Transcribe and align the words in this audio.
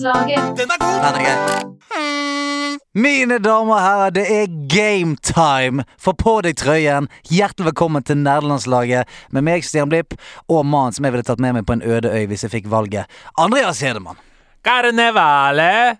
Nederlandslaget. 0.00 0.56
Den 0.56 0.70
er 0.70 0.78
god! 0.78 1.02
Den 1.02 1.20
er 1.20 1.24
gøy. 1.24 2.78
Mine 2.94 3.38
damer 3.38 3.74
og 3.74 3.80
herrer, 3.82 4.10
det 4.10 4.24
er 4.34 4.46
game 4.68 5.16
time! 5.22 5.84
Få 6.00 6.12
på 6.18 6.40
deg 6.42 6.56
trøyen. 6.58 7.08
Hjertelig 7.30 7.70
velkommen 7.70 8.02
til 8.02 8.18
nerdelandslaget 8.18 9.08
med 9.30 9.44
meg, 9.46 9.64
Stian 9.64 9.90
Blipp, 9.92 10.16
og 10.48 10.64
mannen 10.66 10.96
som 10.96 11.06
jeg 11.06 11.14
ville 11.14 11.26
tatt 11.26 11.42
med 11.42 11.58
meg 11.58 11.66
på 11.68 11.76
en 11.76 11.84
øde 11.84 12.10
øy 12.10 12.26
hvis 12.30 12.46
jeg 12.46 12.54
fikk 12.56 12.70
valget. 12.72 13.10
Andreas 13.38 13.82
Hedemann. 13.84 14.18
Karnevale! 14.64 15.98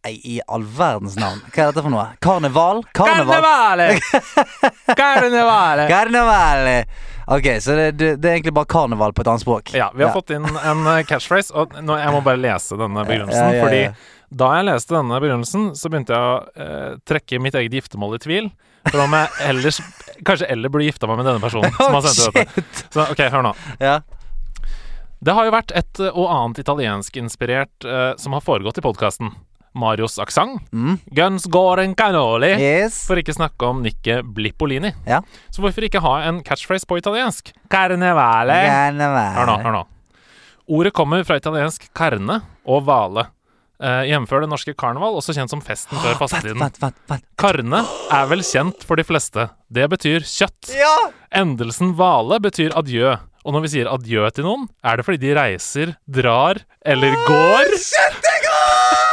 Nei, 0.00 0.14
i 0.24 0.40
all 0.48 0.64
verdens 0.64 1.16
navn. 1.20 1.42
Hva 1.52 1.62
er 1.62 1.70
dette 1.70 1.84
for 1.84 1.92
noe? 1.92 2.06
Karneval? 2.24 2.82
Karneval? 2.96 3.42
Karnevale! 3.44 3.88
Karnevale! 4.96 5.88
Karneval! 5.92 6.70
Ok, 7.30 7.46
så 7.62 7.76
det, 7.78 7.90
det, 8.00 8.14
det 8.18 8.30
er 8.30 8.38
egentlig 8.38 8.54
bare 8.56 8.66
karneval 8.70 9.12
på 9.14 9.22
et 9.22 9.28
annet 9.30 9.44
språk. 9.44 9.70
Ja, 9.76 9.90
vi 9.94 10.02
har 10.02 10.10
fått 10.14 10.32
inn 10.34 10.48
en 10.50 10.80
eh, 10.90 11.02
catchphrase, 11.06 11.54
og 11.54 11.76
nå, 11.78 11.94
jeg 12.00 12.14
må 12.14 12.22
bare 12.26 12.40
lese 12.42 12.78
denne 12.80 13.04
begrunnelsen. 13.06 13.44
Ja, 13.44 13.52
ja, 13.54 13.60
ja. 13.60 13.66
Fordi 13.66 14.40
da 14.42 14.48
jeg 14.58 14.66
leste 14.66 14.96
denne 14.96 15.20
begrunnelsen, 15.22 15.68
så 15.78 15.90
begynte 15.92 16.16
jeg 16.16 16.26
å 16.26 16.64
eh, 16.66 16.96
trekke 17.06 17.40
mitt 17.42 17.58
eget 17.58 17.76
giftermål 17.78 18.18
i 18.18 18.22
tvil. 18.22 18.50
For 18.88 19.02
om 19.04 19.14
jeg 19.14 19.30
ellers 19.50 19.78
kanskje 20.26 20.48
eller 20.50 20.72
burde 20.72 20.88
gifta 20.88 21.10
meg 21.10 21.20
med 21.20 21.30
denne 21.30 21.42
personen 21.42 21.74
som 21.76 21.94
har 21.94 22.08
sendt 22.08 22.40
dette. 22.40 22.66
Så 22.88 23.06
ok, 23.06 23.22
hør 23.34 23.46
nå. 23.46 23.54
Ja. 23.82 24.00
Det 25.20 25.34
har 25.36 25.46
jo 25.46 25.52
vært 25.52 25.74
et 25.76 26.02
eh, 26.02 26.10
og 26.16 26.30
annet 26.32 26.62
italienskinspirert 26.62 27.86
eh, 27.86 28.10
som 28.18 28.34
har 28.34 28.44
foregått 28.44 28.80
i 28.80 28.84
podkasten. 28.84 29.34
Marios 29.78 30.18
aksent. 30.18 30.58
Mm. 30.74 30.96
Guns 31.14 31.44
Goren 31.46 31.94
Canoli. 31.94 32.50
Yes. 32.58 33.04
For 33.06 33.20
ikke 33.20 33.34
snakke 33.36 33.68
om 33.68 33.82
Nikke 33.84 34.20
Blippolini. 34.26 34.90
Ja. 35.06 35.20
Så 35.54 35.62
hvorfor 35.62 35.86
ikke 35.86 36.02
ha 36.02 36.16
en 36.28 36.42
catchphrase 36.46 36.88
på 36.90 36.98
italiensk? 36.98 37.52
Carnevale. 37.70 38.56
Carnevale. 38.66 39.34
Hør 39.38 39.50
nå, 39.52 39.58
hør 39.66 39.76
nå. 39.80 39.84
Ordet 40.70 40.92
kommer 40.94 41.22
fra 41.26 41.38
italiensk 41.40 41.88
carne 41.98 42.40
og 42.66 42.84
vale. 42.86 43.28
Eh, 43.80 44.02
Jevnfør 44.10 44.44
det 44.44 44.50
norske 44.52 44.74
karneval, 44.76 45.14
også 45.16 45.32
kjent 45.38 45.50
som 45.50 45.62
festen 45.64 45.96
før 46.02 46.18
fastetiden. 46.22 46.60
Carne 47.40 47.80
er 48.12 48.28
vel 48.30 48.44
kjent 48.44 48.84
for 48.86 49.00
de 49.00 49.06
fleste. 49.08 49.48
Det 49.72 49.88
betyr 49.90 50.26
kjøtt. 50.28 50.74
Ja! 50.76 50.92
Endelsen 51.40 51.94
vale 51.98 52.38
betyr 52.44 52.76
adjø. 52.76 53.16
Og 53.40 53.54
når 53.56 53.64
vi 53.64 53.70
sier 53.72 53.88
adjø 53.88 54.26
til 54.36 54.44
noen, 54.44 54.66
er 54.84 55.00
det 55.00 55.06
fordi 55.06 55.22
de 55.22 55.32
reiser, 55.38 55.94
drar 56.04 56.60
eller 56.84 57.16
går. 57.24 57.72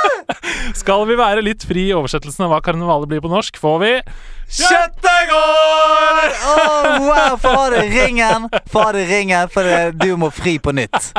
Skal 0.82 1.06
vi 1.10 1.16
være 1.20 1.42
litt 1.46 1.64
fri 1.68 1.88
i 1.90 1.94
oversettelsen 1.96 2.46
av 2.48 2.52
hva 2.54 2.60
karnevalet 2.66 3.10
blir 3.12 3.22
på 3.24 3.32
norsk, 3.32 3.58
får 3.62 3.78
vi 3.84 3.92
Kjøttegård! 4.48 6.34
Oh, 6.48 7.08
wow, 7.08 7.38
få 7.42 7.54
det 7.74 7.84
ringen! 7.92 8.48
Få 8.72 8.86
det 8.96 9.06
ringen, 9.10 9.50
for 9.52 9.68
det, 9.68 9.98
du 10.00 10.14
må 10.20 10.30
fri 10.34 10.58
på 10.64 10.72
nytt. 10.76 11.12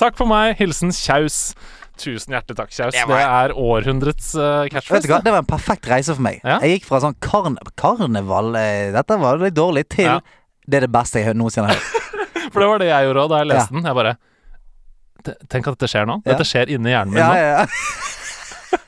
Takk 0.00 0.16
for 0.18 0.26
meg. 0.30 0.56
Hilsen 0.58 0.90
Kjaus. 0.94 1.54
Tusen 1.96 2.34
hjertelig 2.34 2.58
takk, 2.58 2.72
Kjaus. 2.74 2.92
Det 2.96 3.06
Det 3.08 3.20
er 3.24 3.54
århundrets 3.56 4.32
uh, 4.36 4.42
Vet 4.66 4.70
du 4.72 4.74
catchphrase. 4.76 5.08
hva, 5.12 5.20
Det 5.24 5.32
var 5.32 5.44
en 5.44 5.48
perfekt 5.48 5.86
reise 5.88 6.12
for 6.16 6.26
meg. 6.26 6.40
Ja. 6.44 6.58
Jeg 6.64 6.80
gikk 6.80 6.88
fra 6.90 7.00
sånn 7.06 7.16
karne 7.24 7.62
karneval 7.80 8.50
eh, 8.60 8.90
Dette 8.94 9.16
var 9.22 9.40
litt 9.40 9.56
dårlig, 9.56 9.86
til 9.94 10.10
Ja. 10.10 10.18
det 10.66 10.80
er 10.82 10.86
det 10.88 10.92
beste 10.92 11.22
jeg 11.22 11.30
har 11.30 11.38
noensinne 11.38 11.70
har 11.70 11.78
hørt. 11.78 11.92
For 12.52 12.62
det 12.62 12.68
var 12.68 12.82
det 12.82 12.90
jeg 12.90 13.06
gjorde 13.08 13.22
òg 13.24 13.30
da 13.32 13.38
jeg 13.44 13.48
leste 13.52 13.70
Ja. 13.70 13.76
den. 13.78 13.86
Jeg 13.88 14.00
bare 14.02 14.16
Tenk 15.50 15.66
at 15.66 15.74
dette 15.78 15.88
skjer 15.90 16.04
nå. 16.06 16.20
Dette 16.22 16.44
skjer 16.46 16.70
inni 16.70 16.92
hjernen 16.92 17.14
min 17.16 17.22
Ja, 17.22 17.64
nå. 17.64 17.70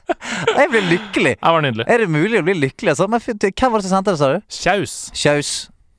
Jeg 0.08 0.70
ble 0.72 0.80
lykkelig. 0.86 1.34
Det 1.38 1.52
var 1.54 1.64
nydelig. 1.64 1.86
Er 1.88 2.02
det 2.02 2.08
mulig 2.12 2.40
å 2.40 2.46
bli 2.46 2.54
lykkelig? 2.62 2.94
Altså? 2.94 3.08
Men 3.10 3.20
hvem 3.20 3.72
var 3.72 3.82
det 3.82 3.88
som 3.88 3.96
sendte 3.96 4.14
det, 4.14 4.20
sa 4.20 4.30
du? 4.32 4.40
Kjaus. 4.60 4.96
Kjaus. 5.16 5.52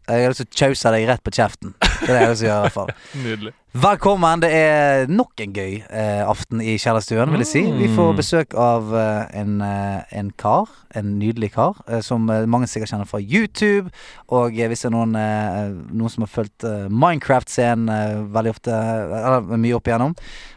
Jeg 0.09 0.25
har 0.25 0.33
lyst 0.33 0.41
til 0.41 0.49
å 0.49 0.59
kjause 0.63 0.93
deg 0.95 1.07
rett 1.09 1.25
på 1.25 1.33
kjeften. 1.35 1.75
Det 1.99 2.09
er 2.09 2.13
det 2.13 2.21
jeg 2.21 2.29
vil 2.33 2.37
si 2.41 2.45
i 2.45 2.53
hvert 2.53 2.75
fall. 2.75 2.91
Nydelig. 3.23 3.53
Velkommen. 3.79 4.41
Det 4.41 4.49
er 4.49 5.03
nok 5.13 5.41
en 5.43 5.51
gøy 5.53 5.75
eh, 5.93 6.21
aften 6.25 6.61
i 6.65 6.73
kjellerstuen, 6.81 7.29
vil 7.29 7.43
jeg 7.43 7.49
si. 7.51 7.61
Vi 7.77 7.89
får 7.93 8.07
Mm. 8.09 8.17
besøk 8.17 8.55
av 8.57 8.87
eh, 8.97 9.39
en, 9.41 9.61
eh, 9.61 10.15
en 10.17 10.31
kar. 10.41 10.65
En 10.97 11.11
nydelig 11.19 11.51
kar. 11.53 11.77
Eh, 11.87 11.99
som 12.01 12.25
eh, 12.33 12.47
mange 12.49 12.65
sikkert 12.71 12.89
kjenner 12.89 13.05
fra 13.05 13.19
YouTube. 13.21 13.91
Og 14.33 14.57
eh, 14.57 14.67
hvis 14.71 14.81
det 14.81 14.89
er 14.89 14.95
noen, 14.95 15.13
eh, 15.15 15.69
noen 15.93 16.09
som 16.09 16.25
har 16.25 16.31
fulgt 16.33 16.65
eh, 16.65 16.87
Minecraft-scenen 16.89 17.93
eh, 17.93 18.17
veldig 18.33 18.55
ofte, 18.55 18.73
eller 18.73 19.45
mye 19.61 19.77
opp 19.77 19.91
igjennom, 19.91 20.15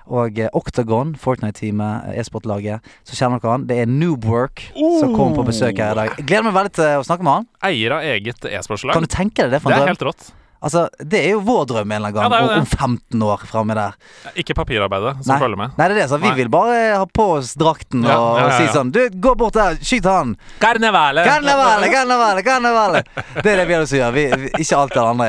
og 0.08 0.38
eh, 0.40 0.48
Octagon, 0.56 1.12
Fortnite-teamet, 1.20 2.14
eh, 2.14 2.20
e-sportlaget, 2.24 2.80
så 3.04 3.18
kjenner 3.20 3.42
dere 3.44 3.58
han. 3.58 3.66
Det 3.68 3.82
er 3.84 3.92
Noobwork 3.92 4.64
som 4.72 5.12
kommer 5.12 5.42
på 5.42 5.50
besøk 5.52 5.76
her 5.84 5.92
i 5.92 6.00
dag. 6.00 6.16
Jeg 6.16 6.30
gleder 6.32 6.48
meg 6.48 6.56
veldig 6.62 6.72
til 6.80 6.96
å 6.96 7.04
snakke 7.04 7.28
med 7.28 7.36
han. 7.42 7.50
Eier 7.68 7.98
av 7.98 8.08
eget 8.08 8.48
e-sportslag. 8.48 8.96
Kan 8.96 9.04
du 9.04 9.12
tenke 9.12 9.44
deg 9.44 9.58
det? 9.58 9.60
for 9.60 9.68
Det 9.68 9.82
er 9.84 9.92
helt 9.92 10.08
rått. 10.14 10.32
Altså, 10.62 10.84
det 11.02 11.18
er 11.26 11.32
jo 11.32 11.40
vår 11.42 11.64
drøm 11.66 11.90
en 11.90 11.96
eller 11.96 12.12
annen 12.12 12.30
gang, 12.30 12.32
Ja, 12.32 12.54
om- 12.54 12.60
om 12.62 12.66
15 12.66 13.22
år 13.26 13.40
framme 13.50 13.74
der. 13.74 13.96
Ikke 14.38 14.54
papirarbeidet 14.54 15.24
som 15.26 15.40
følger 15.42 15.58
med. 15.58 15.72
Nei, 15.76 15.88
det 15.88 15.96
er 15.96 16.00
det. 16.02 16.08
Så 16.12 16.20
vi 16.22 16.28
Nei. 16.28 16.36
vil 16.36 16.48
bare 16.54 16.76
ha 17.00 17.06
på 17.06 17.26
oss 17.38 17.54
drakten 17.58 18.04
Ja, 18.06 18.18
og, 18.18 18.38
ja, 18.38 18.46
ja, 18.46 18.46
og 18.46 18.52
si 18.60 18.78
sånn 18.78 18.92
Du, 18.92 19.00
gå 19.10 19.34
bort 19.36 19.54
der, 19.58 19.74
skyt 19.82 20.04
han! 20.06 20.36
Karnevale! 20.62 21.24
Karnevale, 21.26 21.88
karnevale, 21.90 22.44
karnevale! 22.46 23.02
Det 23.42 23.46
er 23.46 23.56
det 23.56 23.66
vi 23.66 23.74
har 23.74 23.82
lyst 23.82 23.90
til 23.96 24.00
å 24.00 24.04
gjøre. 24.04 24.14
Vi, 24.14 24.24
vi, 24.44 24.52
ikke 24.62 24.78
alt 24.78 24.94
det 24.94 25.02
andre. 25.02 25.28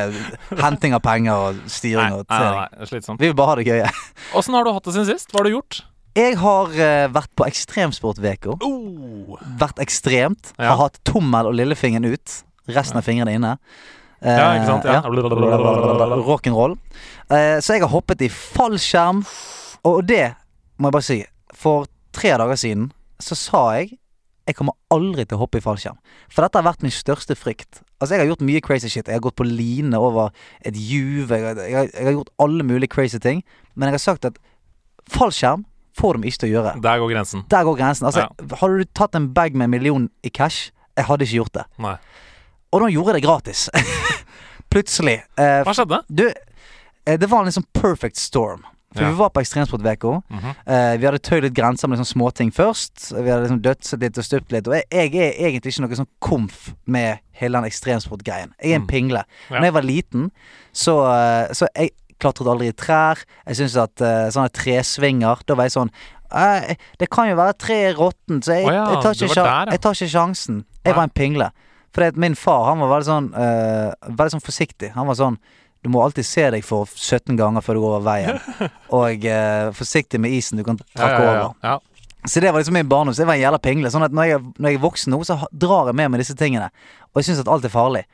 Henting 0.62 0.94
av 0.94 1.02
penger 1.02 1.34
og 1.48 1.64
styring 1.68 2.12
nei, 2.14 2.20
og 2.20 2.26
nei, 2.30 2.38
trening. 2.38 2.78
er 2.86 2.92
slitsomt. 2.94 3.20
Vi 3.20 3.32
vil 3.32 3.36
bare 3.42 3.48
ha 3.48 3.56
det 3.56 3.66
gøye. 3.68 3.90
Åssen 4.38 4.54
har 4.54 4.64
du 4.64 4.72
hatt 4.76 4.86
det 4.86 4.94
siden 4.94 5.10
sist? 5.10 5.32
Hva 5.34 5.42
har 5.42 5.50
du 5.50 5.56
gjort? 5.56 5.82
Jeg 6.14 6.38
har 6.38 6.70
uh, 6.70 7.08
vært 7.10 7.32
på 7.34 7.46
ekstremsportveka. 7.50 8.54
Oh. 8.62 9.34
Vært 9.58 9.82
ekstremt. 9.82 10.54
Ja. 10.60 10.76
Har 10.76 10.84
hatt 10.86 11.00
tommel 11.10 11.50
og 11.50 11.58
lillefingeren 11.58 12.06
ut. 12.14 12.44
Resten 12.70 13.00
av 13.02 13.04
fingrene 13.08 13.34
inne. 13.34 13.56
Eh, 14.24 14.38
Ja, 14.40 14.54
ikke 14.56 14.70
sant? 14.70 14.86
Ja. 14.88 15.02
Rock'n'roll. 16.24 16.78
Eh, 17.30 17.60
så 17.60 17.76
jeg 17.76 17.84
har 17.84 17.92
hoppet 17.92 18.22
i 18.24 18.30
fallskjerm. 18.32 19.24
Og 19.84 20.06
det 20.08 20.34
må 20.80 20.88
jeg 20.90 20.96
bare 20.96 21.08
si. 21.08 21.20
For 21.54 21.86
tre 22.16 22.32
dager 22.40 22.56
siden 22.60 22.92
så 23.22 23.36
sa 23.38 23.64
jeg 23.80 23.98
jeg 24.44 24.58
kommer 24.58 24.74
aldri 24.92 25.24
til 25.24 25.38
å 25.38 25.46
hoppe 25.46 25.62
i 25.62 25.64
fallskjerm. 25.64 25.96
For 26.28 26.44
dette 26.44 26.60
har 26.60 26.66
vært 26.68 26.82
min 26.84 26.92
største 26.92 27.36
frykt. 27.40 27.80
Altså 28.02 28.16
Jeg 28.18 28.20
har 28.26 28.28
gjort 28.34 28.42
mye 28.44 28.60
crazy 28.62 28.90
shit. 28.92 29.08
Jeg 29.08 29.16
har 29.16 29.24
gått 29.24 29.38
på 29.40 29.46
line 29.48 29.96
over 29.96 30.34
et 30.68 30.76
juv. 30.76 31.32
Jeg, 31.32 31.56
jeg, 31.72 31.92
jeg 31.94 32.06
har 32.10 32.18
gjort 32.18 32.34
alle 32.44 32.64
mulige 32.68 32.92
crazy 32.92 33.20
ting. 33.24 33.40
Men 33.76 33.88
jeg 33.88 33.94
har 34.02 34.04
sagt 34.04 34.26
at 34.28 34.36
fallskjerm 35.08 35.64
får 35.96 36.20
de 36.20 36.28
ikke 36.28 36.42
til 36.44 36.50
å 36.50 36.54
gjøre. 36.58 36.74
Der 36.84 37.00
går 37.00 37.14
grensen. 37.14 37.46
Der 37.54 37.64
går 37.64 37.80
grensen. 37.80 38.10
Altså 38.10 38.28
Hadde 38.60 38.84
du 38.84 38.92
tatt 38.92 39.16
en 39.16 39.30
bag 39.34 39.56
med 39.56 39.70
en 39.70 39.76
million 39.78 40.10
i 40.28 40.30
cash, 40.34 40.72
jeg 40.98 41.08
hadde 41.08 41.24
ikke 41.24 41.40
gjort 41.40 41.56
det. 41.62 41.66
Nei. 41.86 41.96
Og 42.74 42.82
nå 42.84 42.90
gjorde 42.92 43.14
jeg 43.14 43.22
det 43.22 43.28
gratis. 43.30 43.68
Plutselig. 44.74 45.20
Eh, 45.38 45.62
Hva 45.68 45.74
skjedde? 45.78 46.02
du, 46.10 46.28
eh, 47.06 47.18
det 47.22 47.30
var 47.30 47.44
en 47.44 47.50
liksom 47.52 47.66
perfect 47.78 48.18
storm. 48.18 48.64
For 48.94 49.02
Ja. 49.02 49.10
vi 49.10 49.16
var 49.18 49.30
på 49.34 49.42
Ekstremsportveka. 49.42 50.22
Mhm. 50.30 50.50
Eh, 50.68 50.98
vi 50.98 51.06
hadde 51.08 51.18
tøyd 51.20 51.42
litt 51.48 51.54
grenser 51.58 51.88
med 51.90 51.98
liksom 51.98 52.14
småting 52.20 52.52
først. 52.54 53.10
Vi 53.16 53.30
hadde 53.30 53.48
liksom 53.48 53.62
dødset 53.62 54.00
litt 54.00 54.18
og 54.18 54.24
stupt 54.24 54.52
litt. 54.52 54.68
Og 54.68 54.74
jeg, 54.76 54.86
jeg 54.92 55.16
er 55.16 55.50
egentlig 55.50 55.74
ikke 55.74 55.82
noe 55.88 55.98
sånn 55.98 56.12
komf 56.22 56.76
med 56.86 57.20
hele 57.40 57.58
den 57.58 57.70
ekstremsportgreien. 57.72 58.52
Jeg 58.62 58.72
er 58.72 58.76
en 58.76 58.82
Mm. 58.82 58.88
pingle. 58.88 59.24
Ja. 59.50 59.56
Når 59.60 59.64
jeg 59.64 59.74
var 59.74 59.82
liten, 59.82 60.32
så, 60.74 60.94
eh, 61.10 61.48
så 61.54 61.68
jeg 61.76 61.90
klatret 62.20 62.48
aldri 62.48 62.68
i 62.70 62.72
trær. 62.72 63.18
Jeg 63.48 63.56
syns 63.58 63.76
at 63.76 64.00
uh, 64.02 64.30
sånne 64.30 64.52
tresvinger 64.54 65.42
Da 65.46 65.56
var 65.56 65.66
jeg 65.66 65.74
sånn 65.74 65.90
Det 66.98 67.10
kan 67.12 67.28
jo 67.30 67.36
være 67.36 67.54
tre 67.60 67.94
råttent, 67.94 68.46
så 68.46 68.54
jeg, 68.58 68.66
oh 68.66 68.72
ja, 68.74 68.86
jeg, 68.90 69.04
tar 69.04 69.14
der, 69.14 69.44
ja. 69.44 69.66
jeg 69.72 69.82
tar 69.82 69.92
ikke 69.94 70.10
sjansen. 70.10 70.66
Jeg 70.86 70.96
var 70.96 71.04
en 71.04 71.10
pingle. 71.10 71.52
At 72.02 72.18
min 72.18 72.36
far 72.36 72.66
han 72.72 72.82
var 72.82 72.90
veldig 72.96 73.08
sånn 73.08 73.28
uh, 73.36 73.94
Veldig 74.10 74.38
sånn 74.38 74.44
forsiktig. 74.44 74.94
Han 74.96 75.06
var 75.10 75.18
sånn 75.20 75.38
Du 75.84 75.92
må 75.94 76.02
alltid 76.02 76.26
se 76.26 76.46
deg 76.56 76.66
for 76.66 76.90
17 76.90 77.38
ganger 77.38 77.62
før 77.62 77.78
du 77.78 77.84
går 77.84 77.96
over 77.98 78.06
veien. 78.08 78.40
Og 79.00 79.26
eh, 79.28 79.70
forsiktig 79.76 80.22
med 80.24 80.32
isen 80.32 80.58
du 80.58 80.64
kan 80.64 80.78
trakke 80.80 81.20
ja, 81.20 81.24
ja, 81.24 81.34
over. 81.34 81.58
ja. 81.62 81.80
Så 82.24 82.40
det 82.40 82.52
var 82.52 82.64
liksom 82.64 82.78
min 82.78 82.88
barndom. 82.88 83.14
Så 83.14 83.22
jeg 83.22 83.28
var 83.28 83.36
en 83.36 83.44
jævla 83.44 83.60
pingle. 83.60 83.92
Sånn 83.92 84.06
at 84.06 84.16
når 84.16 84.30
jeg, 84.30 84.44
når 84.56 84.72
jeg 84.72 84.80
er 84.80 84.84
voksen 84.86 85.12
nå, 85.12 85.20
så 85.28 85.42
drar 85.52 85.90
jeg 85.92 85.98
med 86.00 86.14
meg 86.14 86.24
disse 86.24 86.38
tingene. 86.40 86.70
Og 87.12 87.20
jeg 87.20 87.28
syns 87.28 87.44
at 87.44 87.52
alt 87.52 87.68
er 87.68 87.74
farlig. 87.74 88.06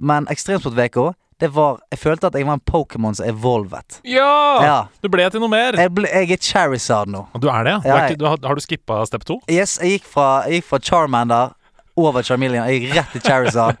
Men 0.00 0.28
Ekstremsportveka, 0.32 1.10
det 1.40 1.48
var 1.56 1.78
Jeg 1.90 1.98
følte 1.98 2.28
at 2.28 2.34
jeg 2.36 2.46
var 2.48 2.58
en 2.58 2.64
Pokémon 2.64 3.16
som 3.16 3.28
evolvet. 3.28 4.00
Ja! 4.04 4.32
Ja. 4.64 4.80
Du 5.04 5.08
ble 5.12 5.28
til 5.32 5.44
noe 5.44 5.52
mer. 5.52 5.76
Jeg, 5.76 5.92
ble, 5.96 6.08
jeg 6.08 6.36
er 6.36 6.40
Charizard 6.44 7.12
nå. 7.12 7.26
Du 7.40 7.48
er 7.52 7.68
det, 7.68 7.76
ja? 7.76 7.80
Du 7.84 7.88
er 7.92 8.08
ikke, 8.08 8.20
du 8.20 8.26
har, 8.28 8.40
har 8.44 8.56
du 8.56 8.64
skippa 8.64 9.00
step 9.08 9.24
2? 9.28 9.40
Yes, 9.52 9.78
jeg 9.80 9.98
gikk 9.98 10.08
fra, 10.08 10.28
jeg 10.48 10.60
gikk 10.60 10.70
fra 10.72 10.80
Charmander 10.84 11.56
over 11.96 12.22
Charmeleon. 12.26 12.68
Jeg 12.70 12.84
gikk 12.84 12.96
rett 12.98 13.14
til 13.16 13.24
Charizard. 13.26 13.78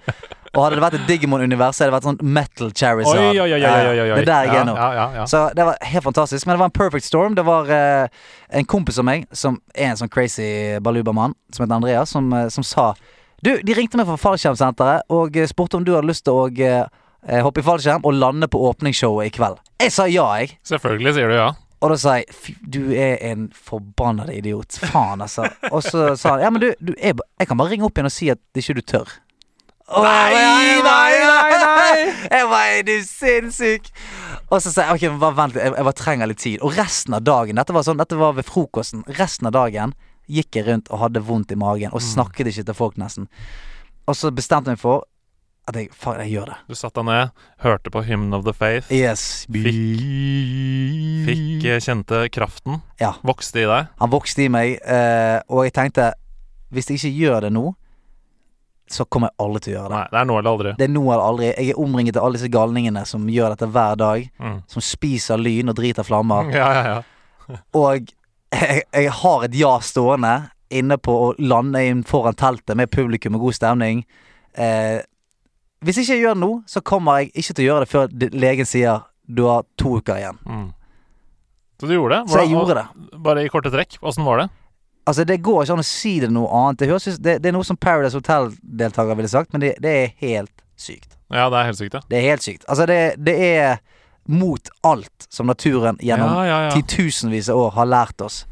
Og 0.50 0.64
hadde 0.64 0.80
det 0.80 0.82
vært 0.82 0.96
et 0.98 1.04
Digimon-univers, 1.06 1.78
hadde 1.78 1.92
det 1.92 1.94
vært 1.94 2.06
sånn 2.08 2.16
Metal 2.26 2.72
Charizard. 2.74 3.20
Oi, 3.22 3.38
oi, 3.38 3.52
oi. 3.54 3.60
Det 3.62 4.24
er 4.24 4.26
der 4.26 4.48
jeg 4.48 4.56
er 4.58 4.66
nå. 4.66 4.74
Ja, 4.74 4.88
ja, 4.96 5.04
ja. 5.20 5.26
Så 5.30 5.44
det 5.54 5.66
var 5.68 5.78
helt 5.92 6.06
fantastisk. 6.08 6.46
Men 6.46 6.56
det 6.56 6.62
var 6.64 6.72
en 6.72 6.74
perfect 6.74 7.06
storm. 7.06 7.36
Det 7.38 7.44
var 7.46 7.70
eh, 7.70 8.08
en 8.58 8.66
kompis 8.66 8.98
av 8.98 9.06
meg 9.06 9.28
som 9.30 9.60
er 9.76 9.92
en 9.92 10.00
sånn 10.00 10.10
crazy 10.10 10.48
baluba-mann, 10.82 11.36
som 11.54 11.64
heter 11.64 11.78
Andreas, 11.78 12.10
som, 12.16 12.32
eh, 12.34 12.48
som 12.50 12.66
sa 12.66 12.92
Du, 13.40 13.54
de 13.64 13.72
ringte 13.72 13.96
meg 13.96 14.04
fra 14.10 14.18
fallskjermsenteret 14.20 15.06
og 15.16 15.38
eh, 15.38 15.46
spurte 15.48 15.78
om 15.78 15.86
du 15.86 15.94
hadde 15.94 16.10
lyst 16.10 16.26
til 16.26 16.34
å 16.36 16.48
eh, 16.50 16.82
eh, 17.24 17.40
hoppe 17.46 17.62
i 17.62 17.64
fallskjerm 17.64 18.02
og 18.04 18.18
lande 18.18 18.50
på 18.52 18.60
åpningsshowet 18.68 19.30
i 19.30 19.32
kveld. 19.32 19.62
Jeg 19.80 19.94
sa 19.94 20.04
ja, 20.10 20.26
jeg. 20.42 20.58
Selvfølgelig 20.66 21.14
sier 21.16 21.30
du 21.30 21.38
ja. 21.38 21.46
Og 21.80 21.92
da 21.94 21.96
sa 21.96 22.18
jeg 22.20 22.56
du 22.60 22.92
er 22.92 23.16
en 23.30 23.48
forbanna 23.56 24.26
idiot. 24.34 24.76
Faen, 24.92 25.22
altså. 25.24 25.46
Og 25.72 25.80
så 25.86 26.12
sa 26.20 26.34
han 26.36 26.44
ja, 26.44 26.50
men 26.52 26.62
du, 26.62 26.68
du 26.80 26.92
jeg, 26.98 27.16
jeg 27.40 27.48
kan 27.48 27.60
bare 27.60 27.72
ringe 27.72 27.88
opp 27.88 27.96
igjen 27.96 28.10
og 28.10 28.14
si 28.14 28.28
at 28.32 28.40
det 28.54 28.64
ikke 28.64 28.78
du 28.80 28.84
tør. 28.94 29.14
Og 29.90 30.04
Nei, 30.06 30.34
nei, 30.36 30.76
nei, 30.86 31.54
nei. 31.58 31.94
Jeg 32.30 32.46
bare 32.52 32.74
er 32.76 32.84
du 32.86 32.92
sinnssyk? 33.02 33.88
Og 34.50 34.60
så 34.62 34.70
sa 34.70 34.84
jeg 34.86 34.98
ok, 34.98 35.18
bare 35.22 35.38
vent 35.38 35.56
litt, 35.56 35.64
jeg, 35.64 35.74
jeg 35.80 35.86
bare 35.88 35.98
trenger 35.98 36.30
litt 36.30 36.42
tid. 36.44 36.60
Og 36.62 36.76
resten 36.76 37.16
av 37.16 37.24
dagen, 37.26 37.58
dette 37.58 37.74
var 37.74 37.86
sånn, 37.86 37.98
dette 37.98 38.18
var 38.20 38.36
ved 38.36 38.46
frokosten, 38.46 39.02
resten 39.18 39.50
av 39.50 39.56
dagen 39.56 39.96
gikk 40.30 40.60
jeg 40.60 40.68
rundt 40.68 40.92
og 40.94 41.00
hadde 41.02 41.24
vondt 41.26 41.50
i 41.50 41.58
magen 41.58 41.90
og 41.90 42.04
snakket 42.04 42.52
ikke 42.52 42.68
til 42.68 42.76
folk 42.78 43.00
nesten. 43.02 43.26
Og 44.06 44.14
så 44.18 44.30
bestemte 44.34 44.70
jeg 44.70 44.78
meg 44.78 44.84
for 44.84 45.08
at 45.70 45.78
jeg, 45.80 45.88
faen, 45.96 46.20
jeg 46.24 46.34
gjør 46.36 46.50
det. 46.52 46.56
Du 46.68 46.74
satte 46.78 47.00
deg 47.00 47.08
ned, 47.10 47.30
hørte 47.64 47.92
på 47.94 48.02
Hymn 48.06 48.34
of 48.36 48.44
the 48.46 48.52
Faith, 48.56 48.90
Yes. 48.92 49.46
fikk 49.50 49.66
fikk 51.26 51.66
kjente 51.84 52.22
kraften, 52.32 52.80
Ja. 53.00 53.12
vokste 53.22 53.62
i 53.62 53.66
deg. 53.66 53.88
Han 54.00 54.10
vokste 54.10 54.44
i 54.44 54.48
meg, 54.48 54.78
eh, 54.84 55.40
og 55.48 55.64
jeg 55.64 55.72
tenkte 55.72 56.12
hvis 56.72 56.86
jeg 56.90 56.98
ikke 57.00 57.18
gjør 57.20 57.40
det 57.42 57.52
nå, 57.52 57.74
så 58.90 59.04
kommer 59.06 59.28
jeg 59.30 59.38
aldri 59.46 59.60
til 59.60 59.72
å 59.72 59.76
gjøre 59.78 59.88
det. 59.88 59.96
Nei, 59.98 60.06
det 60.10 60.18
er 60.20 60.24
nå 60.26 60.38
eller 60.38 60.50
aldri. 60.50 60.72
Det 60.78 60.84
er 60.88 60.92
nå 60.92 61.02
eller 61.12 61.22
aldri. 61.24 61.44
Jeg 61.56 61.68
er 61.70 61.78
omringet 61.78 62.16
av 62.16 62.24
alle 62.24 62.38
disse 62.38 62.50
galningene 62.50 63.04
som 63.06 63.26
gjør 63.30 63.52
dette 63.54 63.68
hver 63.70 63.96
dag. 63.96 64.30
Mm. 64.40 64.56
Som 64.66 64.82
spiser 64.82 65.38
lyn 65.38 65.68
og 65.70 65.76
driter 65.78 66.02
flammer. 66.06 66.50
Ja, 66.60 66.72
ja, 66.74 66.82
ja. 66.96 67.56
Og 67.74 68.08
jeg, 68.52 68.82
jeg 68.92 69.10
har 69.10 69.44
et 69.46 69.54
ja 69.54 69.76
stående 69.78 70.50
inne 70.70 70.98
på 70.98 71.10
å 71.12 71.34
lande 71.38 71.82
inn 71.86 72.02
foran 72.06 72.34
teltet 72.34 72.76
med 72.78 72.90
publikum 72.90 73.34
og 73.38 73.40
god 73.46 73.54
stemning. 73.58 74.04
Eh, 74.58 75.02
hvis 75.84 76.02
ikke 76.02 76.16
jeg 76.16 76.24
gjør 76.24 76.36
det 76.36 76.42
nå, 76.42 76.50
så 76.68 76.82
kommer 76.84 77.20
jeg 77.20 77.32
ikke 77.34 77.54
til 77.54 77.64
å 77.64 77.68
gjøre 77.68 77.84
det 77.86 77.90
før 77.90 78.38
legen 78.42 78.68
sier 78.68 79.06
du 79.30 79.44
har 79.46 79.64
to 79.80 79.96
uker 80.00 80.18
igjen. 80.20 80.40
Mm. 80.44 80.68
Så 81.80 81.88
du 81.88 81.94
gjorde 81.94 82.18
det? 82.18 82.32
Så 82.32 82.42
jeg 82.42 82.50
gjorde 82.52 82.74
det. 82.76 82.86
Bare 83.24 83.44
i 83.44 83.52
korte 83.52 83.72
trekk. 83.72 83.96
Åssen 84.04 84.26
var 84.26 84.42
det? 84.42 84.48
Altså 85.08 85.24
Det 85.24 85.38
går 85.42 85.62
ikke 85.62 85.76
an 85.78 85.82
å 85.82 85.86
si 85.86 86.12
det 86.20 86.28
noe 86.34 86.50
annet. 86.54 86.80
Det, 86.82 86.88
høres, 86.90 87.20
det, 87.22 87.38
det 87.40 87.50
er 87.50 87.56
noe 87.56 87.66
som 87.66 87.78
Paradise 87.80 88.18
Hotel-deltaker 88.18 89.16
ville 89.16 89.30
sagt, 89.32 89.54
men 89.54 89.64
det, 89.64 89.72
det 89.80 89.94
er 90.02 90.12
helt 90.20 90.66
sykt. 90.76 91.16
Ja, 91.32 91.46
det 91.48 91.62
er 91.62 91.70
helt 91.70 91.80
sykt, 91.80 91.96
ja. 91.96 92.02
Det 92.10 92.18
er 92.18 92.26
helt 92.26 92.44
sykt. 92.44 92.66
Altså 92.68 92.86
det, 92.90 93.00
det 93.22 93.36
er 93.46 93.80
mot 94.30 94.68
alt 94.86 95.26
som 95.32 95.48
naturen 95.48 95.96
gjennom 96.04 96.34
ja, 96.36 96.44
ja, 96.46 96.58
ja. 96.66 96.74
titusenvis 96.76 97.48
av 97.50 97.62
år 97.64 97.72
har 97.78 97.88
lært 97.88 98.26
oss. 98.26 98.42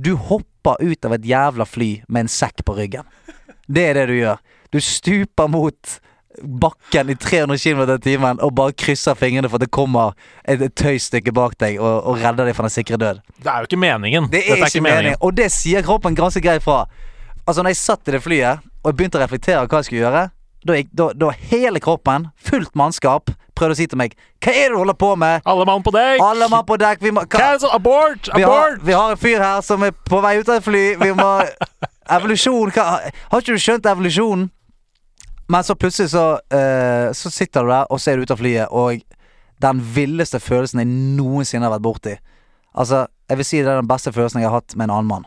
Du 0.00 0.14
hopper 0.16 0.80
ut 0.80 1.04
av 1.04 1.18
et 1.18 1.28
jævla 1.28 1.66
fly 1.68 1.90
med 2.08 2.24
en 2.24 2.32
sekk 2.32 2.64
på 2.64 2.78
ryggen. 2.78 3.04
Det 3.68 3.84
er 3.90 4.00
det 4.00 4.06
du 4.10 4.16
gjør. 4.16 4.40
Du 4.72 4.80
stuper 4.80 5.50
mot 5.52 5.98
bakken 6.40 7.10
i 7.12 7.16
300 7.16 7.58
km 7.58 7.82
i 7.94 7.98
timen 8.02 8.40
og 8.42 8.54
bare 8.56 8.72
krysser 8.72 9.16
fingrene 9.18 9.50
for 9.50 9.60
at 9.60 9.66
det 9.66 9.72
kommer 9.74 10.14
et, 10.44 10.62
et 10.62 10.74
tøystykke 10.74 11.34
bak 11.36 11.56
deg 11.60 11.80
og, 11.80 12.06
og 12.08 12.20
redder 12.22 12.48
deg 12.48 12.56
fra 12.56 12.66
den 12.68 12.74
sikre 12.74 12.98
død. 13.00 13.22
Det 13.38 13.50
er 13.52 13.64
jo 13.64 13.70
ikke 13.70 13.80
meningen. 13.82 14.28
Det 14.32 14.44
er 14.46 14.56
Dette 14.56 14.72
ikke 14.72 14.84
meningen. 14.86 15.18
Og 15.20 15.34
det 15.36 15.50
sier 15.52 15.84
kroppen 15.86 16.16
ganske 16.18 16.42
greit 16.44 16.64
fra. 16.64 16.84
Altså 17.46 17.62
Når 17.62 17.74
jeg 17.74 17.82
satt 17.82 18.08
i 18.08 18.16
det 18.16 18.22
flyet 18.24 18.62
og 18.82 18.90
jeg 18.90 18.98
begynte 18.98 19.20
å 19.20 19.22
reflektere 19.22 19.66
hva 19.66 19.82
jeg 19.82 19.90
skulle 19.90 20.04
gjøre, 20.06 20.24
da 20.62 20.74
var 20.74 20.82
da, 20.94 21.06
da 21.18 21.30
hele 21.50 21.80
kroppen, 21.82 22.28
fullt 22.38 22.74
mannskap, 22.78 23.32
prøvde 23.58 23.74
å 23.74 23.78
si 23.80 23.86
til 23.90 23.98
meg 23.98 24.14
Hva 24.42 24.52
er 24.54 24.70
det 24.70 24.76
du 24.76 24.78
holder 24.78 24.96
på 24.98 25.12
med? 25.18 25.42
Alle 25.46 25.66
mann 25.68 25.82
på 25.84 25.92
dekk! 25.94 26.22
Alle 26.22 26.48
mann 26.50 26.66
på 26.66 26.78
dekk. 26.80 27.02
Vi, 27.02 27.12
må, 27.14 27.26
Cancel! 27.30 27.70
Abort! 27.74 28.30
vi, 28.34 28.42
har, 28.46 28.78
vi 28.82 28.94
har 28.96 29.14
en 29.14 29.20
fyr 29.20 29.42
her 29.42 29.60
som 29.66 29.82
er 29.86 29.94
på 30.06 30.22
vei 30.22 30.36
ut 30.38 30.48
av 30.48 30.60
et 30.60 30.66
fly. 30.66 30.84
Vi 31.02 31.12
må 31.18 31.30
Evolusjon 32.16 32.72
hva, 32.74 32.86
Har 33.30 33.42
ikke 33.42 33.54
du 33.54 33.62
skjønt 33.62 33.86
evolusjonen? 33.86 34.48
Men 35.52 35.64
så 35.66 35.74
plutselig 35.76 36.10
så, 36.14 36.24
uh, 36.40 37.08
så 37.16 37.30
sitter 37.34 37.66
du 37.66 37.72
der, 37.74 37.86
og 37.92 38.00
så 38.00 38.12
er 38.12 38.16
du 38.20 38.24
ute 38.26 38.34
av 38.36 38.40
flyet, 38.40 38.70
og 38.72 39.02
den 39.62 39.82
villeste 39.94 40.40
følelsen 40.42 40.80
jeg 40.82 40.88
noensinne 41.18 41.68
har 41.68 41.74
vært 41.76 41.84
borti. 41.86 42.14
Altså, 42.74 43.04
jeg 43.30 43.38
vil 43.40 43.46
si 43.46 43.60
det 43.60 43.68
er 43.74 43.82
den 43.82 43.90
beste 43.90 44.12
følelsen 44.16 44.40
jeg 44.40 44.48
har 44.48 44.56
hatt 44.62 44.74
med 44.78 44.88
en 44.88 44.94
annen 44.96 45.10
mann. 45.10 45.26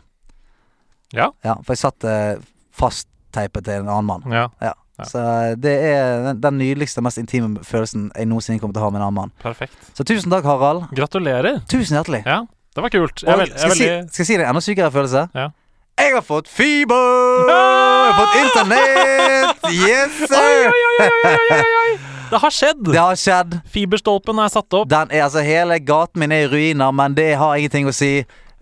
Ja. 1.14 1.30
Ja, 1.46 1.54
For 1.62 1.76
jeg 1.76 1.84
satt 1.84 2.08
uh, 2.10 2.42
fastteipet 2.76 3.68
til 3.68 3.84
en 3.84 3.92
annen 3.92 4.10
mann. 4.10 4.26
Ja, 4.34 4.48
Ja. 4.64 4.74
Ja. 4.96 5.04
Så 5.12 5.20
eh, 5.20 5.54
det 5.60 5.72
er 5.90 6.22
den, 6.24 6.38
den 6.40 6.56
nydeligste, 6.62 7.02
mest 7.04 7.20
intime 7.20 7.60
følelsen 7.68 8.06
jeg 8.16 8.30
noensinne 8.32 8.62
kommer 8.62 8.78
til 8.78 8.80
å 8.80 8.86
ha 8.86 8.92
med 8.94 9.02
en 9.02 9.08
annen 9.10 9.18
mann. 9.18 9.32
perfekt. 9.44 9.76
Så 9.92 10.06
tusen 10.08 10.32
takk, 10.32 10.46
Harald. 10.48 10.86
Gratulerer. 10.96 11.58
Tusen 11.68 11.98
hjertelig. 11.98 12.22
Ja, 12.24 12.38
det 12.72 12.84
var 12.86 12.94
kult. 12.94 13.20
Jeg 13.26 13.28
er, 13.28 13.34
Og 13.34 13.42
vel- 13.42 13.52
jeg 13.52 13.60
skal, 13.60 13.74
er 13.74 13.76
jeg 13.76 14.06
si, 14.06 14.14
skal 14.16 14.24
jeg 14.24 14.30
si 14.30 14.38
det 14.40 14.46
en 14.46 14.52
enda 14.54 14.62
sykere 14.64 14.92
følelse? 14.96 15.26
Ja. 15.36 15.50
Jeg 15.96 16.12
har 16.12 16.24
fått 16.28 16.50
fiber! 16.52 17.46
Jeg 17.48 17.56
har 17.56 18.18
fått 18.20 18.34
internett! 18.42 19.62
Yes, 19.72 20.18
sir! 20.32 20.68
oi, 20.68 20.82
oi, 21.00 21.60
oi! 21.64 21.92
Det 22.34 22.42
har 22.44 22.52
skjedd! 22.52 22.82
Det 22.90 23.00
har 23.00 23.16
skjedd. 23.20 23.54
Fiberstolpen 23.72 24.42
er 24.44 24.52
satt 24.52 24.76
opp. 24.76 24.90
Den 24.92 25.14
er, 25.14 25.24
altså, 25.30 25.40
hele 25.46 25.78
gaten 25.80 26.20
min 26.20 26.34
er 26.36 26.50
i 26.50 26.50
ruiner, 26.52 26.92
men 26.92 27.16
det 27.16 27.30
har 27.40 27.56
ingenting 27.56 27.88
å 27.88 27.94
si. 27.96 28.10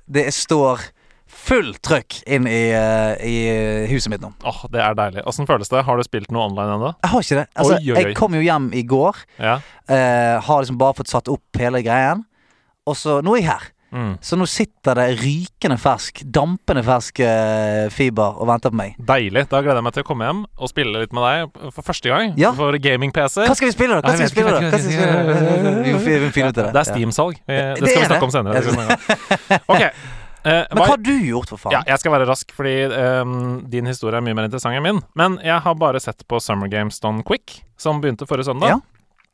Det 0.06 0.28
står 0.36 0.86
fullt 1.34 1.82
trøkk 1.84 2.20
inn 2.30 2.46
i, 2.46 2.62
uh, 2.78 3.18
i 3.26 3.36
huset 3.90 4.14
mitt 4.14 4.22
nå. 4.22 4.30
Åh, 4.46 4.62
Det 4.70 4.84
er 4.86 4.94
deilig. 5.02 5.26
Åssen 5.28 5.50
føles 5.50 5.74
det? 5.74 5.82
Har 5.88 5.98
du 5.98 6.06
spilt 6.06 6.30
noe 6.32 6.46
online 6.52 6.78
ennå? 6.78 6.94
Jeg 7.02 7.14
har 7.16 7.26
ikke 7.26 7.40
det. 7.42 7.48
Altså, 7.58 7.80
Oi, 7.80 7.82
oi, 7.82 7.96
oi. 7.98 8.04
Jeg 8.12 8.20
kom 8.22 8.38
jo 8.38 8.44
hjem 8.46 8.70
i 8.78 8.86
går. 8.94 9.24
Ja. 9.42 9.58
Uh, 9.90 10.38
har 10.46 10.62
liksom 10.62 10.78
bare 10.80 11.00
fått 11.02 11.10
satt 11.10 11.34
opp 11.34 11.64
hele 11.66 11.82
greien. 11.82 12.22
Og 12.86 13.00
så 13.00 13.24
Nå 13.26 13.40
er 13.40 13.42
jeg 13.42 13.50
her. 13.56 13.72
Mm. 13.94 14.16
Så 14.26 14.38
nå 14.40 14.48
sitter 14.50 14.98
det 14.98 15.06
rykende 15.22 15.78
fersk, 15.78 16.24
dampende 16.34 16.82
fersk 16.84 17.20
eh, 17.22 17.90
fiber 17.94 18.40
og 18.42 18.48
venter 18.50 18.74
på 18.74 18.80
meg. 18.80 18.96
Deilig. 18.98 19.46
Da 19.52 19.62
gleder 19.62 19.80
jeg 19.82 19.86
meg 19.88 19.94
til 20.00 20.04
å 20.06 20.08
komme 20.08 20.26
hjem 20.26 20.40
og 20.58 20.72
spille 20.72 21.04
litt 21.04 21.14
med 21.14 21.24
deg 21.28 21.70
for 21.76 21.86
første 21.86 22.10
gang. 22.10 22.34
Ja. 22.42 22.52
For 22.58 22.74
gaming-PC. 22.82 23.46
Hva 23.46 23.56
skal 23.60 23.70
vi 23.70 23.76
spille, 23.78 24.02
da? 24.02 24.10
Hva 24.10 24.18
skal 24.18 24.26
vi 24.26 24.34
spille, 24.34 24.56
da? 24.58 24.66
Hva 24.66 24.82
skal 24.82 24.90
vi 24.90 24.98
spille? 24.98 25.78
Vi 25.88 25.94
må 25.94 26.00
fi- 26.02 26.18
vi 26.20 26.26
må 26.28 26.34
finne 26.34 26.50
ut 26.50 26.58
av 26.58 26.66
det. 26.66 26.74
Det 26.74 26.82
er 26.82 26.90
Steam-salg. 26.90 27.40
Vi- 27.46 27.54
Det 27.54 27.82
Det 27.84 27.90
skal 27.94 28.02
vi 28.02 28.10
snakke 28.10 28.28
om 28.28 28.34
senere. 28.34 28.98
Okay. 29.74 29.90
Eh, 30.44 30.52
Men 30.52 30.76
hva- 30.76 30.84
hva 30.84 30.88
har 30.90 30.98
du 31.06 31.14
gjort, 31.24 31.48
for 31.54 31.58
faen? 31.62 31.72
Ja, 31.78 31.84
jeg 31.88 32.00
skal 32.02 32.12
være 32.18 32.26
rask, 32.28 32.50
fordi 32.52 32.74
um, 33.22 33.62
din 33.72 33.86
historie 33.88 34.18
er 34.20 34.26
mye 34.26 34.36
mer 34.36 34.50
interessant 34.50 34.76
enn 34.76 34.84
min. 34.84 35.00
Men 35.16 35.38
jeg 35.44 35.56
har 35.64 35.76
bare 35.80 36.02
sett 36.04 36.26
på 36.28 36.42
Summer 36.44 36.68
Games 36.68 37.00
Done 37.00 37.24
Quick, 37.24 37.62
som 37.80 38.02
begynte 38.04 38.28
forrige 38.28 38.50
søndag. 38.50 38.74
Ja. 38.74 38.80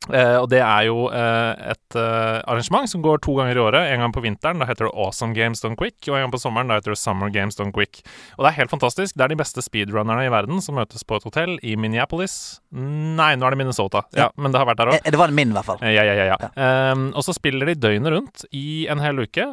Eh, 0.08 0.36
og 0.40 0.46
det 0.48 0.62
er 0.64 0.86
jo 0.88 1.10
eh, 1.12 1.72
et 1.74 1.96
eh, 2.00 2.38
arrangement 2.48 2.88
som 2.88 3.02
går 3.04 3.20
to 3.20 3.34
ganger 3.36 3.58
i 3.58 3.60
året. 3.60 3.90
En 3.92 4.00
gang 4.00 4.14
på 4.16 4.22
vinteren, 4.24 4.58
da 4.62 4.66
heter 4.66 4.88
det 4.88 4.94
Awesome 4.96 5.36
Games 5.36 5.60
Done 5.60 5.76
Quick. 5.76 5.98
Og 6.08 6.16
en 6.16 6.24
gang 6.24 6.32
på 6.32 6.40
sommeren, 6.40 6.70
da 6.72 6.78
heter 6.78 6.94
det 6.94 6.98
Summer 7.02 7.28
Games 7.34 7.58
Done 7.58 7.70
Quick. 7.76 8.00
Og 8.38 8.46
det 8.46 8.48
er 8.50 8.56
helt 8.62 8.72
fantastisk. 8.72 9.14
Det 9.14 9.26
er 9.26 9.34
de 9.34 9.38
beste 9.42 9.60
speedrunnerne 9.62 10.24
i 10.24 10.32
verden 10.32 10.62
som 10.64 10.78
møtes 10.80 11.04
på 11.04 11.18
et 11.20 11.26
hotell 11.28 11.58
i 11.60 11.76
Minneapolis. 11.76 12.38
Nei, 12.72 13.34
nå 13.36 13.44
er 13.50 13.54
det 13.54 13.60
Minnesota. 13.60 14.02
Ja, 14.16 14.30
men 14.40 14.54
det 14.56 14.62
har 14.62 14.70
vært 14.72 14.80
der 14.80 14.92
òg. 14.94 15.04
Det 15.04 15.20
var 15.20 15.36
min, 15.36 15.52
i 15.52 15.58
hvert 15.58 15.68
fall. 15.68 15.84
Eh, 15.84 15.92
Ja, 16.00 16.06
ja, 16.08 16.16
ja. 16.16 16.32
ja. 16.32 16.50
Um, 16.96 17.10
og 17.12 17.22
så 17.26 17.36
spiller 17.36 17.68
de 17.68 17.76
døgnet 17.76 18.14
rundt 18.16 18.44
i 18.56 18.86
en 18.90 19.04
hel 19.04 19.20
uke. 19.20 19.50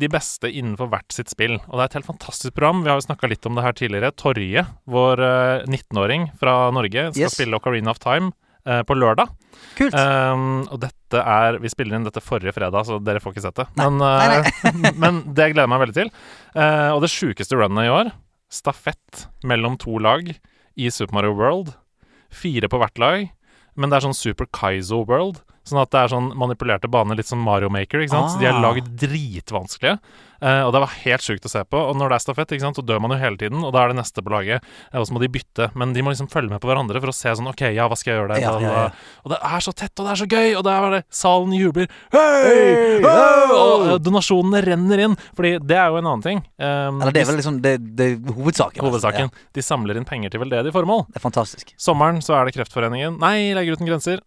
de 0.00 0.08
beste 0.10 0.48
innenfor 0.48 0.88
hvert 0.90 1.12
sitt 1.14 1.28
spill. 1.30 1.58
Og 1.68 1.76
det 1.76 1.82
er 1.84 1.88
et 1.92 1.98
helt 2.00 2.08
fantastisk 2.08 2.54
program. 2.56 2.80
Vi 2.86 2.90
har 2.90 2.96
jo 2.98 3.04
snakka 3.06 3.28
litt 3.30 3.46
om 3.46 3.54
det 3.58 3.64
her 3.68 3.76
tidligere. 3.76 4.14
Torje, 4.16 4.64
vår 4.90 5.22
eh, 5.28 5.66
19-åring 5.68 6.30
fra 6.40 6.70
Norge, 6.74 7.10
skal 7.12 7.20
Yes. 7.28 7.36
spille 7.36 7.58
Ocarina 7.60 7.92
of 7.92 8.00
Time 8.00 8.32
eh, 8.66 8.82
på 8.86 8.96
lørdag. 8.96 9.30
Kult. 9.78 9.94
Um, 9.94 10.62
og 10.70 10.80
dette 10.82 11.20
er 11.20 11.58
Vi 11.62 11.70
spiller 11.72 11.96
inn 11.96 12.06
dette 12.06 12.22
forrige 12.22 12.54
fredag, 12.56 12.86
så 12.86 12.98
dere 13.02 13.22
får 13.22 13.34
ikke 13.34 13.44
sett 13.46 13.60
det. 13.60 13.66
Nei. 13.80 13.88
Men, 13.90 14.04
eh, 14.06 14.94
men 15.02 15.20
det 15.26 15.50
gleder 15.52 15.66
jeg 15.66 15.72
meg 15.74 15.84
veldig 15.84 15.98
til. 15.98 16.12
Uh, 16.54 16.90
og 16.94 17.04
det 17.04 17.12
sjukeste 17.12 17.58
runnet 17.58 17.88
i 17.88 17.92
år, 17.92 18.12
stafett 18.50 19.26
mellom 19.46 19.78
to 19.80 19.98
lag 20.02 20.30
i 20.30 20.90
Super 20.92 21.18
Mario 21.18 21.36
World. 21.38 21.74
Fire 22.30 22.70
på 22.70 22.80
hvert 22.80 23.02
lag. 23.02 23.28
Men 23.78 23.90
det 23.90 23.98
er 23.98 24.08
sånn 24.08 24.18
Super 24.18 24.48
Kaizo 24.54 25.04
World. 25.08 25.42
Sånn 25.70 25.80
at 25.82 25.90
det 25.94 26.00
er 26.04 26.12
sånn 26.12 26.32
manipulerte 26.36 26.90
baner, 26.90 27.16
litt 27.20 27.30
som 27.30 27.38
Mario 27.46 27.70
Maker. 27.70 28.02
ikke 28.02 28.10
sant? 28.16 28.34
Så 28.34 28.40
de 28.42 28.46
er 28.50 28.56
Ah. 28.58 28.60
lagd 28.64 28.90
dritvanskelige. 28.98 30.00
Uh, 30.40 30.64
og 30.64 30.70
det 30.72 30.80
var 30.80 30.92
helt 31.04 31.20
sjukt 31.20 31.44
å 31.44 31.50
se 31.52 31.60
på. 31.68 31.76
Og 31.90 31.96
når 32.00 32.08
det 32.08 32.16
er 32.16 32.22
stafett, 32.24 32.52
ikke 32.56 32.64
sant, 32.64 32.76
så 32.78 32.82
dør 32.88 33.00
man 33.04 33.12
jo 33.12 33.18
hele 33.20 33.36
tiden, 33.36 33.60
og 33.60 33.74
da 33.74 33.82
er 33.84 33.90
det 33.92 33.98
neste 33.98 34.22
på 34.24 34.30
laget. 34.32 34.64
Eh, 34.88 34.96
og 34.98 35.04
så 35.04 35.12
må 35.12 35.20
de 35.20 35.28
bytte. 35.28 35.66
Men 35.76 35.92
de 35.92 36.00
må 36.00 36.08
liksom 36.14 36.30
følge 36.32 36.48
med 36.48 36.62
på 36.62 36.70
hverandre 36.70 36.96
for 37.02 37.12
å 37.12 37.14
se 37.14 37.28
sånn 37.36 37.50
OK, 37.50 37.60
ja, 37.76 37.84
hva 37.86 37.98
skal 38.00 38.14
jeg 38.14 38.20
gjøre 38.22 38.30
der? 38.32 38.40
Ja, 38.40 38.54
ja, 38.58 38.70
ja. 38.72 38.86
Og 39.26 39.34
det 39.34 39.38
er 39.50 39.60
så 39.66 39.74
tett, 39.76 39.92
og 40.00 40.06
det 40.08 40.14
er 40.14 40.20
så 40.22 40.28
gøy! 40.32 40.56
Og 40.56 40.64
der 40.64 40.80
var 40.80 40.90
det 40.96 41.02
Salen 41.12 41.52
jubler. 41.52 41.92
Hei! 42.14 42.40
Hey! 42.46 43.02
Wow! 43.04 43.52
Og 43.58 43.84
eh, 43.90 43.98
donasjonene 44.08 44.64
renner 44.64 45.04
inn. 45.04 45.18
Fordi 45.36 45.52
det 45.60 45.76
er 45.76 45.92
jo 45.92 46.00
en 46.00 46.08
annen 46.08 46.24
ting. 46.24 46.40
Um, 46.56 47.02
Eller 47.04 47.12
det 47.12 47.20
er 47.26 47.28
vel 47.34 47.40
liksom 47.42 47.60
det, 47.60 47.76
det 48.00 48.08
hovedsaken. 48.32 48.80
hovedsaken. 48.80 49.28
Ja, 49.28 49.48
De 49.60 49.60
samler 49.68 50.00
inn 50.00 50.08
penger 50.08 50.32
til 50.32 50.40
veldedig 50.40 50.72
formål. 50.72 51.04
det 51.12 51.20
er 51.20 51.26
fantastisk. 51.28 51.74
Sommeren 51.76 52.24
så 52.24 52.40
er 52.40 52.48
det 52.48 52.56
Kreftforeningen. 52.56 53.20
Nei, 53.20 53.52
Leger 53.52 53.76
uten 53.76 53.86
grenser. 53.92 54.24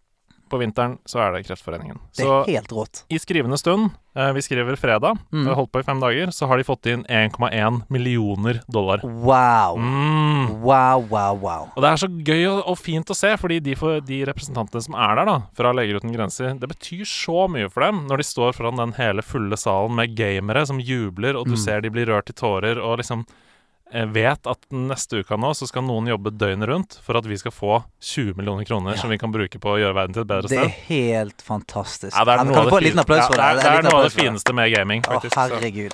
På 0.54 0.60
vinteren 0.62 1.00
så 1.10 1.18
er 1.24 1.32
det 1.34 1.48
Kreftforeningen. 1.48 1.98
Det 2.14 2.22
Så 2.28 2.34
er 2.44 2.52
helt 2.54 2.70
rått. 2.78 3.00
i 3.10 3.18
skrivende 3.18 3.58
stund, 3.58 3.90
eh, 4.16 4.32
vi 4.38 4.42
skriver 4.46 4.78
fredag, 4.78 5.18
Mm. 5.34 5.48
har 5.48 5.56
holdt 5.58 5.72
på 5.74 5.80
i 5.82 5.84
fem 5.88 6.00
dager, 6.00 6.28
så 6.30 6.46
har 6.48 6.58
de 6.62 6.64
fått 6.68 6.86
inn 6.92 7.04
1,1 7.10 7.82
millioner 7.90 8.62
dollar. 8.70 9.02
Wow. 9.04 9.80
Mm. 9.80 10.62
Wow, 10.62 11.02
wow, 11.10 11.34
wow. 11.42 11.72
Og 11.76 11.82
det 11.82 11.90
er 11.90 11.98
så 12.04 12.10
gøy 12.24 12.46
og, 12.52 12.62
og 12.70 12.78
fint 12.78 13.10
å 13.10 13.16
se, 13.18 13.34
fordi 13.42 13.60
de, 13.66 13.74
for, 13.80 14.00
de 14.06 14.20
representantene 14.30 14.84
som 14.86 14.94
er 14.94 15.16
der, 15.16 15.26
da, 15.32 15.38
fra 15.58 15.74
Leger 15.74 15.98
uten 16.00 16.14
grenser, 16.14 16.54
det 16.60 16.70
betyr 16.70 17.02
så 17.10 17.48
mye 17.50 17.72
for 17.72 17.82
dem 17.88 18.04
når 18.08 18.18
de 18.22 18.24
står 18.30 18.54
foran 18.54 18.78
den 18.78 18.94
hele 19.00 19.24
fulle 19.26 19.58
salen 19.58 19.96
med 19.98 20.14
gamere 20.16 20.68
som 20.70 20.78
jubler, 20.80 21.36
og 21.40 21.46
du 21.50 21.54
Mm. 21.58 21.64
ser 21.66 21.82
de 21.82 21.90
blir 21.90 22.06
rørt 22.06 22.30
i 22.30 22.34
tårer, 22.34 22.78
og 22.78 23.00
liksom 23.00 23.26
vet 24.14 24.48
at 24.50 24.64
neste 24.74 25.20
uke 25.22 25.38
nå 25.38 25.52
så 25.54 25.68
skal 25.70 25.84
noen 25.86 26.08
jobbe 26.10 26.32
døgnet 26.34 26.68
rundt 26.70 26.98
for 27.06 27.20
at 27.20 27.28
vi 27.30 27.38
skal 27.38 27.54
få 27.54 27.84
20 28.02 28.34
millioner 28.40 28.66
kroner 28.66 28.96
Ja. 28.96 29.02
som 29.04 29.10
vi 29.14 29.20
kan 29.22 29.32
bruke 29.32 29.60
på 29.62 29.76
å 29.76 29.78
gjøre 29.78 29.94
verden 29.94 30.14
til 30.18 30.26
et 30.26 30.32
bedre 30.32 30.50
sted. 30.50 30.58
Det 30.58 30.66
er 30.66 30.80
helt 30.90 31.42
fantastisk. 31.46 32.16
Ja, 32.18 32.26
det 32.26 32.34
er 32.40 32.44
noe 32.50 32.54
kan 32.58 32.64
av 32.64 32.66
vi 32.66 32.74
få 32.74 32.82
en 32.82 32.88
det 32.90 33.04
applaus 33.06 33.24
ja, 33.24 33.30
det? 34.18 34.24
fineste 34.24 34.54
med 34.58 34.74
gaming, 34.74 35.06
faktisk. 35.06 35.38
å, 35.38 35.54
herregud. 35.54 35.94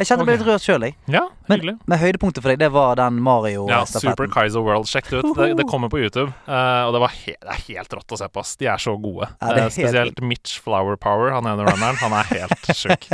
Jeg 0.00 0.06
kjente 0.08 0.24
meg 0.24 0.32
Ok. 0.32 0.38
litt 0.40 0.48
rørt 0.48 0.62
sjøl, 0.64 0.84
jeg. 0.86 0.94
Ja, 1.12 1.20
Men, 1.46 1.58
hyggelig. 1.60 1.74
men 1.90 1.98
høydepunktet 2.00 2.40
for 2.40 2.48
deg, 2.48 2.58
det 2.62 2.70
var 2.72 2.94
den 2.96 3.18
Mario-stafetten. 3.20 3.68
Ja, 3.68 3.84
Super 3.84 4.30
Mario-stafetten. 4.32 4.62
World. 4.64 4.86
Sjekk 4.88 5.10
det 5.10 5.18
ut. 5.20 5.36
Det, 5.36 5.48
det 5.58 5.66
kommer 5.68 5.90
på 5.92 5.98
YouTube. 6.00 6.32
Uh, 6.48 6.86
og 6.86 6.94
det, 6.96 7.00
var 7.02 7.12
he 7.26 7.34
det 7.36 7.50
er 7.52 7.60
helt 7.66 7.92
rått 7.98 8.14
å 8.16 8.16
se 8.16 8.28
på. 8.32 8.40
ass. 8.40 8.54
De 8.56 8.64
er 8.72 8.80
så 8.80 8.94
gode. 8.96 9.28
Ja, 9.42 9.50
er 9.66 9.66
uh, 9.66 9.74
spesielt 9.74 10.14
helt 10.16 10.22
Mitch 10.24 10.56
Flower 10.64 10.96
Power, 10.96 11.34
han 11.36 11.44
ene 11.50 11.66
runneren. 11.68 12.00
Han 12.00 12.16
er 12.16 12.24
helt 12.32 12.70
sjuk. 12.80 13.10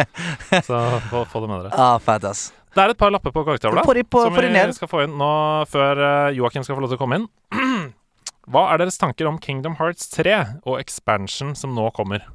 Så 0.62 0.78
få, 1.10 1.24
få 1.32 1.42
det 1.42 1.48
med 1.50 1.64
dere. 1.66 1.72
ah, 1.74 1.98
fett, 1.98 2.22
ass. 2.30 2.52
Det 2.76 2.84
er 2.84 2.92
et 2.92 2.98
par 3.00 3.08
lapper 3.08 3.32
på 3.32 3.40
på, 3.40 4.20
som 4.20 4.34
vi 4.36 4.72
skal 4.76 4.90
få 4.90 5.06
inn 5.06 5.14
nå 5.16 5.30
før 5.70 6.00
uh, 6.02 6.34
Joakim 6.36 6.64
skal 6.66 6.76
få 6.76 6.84
lov 6.84 6.92
til 6.92 6.98
å 6.98 7.00
komme 7.00 7.22
inn. 7.22 7.28
Hva 8.52 8.66
er 8.70 8.82
deres 8.82 9.00
tanker 9.00 9.26
om 9.30 9.38
Kingdom 9.40 9.78
Hearts 9.80 10.10
3 10.12 10.34
og 10.68 10.76
expansion 10.78 11.54
som 11.56 11.72
nå 11.74 11.88
kommer? 11.96 12.26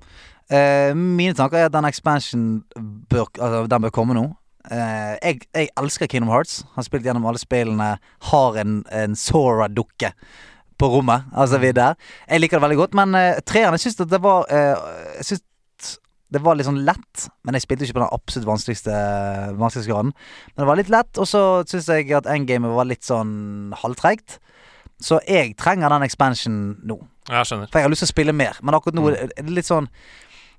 Uh, 0.49 0.97
mine 0.97 1.35
tanker 1.37 1.61
er 1.61 1.69
at 1.69 1.75
den 1.75 1.85
expansion 1.85 2.47
bør, 2.73 3.29
altså, 3.37 3.67
den 3.69 3.85
bør 3.85 3.93
komme 3.93 4.17
nå. 4.17 4.25
Uh, 4.65 5.13
jeg, 5.21 5.45
jeg 5.53 5.69
elsker 5.77 6.09
Kingdom 6.09 6.33
Hearts. 6.33 6.63
Har 6.73 6.89
spilt 6.89 7.05
gjennom 7.05 7.29
alle 7.29 7.41
spillene. 7.41 7.91
Har 8.33 8.57
en, 8.63 8.81
en 8.89 9.15
Sora-dukke 9.15 10.11
på 10.81 10.89
rommet. 10.89 11.29
Altså, 11.37 11.61
vi 11.61 11.69
er 11.69 11.77
der. 11.77 12.01
Jeg 12.25 12.41
liker 12.41 12.57
det 12.57 12.65
veldig 12.65 12.81
godt, 12.81 12.97
men 12.97 13.13
uh, 13.13 13.37
treeren 13.45 13.77
Jeg 13.77 13.85
syns 13.85 14.01
det 14.01 14.23
var 14.25 14.49
uh, 14.49 14.89
Jeg 15.19 15.29
synes 15.29 15.45
det 16.31 16.41
var 16.41 16.55
litt 16.55 16.65
sånn 16.67 16.85
lett, 16.85 17.27
men 17.43 17.53
jeg 17.57 17.61
spilte 17.65 17.83
ikke 17.83 17.97
på 17.99 18.03
den 18.05 18.13
absolutt 18.15 18.47
vanskeligste 18.47 18.93
vanskelighetsgraden. 19.59 20.13
Men 20.55 20.63
det 20.63 20.69
var 20.69 20.79
litt 20.79 20.89
lett, 20.93 21.17
og 21.19 21.27
så 21.27 21.41
syns 21.67 21.89
jeg 21.91 22.11
at 22.15 22.29
endgamet 22.31 22.71
var 22.75 22.85
litt 22.87 23.03
sånn 23.03 23.73
halvtreigt. 23.81 24.39
Så 25.01 25.19
jeg 25.27 25.55
trenger 25.57 25.89
den 25.89 26.03
expansion 26.05 26.77
nå. 26.85 26.99
Jeg 27.29 27.45
skjønner. 27.49 27.69
For 27.71 27.79
jeg 27.81 27.87
har 27.87 27.93
lyst 27.93 28.05
til 28.05 28.11
å 28.11 28.15
spille 28.15 28.33
mer, 28.37 28.57
men 28.61 28.75
akkurat 28.77 28.95
nå 28.95 29.07
Mm. 29.09 29.15
er 29.37 29.43
det 29.43 29.49
litt 29.55 29.65
sånn 29.65 29.87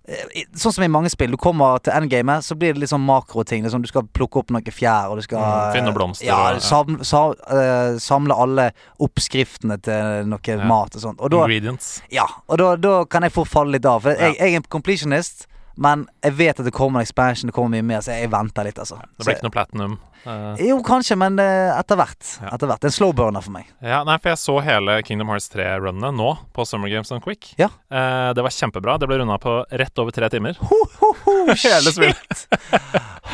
eh, 0.09 0.43
Sånn 0.59 0.73
som 0.75 0.83
i 0.83 0.89
mange 0.89 1.09
spill. 1.11 1.31
Du 1.31 1.37
kommer 1.37 1.79
til 1.79 1.93
endgamet, 1.93 2.43
så 2.43 2.57
blir 2.59 2.73
det 2.75 2.81
litt 2.81 2.91
sånn 2.91 3.05
makroting. 3.07 3.63
Sånn 3.71 3.83
Du 3.83 3.87
skal 3.87 4.03
plukke 4.03 4.41
opp 4.41 4.51
noe 4.51 4.61
fjær, 4.75 5.11
og 5.11 5.17
du 5.19 5.23
skal 5.23 5.39
Mm, 5.39 5.73
finne 5.77 5.95
blomster 5.95 6.27
Ja, 6.27 6.59
samle, 6.59 6.99
ja. 6.99 7.05
sam, 7.05 7.05
sa, 7.05 7.55
eh, 7.55 7.99
samle 8.03 8.35
alle 8.35 8.73
oppskriftene 9.01 9.81
til 9.81 10.27
noe 10.27 10.41
Ja. 10.45 10.65
mat 10.67 10.97
og 10.97 11.01
sånt. 11.03 11.21
Og 11.21 11.31
da, 11.31 11.45
Ingredients. 11.47 12.03
ja, 12.11 12.27
og 12.49 12.59
da, 12.59 12.75
da 12.77 13.05
kan 13.05 13.23
jeg 13.23 13.33
få 13.33 13.47
falle 13.47 13.73
litt 13.79 13.87
av. 13.87 14.03
For 14.03 14.11
jeg, 14.15 14.37
jeg 14.39 14.53
er 14.53 14.57
en 14.57 14.63
completionist, 14.69 15.47
men 15.83 16.07
jeg 16.23 16.39
vet 16.39 16.63
at 16.63 16.69
det 16.69 16.75
kommer 16.75 17.01
en 17.01 17.07
expansion, 17.07 17.51
det 17.51 17.57
kommer 17.57 17.77
mye 17.77 17.87
mer, 17.93 18.01
så 18.05 18.15
jeg 18.17 18.31
venter 18.33 18.69
litt, 18.69 18.79
altså. 18.81 19.01
Det 19.03 19.27
blir 19.27 19.37
ikke 19.37 19.49
noe 19.49 19.55
platinum. 19.59 19.99
Uh, 20.23 20.55
jo, 20.63 20.77
kanskje, 20.87 21.17
men 21.19 21.35
eh, 21.43 21.73
etter 21.75 21.99
hvert. 21.99 22.21
Ja. 22.39 22.53
Etter 22.55 22.69
hvert. 22.71 22.85
Er 22.85 22.93
en 22.93 22.95
slow 22.95 23.11
burner 23.19 23.43
for 23.43 23.55
meg. 23.57 23.67
ja, 23.83 24.05
nei, 24.07 24.15
for 24.23 24.31
jeg 24.31 24.39
så 24.39 24.55
hele 24.63 24.95
Kingdom 25.03 25.33
Hearts 25.33 25.49
3-runnet 25.51 26.15
nå 26.15 26.29
på 26.55 26.67
Summer 26.69 26.93
Games 26.93 27.11
on 27.15 27.23
Quick. 27.25 27.49
Ja. 27.59 27.73
Uh, 27.91 28.31
det 28.37 28.45
var 28.47 28.55
kjempebra. 28.55 28.95
Det 29.03 29.09
ble 29.11 29.19
runda 29.19 29.41
på 29.43 29.57
rett 29.83 30.03
over 30.03 30.15
tre 30.15 30.31
timer. 30.31 30.61
Ho, 30.63 30.79
ho, 31.01 31.11
ho, 31.25 31.35
Hele 31.65 31.91
spillet. 31.91 32.23
shit! 32.31 32.47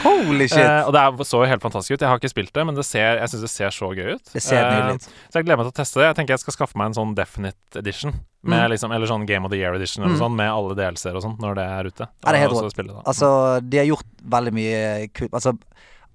Holy 0.06 0.48
shit. 0.48 0.64
Uh, 0.64 0.88
og 0.88 0.96
det 0.96 1.28
så 1.28 1.42
jo 1.42 1.50
helt 1.50 1.64
fantastisk 1.64 1.98
ut. 1.98 2.00
Jeg 2.06 2.08
har 2.08 2.22
ikke 2.22 2.32
spilt 2.32 2.54
det, 2.56 2.64
men 2.70 2.78
det 2.78 2.86
ser, 2.88 3.20
jeg 3.20 3.34
syns 3.34 3.44
det 3.44 3.52
ser 3.52 3.74
så 3.74 3.92
gøy 3.92 4.14
ut. 4.16 4.32
det 4.32 4.44
ser 4.44 4.64
nydelig 4.64 5.02
ut. 5.02 5.10
Så 5.28 5.42
jeg 5.42 5.48
gleder 5.48 5.60
meg 5.60 5.68
til 5.68 5.74
å 5.76 5.78
teste 5.82 6.00
det. 6.00 6.08
Jeg 6.08 6.20
tenker 6.22 6.38
jeg 6.38 6.46
skal 6.46 6.56
skaffe 6.56 6.80
meg 6.80 6.92
en 6.92 6.98
sånn 7.02 7.14
Definite 7.18 7.82
Edition. 7.82 8.16
Med 8.44 8.60
Mm. 8.62 8.70
liksom, 8.70 8.92
eller 8.94 9.06
sånn 9.06 9.26
Game 9.26 9.44
of 9.44 9.50
the 9.50 9.56
Year 9.58 9.74
Edition 9.74 10.04
eller 10.04 10.14
Mm. 10.14 10.20
sånn, 10.20 10.36
med 10.36 10.48
alle 10.50 10.74
DLC-er 10.76 11.16
og 11.16 11.22
sånn, 11.22 11.38
når 11.40 11.54
det 11.56 11.64
er 11.64 11.84
ute. 11.84 12.06
Ja, 12.24 12.32
det 12.32 12.34
er 12.34 12.48
helt 12.48 12.52
rått. 12.52 13.04
Altså, 13.06 13.60
de 13.68 13.76
har 13.78 13.86
gjort 13.86 14.06
veldig 14.24 14.52
mye 14.52 15.08
kult. 15.12 15.30
Altså, 15.32 15.58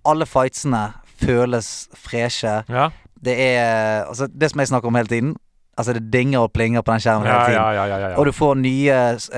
alle 0.05 0.25
fightsene 0.25 0.93
føles 1.19 1.87
freshe. 1.95 2.63
ja. 2.69 2.89
Det 3.23 3.37
er 3.39 4.05
Altså, 4.05 4.27
det 4.27 4.51
som 4.51 4.59
jeg 4.59 4.67
snakker 4.67 4.85
om 4.87 4.95
hele 4.95 5.07
tiden 5.07 5.35
Altså, 5.75 5.91
det 5.93 6.11
dinger 6.11 6.37
og 6.39 6.53
plinger 6.53 6.83
på 6.83 6.91
den 6.93 6.99
skjermen 6.99 7.25
hele 7.25 7.45
tiden. 7.47 7.53
ja, 7.55 7.71
ja, 7.73 7.85
ja, 7.87 7.97
ja, 7.97 8.09
ja. 8.09 8.15
Og 8.19 8.25
du 8.25 8.31
får 8.31 8.57
nye 8.61 8.91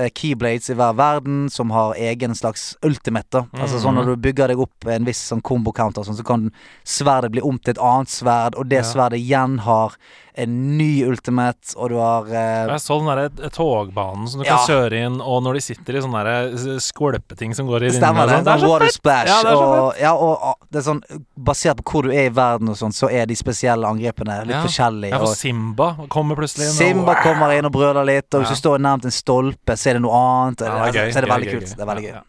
uh, 0.04 0.08
keyblades 0.14 0.68
i 0.68 0.74
hver 0.74 0.92
verden 0.94 1.48
som 1.48 1.70
har 1.70 1.94
egen 1.94 2.34
slags 2.34 2.76
ultimate. 2.84 3.30
da 3.30 3.44
Altså 3.54 3.78
sånn 3.80 3.94
Mhm. 3.94 4.04
Når 4.04 4.04
du 4.04 4.16
bygger 4.16 4.48
deg 4.48 4.58
opp 4.58 4.86
en 4.86 5.04
viss 5.06 5.30
sånn 5.32 5.40
combo 5.42 5.72
counter, 5.72 6.02
sånn, 6.02 6.14
så 6.18 6.22
kan 6.26 6.52
sverdet 6.84 7.30
bli 7.32 7.40
om 7.40 7.58
til 7.58 7.70
et 7.70 7.78
annet 7.78 8.08
sverd, 8.08 8.54
og 8.58 8.68
det 8.68 8.76
Ja. 8.76 8.82
sverdet 8.82 9.18
igjen 9.26 9.60
har 9.60 9.94
en 10.36 10.76
ny 10.76 11.04
ultimate, 11.08 11.72
og 11.80 11.88
du 11.90 11.96
har 11.96 12.26
eh, 12.28 12.66
Jeg 12.68 12.82
så 12.84 12.96
den 13.00 13.06
derre 13.08 13.50
togbanen 13.54 14.26
som 14.28 14.42
du 14.42 14.44
Ja. 14.46 14.56
kan 14.58 14.66
kjøre 14.68 15.00
inn, 15.06 15.14
og 15.20 15.42
når 15.46 15.54
de 15.58 15.62
sitter 15.64 15.96
i 15.96 16.02
sånne 16.04 16.22
der 16.26 16.50
eh, 16.52 16.76
skvulpeting 16.84 17.54
som 17.56 17.66
går 17.70 17.86
i 17.88 17.90
Stemmer 17.96 18.26
det. 18.28 18.36
og 18.36 18.44
sånn. 18.44 18.44
Det 18.44 18.54
er 18.54 18.68
water 18.68 18.84
fett! 18.86 18.94
splash. 18.98 19.30
Ja, 19.32 19.38
det 19.42 19.52
er 19.54 19.56
så 19.56 19.70
og, 19.86 20.00
ja, 20.00 20.12
og, 20.14 20.34
og 20.50 20.68
det 20.70 20.80
er 20.82 20.86
sånn 20.90 21.02
Basert 21.48 21.80
på 21.80 21.90
hvor 21.96 22.02
du 22.08 22.12
er 22.12 22.28
i 22.28 22.34
verden 22.36 22.68
og 22.68 22.76
sånn, 22.76 22.92
så 22.92 23.08
er 23.10 23.26
de 23.30 23.34
spesielle 23.38 23.88
angrepene 23.88 24.38
litt 24.44 24.56
Ja. 24.56 24.62
forskjellige. 24.66 25.10
Ja, 25.16 25.18
for 25.24 25.34
Simba 25.34 25.90
kommer 26.12 26.36
plutselig 26.36 26.68
inn. 26.68 26.76
Simba 26.78 27.14
kommer 27.22 27.52
inn 27.56 27.64
og 27.68 27.72
brøler 27.72 28.04
litt, 28.04 28.28
og 28.34 28.42
hvis 28.44 28.52
du 28.56 28.60
står 28.60 28.78
nærmt 28.84 29.04
en 29.08 29.14
stolpe, 29.14 29.76
så 29.76 29.90
er 29.90 30.00
det 30.00 30.02
noe 30.02 30.16
annet. 30.20 30.62
og 30.62 30.66
Ja, 30.68 30.78
det 30.84 30.96
er 30.96 31.06
gøy, 31.06 31.12
så 31.12 31.18
er 31.18 31.26
det 31.26 31.30
veldig 31.32 31.52
kult. 31.56 31.76
Det 31.76 31.80
er 31.84 31.92
veldig 31.94 32.08
gøy. 32.10 32.20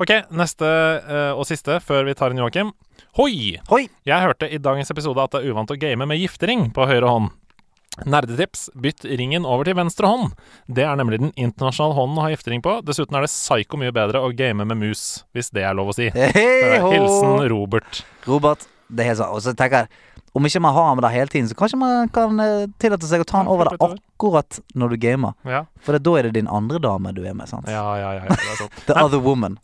Ok, 0.00 0.10
neste 0.34 0.64
uh, 1.06 1.32
og 1.38 1.44
siste 1.46 1.76
før 1.84 2.04
vi 2.08 2.14
tar 2.18 2.30
inn 2.34 2.38
Joakim. 2.40 2.72
Hoi! 3.16 3.58
Hoi! 3.70 3.84
Jeg 4.06 4.20
hørte 4.24 4.48
i 4.50 4.58
dagens 4.58 4.90
episode 4.90 5.22
at 5.22 5.30
det 5.36 5.44
er 5.44 5.52
uvant 5.52 5.70
å 5.70 5.76
game 5.78 6.04
med 6.06 6.18
giftering 6.18 6.72
på 6.74 6.86
høyre 6.88 7.06
hånd. 7.06 7.30
Nerdetips 8.02 8.66
bytt 8.74 9.04
ringen 9.06 9.46
over 9.46 9.68
til 9.68 9.76
venstre 9.78 10.08
hånd. 10.10 10.32
Det 10.66 10.82
er 10.82 10.98
nemlig 10.98 11.20
den 11.22 11.32
internasjonale 11.38 11.94
hånden 11.98 12.18
å 12.18 12.24
ha 12.26 12.32
giftering 12.32 12.64
på. 12.64 12.80
Dessuten 12.86 13.14
er 13.14 13.26
det 13.26 13.30
psyko 13.30 13.78
mye 13.80 13.94
bedre 13.94 14.22
å 14.24 14.32
game 14.34 14.66
med 14.66 14.80
mus, 14.80 15.22
hvis 15.36 15.52
det 15.54 15.62
er 15.62 15.76
lov 15.78 15.92
å 15.92 15.96
si. 15.96 16.10
Hei. 16.14 16.80
Hilsen 16.82 17.46
Robert. 17.52 18.02
Robert, 18.26 18.66
det 18.90 19.04
er 19.04 19.12
helt 19.12 19.22
sant. 19.22 19.36
Og 19.36 19.44
så 19.44 19.54
tenker 19.54 19.84
jeg 19.84 20.14
om 20.34 20.46
ikke 20.48 20.62
man 20.64 20.74
har 20.74 20.94
med 20.98 21.04
deg 21.06 21.12
hele 21.14 21.30
tiden, 21.30 21.46
så 21.46 21.54
kanskje 21.54 21.78
man 21.78 22.08
kan 22.10 22.40
eh, 22.42 22.64
tillate 22.82 23.06
seg 23.06 23.22
å 23.22 23.26
ta 23.28 23.44
den 23.44 23.50
over 23.52 23.70
deg 23.70 23.84
akkurat 23.86 24.58
når 24.74 24.96
du 24.96 24.96
gamer. 25.04 25.36
Ja, 25.46 25.60
For 25.86 25.94
da 25.94 26.14
er 26.18 26.26
det 26.26 26.34
din 26.40 26.50
andre 26.50 26.80
dame 26.82 27.12
du 27.14 27.22
er 27.22 27.36
med, 27.38 27.46
sant? 27.46 27.70
ja, 27.70 27.84
ja. 28.00 28.10
ja, 28.18 28.24
ja 28.26 28.34
det 28.34 28.50
er 28.56 28.58
sant. 28.64 28.80
The 28.88 28.98
other 28.98 29.22
woman. 29.22 29.60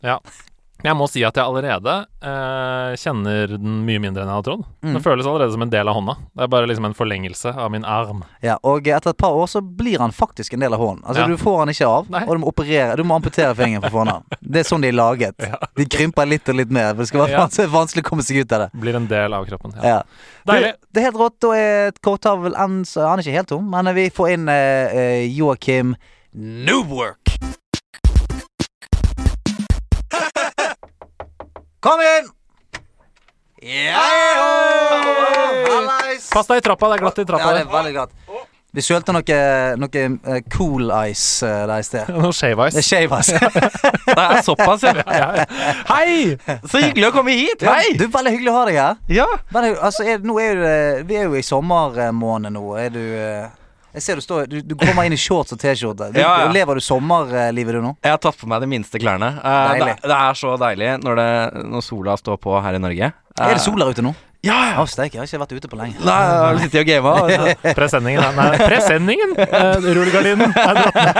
Jeg 0.83 0.97
må 0.97 1.07
si 1.11 1.21
at 1.27 1.37
jeg 1.37 1.45
allerede 1.45 1.93
eh, 2.25 2.93
kjenner 3.01 3.53
den 3.57 3.81
mye 3.85 4.01
mindre 4.01 4.23
enn 4.23 4.31
jeg 4.31 4.37
hadde 4.39 4.47
trodd. 4.49 4.63
Mm. 4.81 4.93
Den 4.95 5.03
føles 5.05 5.27
allerede 5.29 5.53
som 5.55 5.65
en 5.65 5.73
del 5.73 5.89
av 5.91 5.97
hånda. 5.97 6.15
Det 6.33 6.45
er 6.45 6.51
bare 6.55 6.69
liksom 6.69 6.87
en 6.89 6.95
forlengelse 6.97 7.53
av 7.53 7.71
min 7.73 7.85
arm. 7.85 8.23
Ja, 8.45 8.57
og 8.67 8.87
etter 8.89 9.13
et 9.13 9.19
par 9.21 9.37
år 9.37 9.49
så 9.51 9.61
blir 9.61 10.01
han 10.01 10.13
faktisk 10.15 10.55
en 10.57 10.65
del 10.65 10.73
av 10.77 10.81
hånden. 10.81 11.03
Altså 11.05 11.21
Ja. 11.21 11.27
Du 11.31 11.37
får 11.37 11.59
han 11.59 11.69
ikke 11.73 11.87
av, 11.87 12.09
Nei. 12.09 12.23
og 12.25 12.33
du 12.35 12.41
må 12.43 12.49
operere 12.51 12.97
Du 12.97 13.03
må 13.07 13.15
amputere 13.19 13.53
fingeren 13.55 13.83
for 13.85 13.91
å 13.91 13.97
få 13.99 14.05
den 14.05 14.13
av. 14.15 14.39
Det 14.41 14.63
er 14.63 14.67
sånn 14.67 14.81
de 14.81 14.89
er 14.89 14.97
laget. 14.97 15.35
Ja. 15.39 15.59
De 15.77 15.85
krymper 15.85 16.25
litt 16.27 16.49
og 16.49 16.55
litt 16.57 16.71
mer. 16.73 16.91
For 16.95 17.03
det 17.05 17.07
skal 17.11 17.25
være 17.25 17.31
Ja. 17.31 17.67
vanskelig, 17.77 18.05
å 18.05 18.09
komme 18.09 18.23
seg 18.25 18.41
ut 18.41 18.51
av 18.57 18.65
det. 18.65 18.69
Blir 18.81 18.95
en 18.95 19.07
del 19.07 19.33
av 19.37 19.45
kroppen. 19.45 19.75
Ja. 19.83 20.01
Deilig. 20.49 20.73
Det, 20.73 20.89
det 20.91 21.01
er 21.03 21.09
helt 21.11 21.21
rått. 21.21 21.39
Da 21.41 21.53
er 21.55 21.91
korttavlen 22.01 22.55
Han 22.57 22.81
er 22.85 23.23
ikke 23.23 23.37
helt 23.37 23.51
tom, 23.53 23.69
men 23.69 23.93
vi 23.95 24.09
får 24.09 24.33
inn 24.35 24.49
eh, 24.49 24.97
eh, 24.97 25.37
Joakim 25.37 25.95
Noobwork. 26.33 27.60
Kom 31.81 31.99
inn! 32.01 32.29
Ja! 33.61 34.01
Hallais! 35.71 36.29
Pass 36.33 36.47
deg 36.49 36.61
i 36.61 36.65
trappa, 36.65 36.89
det 36.91 36.97
er 36.99 37.03
glatt 37.05 37.21
i 37.21 37.25
trappa. 37.25 37.47
Ja, 37.51 37.53
det 37.57 37.63
er 37.65 37.71
veldig 37.71 37.93
glatt. 37.95 38.13
Vi 38.71 38.83
sølte 38.85 39.11
noe, 39.11 39.37
noe 39.81 40.01
eh, 40.31 40.37
cool 40.53 40.93
ice 41.09 41.41
eh, 41.43 41.63
der 41.67 41.81
i 41.81 41.83
sted. 41.83 42.11
Noe 42.23 42.31
shave 42.37 42.69
Det 42.71 42.79
er 42.79 42.85
ice. 42.85 42.87
shave 42.87 43.17
ice. 43.19 43.33
Det 44.05 44.15
er 44.15 44.37
såpass, 44.47 44.85
ja. 44.85 44.93
Hei! 45.89 46.37
Så 46.71 46.79
hyggelig 46.85 47.09
å 47.09 47.15
komme 47.17 47.33
hit. 47.35 47.65
Hei! 47.67 47.95
Du, 47.99 48.05
Veldig 48.13 48.31
hyggelig 48.37 48.53
å 48.53 48.59
ha 48.59 48.63
deg 48.69 48.77
her. 48.79 49.01
Ja. 49.11 49.27
Men, 49.51 49.71
altså, 49.75 50.05
er, 50.07 50.21
nå 50.23 50.37
er 50.39 50.53
jo 50.53 50.61
det, 50.63 50.77
vi 51.09 51.17
er 51.19 51.27
jo 51.27 51.35
i 51.35 51.43
sommermåned 51.43 52.55
nå. 52.55 52.63
Er 52.79 52.93
du 52.95 53.01
eh, 53.03 53.49
Jeg 53.91 54.03
ser 54.05 54.19
du 54.19 54.23
står 54.23 54.47
Du, 54.47 54.57
du 54.63 54.75
kommer 54.79 55.07
inn 55.07 55.15
i 55.15 55.19
shorts 55.19 55.51
og 55.55 55.59
T-skjorte. 55.61 56.11
Ja, 56.15 56.31
ja. 56.45 56.51
Lever 56.53 56.79
du 56.79 56.83
sommerlivet 56.83 57.75
du 57.75 57.81
nå? 57.83 57.93
Jeg 58.03 58.15
har 58.15 58.21
tatt 58.23 58.37
på 58.39 58.47
meg 58.49 58.63
de 58.63 58.69
minste 58.71 59.01
klærne. 59.01 59.33
Uh, 59.43 59.73
det, 59.81 59.97
det 60.05 60.17
er 60.17 60.37
så 60.39 60.55
deilig 60.61 60.93
når, 61.03 61.19
det, 61.21 61.63
når 61.73 61.85
sola 61.85 62.15
står 62.19 62.39
på 62.41 62.55
her 62.63 62.77
i 62.77 62.81
Norge. 62.83 63.11
Uh, 63.35 63.45
Er 63.49 63.57
det 63.57 63.63
sol 63.63 63.79
der 63.81 63.91
ute 63.91 64.05
nå? 64.05 64.13
Ja, 64.41 64.55
ja. 64.71 64.77
Oh, 64.81 64.87
steik, 64.89 65.13
jeg 65.13 65.21
har 65.21 65.27
ikke 65.29 65.37
vært 65.43 65.51
ute 65.53 65.69
på 65.69 65.77
lenge. 65.77 65.99
Nei, 66.01 66.13
har 66.25 66.57
sittet 66.63 66.79
og 66.81 66.87
gama. 66.89 67.11
Presenningen. 67.77 68.23
Nei, 68.39 68.47
presenningen! 68.57 69.35
Uh, 69.37 69.85
Rullegardinen 69.85 70.55
er 70.57 70.79
dratt 70.79 70.97
ned. 70.97 71.19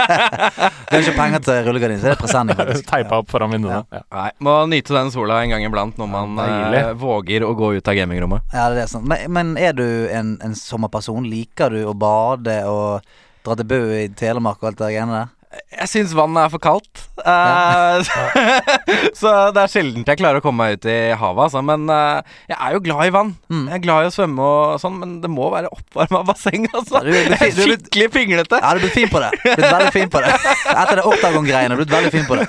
Vi 0.58 0.96
har 0.96 1.04
ikke 1.04 1.14
penger 1.20 1.44
til 1.46 1.60
rullegardin, 1.68 2.00
så 2.02 2.08
det 2.08 2.16
er 2.16 2.18
presenning. 2.18 2.72
Teipa 2.90 3.20
opp 3.22 3.30
foran 3.30 3.54
vinduene. 3.54 3.84
Ja. 3.94 4.02
Nei, 4.16 4.26
Må 4.42 4.56
nyte 4.72 4.96
den 4.96 5.12
sola 5.14 5.38
en 5.44 5.54
gang 5.54 5.66
iblant 5.68 6.00
når 6.02 6.10
man 6.10 6.42
eh, 6.42 6.90
våger 6.98 7.46
å 7.46 7.52
gå 7.58 7.70
ut 7.78 7.92
av 7.92 7.98
gamingrommet. 8.00 8.50
Ja, 8.50 8.66
det 8.74 8.88
er 8.88 8.90
sant. 8.90 9.06
Men, 9.06 9.22
men 9.38 9.54
er 9.54 9.78
du 9.78 9.86
en, 10.10 10.34
en 10.42 10.58
sommerperson? 10.58 11.30
Liker 11.30 11.70
du 11.78 11.84
å 11.86 11.94
bade 11.94 12.58
og 12.66 13.06
dra 13.46 13.54
til 13.58 13.70
Bø 13.70 13.80
i 14.00 14.08
Telemark 14.18 14.58
og 14.64 14.72
alt 14.72 14.82
det 14.82 14.90
greiene 14.96 15.20
der? 15.22 15.30
Jeg 15.52 15.88
syns 15.90 16.12
vannet 16.16 16.46
er 16.46 16.50
for 16.52 16.60
kaldt. 16.64 17.00
Eh, 17.20 18.12
så 19.20 19.32
det 19.52 19.62
er 19.66 19.70
sjelden 19.72 20.04
jeg 20.08 20.16
klarer 20.20 20.40
å 20.40 20.44
komme 20.44 20.64
meg 20.64 20.78
ut 20.78 20.86
i 20.88 20.96
havet, 21.18 21.42
altså. 21.48 21.60
Men 21.64 21.84
uh, 21.92 22.20
jeg 22.48 22.56
er 22.56 22.76
jo 22.76 22.80
glad 22.86 23.08
i 23.08 23.12
vann. 23.12 23.32
Mm. 23.52 23.66
Jeg 23.68 23.76
er 23.76 23.82
glad 23.84 24.06
i 24.06 24.08
å 24.08 24.14
svømme 24.14 24.46
og 24.48 24.80
sånn, 24.80 24.96
men 25.00 25.12
det 25.24 25.30
må 25.32 25.50
være 25.52 25.68
oppvarma 25.74 26.22
basseng, 26.30 26.64
altså. 26.72 27.00
Ja, 27.00 27.04
du- 27.04 27.12
du- 27.12 27.18
Jeg 27.18 27.36
er 27.36 27.52
du- 27.52 27.60
du- 27.60 27.64
skikkelig 27.74 28.08
pinglete. 28.16 28.60
Ja, 28.62 28.72
du 28.72 28.80
er 28.80 28.84
blitt 28.86 28.96
fin 28.96 29.12
på 29.12 29.20
det. 29.24 29.30
Du 29.42 29.50
er 29.50 29.60
blitt 29.60 29.76
veldig 29.76 29.92
fin 29.98 30.12
på 30.16 30.24
det. 30.24 30.32
Etter 30.72 31.00
det 31.02 31.06
Octagon-greiene, 31.12 31.76
du 31.76 31.82
blitt 31.84 31.94
veldig 31.98 32.12
fin 32.16 32.28
på 32.28 32.40
det. 32.40 32.48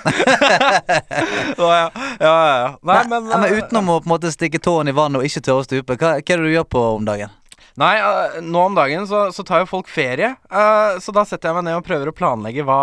Å, 1.64 1.70
ja. 1.74 1.86
Ja, 2.24 2.34
ja. 2.48 2.72
Nei, 2.88 3.00
men, 3.12 3.28
men 3.30 3.48
eh, 3.50 3.58
utenom 3.60 3.90
å 3.94 4.00
på 4.04 4.08
en 4.08 4.14
måte 4.16 4.32
stikke 4.34 4.62
tåen 4.64 4.88
i 4.92 4.96
vannet 4.96 5.20
og 5.22 5.28
ikke 5.28 5.44
tørre 5.44 5.64
å 5.64 5.68
stupe, 5.68 5.98
hva, 6.00 6.16
hva 6.18 6.20
er 6.20 6.44
det 6.44 6.44
du 6.48 6.54
gjør 6.56 6.68
på 6.72 6.84
om 6.98 7.08
dagen? 7.08 7.32
Nei, 7.82 7.94
eh, 7.98 8.42
nå 8.46 8.60
om 8.68 8.76
dagen 8.78 9.08
så, 9.10 9.26
så 9.34 9.44
tar 9.46 9.64
jo 9.64 9.70
folk 9.72 9.90
ferie. 9.90 10.36
Uh, 10.54 11.00
så 11.02 11.14
da 11.16 11.24
setter 11.26 11.50
jeg 11.50 11.58
meg 11.58 11.66
ned 11.68 11.80
og 11.80 11.86
prøver 11.88 12.12
å 12.12 12.16
planlegge 12.16 12.66
hva, 12.68 12.82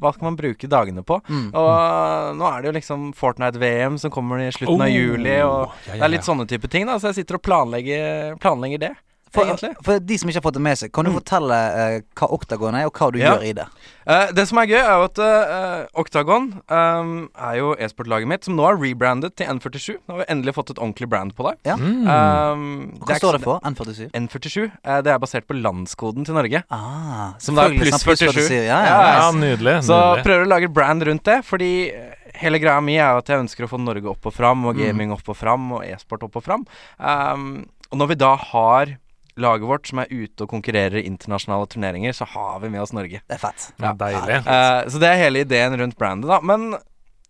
hva 0.00 0.12
skal 0.14 0.30
man 0.30 0.38
bruke 0.38 0.70
dagene 0.70 1.04
på. 1.04 1.18
Mm. 1.28 1.50
Og 1.52 1.68
uh, 1.68 2.30
nå 2.38 2.48
er 2.48 2.62
det 2.62 2.70
jo 2.70 2.76
liksom 2.78 3.10
Fortnite-VM 3.18 3.98
som 4.00 4.12
kommer 4.14 4.40
i 4.40 4.48
slutten 4.54 4.80
av 4.80 4.88
Oh, 4.88 4.92
juli, 4.92 5.36
og 5.44 5.66
ja, 5.84 5.92
ja, 5.92 5.98
det 5.98 6.06
er 6.06 6.14
litt 6.14 6.28
sånne 6.28 6.48
type 6.48 6.70
ting. 6.72 6.88
da 6.88 6.96
Så 7.00 7.12
jeg 7.12 7.20
sitter 7.20 7.36
og 7.40 7.44
planlegger, 7.44 8.38
planlegger 8.40 8.84
det, 8.86 8.94
For, 9.34 9.74
for 9.84 9.98
de 10.00 10.16
som 10.18 10.28
ikke 10.30 10.38
har 10.40 10.44
fått 10.48 10.56
det 10.56 10.62
med 10.64 10.78
seg, 10.80 10.92
kan 10.96 11.04
du 11.04 11.10
fortelle 11.12 11.52
uh, 11.52 12.00
hva 12.16 12.28
Octagon 12.32 12.74
er, 12.78 12.86
og 12.88 12.92
hva 12.96 13.10
du 13.12 13.18
Ja. 13.20 13.34
gjør 13.36 13.44
i 13.44 13.52
det? 13.58 13.66
Uh, 14.08 14.30
det 14.32 14.46
som 14.48 14.58
er 14.62 14.66
gøy, 14.70 14.78
er 14.80 14.94
jo 14.96 15.04
at 15.04 15.18
uh, 15.20 15.86
Octagon 16.00 16.46
um, 16.72 17.10
er 17.36 17.58
jo 17.60 17.74
e-sportlaget 17.76 18.26
mitt, 18.30 18.44
som 18.48 18.56
nå 18.56 18.64
er 18.70 18.78
rebrandet 18.80 19.34
til 19.36 19.46
N47. 19.52 19.98
Nå 20.08 20.14
har 20.16 20.22
vi 20.22 20.28
endelig 20.32 20.54
fått 20.56 20.70
et 20.72 20.80
ordentlig 20.80 21.08
brand 21.12 21.34
på 21.36 21.44
det. 21.50 21.54
Ja. 21.68 21.76
Mm. 21.76 22.08
Um, 22.08 22.64
hva 23.02 23.12
Hva 23.12 23.18
står 23.20 23.36
det 23.38 23.42
for? 23.44 23.60
N47? 23.68 24.08
N47. 24.16 24.70
eh, 24.84 25.00
det 25.04 25.12
er 25.12 25.18
basert 25.22 25.46
på 25.50 25.56
landskoden 25.60 26.24
til 26.24 26.34
Norge. 26.38 26.62
Ah, 26.72 27.34
Som 27.42 27.54
da 27.58 27.66
er 27.68 27.76
pluss 27.76 27.98
sånn 28.00 28.16
47. 28.16 28.54
Ja, 28.64 28.78
ja, 28.86 29.00
Ja, 29.18 29.30
nydelig. 29.36 29.76
Så 29.84 29.92
nydelig. 29.98 30.24
prøver 30.24 30.46
å 30.46 30.52
lage 30.54 30.70
et 30.70 30.76
brand 30.76 31.02
rundt 31.08 31.24
det, 31.28 31.40
fordi 31.44 31.72
eh, 31.92 32.14
hele 32.40 32.58
greia 32.62 32.80
mi 32.84 32.96
er 32.96 33.12
jo 33.12 33.20
at 33.24 33.28
jeg 33.34 33.42
ønsker 33.44 33.66
å 33.66 33.70
få 33.74 33.80
Norge 33.82 34.08
opp 34.08 34.24
og 34.30 34.32
fram, 34.32 34.64
og 34.64 34.76
Mm. 34.78 34.84
gaming 34.86 35.12
opp 35.12 35.28
og 35.28 35.36
fram, 35.36 35.68
og 35.72 35.84
e-sport 35.84 36.22
opp 36.24 36.36
og 36.40 36.44
fram. 36.44 36.64
Um, 36.98 37.66
og 37.90 37.98
når 37.98 38.08
vi 38.12 38.14
da 38.20 38.34
har 38.36 38.96
laget 39.38 39.68
vårt 39.70 39.90
som 39.90 40.02
er 40.02 40.10
ute 40.10 40.44
og 40.44 40.50
konkurrerer 40.50 41.00
i 41.00 41.06
internasjonale 41.08 41.68
turneringer, 41.70 42.14
så 42.16 42.26
har 42.28 42.60
vi 42.62 42.70
med 42.74 42.82
oss 42.84 42.94
Norge. 42.96 43.22
Det 43.24 43.38
er 43.38 43.42
fett. 43.42 43.68
Ja, 43.80 43.94
deilig. 43.98 44.40
Uh, 44.46 44.84
så 44.90 45.02
det 45.02 45.10
er 45.10 45.22
hele 45.24 45.44
ideen 45.46 45.76
rundt 45.80 45.98
brandet, 45.98 46.30
da. 46.30 46.40
Men 46.42 46.74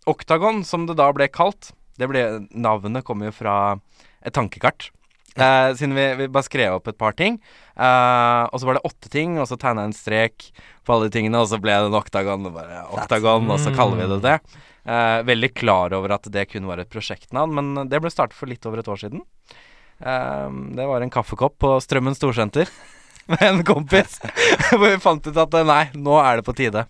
Octagon, 0.08 0.62
som 0.64 0.86
det 0.88 0.96
da 0.98 1.10
ble 1.12 1.28
kalt 1.28 1.72
det 1.98 2.06
ble, 2.06 2.22
Navnet 2.54 3.04
kommer 3.06 3.28
jo 3.28 3.34
fra 3.34 3.56
et 4.22 4.34
tankekart. 4.36 4.92
Uh, 5.38 5.70
siden 5.78 5.94
vi, 5.94 6.06
vi 6.18 6.30
bare 6.34 6.46
skrev 6.46 6.78
opp 6.78 6.88
et 6.90 6.98
par 6.98 7.14
ting. 7.18 7.38
Uh, 7.78 8.46
og 8.50 8.58
så 8.58 8.68
var 8.68 8.78
det 8.78 8.86
åtte 8.88 9.10
ting, 9.12 9.36
og 9.38 9.46
så 9.50 9.58
tegna 9.58 9.84
jeg 9.84 9.92
en 9.92 9.98
strek 9.98 10.48
på 10.86 10.94
alle 10.94 11.08
de 11.08 11.14
tingene, 11.14 11.42
og 11.42 11.50
så 11.50 11.60
ble 11.62 11.74
det 11.74 11.90
en 11.90 11.98
oktagon, 11.98 12.48
og 12.48 12.56
bare 12.56 12.82
oktagon, 12.96 13.50
og 13.50 13.62
så 13.62 13.74
kaller 13.76 14.00
vi 14.00 14.08
det 14.14 14.20
det. 14.24 14.36
Uh, 14.88 15.20
veldig 15.28 15.52
klar 15.58 15.94
over 15.94 16.16
at 16.16 16.26
det 16.32 16.48
kun 16.50 16.66
var 16.70 16.82
et 16.82 16.90
prosjektnavn, 16.90 17.54
men 17.58 17.90
det 17.90 18.00
ble 18.02 18.10
startet 18.14 18.38
for 18.38 18.50
litt 18.50 18.66
over 18.66 18.82
et 18.82 18.90
år 18.90 19.02
siden. 19.02 19.26
Eh, 19.98 20.50
det 20.78 20.86
var 20.86 21.02
en 21.02 21.12
kaffekopp 21.12 21.58
på 21.58 21.72
Strømmen 21.82 22.16
storsenter 22.16 22.70
med 23.32 23.42
en 23.42 23.64
kompis, 23.66 24.20
hvor 24.70 24.86
vi 24.86 25.02
fant 25.02 25.26
ut 25.26 25.42
at 25.44 25.58
eh, 25.58 25.66
nei, 25.66 25.82
nå 25.98 26.18
er 26.22 26.38
det 26.38 26.46
på 26.46 26.56
tide. 26.58 26.86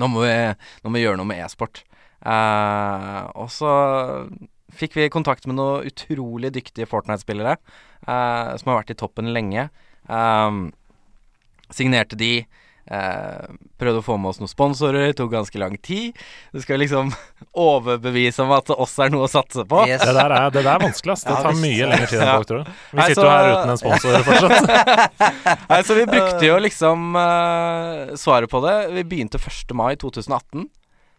Nå 0.00 0.08
må 0.10 0.24
vi, 0.24 0.34
nå 0.82 0.90
må 0.90 0.98
vi 0.98 1.04
gjøre 1.04 1.20
noe 1.20 1.30
med 1.30 1.44
e-sport. 1.44 1.84
Uh, 2.24 3.28
og 3.36 3.50
så 3.52 3.70
fikk 4.74 4.96
vi 4.96 5.10
kontakt 5.12 5.44
med 5.46 5.58
noen 5.58 5.84
utrolig 5.86 6.50
dyktige 6.54 6.88
Fortnite-spillere 6.88 7.58
uh, 8.08 8.54
som 8.56 8.70
har 8.70 8.80
vært 8.80 8.94
i 8.94 8.96
toppen 8.98 9.28
lenge. 9.36 9.68
Um, 10.08 10.70
signerte 11.70 12.16
de. 12.18 12.46
Eh, 12.90 13.54
prøvde 13.80 14.02
å 14.02 14.04
få 14.04 14.16
med 14.20 14.32
oss 14.32 14.40
noen 14.42 14.50
sponsorer, 14.50 15.14
tok 15.16 15.32
ganske 15.32 15.60
lang 15.60 15.76
tid. 15.84 16.18
Du 16.52 16.60
skal 16.64 16.82
liksom 16.82 17.12
overbevise 17.66 18.44
om 18.44 18.54
at 18.56 18.68
det 18.70 18.78
også 18.80 19.06
er 19.06 19.14
noe 19.14 19.28
å 19.28 19.30
satse 19.30 19.66
på. 19.68 19.82
Yes. 19.88 20.04
Det 20.04 20.14
der 20.16 20.36
er, 20.36 20.46
det 20.54 20.62
der 20.62 20.70
er 20.74 20.84
vanskelig, 20.84 21.16
ass. 21.16 21.26
Det 21.26 21.40
tar 21.46 21.58
mye 21.60 21.90
lengre 21.90 22.10
tid 22.10 22.22
enn 22.22 22.32
folk 22.34 22.50
tror. 22.52 22.70
Vi 22.92 23.00
Nei, 23.00 23.08
sitter 23.10 23.26
jo 23.26 23.32
her 23.34 23.50
uten 23.52 23.74
en 23.74 23.82
sponsor 23.82 24.22
fortsatt. 24.30 25.68
Nei, 25.72 25.82
så 25.88 25.98
vi 25.98 26.06
brukte 26.10 26.48
jo 26.48 26.62
liksom 26.62 27.20
eh, 27.24 28.16
svaret 28.20 28.52
på 28.52 28.64
det. 28.66 28.78
Vi 28.98 29.06
begynte 29.14 29.40
1. 29.42 29.76
mai 29.76 29.92
2018. 30.00 30.68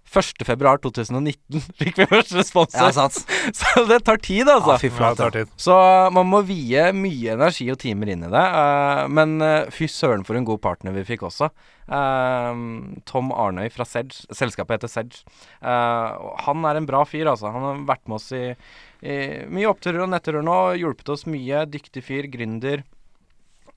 1. 0.05 0.45
februar 0.47 0.77
2019 0.83 1.61
fikk 1.81 1.97
vi 2.01 2.07
første 2.09 2.37
respons. 2.39 2.75
Ja. 2.77 2.91
Så 3.59 3.83
det 3.89 3.99
tar 4.07 4.19
tid, 4.23 4.47
altså. 4.47 4.75
Ja, 4.75 4.81
fy 4.81 4.89
Ja, 4.93 5.09
det 5.11 5.19
tar 5.19 5.33
tid. 5.35 5.53
Så 5.59 5.75
man 6.15 6.29
må 6.31 6.41
vie 6.47 6.87
mye 6.95 7.35
energi 7.35 7.67
og 7.73 7.79
timer 7.81 8.11
inn 8.13 8.23
i 8.27 8.31
det. 8.31 8.43
eh, 8.61 9.03
men 9.11 9.35
eh, 9.43 9.69
fy 9.73 9.89
søren 9.91 10.25
for 10.27 10.37
en 10.39 10.47
god 10.47 10.61
partner 10.63 10.95
vi 10.95 11.05
fikk 11.07 11.25
også. 11.27 11.49
Eh, 11.89 12.63
Tom 13.09 13.31
Arnøy 13.35 13.69
fra 13.73 13.87
Sedge. 13.89 14.25
Selskapet 14.35 14.79
heter 14.79 14.91
Sedge. 14.91 15.23
Han 15.61 16.65
er 16.69 16.79
en 16.79 16.89
bra 16.89 17.03
fyr, 17.09 17.27
altså. 17.31 17.51
Han 17.53 17.65
har 17.69 17.85
vært 17.89 18.05
med 18.07 18.19
oss 18.19 18.29
i, 18.35 18.43
i 19.05 19.15
mye 19.51 19.69
oppturer 19.71 20.05
og 20.05 20.11
netturer 20.13 20.45
nå. 20.45 20.59
Hjulpet 20.79 21.11
oss 21.15 21.25
mye. 21.29 21.65
Dyktig 21.69 22.05
fyr. 22.05 22.29
Gründer. 22.31 22.85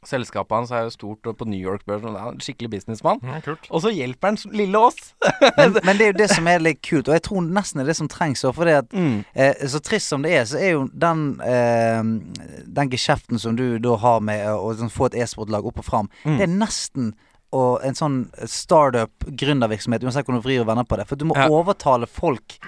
Selskapet 0.06 0.54
hans 0.56 0.70
er 0.70 0.84
jo 0.86 0.90
stort 0.94 1.26
og 1.26 1.36
på 1.40 1.44
New 1.48 1.58
York-børsen. 1.58 2.06
og 2.06 2.14
det 2.14 2.20
er 2.22 2.28
en 2.32 2.40
Skikkelig 2.40 2.70
businessmann. 2.70 3.18
Ja. 3.24 3.40
Og 3.70 3.82
så 3.82 3.90
hjelper 3.90 4.28
han 4.28 4.38
lille 4.54 4.78
oss. 4.78 5.14
Men, 5.56 5.74
men 5.84 5.98
det 5.98 6.04
er 6.06 6.12
jo 6.12 6.18
det 6.18 6.30
som 6.30 6.46
er 6.46 6.58
litt 6.62 6.82
kult, 6.86 7.08
og 7.08 7.14
jeg 7.18 7.22
tror 7.26 7.42
nesten 7.42 7.78
det 7.80 7.84
er 7.86 7.90
det 7.92 7.96
som 7.98 8.08
trengs 8.08 8.44
òg. 8.46 8.54
For 8.54 8.64
det 8.64 8.76
at 8.84 8.92
Mm. 8.98 9.24
eh, 9.34 9.54
så 9.68 9.80
trist 9.82 10.08
som 10.08 10.22
det 10.22 10.32
er, 10.38 10.44
så 10.44 10.58
er 10.58 10.70
jo 10.76 10.88
den 10.92 11.40
eh, 11.40 12.02
Den 12.66 12.90
geskjeften 12.90 13.38
som 13.38 13.56
du 13.56 13.78
da 13.78 13.96
har 13.96 14.20
med 14.20 14.46
å 14.48 14.68
å 14.68 14.74
sånn 14.78 14.90
få 14.92 15.06
et 15.10 15.18
e-sportlag 15.22 15.64
opp 15.66 15.78
og 15.78 15.84
fram, 15.84 16.08
Mm. 16.24 16.36
det 16.38 16.42
er 16.48 16.54
nesten 16.58 17.14
og 17.56 17.80
en 17.86 17.94
sånn 17.96 18.16
startup 18.44 19.24
gründervirksomhet, 19.24 20.02
uansett 20.04 20.26
hvordan 20.26 20.42
du 20.42 20.48
vrir 20.48 20.60
og 20.60 20.66
vender 20.68 20.84
på 20.84 20.98
det. 21.00 21.06
For 21.08 21.16
du 21.16 21.24
må 21.24 21.36
Ja. 21.36 21.48
overtale 21.48 22.06
folk 22.06 22.58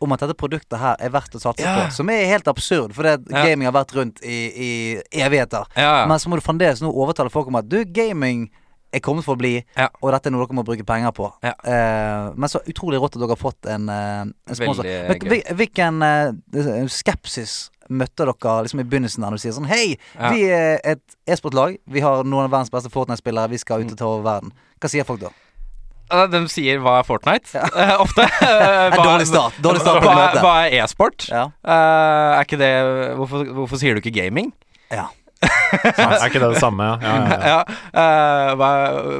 om 0.00 0.12
at 0.12 0.20
dette 0.20 0.34
produktet 0.38 0.78
her 0.78 0.96
er 1.00 1.10
verdt 1.10 1.34
å 1.34 1.40
satse 1.42 1.64
Ja. 1.64 1.74
på. 1.88 1.92
Som 1.92 2.10
er 2.10 2.24
helt 2.26 2.46
absurd, 2.46 2.92
for 2.94 3.02
det 3.02 3.26
Ja. 3.30 3.44
gaming 3.44 3.66
har 3.66 3.72
vært 3.72 3.94
rundt 3.94 4.22
i, 4.22 4.38
i 4.54 5.02
evigheter. 5.12 5.66
Men 5.76 6.18
så 6.18 6.28
må 6.28 6.36
du 6.36 6.42
fremdeles 6.42 6.80
nå 6.80 6.92
overtale 6.94 7.30
folk 7.30 7.48
om 7.48 7.56
at 7.56 7.68
du, 7.68 7.84
gaming 7.84 8.50
er 8.92 9.00
kommet 9.00 9.24
for 9.24 9.36
å 9.36 9.38
bli, 9.38 9.64
og 10.02 10.12
dette 10.12 10.28
er 10.28 10.30
noe 10.32 10.46
dere 10.46 10.56
må 10.56 10.64
bruke 10.64 10.84
penger 10.86 11.12
på. 11.12 11.28
Eh, 11.42 12.32
men 12.34 12.48
så 12.48 12.60
utrolig 12.64 13.00
rått 13.00 13.16
at 13.16 13.20
dere 13.20 13.34
har 13.34 13.36
fått 13.36 13.66
en, 13.68 13.88
eh, 13.88 14.20
en 14.48 14.54
sponsor. 14.54 14.84
Men. 14.84 15.18
Hvilken 15.58 16.02
uh, 16.02 16.86
skepsis 16.88 17.70
møtte 17.90 18.24
dere 18.28 18.62
liksom 18.66 18.80
i 18.80 18.86
begynnelsen 18.86 19.24
der 19.24 19.30
du 19.36 19.40
sier 19.42 19.52
sånn 19.56 19.68
Hei, 19.70 19.96
Ja. 20.18 20.30
vi 20.34 20.44
er 20.52 20.80
et 20.84 21.02
e-sportlag. 21.26 21.78
Vi 21.88 22.00
har 22.04 22.24
noen 22.24 22.44
av 22.46 22.50
verdens 22.54 22.70
beste 22.70 22.90
Fortnite-spillere. 22.92 23.50
Vi 23.50 23.58
skal 23.58 23.84
ut 23.84 23.92
og 23.92 23.98
ta 23.98 24.06
over 24.06 24.24
verden. 24.26 24.52
Hva 24.80 24.88
sier 24.92 25.04
folk 25.08 25.20
da? 25.20 25.30
De 26.32 26.40
sier 26.48 26.78
hva 26.80 26.98
er 27.00 27.04
Fortnite? 27.04 27.52
Eh, 27.58 27.94
ofte. 28.00 28.24
Det 28.40 28.96
er 28.96 29.04
dårlig 29.04 29.26
start. 29.28 29.58
Dårlig 29.60 29.82
start 29.84 30.00
på 30.02 30.08
hva, 30.08 30.28
hva 30.40 30.54
er 30.66 30.78
e-sport? 30.82 31.26
Ja. 31.28 31.46
Uh, 31.60 32.38
er 32.38 32.46
ikke 32.46 32.56
det 32.60 32.72
hvorfor, 33.18 33.44
hvorfor 33.58 33.76
sier 33.80 33.94
du 33.94 34.00
ikke 34.00 34.14
gaming? 34.22 34.52
ja. 34.90 35.08
Er 35.98 36.24
ikke 36.26 36.40
det 36.40 36.48
det 36.54 36.60
samme? 36.62 36.86
Ja, 37.02 37.12
ja, 37.14 37.26
ja. 37.28 37.48
Ja, 37.48 37.58
eh, 37.92 38.52
hva, 38.58 38.70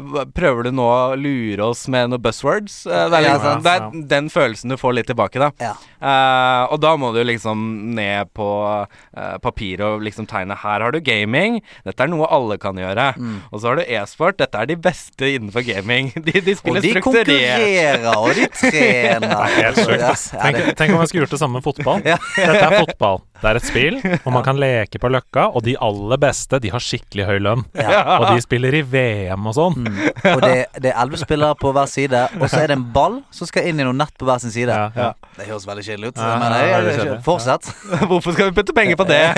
hva, 0.09 0.25
prøver 0.35 0.69
du 0.69 0.73
nå 0.75 0.87
å 0.89 1.17
lure 1.19 1.69
oss 1.71 1.85
med 1.93 2.11
noen 2.13 2.23
buzzwords? 2.25 2.81
Eh, 2.89 3.05
det 3.13 3.21
er, 3.21 3.27
liksom, 3.29 3.63
det 3.65 3.75
er 3.75 4.07
den 4.15 4.31
følelsen 4.33 4.73
du 4.73 4.79
får 4.81 4.97
litt 4.99 5.11
tilbake, 5.11 5.41
da. 5.43 5.51
ja. 5.63 5.75
Eh, 5.99 6.65
og 6.73 6.79
da 6.83 6.95
må 7.01 7.11
du 7.15 7.21
liksom 7.27 7.63
ned 7.97 8.31
på 8.37 8.47
uh, 8.63 9.37
papir 9.43 9.81
og 9.83 10.05
liksom 10.07 10.29
tegne 10.31 10.55
Her 10.59 10.85
har 10.85 10.95
du 10.95 11.01
gaming. 11.03 11.59
Dette 11.87 12.05
er 12.05 12.11
noe 12.13 12.29
alle 12.31 12.59
kan 12.63 12.79
gjøre. 12.79 13.11
Mm. 13.19 13.39
Og 13.51 13.61
så 13.61 13.71
har 13.71 13.81
du 13.81 13.85
e-sport. 13.87 14.39
Dette 14.39 14.63
er 14.63 14.71
de 14.71 14.79
beste 14.79 15.33
innenfor 15.37 15.67
gaming. 15.67 16.13
De, 16.29 16.35
de 16.45 16.55
Og 16.61 16.77
de 16.83 16.91
strukturert. 16.93 17.05
konkurrerer, 17.05 18.05
og 18.13 18.35
de 18.37 18.47
trener. 18.59 19.55
Er 19.59 19.79
Tenk, 19.79 20.59
tenk 20.77 20.93
om 20.93 21.01
jeg 21.03 21.11
skulle 21.11 21.25
gjort 21.25 21.35
det 21.35 21.41
samme 21.41 21.59
med 21.59 21.65
fotball. 21.65 22.03
Dette 22.05 22.65
er 22.67 22.77
fotball. 22.83 23.23
Det 23.39 23.51
er 23.51 23.61
et 23.61 23.67
spill 23.67 23.99
og 24.19 24.33
man 24.35 24.45
kan 24.47 24.59
leke 24.59 24.99
på 25.01 25.11
løkka, 25.13 25.49
og 25.55 25.63
de 25.67 25.77
aller 25.85 26.19
beste 26.21 26.59
de 26.63 26.71
har 26.73 26.83
skikkelig 26.83 27.27
høy 27.29 27.39
lønn. 27.45 27.65
Ja. 27.79 28.01
Og 28.19 28.25
de 28.35 28.43
spiller 28.43 28.75
i 28.75 28.81
VM 28.83 29.47
og 29.49 29.55
sånn. 29.57 29.77
Mm. 29.85 29.99
Og 30.33 30.41
det, 30.43 30.55
det 30.83 30.91
er 30.91 30.99
elleve 30.99 31.21
spillere 31.21 31.55
på 31.59 31.71
hver 31.75 31.87
side, 31.91 32.21
og 32.39 32.47
så 32.51 32.63
er 32.63 32.71
det 32.71 32.77
en 32.79 32.87
ball 32.95 33.19
som 33.35 33.49
skal 33.49 33.69
inn 33.71 33.81
i 33.81 33.87
noe 33.87 33.97
nett 33.97 34.15
på 34.19 34.27
hver 34.27 34.41
sin 34.43 34.53
side. 34.55 34.75
Ja, 34.75 34.89
ja. 34.97 35.11
Det 35.37 35.47
høres 35.49 35.67
veldig 35.69 35.85
kjedelig 35.87 36.13
ut. 36.13 36.21
Ja, 36.21 36.35
men 36.41 36.57
jeg, 36.57 36.97
jeg, 36.99 37.19
fortsett. 37.27 37.71
Hvorfor 38.11 38.31
skal 38.35 38.51
vi 38.51 38.57
putte 38.59 38.75
penger 38.77 38.97
på 38.99 39.07
det? 39.09 39.23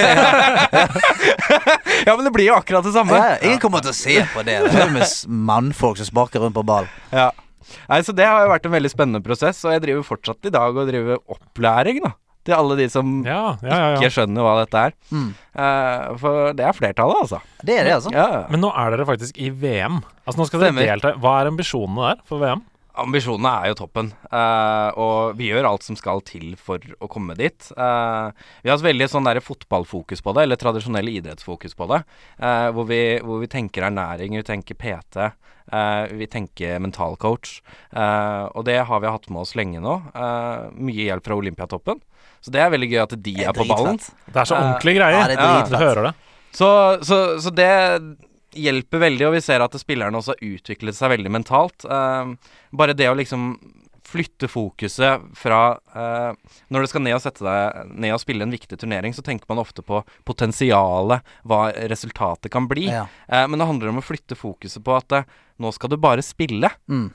ja, 2.07 2.15
men 2.15 2.25
det 2.27 2.33
blir 2.35 2.47
jo 2.49 2.57
akkurat 2.57 2.87
det 2.87 2.95
samme. 2.97 3.21
Ingen 3.45 3.61
kommer 3.63 3.85
til 3.85 3.93
å 3.93 4.01
se 4.01 4.17
på 4.33 4.47
det. 4.47 4.57
Det 4.65 4.81
er 4.81 4.89
jo 4.89 4.97
med 4.97 5.37
mannfolk 5.51 6.01
som 6.01 6.09
sparker 6.09 6.39
rundt 6.45 6.57
på 6.57 6.65
ball. 6.67 6.89
Ja. 7.13 7.31
Nei, 7.91 8.01
så 8.07 8.15
det 8.17 8.27
har 8.27 8.47
jo 8.47 8.55
vært 8.55 8.67
en 8.67 8.75
veldig 8.75 8.93
spennende 8.93 9.23
prosess, 9.25 9.61
og 9.67 9.77
jeg 9.77 9.85
driver 9.85 10.07
fortsatt 10.07 10.49
i 10.49 10.55
dag 10.55 10.71
og 10.75 10.89
driver 10.89 11.21
opplæring, 11.31 12.01
da. 12.07 12.15
Til 12.47 12.57
alle 12.57 12.79
de 12.79 12.87
som 12.93 13.21
Ja, 13.27 13.57
ja, 13.61 13.77
ja, 13.77 13.93
ikke 13.99 14.13
skjønner 14.15 14.47
hva 14.47 14.55
dette 14.63 14.87
er. 14.89 14.97
Mm. 15.13 15.29
Uh, 15.53 16.17
for 16.21 16.57
det 16.57 16.65
er 16.65 16.77
flertallet, 16.77 17.27
altså. 17.27 17.43
Det 17.61 17.77
er 17.77 17.89
det, 17.89 17.99
altså. 17.99 18.15
Ja. 18.17 18.47
Men 18.53 18.65
nå 18.65 18.73
er 18.73 18.95
dere 18.95 19.07
faktisk 19.09 19.37
i 19.37 19.51
VM. 19.53 20.01
Altså 20.25 20.41
Nå 20.41 20.49
skal 20.49 20.65
dere 20.65 20.89
delta. 20.93 21.15
Hva 21.21 21.41
er 21.41 21.51
ambisjonene 21.53 22.13
der 22.13 22.23
for 22.29 22.43
VM? 22.43 22.65
Ambisjonene 23.01 23.53
er 23.63 23.71
jo 23.71 23.77
toppen, 23.79 24.11
uh, 24.33 24.91
og 24.99 25.37
vi 25.39 25.47
gjør 25.49 25.69
alt 25.69 25.85
som 25.87 25.97
skal 25.97 26.21
til 26.27 26.57
for 26.61 26.83
å 27.01 27.09
komme 27.13 27.37
dit. 27.39 27.71
Uh, 27.79 28.33
vi 28.61 28.69
har 28.69 28.77
hatt 28.77 28.89
veldig 28.89 29.09
sånn 29.09 29.29
der 29.29 29.41
fotballfokus 29.45 30.25
på 30.25 30.35
det, 30.37 30.45
eller 30.45 30.61
tradisjonell 30.61 31.13
idrettsfokus 31.13 31.77
på 31.79 31.87
det. 31.93 32.03
Uh, 32.43 32.69
hvor, 32.77 32.89
vi, 32.91 33.01
hvor 33.25 33.41
vi 33.45 33.49
tenker 33.53 33.87
ernæring, 33.89 34.37
vi 34.37 34.49
tenker 34.49 34.77
PT, 34.81 35.31
eh, 35.73 36.05
vi 36.13 36.27
tenker 36.31 36.81
mentalcoach. 36.83 37.61
Uh, 37.95 38.51
og 38.55 38.65
det 38.69 38.79
har 38.87 39.03
vi 39.03 39.11
hatt 39.11 39.29
med 39.31 39.45
oss 39.45 39.57
lenge 39.59 39.83
nå. 39.83 39.97
Eh, 40.15 40.71
mye 40.77 41.09
hjelp 41.09 41.27
fra 41.27 41.39
Olympiatoppen. 41.39 42.03
Så 42.41 42.53
det 42.55 42.63
er 42.65 42.73
veldig 42.73 42.89
gøy 42.89 43.03
at 43.03 43.15
de 43.21 43.37
er, 43.37 43.51
er 43.51 43.57
på 43.57 43.67
ballen. 43.69 44.01
Det 44.01 44.41
er 44.41 44.49
så 44.49 44.57
ordentlig 44.57 44.97
ordentlige 44.97 45.01
greier. 45.01 45.35
ja, 45.37 45.51
er 45.61 45.71
du 45.71 45.77
hører 45.77 46.09
det. 46.09 46.15
Så, 46.57 46.71
så, 47.07 47.19
så 47.43 47.53
det 47.55 47.73
hjelper 48.59 49.05
veldig, 49.05 49.27
og 49.29 49.37
vi 49.37 49.43
ser 49.45 49.63
at 49.63 49.77
spillerne 49.79 50.19
også 50.19 50.35
har 50.35 50.57
utviklet 50.57 50.97
seg 50.97 51.13
veldig 51.13 51.31
mentalt. 51.31 51.85
Eh, 51.85 52.57
bare 52.75 52.97
det 52.99 53.11
å 53.11 53.19
liksom 53.19 53.53
flytte 54.11 54.49
fokuset 54.51 55.23
fra 55.39 55.59
uh, 55.95 56.33
Når 56.69 56.83
du 56.83 56.89
skal 56.91 57.05
ned 57.05 57.15
og 57.15 57.23
sette 57.23 57.45
deg 57.47 57.93
ned 57.95 58.15
og 58.17 58.19
spille 58.23 58.43
en 58.43 58.51
viktig 58.51 58.81
turnering, 58.81 59.15
så 59.15 59.23
tenker 59.23 59.47
man 59.47 59.61
ofte 59.63 59.85
på 59.87 60.01
potensialet, 60.27 61.23
hva 61.47 61.61
resultatet 61.93 62.51
kan 62.51 62.67
bli. 62.71 62.89
Ja. 62.91 63.05
Uh, 63.31 63.45
men 63.47 63.61
det 63.61 63.69
handler 63.71 63.93
om 63.93 64.01
å 64.03 64.05
flytte 64.05 64.39
fokuset 64.39 64.83
på 64.83 64.97
at 64.97 65.15
uh, 65.15 65.39
nå 65.63 65.71
skal 65.77 65.93
du 65.93 65.99
bare 66.03 66.25
spille. 66.27 66.73
Mm. 66.91 67.07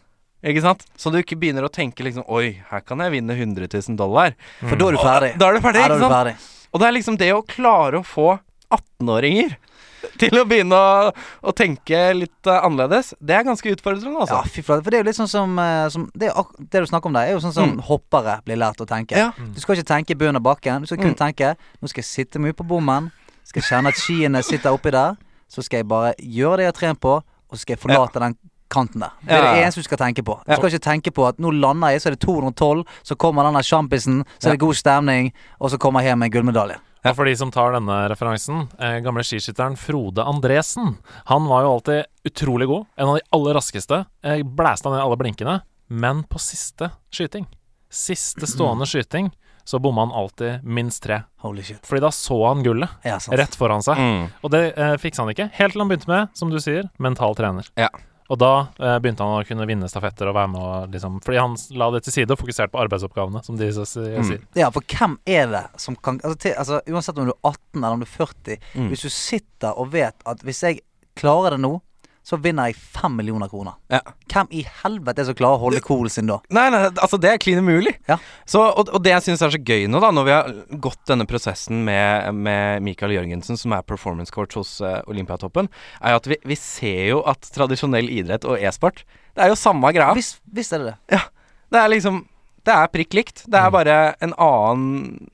Ikke 0.46 0.62
sant? 0.62 0.84
Så 0.96 1.10
du 1.12 1.18
ikke 1.18 1.38
begynner 1.42 1.66
å 1.66 1.72
tenke 1.74 2.04
liksom 2.06 2.24
Oi, 2.30 2.62
her 2.70 2.82
kan 2.86 3.00
jeg 3.02 3.12
vinne 3.16 3.34
100 3.34 3.66
000 3.74 3.98
dollar. 3.98 4.36
For 4.62 4.76
da 4.78 4.90
er 4.92 4.98
du 4.98 5.02
ferdig. 5.02 5.32
Da 5.42 5.48
er 5.50 5.54
du 5.58 5.62
ferdig, 5.64 5.82
ikke 5.82 5.96
du 5.98 6.04
sant? 6.06 6.14
ferdig. 6.14 6.36
Og 6.72 6.80
det 6.82 6.88
er 6.88 6.94
liksom 7.00 7.18
det 7.18 7.32
å 7.34 7.42
klare 7.48 8.02
å 8.02 8.06
få 8.06 8.28
18-åringer 8.76 9.56
til 10.22 10.38
å 10.38 10.44
begynne 10.46 10.78
å, 10.78 11.08
å 11.50 11.52
tenke 11.58 11.98
litt 12.14 12.46
eh, 12.52 12.60
annerledes, 12.68 13.14
det 13.20 13.34
er 13.40 13.46
ganske 13.48 13.72
utfordrende, 13.74 14.20
altså. 14.22 14.38
Ja, 14.38 14.52
fy 14.54 14.62
flate. 14.62 14.84
For 14.86 14.94
det 14.94 15.00
er 15.00 15.02
jo 15.04 15.08
litt 15.10 15.18
sånn 15.18 15.32
som, 15.32 15.56
eh, 15.60 15.88
som 15.90 16.06
det, 16.14 16.30
det 16.70 16.84
du 16.84 16.90
snakker 16.92 17.10
om 17.10 17.16
der, 17.18 17.32
er 17.32 17.34
jo 17.38 17.42
sånn 17.42 17.56
som 17.56 17.72
Mm. 17.74 17.80
hoppere 17.88 18.36
blir 18.46 18.60
lært 18.62 18.84
å 18.84 18.86
tenke. 18.90 19.18
Ja. 19.18 19.32
Du 19.38 19.58
skal 19.64 19.80
ikke 19.80 19.90
tenke 19.90 20.14
i 20.14 20.20
bunnen 20.20 20.38
av 20.38 20.46
bakken. 20.46 20.86
Du 20.86 20.92
skal 20.92 21.02
kun 21.02 21.16
Mm. 21.16 21.22
tenke 21.24 21.56
Nå 21.82 21.90
skal 21.90 22.04
jeg 22.04 22.12
sitte 22.12 22.38
mye 22.44 22.54
på 22.54 22.68
bommen. 22.70 23.10
Skal 23.50 23.66
kjenne 23.66 23.90
at 23.90 23.98
skiene 23.98 24.44
sitter 24.46 24.78
oppi 24.78 24.92
der. 24.94 25.18
Så 25.50 25.64
skal 25.66 25.82
jeg 25.82 25.88
bare 25.90 26.14
gjøre 26.22 26.58
det 26.62 26.66
jeg 26.68 26.74
har 26.74 26.80
trent 26.82 27.00
på, 27.02 27.16
og 27.24 27.54
så 27.58 27.62
skal 27.66 27.76
jeg 27.76 27.82
forlate 27.82 28.20
den 28.22 28.38
kanten 28.76 29.06
der. 29.06 29.14
Det 29.24 29.38
er 29.38 29.46
det 29.48 29.62
eneste 29.64 29.84
du 29.84 29.88
skal 29.88 30.02
tenke 30.02 30.26
på. 30.28 30.38
Du 30.46 30.56
skal 30.58 30.74
ikke 30.74 30.88
tenke 30.90 31.14
på 31.16 31.28
at 31.30 31.40
nå 31.42 31.54
lander 31.56 31.96
jeg, 31.96 32.04
så 32.04 32.12
er 32.12 32.18
det 32.18 32.24
212, 32.26 32.84
så 33.08 33.18
kommer 33.20 33.48
den 33.48 33.58
der 33.58 33.68
sjampisen, 33.68 34.26
så 34.38 34.52
er 34.52 34.58
det 34.58 34.66
god 34.66 34.78
stemning, 34.82 35.32
og 35.60 35.72
så 35.74 35.80
kommer 35.82 36.04
jeg 36.04 36.14
hjem 36.14 36.22
med 36.26 36.32
en 36.32 36.36
gullmedalje. 36.38 36.82
Ja, 37.06 37.12
for 37.14 37.30
de 37.30 37.36
som 37.38 37.52
tar 37.54 37.76
denne 37.76 37.96
referansen, 38.10 38.64
eh, 38.82 38.96
gamle 39.06 39.22
skiskytteren 39.22 39.76
Frode 39.78 40.24
Andresen. 40.26 40.96
Han 41.30 41.46
var 41.46 41.62
jo 41.62 41.74
alltid 41.76 42.06
utrolig 42.26 42.66
god. 42.68 42.88
En 42.98 43.12
av 43.12 43.20
de 43.20 43.22
aller 43.38 43.54
raskeste. 43.54 44.06
Eh, 44.26 44.42
Blæste 44.42 44.90
han 44.90 44.96
ned 44.98 45.04
alle 45.04 45.20
blinkene. 45.22 45.60
Men 45.88 46.24
på 46.24 46.42
siste 46.42 46.90
skyting, 47.14 47.46
siste 47.94 48.48
stående 48.50 48.88
skyting, 48.90 49.30
så 49.66 49.78
bomma 49.80 50.02
han 50.08 50.16
alltid 50.18 50.64
minst 50.66 51.04
tre. 51.04 51.22
Holy 51.46 51.62
shit. 51.62 51.86
Fordi 51.86 52.02
da 52.02 52.10
så 52.10 52.40
han 52.48 52.64
gullet 52.66 52.90
Ja, 53.06 53.20
rett 53.38 53.54
foran 53.58 53.86
seg. 53.86 54.02
Mm. 54.02 54.26
Og 54.42 54.52
det 54.54 54.64
eh, 54.74 54.98
fiksa 54.98 55.22
han 55.22 55.30
ikke. 55.34 55.52
Helt 55.60 55.74
til 55.78 55.82
han 55.86 55.94
begynte 55.94 56.10
med, 56.10 56.34
som 56.34 56.50
du 56.50 56.58
sier, 56.58 56.90
mental 56.98 57.38
trener. 57.38 57.70
Ja. 57.78 57.90
Og 58.30 58.40
da 58.42 58.68
eh, 58.80 58.96
begynte 59.04 59.22
han 59.22 59.36
å 59.38 59.46
kunne 59.46 59.68
vinne 59.70 59.86
stafetter 59.92 60.26
og 60.32 60.34
være 60.34 60.50
med 60.50 60.62
og 60.66 60.94
liksom 60.96 61.20
Fordi 61.22 61.38
han 61.38 61.56
la 61.78 61.92
det 61.94 62.04
til 62.08 62.14
side 62.16 62.32
og 62.34 62.40
fokuserte 62.42 62.72
på 62.74 62.82
arbeidsoppgavene, 62.82 63.44
som 63.46 63.56
de 63.60 63.68
s- 63.70 63.78
s- 63.78 63.98
Mm. 63.98 64.42
Ja, 64.56 64.70
for 64.74 64.82
hvem 64.82 65.18
er 65.28 65.46
det 65.52 65.66
som 65.78 65.96
kan 65.96 66.18
altså, 66.24 66.38
til, 66.40 66.54
altså, 66.58 66.82
Uansett 66.90 67.18
om 67.22 67.26
du 67.30 67.34
er 67.36 67.52
18 67.52 67.84
eller 67.84 67.94
om 67.94 68.00
du 68.00 68.06
er 68.08 68.16
40 68.26 68.58
Mm. 68.76 68.90
Hvis 68.90 69.02
du 69.06 69.10
sitter 69.10 69.78
og 69.78 69.92
vet 69.92 70.16
at 70.26 70.42
hvis 70.42 70.62
jeg 70.64 70.82
klarer 71.16 71.52
det 71.52 71.60
nå, 71.62 71.82
så 72.26 72.40
vinner 72.42 72.72
jeg 72.72 72.80
5 72.96 73.14
millioner 73.20 73.50
kroner. 73.52 73.76
Ja. 73.94 74.00
Hvem 74.32 74.50
i 74.58 74.64
helvete 74.82 75.22
er 75.22 75.28
så 75.28 75.34
som 75.36 75.38
klarer 75.38 75.60
å 75.60 75.64
holde 75.68 75.82
kolen 75.86 76.10
sin 76.10 76.30
da? 76.30 76.40
Nei, 76.56 76.64
nei, 76.74 76.80
altså 76.90 77.20
det 77.22 77.30
er 77.32 77.42
klin 77.42 77.62
umulig. 77.62 77.94
Ja. 78.10 78.18
Så, 78.50 78.64
og, 78.66 78.90
og 78.90 79.04
det 79.06 79.14
jeg 79.14 79.28
syns 79.28 79.44
er 79.46 79.54
så 79.54 79.62
gøy 79.62 79.86
nå, 79.92 80.02
da, 80.02 80.10
når 80.16 80.26
vi 80.26 80.34
har 80.34 80.50
gått 80.82 81.04
denne 81.12 81.28
prosessen 81.30 81.84
med, 81.86 82.32
med 82.34 82.82
Mikael 82.86 83.14
Jørgensen, 83.14 83.60
som 83.62 83.76
er 83.78 83.86
performance 83.86 84.34
coach 84.34 84.58
hos 84.58 84.80
uh, 84.82 85.04
Olympiatoppen, 85.12 85.70
er 86.02 86.16
jo 86.16 86.22
at 86.24 86.32
vi, 86.34 86.40
vi 86.50 86.58
ser 86.60 87.04
jo 87.12 87.22
at 87.30 87.46
tradisjonell 87.56 88.10
idrett 88.10 88.48
og 88.50 88.58
e-sport, 88.58 89.04
det 89.36 89.46
er 89.46 89.52
jo 89.54 89.60
samme 89.60 89.94
greia. 89.94 90.16
Visst, 90.18 90.42
visst 90.50 90.74
er 90.74 90.82
det 90.82 90.94
det. 90.94 91.20
Ja. 91.20 91.26
Det 91.74 91.82
er 91.82 91.92
liksom 91.92 92.24
Det 92.66 92.74
er 92.74 92.90
prikk 92.90 93.14
likt. 93.14 93.44
Det 93.46 93.60
er 93.60 93.70
bare 93.74 93.96
en 94.26 94.32
annen 94.42 95.28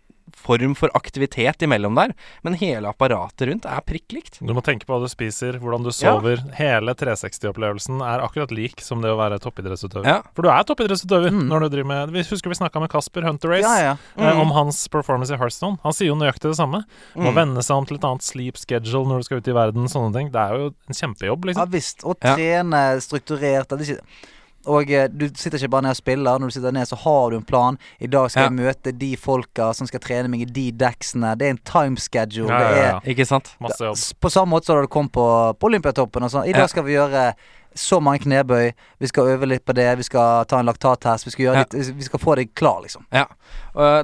form 0.52 0.76
for 0.76 0.92
aktivitet 0.98 1.64
imellom 1.66 1.96
der, 1.96 2.14
men 2.44 2.54
hele 2.60 2.92
apparatet 2.92 3.48
rundt 3.50 3.66
er 3.66 3.82
prikk 3.88 4.12
likt. 4.18 4.40
Du 4.44 4.54
må 4.54 4.62
tenke 4.64 4.86
på 4.86 4.94
hva 4.98 5.02
du 5.02 5.08
spiser, 5.12 5.58
hvordan 5.62 5.84
du 5.84 5.90
Ja. 5.92 6.20
sover. 6.20 6.44
Hele 6.60 6.94
360-opplevelsen 6.94 8.02
er 8.04 8.24
akkurat 8.26 8.52
lik 8.52 8.82
som 8.84 9.02
det 9.02 9.10
å 9.12 9.18
være 9.20 9.40
toppidrettsutøver. 9.42 10.06
Ja. 10.06 10.22
For 10.36 10.44
du 10.44 10.50
er 10.50 10.64
toppidrettsutøver 10.68 11.32
Mm. 11.32 11.48
når 11.48 11.60
du 11.62 11.70
driver 11.70 11.88
med 11.88 12.12
Vi 12.12 12.24
husker 12.24 12.50
vi 12.50 12.56
snakka 12.60 12.80
med 12.82 12.90
Kasper 12.92 13.22
Hunter 13.24 13.50
Race 13.50 13.62
Ja, 13.64 13.96
ja. 13.96 13.98
eh, 14.18 14.34
Mm. 14.34 14.42
om 14.42 14.52
hans 14.52 14.88
performance 14.88 15.32
i 15.34 15.38
Hearthstone. 15.38 15.80
Han 15.84 15.94
sier 15.94 16.08
jo 16.08 16.16
nøyaktig 16.16 16.50
det 16.52 16.58
samme. 16.58 16.84
Må 17.16 17.32
Mm. 17.32 17.36
venne 17.36 17.64
seg 17.64 17.76
om 17.78 17.86
til 17.86 17.96
et 17.98 18.04
annet 18.04 18.22
sleep 18.22 18.56
schedule 18.58 19.06
når 19.08 19.18
du 19.20 19.24
skal 19.24 19.38
ut 19.38 19.48
i 19.48 19.52
verden. 19.54 19.88
Sånne 19.88 20.14
ting. 20.14 20.32
Det 20.32 20.36
er 20.42 20.58
jo 20.58 20.66
en 20.90 20.94
kjempejobb, 20.96 21.46
Ja 21.46 21.52
liksom. 21.66 21.72
visst. 21.72 22.04
Og 22.06 22.18
Ja. 22.24 22.36
trene 22.36 22.98
strukturert. 23.02 23.68
Det 23.70 23.80
er 23.90 23.96
ikke 23.96 24.02
og 24.66 24.92
eh, 24.92 25.08
du 25.08 25.28
sitter 25.34 25.58
ikke 25.58 25.70
bare 25.70 25.82
ned 25.88 25.96
og 25.96 26.00
spiller. 26.00 26.40
Når 26.40 26.48
du 26.52 26.56
sitter 26.58 26.72
ned, 26.76 26.88
så 26.88 26.96
har 27.04 27.30
du 27.32 27.38
en 27.38 27.44
plan. 27.48 27.78
I 28.00 28.08
dag 28.08 28.30
skal 28.32 28.44
Ja. 28.44 28.50
jeg 28.50 28.58
møte 28.60 28.92
de 28.98 29.16
folka 29.18 29.74
som 29.74 29.88
skal 29.88 30.00
trene 30.00 30.30
meg 30.30 30.42
i 30.42 30.46
de 30.46 30.72
decksene. 30.72 31.36
Det 31.38 31.48
er 31.48 31.50
en 31.56 31.64
time 31.66 31.98
schedule. 31.98 32.50
Ja, 32.50 32.60
det 32.60 32.78
ja, 32.78 32.98
er. 32.98 33.02
Ikke 33.16 33.26
sant? 33.26 33.56
Masse 33.60 33.80
jobb. 33.84 33.98
På 34.22 34.30
samme 34.30 34.52
måte 34.56 34.66
som 34.66 34.76
da 34.76 34.82
du 34.82 34.88
kom 34.88 35.10
på, 35.10 35.26
på 35.60 35.68
Olympiatoppen 35.72 36.24
og 36.24 36.32
sånn. 36.32 36.48
I 36.48 36.54
dag 36.54 36.62
Ja. 36.62 36.68
skal 36.68 36.84
vi 36.84 36.94
gjøre 36.94 37.34
så 37.74 38.02
mange 38.04 38.20
knebøy. 38.20 38.74
Vi 39.00 39.08
skal 39.08 39.30
øve 39.32 39.48
litt 39.48 39.64
på 39.66 39.74
det. 39.74 39.98
Vi 39.98 40.04
skal 40.04 40.44
ta 40.46 40.60
en 40.60 40.66
laktattest. 40.66 41.26
Vi 41.26 41.32
skal, 41.32 41.46
gjøre 41.46 41.56
Ja. 41.56 41.66
litt, 41.72 41.96
vi 41.96 42.04
skal 42.04 42.20
få 42.20 42.36
deg 42.36 42.54
klar, 42.54 42.82
liksom. 42.82 43.06
Ja. 43.12 43.26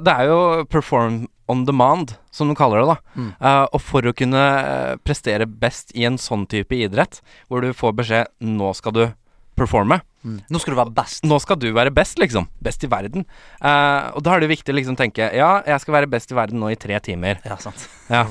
Det 0.00 0.08
er 0.08 0.24
jo 0.26 0.64
perform 0.64 1.26
on 1.48 1.64
demand, 1.64 2.16
som 2.30 2.48
de 2.48 2.54
kaller 2.54 2.80
det, 2.80 2.86
da. 2.86 2.96
Mm. 3.16 3.32
uh, 3.40 3.66
og 3.72 3.80
for 3.80 4.02
å 4.02 4.12
kunne 4.12 4.36
eh, 4.36 4.96
prestere 4.96 5.46
best 5.46 5.92
i 5.96 6.04
en 6.04 6.18
sånn 6.20 6.46
type 6.46 6.76
idrett, 6.76 7.22
hvor 7.48 7.62
du 7.64 7.72
får 7.72 7.94
beskjed 7.96 8.26
'nå 8.42 8.74
skal 8.76 8.92
du 8.92 9.14
performe', 9.56 10.00
Mm. 10.28 10.40
Nå 10.52 10.60
skal 10.60 10.74
du 10.74 10.78
være 10.82 10.92
best. 10.98 11.24
nå 11.24 11.38
skal 11.40 11.56
du 11.62 11.68
være 11.72 11.92
best, 11.94 12.18
liksom. 12.20 12.48
Best 12.62 12.84
i 12.84 12.90
verden. 12.92 13.24
Uh, 13.62 14.12
og 14.14 14.22
da 14.26 14.34
er 14.36 14.40
det 14.44 14.50
viktig 14.52 14.74
å 14.74 14.76
liksom 14.76 14.96
tenke 14.98 15.30
'ja, 15.32 15.62
jeg 15.66 15.80
skal 15.80 15.94
være 15.94 16.10
best 16.10 16.32
i 16.32 16.36
verden 16.36 16.60
nå 16.60 16.68
i 16.70 16.76
tre 16.76 16.98
timer'. 17.00 17.40
Ja, 17.44 17.56
sant. 17.56 17.88
Ja. 18.10 18.26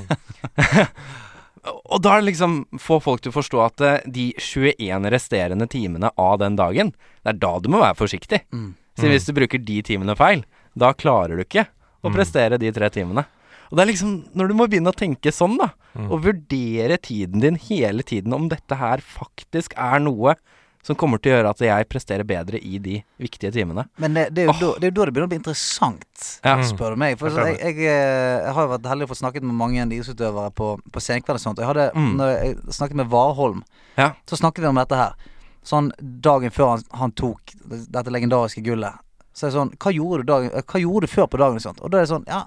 og 1.91 2.01
da 2.03 2.13
er 2.15 2.21
det 2.21 2.29
liksom 2.31 2.59
få 2.79 2.99
folk 3.03 3.21
til 3.23 3.31
å 3.33 3.35
forstå 3.37 3.63
at 3.65 3.81
eh, 3.83 3.97
de 4.07 4.27
21 4.39 5.09
resterende 5.11 5.67
timene 5.71 6.11
av 6.17 6.37
den 6.39 6.55
dagen, 6.59 6.93
det 7.25 7.33
er 7.35 7.39
da 7.41 7.55
du 7.59 7.69
må 7.73 7.81
være 7.83 7.97
forsiktig. 7.99 8.43
Mm. 8.53 8.75
Så 8.97 9.05
Mm. 9.05 9.11
hvis 9.11 9.25
du 9.27 9.33
bruker 9.33 9.59
de 9.63 9.81
timene 9.85 10.15
feil, 10.17 10.43
da 10.75 10.93
klarer 10.93 11.35
du 11.37 11.43
ikke 11.43 11.67
å 12.03 12.09
Mm. 12.09 12.15
prestere 12.15 12.57
de 12.59 12.71
tre 12.71 12.89
timene. 12.89 13.25
Og 13.69 13.77
det 13.77 13.83
er 13.83 13.91
liksom 13.91 14.29
når 14.33 14.47
du 14.47 14.53
må 14.53 14.67
begynne 14.69 14.93
å 14.93 14.95
tenke 14.95 15.29
sånn, 15.31 15.57
da, 15.57 15.71
Mm. 15.97 16.11
og 16.11 16.23
vurdere 16.23 16.97
tiden 16.97 17.41
din 17.41 17.55
hele 17.55 18.01
tiden 18.03 18.33
om 18.33 18.47
dette 18.49 18.75
her 18.77 18.97
faktisk 18.97 19.73
er 19.77 19.99
noe 19.99 20.35
som 20.87 20.95
kommer 20.95 21.19
til 21.19 21.33
å 21.33 21.35
gjøre 21.35 21.49
at 21.51 21.61
jeg 21.65 21.87
presterer 21.91 22.23
bedre 22.27 22.59
i 22.63 22.77
de 22.79 23.01
viktige 23.19 23.51
timene. 23.51 23.83
Men 23.99 24.13
det, 24.15 24.29
det, 24.35 24.45
er 24.45 24.47
jo 24.47 24.53
oh. 24.53 24.59
da, 24.61 24.69
det 24.79 24.87
er 24.87 24.91
jo 24.93 24.95
da 24.95 25.07
det 25.09 25.13
begynner 25.17 25.27
å 25.27 25.31
bli 25.33 25.39
interessant, 25.41 26.27
Ja. 26.45 26.53
Mm. 26.55 26.63
spør 26.69 26.95
du 26.95 27.01
meg. 27.01 27.17
For 27.19 27.39
jeg, 27.43 27.57
jeg, 27.59 27.79
eh, 27.83 28.37
jeg 28.45 28.53
har 28.55 28.67
jo 28.67 28.71
vært 28.71 28.87
heldig 28.93 29.07
å 29.07 29.11
få 29.11 29.17
snakket 29.19 29.47
med 29.47 29.57
mange 29.59 29.81
idrettsutøvere 29.83 30.53
på, 30.55 30.69
på 30.95 31.03
senkveld 31.03 31.41
og 31.41 31.43
sånt. 31.43 31.59
Og 31.59 31.65
jeg 31.65 31.71
hadde, 31.73 31.87
Mm. 31.97 32.13
når 32.21 32.31
jeg 32.31 32.55
snakket 32.79 33.01
med 33.01 33.11
Warholm, 33.11 33.65
Ja. 33.99 34.13
så 34.29 34.39
snakket 34.39 34.63
vi 34.63 34.71
om 34.71 34.79
dette 34.79 34.95
her. 34.95 35.13
Sånn 35.67 35.91
dagen 35.99 36.55
før 36.55 36.69
han, 36.77 36.87
han 36.95 37.11
tok 37.11 37.51
dette 37.67 38.13
legendariske 38.13 38.63
gullet. 38.63 38.95
Så 39.35 39.45
er 39.47 39.51
det 39.51 39.57
sånn 39.59 39.75
Hva 39.77 39.91
gjorde 39.93 40.23
du, 40.23 40.31
dagen, 40.31 40.51
eh, 40.55 40.63
hva 40.63 40.79
gjorde 40.81 41.07
du 41.09 41.11
før 41.11 41.27
på 41.27 41.37
dagen? 41.43 41.59
Og 41.59 41.65
sånt? 41.67 41.81
Og 41.83 41.91
da 41.91 41.99
er 41.99 42.07
det 42.07 42.13
sånn 42.15 42.27
Ja, 42.31 42.45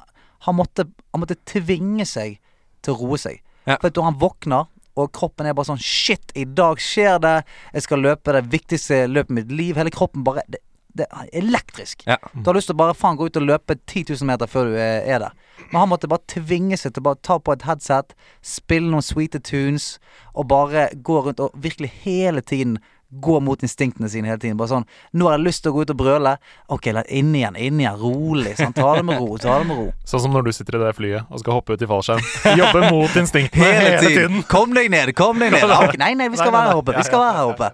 han 0.48 0.56
måtte, 0.56 0.88
han 1.12 1.20
måtte 1.20 1.36
tvinge 1.44 2.06
seg 2.08 2.38
til 2.80 2.94
å 2.96 3.00
roe 3.04 3.18
seg. 3.20 3.42
Ja. 3.68 3.76
For 3.76 3.90
at 3.92 3.98
da 4.00 4.08
han 4.08 4.16
våkner, 4.18 4.66
og 4.98 5.12
kroppen 5.16 5.46
er 5.46 5.54
bare 5.56 5.70
sånn 5.70 5.82
Shit, 5.82 6.32
i 6.38 6.44
dag 6.44 6.80
skjer 6.82 7.20
det! 7.22 7.36
Jeg 7.74 7.86
skal 7.86 8.02
løpe 8.04 8.34
det 8.36 8.46
viktigste 8.50 9.04
løpet 9.10 9.30
i 9.30 9.38
mitt 9.40 9.54
liv. 9.54 9.78
Hele 9.78 9.92
kroppen 9.94 10.24
bare 10.26 10.44
Det, 10.50 10.62
det 10.98 11.06
er 11.06 11.28
elektrisk. 11.38 12.02
Ja. 12.06 12.18
Du 12.34 12.50
har 12.50 12.56
lyst 12.58 12.70
til 12.70 12.74
å 12.74 12.82
bare 12.82 12.96
faen 12.98 13.18
gå 13.18 13.28
ut 13.30 13.38
og 13.38 13.46
løpe 13.46 13.76
10 13.78 14.10
000 14.10 14.26
meter 14.26 14.50
før 14.50 14.72
du 14.72 14.78
er, 14.78 15.04
er 15.06 15.22
der. 15.22 15.36
Men 15.70 15.84
han 15.84 15.92
måtte 15.92 16.10
bare 16.10 16.26
tvinge 16.30 16.78
seg 16.80 16.94
til 16.94 17.04
å 17.04 17.10
bare 17.10 17.22
ta 17.22 17.38
på 17.38 17.54
et 17.54 17.66
headset, 17.68 18.16
spille 18.42 18.90
noen 18.90 19.06
sweete 19.06 19.38
tunes, 19.38 19.98
og 20.34 20.48
bare 20.50 20.88
gå 20.96 21.20
rundt 21.26 21.42
og 21.44 21.54
virkelig 21.54 21.92
hele 22.02 22.42
tiden 22.42 22.80
gå 23.10 23.40
mot 23.40 23.62
instinktene 23.62 24.08
sine 24.08 24.30
hele 24.30 24.38
tiden. 24.38 24.56
Bare 24.60 24.70
sånn 24.70 24.86
Nå 25.12 25.26
har 25.26 25.38
jeg 25.38 25.46
lyst 25.48 25.64
til 25.64 25.72
å 25.72 25.76
gå 25.76 25.84
ut 25.86 25.92
og 25.94 25.98
brøle. 25.98 26.36
Ok, 26.70 26.90
la 26.94 27.02
inn 27.10 27.32
igjen, 27.34 27.56
inn 27.58 27.80
igjen. 27.82 27.98
Rolig. 28.00 28.54
Sånn. 28.58 28.74
Ta 28.76 28.94
det 28.98 29.06
med 29.08 29.18
ro. 29.20 29.38
Ta 29.40 29.58
det 29.62 29.68
med 29.70 29.80
ro. 29.80 29.88
Sånn 30.10 30.24
som 30.26 30.34
når 30.34 30.48
du 30.48 30.52
sitter 30.54 30.78
i 30.78 30.82
det 30.84 30.92
flyet 30.98 31.30
og 31.30 31.42
skal 31.42 31.58
hoppe 31.58 31.74
ut 31.74 31.82
i 31.82 31.90
fallskjerm. 31.90 32.22
Jobbe 32.60 32.84
mot 32.90 33.16
instinktene 33.22 33.72
hele 33.74 34.04
tiden. 34.04 34.44
Kom 34.50 34.76
deg 34.76 34.90
ned, 34.92 35.14
kom 35.18 35.40
deg 35.42 35.54
ned. 35.56 35.66
Okay, 35.80 35.96
Nei, 36.00 36.12
nei, 36.18 36.26
vi 36.28 36.36
skal 36.36 36.52
være 36.52 36.72
her 36.74 36.80
oppe. 36.82 36.92
Vi 36.98 37.06
skal 37.06 37.22
være 37.22 37.36
her 37.38 37.50
oppe. 37.54 37.70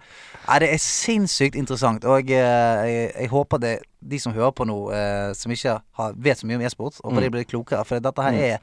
Nei, 0.49 0.59
det 0.63 0.69
er 0.73 0.79
sinnssykt 0.83 1.57
interessant, 1.59 2.05
og 2.05 2.21
jeg, 2.29 2.39
jeg, 2.39 3.13
jeg 3.21 3.29
håper 3.33 3.59
det 3.63 3.75
de 4.07 4.19
som 4.23 4.33
hører 4.37 4.53
på 4.55 4.65
nå, 4.69 4.77
eh, 4.95 5.33
som 5.35 5.51
ikke 5.51 5.73
har, 5.99 6.13
vet 6.23 6.39
så 6.39 6.47
mye 6.47 6.57
om 6.61 6.63
e-sport, 6.63 7.01
og 7.03 7.13
Mm. 7.17 7.21
de 7.25 7.31
blir 7.35 7.45
klokere. 7.51 7.85
For 7.85 7.99
dette 7.99 8.23
her 8.23 8.33
Mm. 8.33 8.39
er 8.39 8.59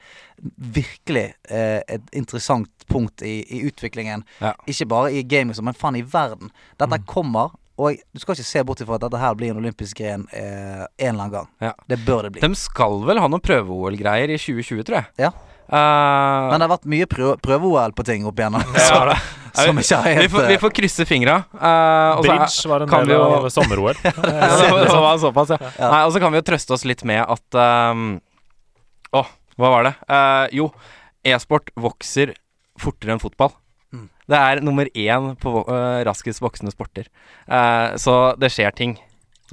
virkelig 0.58 1.34
eh, 1.50 1.82
et 1.88 2.02
interessant 2.14 2.70
punkt 2.88 3.22
i, 3.22 3.42
i 3.50 3.64
utviklingen. 3.68 4.24
Ja. 4.40 4.54
Ikke 4.68 4.88
bare 4.88 5.12
i 5.14 5.24
gaming, 5.24 5.56
men 5.64 5.74
faen 5.74 5.96
i 6.00 6.02
verden. 6.02 6.52
Dette 6.80 7.00
Mm. 7.00 7.06
kommer, 7.06 7.52
og 7.78 7.98
du 8.14 8.20
skal 8.20 8.36
ikke 8.36 8.46
se 8.46 8.64
bort 8.64 8.80
ifra 8.82 8.96
at 8.96 9.02
dette 9.02 9.20
her 9.20 9.34
blir 9.36 9.50
en 9.52 9.58
olympisk 9.60 9.98
gren 9.98 10.28
eh, 10.32 10.86
en 11.00 11.16
eller 11.16 11.24
annen 11.24 11.32
gang. 11.32 11.48
Ja. 11.62 11.74
Det 11.90 12.00
bør 12.06 12.24
det 12.24 12.32
bli. 12.34 12.42
De 12.48 12.56
skal 12.56 13.02
vel 13.04 13.20
ha 13.20 13.28
noen 13.28 13.42
prøve-OL-greier 13.42 14.30
i 14.30 14.38
2020, 14.38 14.84
tror 14.86 15.02
jeg. 15.02 15.06
Ja. 15.18 15.32
Uh, 15.74 16.52
Men 16.52 16.60
det 16.60 16.68
har 16.68 16.78
vært 16.78 16.86
mye 16.92 17.06
prøve- 17.08 17.38
prøve-OL 17.42 17.94
på 17.98 18.04
ting 18.06 18.26
opp 18.28 18.36
igjennom. 18.36 18.62
Ja, 18.78 19.06
det. 19.10 19.18
som 19.60 19.80
ikke 19.80 20.00
har 20.02 20.22
vi, 20.22 20.28
får, 20.34 20.48
vi 20.50 20.58
får 20.62 20.74
krysse 20.80 21.06
fingra. 21.10 21.36
eh, 21.54 21.70
er- 21.70 22.22
Bridge 22.26 22.70
var 22.72 22.86
en 22.86 22.90
del 22.94 23.08
vi 23.10 23.14
jo- 23.14 23.24
av 23.38 23.50
sommer-OL. 23.54 24.00
Såpass, 25.24 25.54
ja. 25.56 25.60
Ja. 25.78 25.90
Nei, 25.94 26.04
og 26.08 26.14
så 26.16 26.22
kan 26.24 26.34
vi 26.34 26.42
jo 26.42 26.46
trøste 26.48 26.74
oss 26.76 26.86
litt 26.90 27.04
med 27.08 27.22
at 27.24 27.58
Å, 27.60 27.92
um, 27.94 28.06
oh, 29.14 29.30
hva 29.62 29.70
var 29.76 29.90
det? 29.90 29.94
Uh, 30.10 30.46
jo, 30.56 30.70
e-sport 31.24 31.70
vokser 31.78 32.34
fortere 32.82 33.14
enn 33.14 33.22
fotball. 33.22 33.52
Mm. 33.94 34.08
Det 34.32 34.40
er 34.40 34.62
nummer 34.66 34.90
én 34.98 35.34
på 35.38 35.52
uh, 35.68 36.02
raskest 36.08 36.42
voksende 36.42 36.74
sporter. 36.74 37.06
Eh, 37.46 37.94
så 38.02 38.16
det 38.42 38.50
skjer 38.52 38.74
ting. 38.76 38.96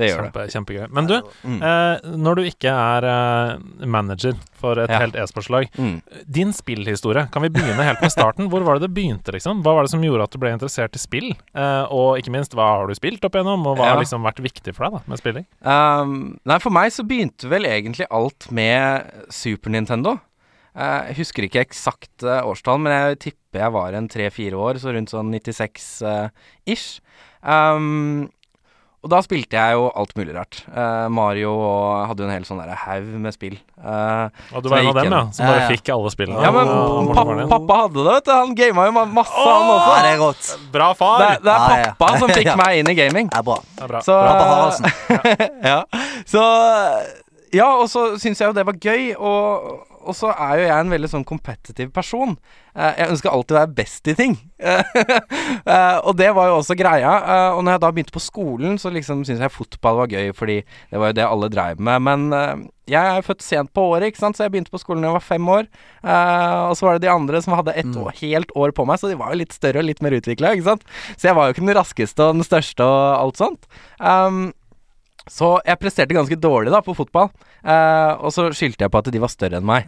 Det 0.00 0.08
gjør 0.10 0.30
det. 0.32 0.46
Kjempegøy. 0.54 0.86
Men 0.96 1.06
du, 1.10 1.14
Mm. 1.44 1.60
eh, 1.62 2.10
når 2.16 2.34
du 2.36 2.42
ikke 2.48 2.70
er 2.72 3.04
eh, 3.10 3.58
manager 3.86 4.34
for 4.60 4.78
et 4.80 4.90
Ja. 4.90 4.98
helt 5.04 5.14
e-sportslag, 5.16 5.68
Mm. 5.76 6.02
din 6.30 6.52
spillhistorie, 6.52 7.30
kan 7.30 7.42
vi 7.42 7.48
begynne 7.48 7.84
helt 7.84 8.00
med 8.02 8.10
starten? 8.12 8.48
Hvor 8.50 8.62
var 8.64 8.78
det 8.78 8.88
det 8.88 8.94
begynte, 8.94 9.32
liksom? 9.32 9.62
Hva 9.62 9.74
var 9.76 9.82
det 9.84 9.90
som 9.90 10.02
gjorde 10.02 10.22
at 10.24 10.30
du 10.30 10.38
ble 10.38 10.50
interessert 10.52 10.94
i 10.96 10.98
spill? 10.98 11.30
Eh, 11.54 11.84
og 11.90 12.18
ikke 12.18 12.30
minst, 12.32 12.52
hva 12.54 12.78
har 12.80 12.86
du 12.86 12.94
spilt 12.94 13.24
opp 13.24 13.32
igjennom, 13.34 13.66
og 13.66 13.76
hva 13.78 13.84
Ja. 13.86 13.94
har 13.94 14.00
liksom 14.02 14.22
vært 14.22 14.40
viktig 14.42 14.74
for 14.74 14.84
deg 14.88 14.92
da, 14.92 15.00
med 15.06 15.18
spilling? 15.18 15.46
Um, 15.62 16.38
nei, 16.44 16.58
for 16.58 16.70
meg 16.70 16.90
så 16.92 17.06
begynte 17.06 17.48
vel 17.48 17.64
egentlig 17.64 18.06
alt 18.10 18.50
med 18.50 19.04
Super 19.30 19.70
Nintendo. 19.70 20.20
Eh, 20.76 21.08
jeg 21.08 21.16
husker 21.16 21.42
ikke 21.48 21.64
eksakt 21.66 22.22
eh, 22.22 22.42
årstall, 22.46 22.78
men 22.80 22.92
jeg 22.92 23.18
tipper 23.18 23.58
jeg 23.64 23.72
var 23.72 23.92
en 23.92 24.06
tre-fire 24.08 24.52
år, 24.54 24.74
så 24.78 24.92
rundt 24.94 25.10
sånn 25.10 25.30
96-ish. 25.34 27.00
um, 27.42 28.30
og 29.00 29.08
da 29.08 29.18
spilte 29.24 29.56
jeg 29.56 29.76
jo 29.78 29.86
alt 29.96 30.10
mulig 30.18 30.34
rart. 30.36 30.58
Uh, 30.68 31.06
Mario 31.08 31.54
og 31.56 32.02
hadde 32.10 32.20
jo 32.20 32.26
en 32.28 32.34
hel 32.34 32.44
sånn 32.44 32.58
der 32.60 32.74
haug 32.82 33.06
med 33.24 33.32
spill. 33.32 33.54
Uh, 33.80 34.28
Og 34.52 34.60
du 34.60 34.68
var 34.68 34.82
en 34.82 34.90
av 34.90 34.98
dem, 34.98 35.06
gikk 35.08 35.14
ja, 35.16 35.20
som 35.38 35.46
bare 35.48 35.62
ja. 35.62 35.68
fikk 35.72 35.88
alle 35.94 36.12
spillene. 36.12 36.42
ja, 36.44 36.50
men 36.52 37.08
pappa, 37.16 37.46
pappa 37.54 37.78
hadde 37.86 37.96
det, 38.04 38.16
vet 38.18 38.28
du. 38.28 38.32
Han 38.34 38.52
gama 38.58 38.84
jo 38.90 38.92
masse, 38.98 39.14
masse, 39.16 39.46
han 39.46 39.72
også. 39.72 39.94
det 40.04 40.10
er 40.10 40.20
rått. 40.20 40.50
Bra 40.74 40.90
far! 40.98 41.24
Det, 41.24 41.30
det 41.48 41.56
er 41.56 41.86
pappa 41.96 42.10
som 42.20 42.34
fikk 42.34 42.50
Ja. 42.52 42.58
meg 42.60 42.82
inn 42.82 42.92
i 42.92 42.96
gaming. 42.98 43.32
Det 43.32 43.40
er 43.40 43.46
bra. 43.48 43.56
Det 43.78 43.86
er 43.86 43.92
bra. 43.94 44.02
Så, 44.04 44.18
Bra 44.20 44.34
på 44.36 45.24
ja. 45.72 45.80
Så 46.28 46.44
Ja, 47.56 47.70
og 47.80 47.88
så 47.90 48.04
syns 48.22 48.38
jeg 48.38 48.52
jo 48.52 48.54
det 48.54 48.62
var 48.68 48.76
gøy, 48.78 49.14
og, 49.16 49.88
og 50.00 50.16
så 50.16 50.30
er 50.32 50.60
jo 50.60 50.66
jeg 50.66 50.82
en 50.84 50.92
veldig 50.94 51.10
sånn 51.12 51.26
kompetitiv 51.28 51.90
person. 51.94 52.34
Eh, 52.72 53.00
jeg 53.00 53.12
ønsker 53.12 53.32
alltid 53.32 53.56
å 53.56 53.60
være 53.60 53.76
best 53.82 54.12
i 54.12 54.16
ting. 54.18 54.38
Eh, 55.70 55.98
og 56.08 56.14
det 56.16 56.30
var 56.34 56.48
jo 56.48 56.56
også 56.60 56.74
greia. 56.78 57.10
Eh, 57.20 57.54
og 57.54 57.60
når 57.62 57.74
jeg 57.74 57.80
da 57.82 57.88
begynte 57.92 58.14
på 58.14 58.22
skolen, 58.22 58.78
så 58.80 58.90
liksom 58.92 59.20
syntes 59.26 59.42
jeg 59.44 59.52
fotball 59.52 59.98
var 59.98 60.12
gøy, 60.14 60.30
fordi 60.34 60.56
det 60.62 61.00
var 61.00 61.10
jo 61.10 61.16
det 61.18 61.26
alle 61.26 61.50
dreiv 61.52 61.82
med. 61.84 62.04
Men 62.06 62.64
jeg 62.90 63.18
er 63.18 63.26
født 63.26 63.44
sent 63.44 63.72
på 63.76 63.84
året, 63.92 64.08
ikke 64.08 64.22
sant, 64.22 64.38
så 64.38 64.46
jeg 64.46 64.54
begynte 64.54 64.72
på 64.72 64.80
skolen 64.80 65.04
da 65.04 65.10
jeg 65.10 65.18
var 65.18 65.26
fem 65.26 65.50
år. 65.52 65.68
Og 66.70 66.74
så 66.78 66.86
var 66.86 66.96
det 66.96 67.04
de 67.04 67.12
andre 67.12 67.42
som 67.44 67.54
hadde 67.58 67.76
et 67.82 67.92
år, 67.92 68.10
helt 68.22 68.54
år 68.56 68.74
på 68.74 68.86
meg, 68.88 69.02
så 69.02 69.10
de 69.10 69.18
var 69.20 69.34
jo 69.34 69.42
litt 69.42 69.54
større 69.54 69.82
og 69.82 69.88
litt 69.90 70.02
mer 70.06 70.16
utvikla, 70.16 70.54
ikke 70.56 70.68
sant. 70.70 70.88
Så 71.12 71.30
jeg 71.30 71.38
var 71.38 71.46
jo 71.46 71.56
ikke 71.56 71.66
den 71.66 71.76
raskeste 71.78 72.26
og 72.26 72.40
den 72.40 72.46
største 72.46 72.88
og 72.88 73.04
alt 73.18 73.42
sånt. 73.42 73.70
Um, 73.98 74.42
så 75.30 75.52
jeg 75.62 75.78
presterte 75.78 76.16
ganske 76.16 76.38
dårlig 76.42 76.72
da 76.74 76.80
på 76.82 76.94
fotball, 76.98 77.28
eh, 77.62 78.12
og 78.18 78.32
så 78.34 78.48
skyldte 78.56 78.86
jeg 78.86 78.92
på 78.92 79.02
at 79.02 79.10
de 79.14 79.22
var 79.22 79.30
større 79.30 79.60
enn 79.60 79.68
meg. 79.68 79.86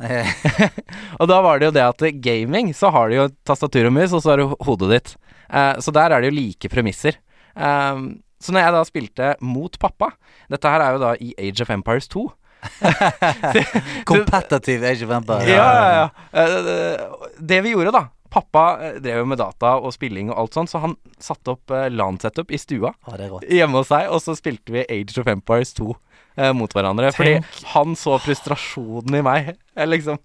og 1.21 1.27
da 1.31 1.41
var 1.43 1.59
det 1.59 1.71
jo 1.71 1.75
det 1.75 1.87
at 1.89 2.05
gaming 2.23 2.71
så 2.77 2.93
har 2.95 3.11
du 3.11 3.17
jo 3.19 3.29
tastatur 3.49 3.91
og 3.91 3.97
mus, 3.97 4.15
og 4.15 4.23
så 4.23 4.35
har 4.35 4.43
du 4.43 4.55
hodet 4.69 4.93
ditt. 4.95 5.17
Eh, 5.51 5.75
så 5.83 5.95
der 5.95 6.15
er 6.15 6.23
det 6.23 6.31
jo 6.31 6.39
like 6.39 6.71
premisser. 6.71 7.19
Eh, 7.57 8.07
så 8.43 8.55
når 8.55 8.67
jeg 8.67 8.77
da 8.77 8.87
spilte 8.87 9.27
mot 9.45 9.77
pappa 9.79 10.09
Dette 10.51 10.71
her 10.73 10.83
er 10.83 10.97
jo 10.97 11.03
da 11.03 11.11
i 11.23 11.35
Age 11.39 11.67
of 11.67 11.75
Empires 11.75 12.09
2. 12.11 12.25
Competitive 14.11 14.87
Age 14.87 15.07
of 15.07 15.15
Empires. 15.19 15.51
Ja, 15.51 15.69
ja, 15.75 15.93
ja. 15.99 16.09
Eh, 16.43 17.39
det 17.43 17.65
vi 17.67 17.75
gjorde, 17.75 17.95
da 17.99 18.07
Pappa 18.33 18.64
eh, 18.81 19.01
drev 19.05 19.23
jo 19.23 19.27
med 19.29 19.40
data 19.42 19.75
og 19.81 19.92
spilling 19.95 20.31
og 20.33 20.38
alt 20.45 20.57
sånt, 20.57 20.73
så 20.73 20.81
han 20.85 20.97
satte 21.23 21.55
opp 21.55 21.73
uh, 21.75 21.88
LAN-setup 21.92 22.53
i 22.53 22.61
stua 22.61 22.95
ah, 22.95 23.18
det 23.18 23.27
er 23.27 23.35
rått. 23.35 23.45
hjemme 23.51 23.83
hos 23.83 23.92
seg, 23.92 24.09
og 24.09 24.23
så 24.25 24.37
spilte 24.38 24.75
vi 24.75 24.87
Age 24.88 25.21
of 25.21 25.29
Empires 25.31 25.75
2 25.77 25.92
eh, 26.37 26.53
mot 26.53 26.73
hverandre. 26.73 27.12
Fordi 27.12 27.37
han 27.75 27.97
så 27.99 28.16
frustrasjonen 28.23 29.18
i 29.18 29.25
meg. 29.27 29.53
Jeg 29.73 29.88
liksom 29.88 30.18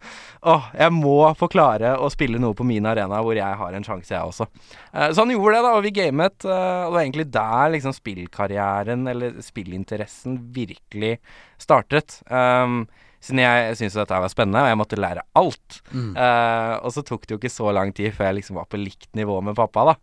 Åh, 0.47 0.65
jeg 0.75 0.91
må 0.91 1.21
få 1.39 1.47
klare 1.49 1.93
å 2.03 2.09
spille 2.11 2.39
noe 2.39 2.55
på 2.55 2.65
min 2.67 2.85
arena 2.87 3.21
hvor 3.23 3.35
jeg 3.35 3.57
har 3.59 3.73
en 3.73 3.83
sjanse, 3.83 4.11
jeg 4.11 4.27
også. 4.27 4.45
Eh, 4.93 5.09
så 5.15 5.23
han 5.23 5.31
gjorde 5.33 5.55
det, 5.55 5.61
da, 5.63 5.71
og 5.75 5.85
vi 5.85 5.91
gamet. 5.95 6.45
eh, 6.45 6.51
og 6.51 6.91
det 6.91 6.93
var 6.93 7.01
egentlig 7.01 7.25
der 7.33 7.71
liksom 7.73 7.95
spillkarrieren, 7.95 9.07
eller 9.11 9.39
spillinteressen, 9.43 10.37
virkelig 10.55 11.17
startet. 11.63 12.19
Um, 12.29 12.85
siden 13.27 13.43
jeg 13.43 13.75
syntes 13.79 13.97
dette 13.99 14.21
var 14.23 14.31
spennende, 14.31 14.63
og 14.63 14.71
jeg 14.71 14.79
måtte 14.79 14.99
lære 14.99 15.25
alt. 15.37 15.79
Mm. 15.91 16.13
Uh, 16.15 16.73
og 16.81 16.95
så 16.95 17.03
tok 17.05 17.27
det 17.27 17.35
jo 17.35 17.41
ikke 17.41 17.53
så 17.53 17.73
lang 17.75 17.93
tid 17.97 18.15
før 18.15 18.31
jeg 18.31 18.39
liksom 18.39 18.59
var 18.61 18.69
på 18.71 18.79
likt 18.81 19.09
nivå 19.17 19.39
med 19.45 19.57
pappa, 19.59 19.91
da. 19.91 19.97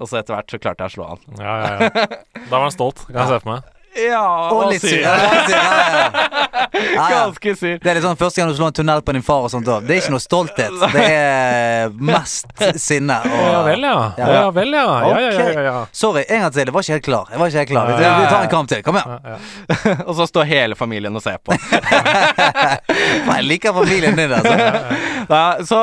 Og 0.00 0.08
så 0.08 0.20
etter 0.20 0.36
hvert 0.36 0.54
så 0.54 0.62
klarte 0.62 0.86
jeg 0.86 0.94
å 0.94 0.96
slå 0.96 1.10
han. 1.10 1.28
Ja, 1.42 1.58
ja, 1.60 1.90
ja. 1.90 2.08
Da 2.50 2.56
var 2.56 2.68
han 2.68 2.74
stolt, 2.74 3.04
kan 3.10 3.22
jeg 3.24 3.34
se 3.34 3.42
for 3.42 3.52
meg. 3.56 3.76
Ja, 4.00 4.24
Og 4.54 4.70
litt 4.72 4.84
syr. 4.84 5.02
Ja, 5.02 5.14
litt 5.20 5.50
sur. 5.50 5.56
Ja, 5.56 5.72
ja, 5.76 6.00
ja. 6.00 6.66
Ja, 6.80 6.90
ja. 6.94 7.06
Ganske 7.10 7.54
syr. 7.58 7.78
Det 7.82 7.90
er 7.90 7.98
litt 7.98 8.04
sånn 8.06 8.18
første 8.20 8.40
gang 8.40 8.50
du 8.50 8.56
slår 8.56 8.72
en 8.72 8.76
tunnel 8.80 9.02
på 9.04 9.14
din 9.16 9.24
far 9.26 9.46
og 9.46 9.52
sånt 9.52 9.68
òg. 9.68 9.86
Det 9.88 9.96
er 9.96 10.02
ikke 10.04 10.14
noe 10.14 10.22
stolthet. 10.22 10.76
Det 10.94 11.06
er 11.06 11.94
mest 12.10 12.64
sinne. 12.80 13.18
Og, 13.26 13.42
ja 13.50 13.60
vel, 13.66 13.86
ja. 13.86 13.96
Ja. 14.20 14.30
Ja 14.36 14.44
vel, 14.56 14.74
ja. 14.76 14.86
Ja, 14.86 15.20
ja, 15.26 15.30
ja, 15.30 15.48
ja, 15.50 15.64
ja. 15.66 15.76
Sorry, 15.92 16.24
en 16.28 16.44
gang 16.44 16.54
til. 16.54 16.64
Jeg 16.70 16.76
var 16.76 16.86
ikke 16.86 16.96
helt 16.96 17.08
klar. 17.08 17.32
Jeg 17.32 17.42
var 17.42 17.52
ikke 17.52 17.64
helt 17.64 17.72
klar. 17.72 17.92
Vi, 17.92 18.26
tar 18.30 18.46
en 18.46 18.52
kamp 18.54 18.72
til. 18.72 18.84
Kom 18.86 19.00
igjen. 19.00 19.16
Ja, 19.16 19.36
ja. 19.36 19.96
Og 20.08 20.14
så 20.18 20.28
står 20.30 20.48
hele 20.50 20.78
familien 20.78 21.16
og 21.16 21.24
ser 21.24 21.40
på. 21.42 21.56
Jeg 23.30 23.46
liker 23.46 23.74
familien 23.76 24.18
din. 24.18 24.32
Altså. 24.32 24.56
Ja, 25.30 25.60
så 25.62 25.78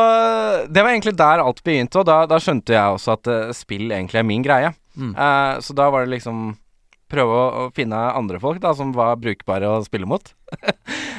det 0.67 0.81
var 0.83 0.91
egentlig 0.91 1.13
der 1.15 1.39
alt 1.39 1.61
begynte, 1.63 2.01
og 2.01 2.07
da, 2.09 2.17
da 2.27 2.39
skjønte 2.41 2.73
jeg 2.73 2.97
også 2.97 3.13
at 3.13 3.29
uh, 3.31 3.51
spill 3.55 3.93
egentlig 3.95 4.19
er 4.19 4.25
min 4.27 4.43
greie. 4.43 4.73
Mm. 4.97 5.13
Uh, 5.15 5.61
så 5.63 5.75
da 5.77 5.85
var 5.93 6.03
det 6.03 6.17
liksom 6.17 6.49
prøve 7.11 7.35
å, 7.35 7.45
å 7.47 7.69
finne 7.75 7.97
andre 8.17 8.39
folk 8.43 8.61
da 8.63 8.73
som 8.77 8.93
var 8.95 9.19
brukbare 9.21 9.69
å 9.69 9.83
spille 9.87 10.09
mot. 10.09 10.33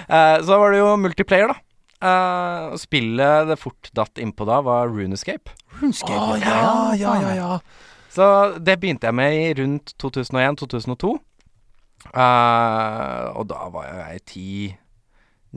Eh, 0.09 0.39
så 0.41 0.57
var 0.57 0.73
det 0.73 0.79
jo 0.79 0.95
multiplayer, 0.97 1.51
da. 1.51 1.59
Uh, 2.01 2.77
spillet 2.81 3.45
det 3.51 3.59
fort 3.61 3.91
datt 3.93 4.17
innpå 4.17 4.47
da, 4.49 4.63
var 4.65 4.89
Runescape. 4.89 5.53
Runescape. 5.83 6.17
oh, 6.17 6.33
ja, 6.41 6.95
ja, 6.97 7.13
ja, 7.21 7.35
ja. 7.37 7.59
Så 8.09 8.25
det 8.57 8.79
begynte 8.81 9.11
jeg 9.11 9.19
med 9.19 9.37
i 9.37 9.51
rundt 9.59 9.93
2001-2002. 10.01 11.13
Uh, 12.09 13.25
og 13.37 13.45
da 13.51 13.69
var 13.75 13.91
jeg 13.91 14.25
ti 14.33 14.51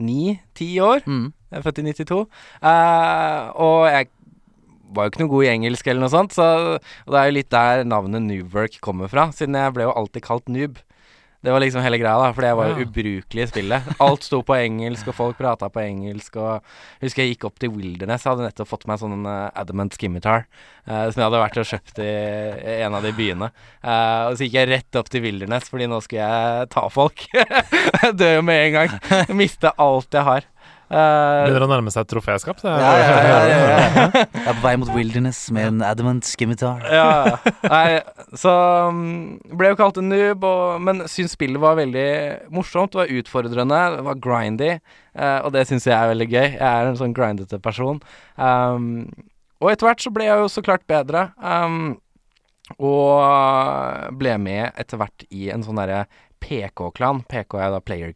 Ni-ti 0.02 0.68
år. 0.80 1.02
Mm. 1.06 1.32
Jeg 1.52 1.58
er 1.58 1.64
født 1.64 1.80
i 1.80 1.86
92. 1.88 2.20
Uh, 2.64 3.42
og 3.60 3.88
jeg 3.92 4.08
var 4.94 5.08
jo 5.08 5.14
ikke 5.14 5.24
noe 5.24 5.32
god 5.34 5.48
i 5.48 5.52
engelsk 5.56 5.86
eller 5.90 6.04
noe 6.04 6.12
sånt, 6.12 6.36
så 6.36 6.48
og 6.78 7.12
det 7.12 7.18
er 7.20 7.28
jo 7.30 7.36
litt 7.40 7.52
der 7.52 7.84
navnet 7.88 8.24
Noobwork 8.28 8.80
kommer 8.84 9.10
fra, 9.12 9.30
siden 9.36 9.58
jeg 9.58 9.74
ble 9.76 9.88
jo 9.88 9.94
alltid 9.98 10.24
kalt 10.24 10.48
noob. 10.52 10.80
Det 11.42 11.50
var 11.50 11.58
liksom 11.58 11.82
hele 11.82 11.98
greia, 11.98 12.14
da, 12.22 12.28
fordi 12.30 12.46
jeg 12.52 12.54
var 12.54 12.68
jo 12.70 12.74
Ja. 12.76 12.82
ubrukelig 12.86 13.42
i 13.42 13.46
spillet. 13.50 13.86
Alt 13.98 14.22
sto 14.22 14.38
på 14.46 14.54
engelsk, 14.54 15.08
og 15.10 15.16
folk 15.18 15.36
prata 15.40 15.66
på 15.74 15.80
engelsk, 15.82 16.36
og 16.38 16.60
jeg 17.00 17.08
husker 17.08 17.22
jeg 17.24 17.32
gikk 17.32 17.46
opp 17.48 17.58
til 17.58 17.72
Wilderness. 17.74 18.22
Jeg 18.22 18.30
hadde 18.30 18.46
nettopp 18.46 18.70
fått 18.70 18.86
meg 18.86 19.00
sånn 19.02 19.26
uh, 19.26 19.50
Adamant 19.58 19.90
Skimitar, 19.98 20.46
uh, 20.86 21.10
som 21.10 21.18
jeg 21.18 21.26
hadde 21.26 21.40
vært 21.42 21.58
og 21.58 21.66
kjøpt 21.66 21.98
i, 21.98 22.12
i 22.62 22.76
en 22.86 22.94
av 22.94 23.02
de 23.02 23.10
byene. 23.18 23.50
Uh, 23.82 24.30
og 24.30 24.38
så 24.38 24.46
gikk 24.46 24.54
jeg 24.60 24.70
rett 24.70 25.00
opp 25.02 25.10
til 25.10 25.26
Wilderness, 25.26 25.66
fordi 25.72 25.90
nå 25.90 25.98
skulle 26.06 26.30
jeg 26.30 26.70
ta 26.76 26.86
folk. 26.94 27.26
jeg 28.04 28.14
dør 28.22 28.36
jo 28.38 28.46
med 28.46 28.62
en 28.68 28.78
gang. 28.78 28.96
Miste 29.42 29.74
alt 29.82 30.14
jeg 30.14 30.22
har. 30.30 30.46
Eh, 30.92 31.42
Begynner 31.46 31.64
å 31.64 31.68
nærme 31.70 31.92
seg 31.92 32.04
et 32.04 32.10
troféskap. 32.12 32.58
Det 32.60 32.68
Ja, 32.68 32.90
ja, 33.00 33.12
ja, 33.24 33.38
ja, 33.48 33.60
ja. 33.62 34.24
Jeg 34.36 34.42
er 34.44 34.56
på 34.58 34.64
vei 34.64 34.74
mot 34.80 34.90
Wilderness 34.92 35.40
med 35.54 35.70
en 35.70 35.84
Adamant 35.86 36.26
skimitar. 36.28 36.82
ja. 36.92 37.38
Nei, 37.64 38.02
så 38.36 38.52
um, 38.90 39.38
ble 39.56 39.72
jo 39.72 39.78
kalt 39.80 40.00
en 40.02 40.10
noob, 40.12 40.44
og, 40.44 40.82
men 40.84 41.04
syns 41.08 41.32
spillet 41.38 41.62
var 41.62 41.78
veldig 41.80 42.06
morsomt. 42.52 42.92
Det 42.92 43.00
var 43.02 43.14
utfordrende, 43.22 43.80
det 43.96 44.04
var 44.10 44.20
grindy, 44.26 44.70
eh, 45.16 45.38
og 45.40 45.52
det 45.56 45.64
syns 45.70 45.88
jeg 45.88 45.96
er 45.96 46.12
veldig 46.12 46.28
gøy. 46.28 46.48
Jeg 46.58 46.68
er 46.68 46.90
en 46.90 47.00
sånn 47.00 47.16
grindete 47.16 47.60
person. 47.62 48.02
Um, 48.36 49.08
og 49.62 49.70
etter 49.72 49.88
hvert 49.88 50.04
så 50.04 50.12
ble 50.12 50.26
jeg 50.28 50.42
jo 50.44 50.50
så 50.52 50.64
klart 50.66 50.84
bedre. 50.90 51.30
Um, 51.40 51.94
og 52.78 54.12
ble 54.20 54.36
med 54.40 54.76
etter 54.80 55.00
hvert 55.00 55.24
i 55.30 55.48
en 55.54 55.64
sånn 55.64 55.80
derre 55.80 56.04
PK-klan. 56.42 57.24
PK 57.30 57.58
er 57.62 57.72
da 57.74 57.80
Player 57.84 58.12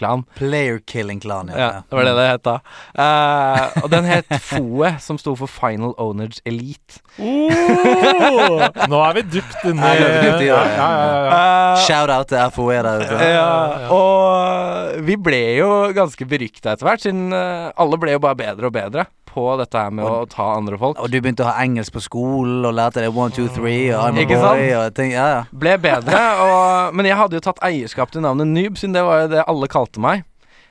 Killing-klan. 0.00 0.24
Player 0.34 0.78
Killing 0.86 1.20
Clan. 1.20 1.50
Ja, 1.52 1.82
det 1.88 1.96
var 1.96 2.04
det 2.04 2.14
det 2.16 2.26
het 2.30 2.42
da. 2.44 2.54
Uh, 2.96 3.82
og 3.84 3.90
den 3.92 4.04
het 4.08 4.26
FOE, 4.42 4.94
som 5.00 5.18
sto 5.20 5.34
for 5.36 5.50
Final 5.50 5.94
Owners 5.98 6.40
Elite. 6.48 7.00
Oh, 7.20 8.64
nå 8.88 9.00
er 9.04 9.16
vi 9.18 9.24
dypt 9.36 9.60
Ja, 9.64 9.92
dypt 10.24 10.44
i 10.44 10.48
ja, 10.48 10.60
ja, 10.64 10.88
ja, 10.88 11.16
ja. 11.26 11.36
Eh, 11.36 11.84
Shout-out 11.84 12.30
til 12.30 12.52
FOE 12.56 12.80
der 12.86 13.04
ute. 13.04 13.30
ja, 13.34 13.48
og 13.92 15.00
vi 15.06 15.16
ble 15.20 15.40
jo 15.58 15.70
ganske 15.96 16.26
berykta 16.28 16.74
etter 16.74 16.88
hvert, 16.88 17.04
siden 17.04 17.32
eh, 17.36 17.70
alle 17.76 17.98
ble 18.00 18.16
jo 18.16 18.22
bare 18.22 18.38
bedre 18.38 18.70
og 18.70 18.76
bedre 18.76 19.06
på 19.30 19.44
dette 19.60 19.84
her 19.84 19.92
med 19.94 20.06
å 20.06 20.24
ta 20.30 20.48
andre 20.56 20.78
folk. 20.80 20.98
Og 21.00 21.12
du 21.12 21.18
begynte 21.20 21.44
å 21.46 21.50
ha 21.50 21.62
engelsk 21.62 21.94
på 21.94 22.02
skolen 22.04 22.66
og 22.66 22.74
lærte 22.76 23.04
deg 23.04 23.14
one, 23.14 23.32
two, 23.34 23.46
three 23.54 23.88
og 23.94 24.08
I'm 24.08 24.20
a 24.20 24.26
boy 24.30 24.66
og 24.78 24.96
ting. 24.96 25.14
Ja, 25.14 25.28
ja. 25.34 25.44
Ble 25.50 25.76
bedre, 25.82 26.24
og, 26.44 26.96
men 26.98 27.08
jeg 27.08 27.18
hadde 27.20 27.38
jo 27.38 27.44
tatt 27.46 27.62
eierskap 27.66 28.12
til 28.14 28.24
navnet 28.26 28.50
Noob, 28.50 28.78
siden 28.80 28.96
det 28.96 29.06
var 29.06 29.24
jo 29.24 29.32
det 29.36 29.46
alle 29.46 29.70
kalte 29.70 30.02
meg. 30.02 30.26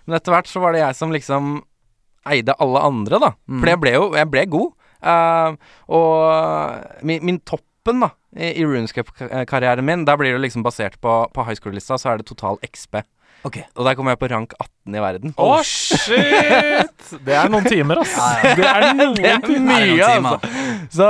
Men 0.05 0.19
etter 0.19 0.33
hvert 0.33 0.49
så 0.49 0.61
var 0.63 0.75
det 0.75 0.83
jeg 0.83 0.97
som 0.97 1.13
liksom 1.15 1.59
eide 2.29 2.55
alle 2.61 2.83
andre, 2.83 3.19
da. 3.21 3.31
Mm. 3.47 3.59
For 3.61 3.71
jeg 3.71 3.81
ble 3.83 3.95
jo 3.95 4.07
jeg 4.17 4.31
ble 4.33 4.45
god. 4.55 4.75
Uh, 4.99 5.55
og 5.95 7.05
min, 7.07 7.23
min 7.25 7.39
toppen, 7.47 8.03
da, 8.03 8.11
i, 8.35 8.51
i 8.59 8.65
RuneScape-karrieren 8.67 9.87
min, 9.87 10.03
der 10.07 10.19
blir 10.19 10.35
det 10.35 10.43
liksom 10.43 10.65
basert 10.65 10.99
på, 11.01 11.21
på 11.33 11.45
high 11.47 11.57
school-lista, 11.57 11.97
så 11.97 12.13
er 12.13 12.19
det 12.19 12.27
total 12.29 12.59
XP. 12.67 12.99
Ok. 13.47 13.57
Og 13.77 13.85
der 13.87 13.95
kom 13.95 14.09
jeg 14.11 14.19
på 14.19 14.29
rank 14.31 14.53
18 14.57 14.97
i 14.97 15.03
verden. 15.03 15.33
Å, 15.39 15.49
shit! 15.63 16.95
Det 17.25 17.35
er 17.35 17.49
noen 17.51 17.65
timer, 17.65 18.01
ass. 18.03 18.13
Ja, 18.19 18.27
ja. 18.43 18.55
Det 18.59 18.67
er 18.69 18.85
noen 18.97 19.15
Det 19.23 19.31
er 19.31 19.63
mye, 19.63 20.09
altså. 20.09 20.51
Så, 20.89 21.07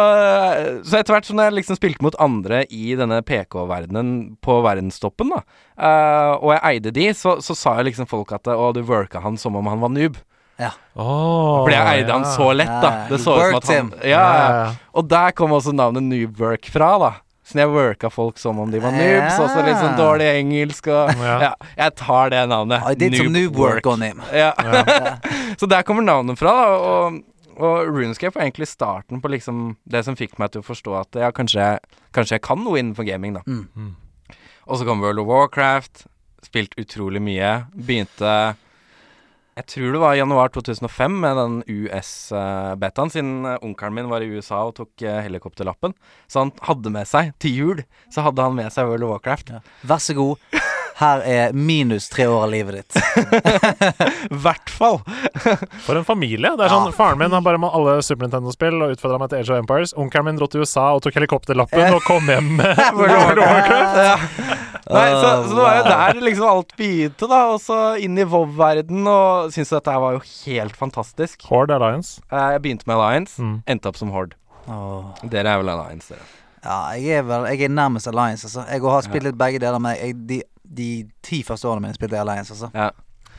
så 0.86 1.00
etter 1.00 1.15
hvert 1.15 1.30
som 1.30 1.42
jeg 1.42 1.56
liksom 1.58 1.80
spilte 1.80 2.06
mot 2.06 2.15
andre 2.22 2.62
i 2.70 2.94
denne 3.00 3.22
PK-verdenen 3.26 4.13
på 4.46 4.60
verdenstoppen, 4.65 5.34
da, 5.34 5.44
uh, 5.80 6.34
og 6.38 6.54
jeg 6.54 6.63
eide 6.74 6.94
de, 6.96 7.08
så, 7.18 7.38
så 7.44 7.56
sa 7.58 7.78
jeg 7.80 7.92
liksom 7.92 8.10
folk 8.10 8.34
at 8.36 8.50
Å, 8.52 8.72
du 8.76 8.84
worka 8.86 9.22
han 9.24 9.39
som 9.39 9.58
om 9.60 9.70
han 9.72 9.82
var 9.82 9.94
noob. 9.96 10.20
Åh, 11.00 11.63
Fordi 11.63 11.76
jeg 11.76 12.02
eide 12.02 12.12
han 12.12 12.26
så 12.28 12.50
lett, 12.52 12.76
da. 12.84 12.92
Det 13.08 13.22
så 13.24 13.38
ut 13.39 13.46
som 13.46 13.60
at 13.62 13.70
han 13.72 13.92
ja, 14.04 14.24
ja. 14.36 14.72
Og 15.00 15.08
der 15.08 15.32
kom 15.38 15.54
også 15.56 15.72
navnet 15.76 16.04
Noobwork 16.04 16.68
fra, 16.74 16.92
da. 17.00 17.12
Så 17.49 17.57
jeg 17.57 17.69
worka 17.73 18.12
folk 18.13 18.38
som 18.38 18.59
om 18.62 18.69
de 18.69 18.77
var 18.83 18.93
noobs, 18.93 19.39
og 19.41 19.47
så 19.49 19.63
litt 19.65 19.79
sånn 19.79 19.97
dårlig 19.97 20.27
engelsk 20.35 20.91
og 20.93 21.15
Ja. 21.17 21.38
Ja, 21.47 21.51
jeg 21.79 21.95
tar 21.97 22.29
det 22.29 22.43
navnet. 22.51 22.85
I 22.85 22.93
did 22.93 23.17
some 23.17 23.33
noob 23.33 23.57
work 23.57 23.88
on 23.89 24.05
him. 24.05 24.21
Ja. 24.33 24.51
så 25.59 25.69
der 25.69 25.81
kommer 25.88 26.05
navnet 26.05 26.38
fra, 26.38 26.53
da. 26.53 26.67
Og, 26.77 27.17
og 27.57 27.89
Runescape 27.89 28.35
var 28.38 28.45
egentlig 28.45 28.69
starten 28.69 29.23
på 29.23 29.31
liksom 29.33 29.73
det 29.89 30.03
som 30.05 30.17
fikk 30.19 30.38
meg 30.38 30.53
til 30.53 30.62
å 30.62 30.67
forstå 30.67 30.95
at 31.01 31.19
ja, 31.23 31.31
kanskje, 31.33 31.71
kanskje 32.15 32.38
jeg 32.38 32.45
kan 32.45 32.62
noe 32.62 32.77
innenfor 32.77 33.07
gaming, 33.07 33.39
da. 33.39 33.43
Mm. 33.49 33.65
Mm. 33.73 34.38
Og 34.69 34.77
så 34.77 34.85
kom 34.85 35.01
World 35.01 35.23
of 35.23 35.29
Warcraft. 35.31 36.05
Spilt 36.45 36.77
utrolig 36.79 37.21
mye. 37.25 37.63
Begynte 37.73 38.35
Jeg 39.60 39.65
tror 39.74 39.91
det 39.91 40.00
var 40.00 40.15
i 40.15 40.22
januar 40.22 40.52
2005 40.56 41.15
med 41.19 41.36
den 41.36 41.56
US-betaen, 41.67 43.10
siden 43.12 43.34
eh, 43.43 43.58
onkelen 43.65 43.98
min 43.98 44.08
var 44.08 44.24
i 44.24 44.30
USA 44.32 44.62
og 44.69 44.78
tok 44.78 45.04
eh, 45.04 45.19
helikopterlappen. 45.26 45.91
Så 46.32 46.45
han 46.45 46.54
hadde 46.63 46.93
med 46.95 47.10
seg, 47.10 47.34
til 47.43 47.58
jul, 47.58 47.82
så 48.08 48.24
hadde 48.24 48.45
han 48.45 48.56
med 48.56 48.72
seg 48.72 48.88
World 48.88 49.04
of 49.04 49.17
Warcraft. 49.17 49.52
Ja. 49.58 49.60
Vær 49.84 50.00
så 50.00 50.15
god. 50.15 50.39
Her 51.00 51.26
er 51.28 51.54
minus 51.56 52.08
tre 52.12 52.26
år 52.28 52.45
av 52.45 52.54
livet 52.54 52.80
ditt. 52.80 53.04
I 54.32 54.39
hvert 54.48 54.72
fall! 54.72 55.02
For 55.86 56.00
en 56.00 56.08
familie. 56.08 56.56
Det 56.56 56.65
er 56.65 56.72
sånn, 56.72 56.95
Faren 56.95 57.19
min 57.19 57.36
har 57.36 57.43
bare 57.43 57.60
med 57.60 57.76
alle 57.76 58.00
Super 58.04 58.28
Nintendo-spill 58.28 58.80
og 58.80 58.95
utfordra 58.95 59.19
meg 59.19 59.32
til 59.32 59.43
Age 59.43 59.56
of 59.56 59.60
Empires. 59.63 59.95
Onkelen 60.00 60.32
min 60.32 60.39
dro 60.39 60.48
til 60.52 60.63
USA 60.63 60.89
og 60.95 61.04
tok 61.04 61.19
helikopterlappen 61.19 62.00
og 62.00 62.04
kom 62.08 62.32
hjem 62.32 62.56
med 62.60 62.84
World 63.00 63.43
of 63.43 63.48
Warcraft. 63.48 64.68
Nei, 64.89 65.10
så, 65.13 65.30
så 65.45 65.54
det 65.54 65.63
var 65.63 65.75
jo 65.78 65.84
der 65.86 66.21
liksom 66.25 66.47
alt 66.49 66.71
begynte, 66.80 67.28
da. 67.30 67.39
Og 67.54 67.60
så 67.62 67.78
inn 68.02 68.17
i 68.17 68.25
Vov-verden, 68.25 69.06
og 69.08 69.52
syntes 69.54 69.69
dette 69.75 69.93
her 69.93 70.02
var 70.02 70.15
jo 70.17 70.21
helt 70.47 70.75
fantastisk. 70.80 71.45
Horde 71.49 71.75
Alliance. 71.78 72.21
Eh, 72.32 72.47
Jeg 72.56 72.62
begynte 72.65 72.88
med 72.89 72.95
Alliance, 72.97 73.38
Mm. 73.41 73.62
endte 73.67 73.91
opp 73.91 73.97
som 74.02 74.10
Horde. 74.15 74.36
Oh. 74.67 75.06
Dere 75.23 75.47
er 75.54 75.58
vel 75.62 75.69
Alliance, 75.69 76.10
dere? 76.13 76.25
Ja, 76.63 76.80
jeg 76.99 77.19
er 77.19 77.21
vel 77.23 77.45
Jeg 77.54 77.62
er 77.69 77.69
nærmest 77.71 78.08
Alliance, 78.08 78.45
altså. 78.49 78.65
Jeg 78.69 78.82
har 78.82 79.02
spilt 79.06 79.23
litt 79.23 79.38
begge 79.39 79.60
deler, 79.63 79.80
men 79.80 79.95
jeg, 79.95 80.15
de, 80.28 80.41
de 80.63 80.89
ti 81.23 81.43
første 81.43 81.67
årene 81.69 81.82
mine 81.88 81.93
spilte 81.95 82.17
jeg 82.17 82.25
Alliance, 82.25 82.52
altså. 82.54 82.69
Ja. 82.73 82.89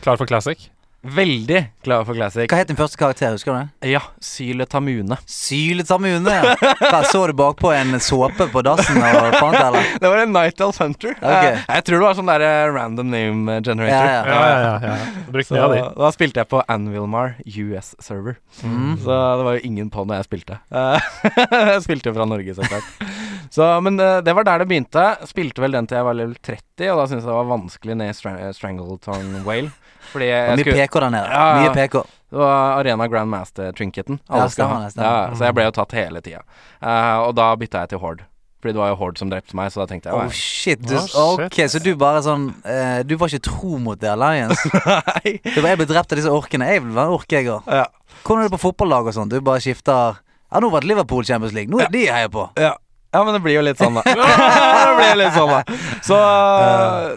Klar 0.03 0.17
for 0.17 0.27
classic. 0.31 0.71
Veldig 1.01 1.61
glad 1.81 2.05
for 2.05 2.13
Classic. 2.13 2.45
Hva 2.53 2.59
het 2.61 2.69
din 2.69 2.77
første 2.77 2.99
karakter, 3.01 3.33
husker 3.33 3.55
du 3.55 3.57
det? 3.57 3.89
Ja, 3.95 4.03
Syle 4.21 4.67
Tamune. 4.69 5.17
Syle 5.25 5.81
Tamune. 5.89 6.29
ja. 6.29 6.51
Hva, 6.61 6.99
Så 7.09 7.23
du 7.31 7.33
bakpå 7.39 7.71
en 7.73 7.95
såpe 8.05 8.45
på 8.53 8.61
dassen 8.67 8.99
og 9.01 9.33
fant 9.41 9.57
det, 9.57 9.63
eller? 9.65 9.87
Det 10.03 10.11
var 10.13 10.21
en 10.27 10.35
Night 10.37 10.61
Elf 10.61 10.77
Hunter. 10.83 11.15
Okay. 11.17 11.55
Jeg, 11.55 11.63
Jeg 11.73 11.87
tror 11.87 11.97
det 11.97 12.05
var 12.05 12.19
sånn 12.19 12.29
der 12.29 12.45
eh, 12.45 12.67
random 12.77 13.09
name 13.15 13.57
generator. 13.65 13.97
Ja, 13.97 14.13
ja. 14.13 14.21
Ja, 14.29 14.45
ja, 14.45 14.61
ja. 14.85 14.93
ja. 15.01 15.25
Brukte 15.33 15.55
Så 15.57 15.71
de. 15.73 15.81
da 16.03 16.13
spilte 16.19 16.43
jeg 16.45 16.51
på 16.53 16.61
Anvilmar 16.77 17.35
US 17.49 17.95
server. 18.05 18.37
Mm. 18.61 18.95
Så 19.01 19.17
det 19.41 19.49
var 19.49 19.57
jo 19.57 19.65
ingen 19.73 19.89
på 19.95 20.05
når 20.05 20.21
jeg 20.21 20.29
spilte. 20.29 20.61
Eh, 20.69 21.11
jeg 21.73 21.83
spilte 21.89 22.13
jo 22.13 22.19
fra 22.21 22.29
Norge, 22.29 22.59
så 22.61 22.69
klart. 22.69 23.09
Så, 23.51 23.65
men 23.89 23.97
eh, 23.97 24.19
det 24.29 24.37
var 24.37 24.45
der 24.47 24.61
det 24.67 24.69
begynte. 24.71 25.09
Spilte 25.33 25.65
vel 25.65 25.73
den 25.81 25.89
til 25.89 25.97
jeg 26.03 26.11
var 26.13 26.21
level 26.21 26.37
30, 26.45 26.93
og 26.93 27.01
da 27.01 27.09
syntes 27.09 27.25
jeg 27.25 27.33
det 27.33 27.39
var 27.41 27.49
vanskelig 27.57 27.97
ned 28.05 28.13
i 28.13 28.19
Strang 28.21 28.43
Strangleton 28.61 29.39
Whale. 29.49 29.73
Fordi 30.13 30.31
mye 30.31 30.57
skulle 30.63 30.87
PK 30.87 31.01
der 31.05 31.15
nede. 31.17 31.29
Ja, 31.31 31.45
ja. 31.51 31.61
Mye 31.61 31.77
PK. 31.77 32.03
Det 32.31 32.39
var 32.39 32.79
Arena 32.79 33.07
Grandmaster-trinketen. 33.11 34.21
Ja, 34.31 34.47
så 34.49 35.49
jeg 35.49 35.55
ble 35.57 35.67
jo 35.67 35.73
tatt 35.75 35.95
hele 35.99 36.23
tida. 36.23 36.45
Uh, 36.79 37.27
og 37.27 37.33
da 37.39 37.49
bytta 37.59 37.85
jeg 37.85 37.95
til 37.95 38.03
Horde. 38.03 38.27
Fordi 38.61 38.75
det 38.77 38.81
var 38.83 38.91
jo 38.93 38.97
Horde 39.01 39.19
som 39.19 39.31
drepte 39.33 39.57
meg, 39.57 39.71
så 39.73 39.81
da 39.81 39.87
tenkte 39.89 40.11
jeg 40.11 40.21
Oh 40.21 40.35
shit, 40.37 40.83
du, 40.85 40.93
Å, 40.99 41.05
shit. 41.09 41.47
Ok, 41.47 41.59
så 41.73 41.81
du 41.81 41.95
bare 41.97 42.21
sånn 42.25 42.51
uh, 42.61 43.01
Du 43.09 43.15
var 43.17 43.33
ikke 43.33 43.47
tro 43.49 43.79
mot 43.81 43.97
The 44.01 44.11
Alliance? 44.13 44.69
Nei. 45.09 45.39
Du 45.47 45.63
bare, 45.63 45.73
jeg 45.73 45.81
ble 45.81 45.89
drept 45.89 46.13
av 46.13 46.21
disse 46.21 46.35
orkene. 46.35 46.69
Jeg 46.69 46.85
vil 46.85 46.93
være 46.99 47.17
ork, 47.17 47.33
jeg 47.33 47.49
òg. 47.49 47.71
Ja. 47.73 47.87
Hvordan 48.21 48.45
er 48.45 48.51
det 48.51 48.55
på 48.59 48.63
fotballag 48.67 49.09
og 49.09 49.17
sånn? 49.17 49.33
Du 49.33 49.39
bare 49.45 49.65
skifter 49.65 50.21
Ja, 50.21 50.61
nå 50.61 50.69
har 50.75 50.85
det 50.85 50.93
Liverpool 50.93 51.25
Champions 51.25 51.57
League. 51.57 51.73
Nå 51.73 51.81
er 51.81 51.89
det 51.89 51.97
de 51.97 52.05
jeg 52.05 52.17
heier 52.19 52.33
på. 52.37 52.47
Ja. 52.61 52.75
Ja, 53.13 53.25
men 53.27 53.35
det 53.35 53.41
blir 53.43 53.57
jo 53.59 53.63
litt 53.67 53.81
sånn, 53.81 53.97
da. 53.99 54.03
det 54.87 54.95
blir 55.01 55.17
litt 55.19 55.35
sånn, 55.35 55.51
da. 55.51 55.61
Så 56.07 56.19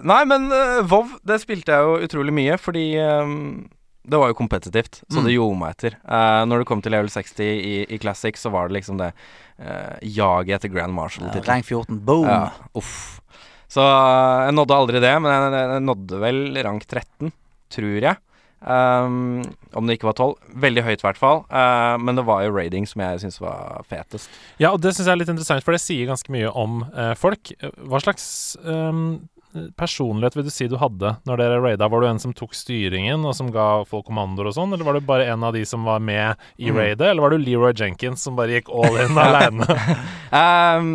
Nei, 0.09 0.23
men 0.29 0.47
øh, 0.51 0.81
WoW, 0.89 1.11
det 1.27 1.37
spilte 1.43 1.75
jeg 1.75 1.85
jo 1.87 1.95
utrolig 2.07 2.33
mye, 2.35 2.57
fordi 2.61 2.85
um, 2.99 3.35
det 4.03 4.19
var 4.19 4.31
jo 4.33 4.35
kompetitivt, 4.41 5.01
så 5.07 5.21
Mm. 5.21 5.25
det 5.29 5.35
gjorde 5.37 5.59
meg 5.61 5.75
etter. 5.77 5.93
Uh, 6.03 6.41
når 6.49 6.63
det 6.63 6.67
kom 6.67 6.81
til 6.83 6.91
level 6.95 7.07
60 7.13 7.39
i, 7.45 7.75
i 7.93 7.99
Classic, 8.03 8.35
så 8.41 8.51
var 8.51 8.67
det 8.67 8.79
liksom 8.81 8.97
det 8.99 9.11
uh, 9.13 9.95
jaget 10.01 10.57
etter 10.59 10.73
Grand 10.73 10.91
Ja, 10.91 10.97
Marshal-tittelen. 10.97 11.47
rank 11.47 11.65
14. 11.69 12.01
Boom. 12.09 12.27
Ja, 12.27 12.49
uff. 12.75 13.21
Så 13.71 13.81
uh, 13.85 14.43
jeg 14.49 14.57
nådde 14.57 14.75
aldri 14.81 14.99
det, 15.01 15.13
men 15.23 15.31
jeg, 15.31 15.55
jeg 15.77 15.85
nådde 15.87 16.19
vel 16.25 16.41
rank 16.67 16.83
13, 16.89 17.31
tror 17.73 17.95
jeg. 18.09 18.19
Um, 18.63 19.41
om 19.75 19.87
det 19.89 19.97
ikke 19.97 20.07
var 20.07 20.15
12. 20.15 20.37
Veldig 20.63 20.83
høyt, 20.85 21.01
i 21.03 21.07
hvert 21.07 21.19
fall. 21.19 21.43
Uh, 21.51 21.97
men 21.99 22.15
det 22.15 22.23
var 22.27 22.45
jo 22.45 22.53
raiding 22.55 22.85
som 22.87 23.01
jeg 23.03 23.19
syns 23.25 23.41
var 23.43 23.83
fetest. 23.89 24.31
Ja, 24.61 24.71
og 24.71 24.79
det 24.83 24.93
syns 24.95 25.07
jeg 25.09 25.13
er 25.17 25.19
litt 25.19 25.31
interessant, 25.33 25.65
for 25.65 25.75
det 25.75 25.81
sier 25.83 26.07
ganske 26.07 26.31
mye 26.31 26.49
om 26.53 26.81
uh, 26.95 27.11
folk. 27.19 27.51
Hva 27.83 27.99
slags 28.03 28.25
um, 28.63 29.21
personlighet 29.77 30.33
vil 30.37 30.47
du 30.47 30.49
si 30.53 30.65
du 30.71 30.77
hadde 30.81 31.11
når 31.29 31.41
dere 31.43 31.59
raida? 31.61 31.89
Var 31.91 32.01
du 32.01 32.07
en 32.09 32.21
som 32.23 32.31
tok 32.33 32.55
styringen, 32.57 33.25
og 33.27 33.35
som 33.37 33.51
ga 33.53 33.67
folk 33.89 34.07
kommandoer 34.07 34.49
og 34.49 34.55
sånn, 34.57 34.71
eller 34.73 34.87
var 34.87 34.97
du 34.97 35.05
bare 35.05 35.27
en 35.33 35.43
av 35.45 35.53
de 35.57 35.65
som 35.69 35.83
var 35.85 35.99
med 36.01 36.39
i 36.57 36.71
Mm. 36.71 36.77
raidet, 36.79 37.09
eller 37.11 37.21
var 37.21 37.35
du 37.35 37.43
Leroy 37.43 37.73
Jenkins 37.77 38.23
som 38.23 38.35
bare 38.39 38.55
gikk 38.61 38.71
all 38.73 38.97
in 39.03 39.19
aleine? 39.27 39.67
Um, 40.31 40.93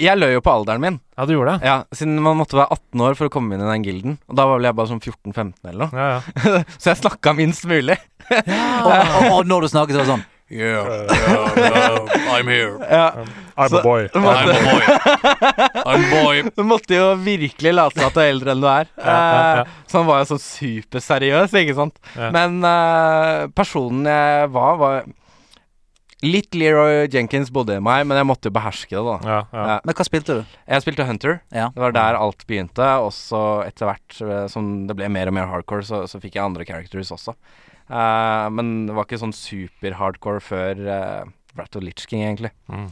jeg 0.00 0.18
løy 0.18 0.32
jo 0.34 0.40
på 0.42 0.50
alderen 0.50 0.82
min. 0.82 1.00
Ja, 1.16 1.24
du 1.28 1.32
gjorde 1.36 1.54
det? 1.58 1.68
Ja, 1.68 1.76
Siden 1.94 2.16
man 2.22 2.38
måtte 2.40 2.56
være 2.58 2.74
18 2.74 3.04
år 3.06 3.14
for 3.18 3.28
å 3.30 3.32
komme 3.34 3.54
inn 3.54 3.62
i 3.62 3.68
den 3.70 3.84
gilden. 3.86 4.18
Og 4.28 4.36
da 4.38 4.46
var 4.50 4.58
vel 4.58 4.66
jeg 4.70 4.76
bare 4.80 4.90
sånn 4.90 5.02
14-15 5.04 5.52
eller 5.70 5.80
noe. 5.84 5.90
Ja, 5.94 6.06
ja. 6.18 6.62
Så 6.80 6.90
jeg 6.92 7.02
snakka 7.04 7.34
minst 7.38 7.66
mulig. 7.70 7.98
Og, 8.34 8.88
og, 8.90 9.26
og 9.34 9.42
når 9.50 9.66
du 9.66 9.68
snakket, 9.74 9.94
så 9.94 10.00
var 10.00 10.06
det 10.08 10.12
sånn 10.14 10.30
Yeah, 10.54 10.84
I'm 12.36 12.46
here. 12.52 12.76
Ja, 12.84 13.24
I'm 13.56 13.68
Så- 13.72 13.78
a 13.78 13.82
boy. 13.82 14.08
du 14.12 14.18
I'm 14.18 14.26
måtte, 14.26 14.52
a 14.52 14.60
boy. 14.68 14.82
I'm 15.88 16.04
boy. 16.10 16.42
du 16.58 16.62
måtte 16.68 16.94
jo 16.98 17.06
virkelig 17.24 17.72
late 17.74 17.96
som 17.98 18.06
at 18.10 18.14
du 18.14 18.20
er 18.22 18.28
eldre 18.34 18.52
enn 18.52 18.60
du 18.62 18.68
er. 18.68 18.90
Ja, 18.98 19.04
ja, 19.06 19.40
ja. 19.56 19.62
Eh, 19.64 19.72
Så 19.88 19.98
han 20.02 20.06
var 20.10 20.20
jo 20.20 20.28
sånn 20.34 20.42
superseriøs, 20.44 21.56
ikke 21.62 21.76
sant. 21.78 21.96
Ja. 22.14 22.28
Men 22.36 22.60
uh, 22.60 23.46
personen 23.56 24.04
jeg 24.10 24.50
var, 24.54 24.76
var 24.84 25.00
Litt 26.24 26.56
Leroy 26.56 27.04
Jenkins 27.12 27.50
bodde 27.52 27.76
i 27.76 27.82
meg, 27.84 28.06
men 28.08 28.16
jeg 28.16 28.28
måtte 28.28 28.48
jo 28.48 28.54
beherske 28.56 28.94
det, 28.96 29.02
da. 29.04 29.16
Ja, 29.28 29.40
ja. 29.52 29.64
Ja. 29.74 29.76
Men 29.84 29.98
hva 29.98 30.06
spilte 30.08 30.38
du? 30.38 30.56
Jeg 30.64 30.84
spilte 30.84 31.06
Hunter. 31.08 31.38
Ja. 31.52 31.68
Det 31.74 31.82
var 31.84 31.94
der 31.96 32.18
alt 32.18 32.46
begynte. 32.48 32.88
Og 33.04 33.12
så 33.16 33.42
etter 33.66 33.90
hvert 33.90 34.18
eh, 34.24 34.46
som 34.52 34.72
det 34.88 34.96
ble 34.98 35.10
mer 35.12 35.30
og 35.30 35.36
mer 35.36 35.50
hardcore, 35.50 35.84
så, 35.84 36.04
så 36.10 36.20
fikk 36.22 36.38
jeg 36.38 36.46
andre 36.46 36.66
characters 36.68 37.12
også. 37.14 37.36
Uh, 37.84 38.48
men 38.56 38.86
det 38.88 38.94
var 38.96 39.04
ikke 39.04 39.20
sånn 39.20 39.34
super-hardcore 39.36 40.40
før 40.40 40.78
uh, 40.88 41.32
Brat 41.54 41.76
og 41.76 41.84
Litch 41.84 42.08
King, 42.08 42.24
egentlig. 42.24 42.50
Mm. 42.72 42.88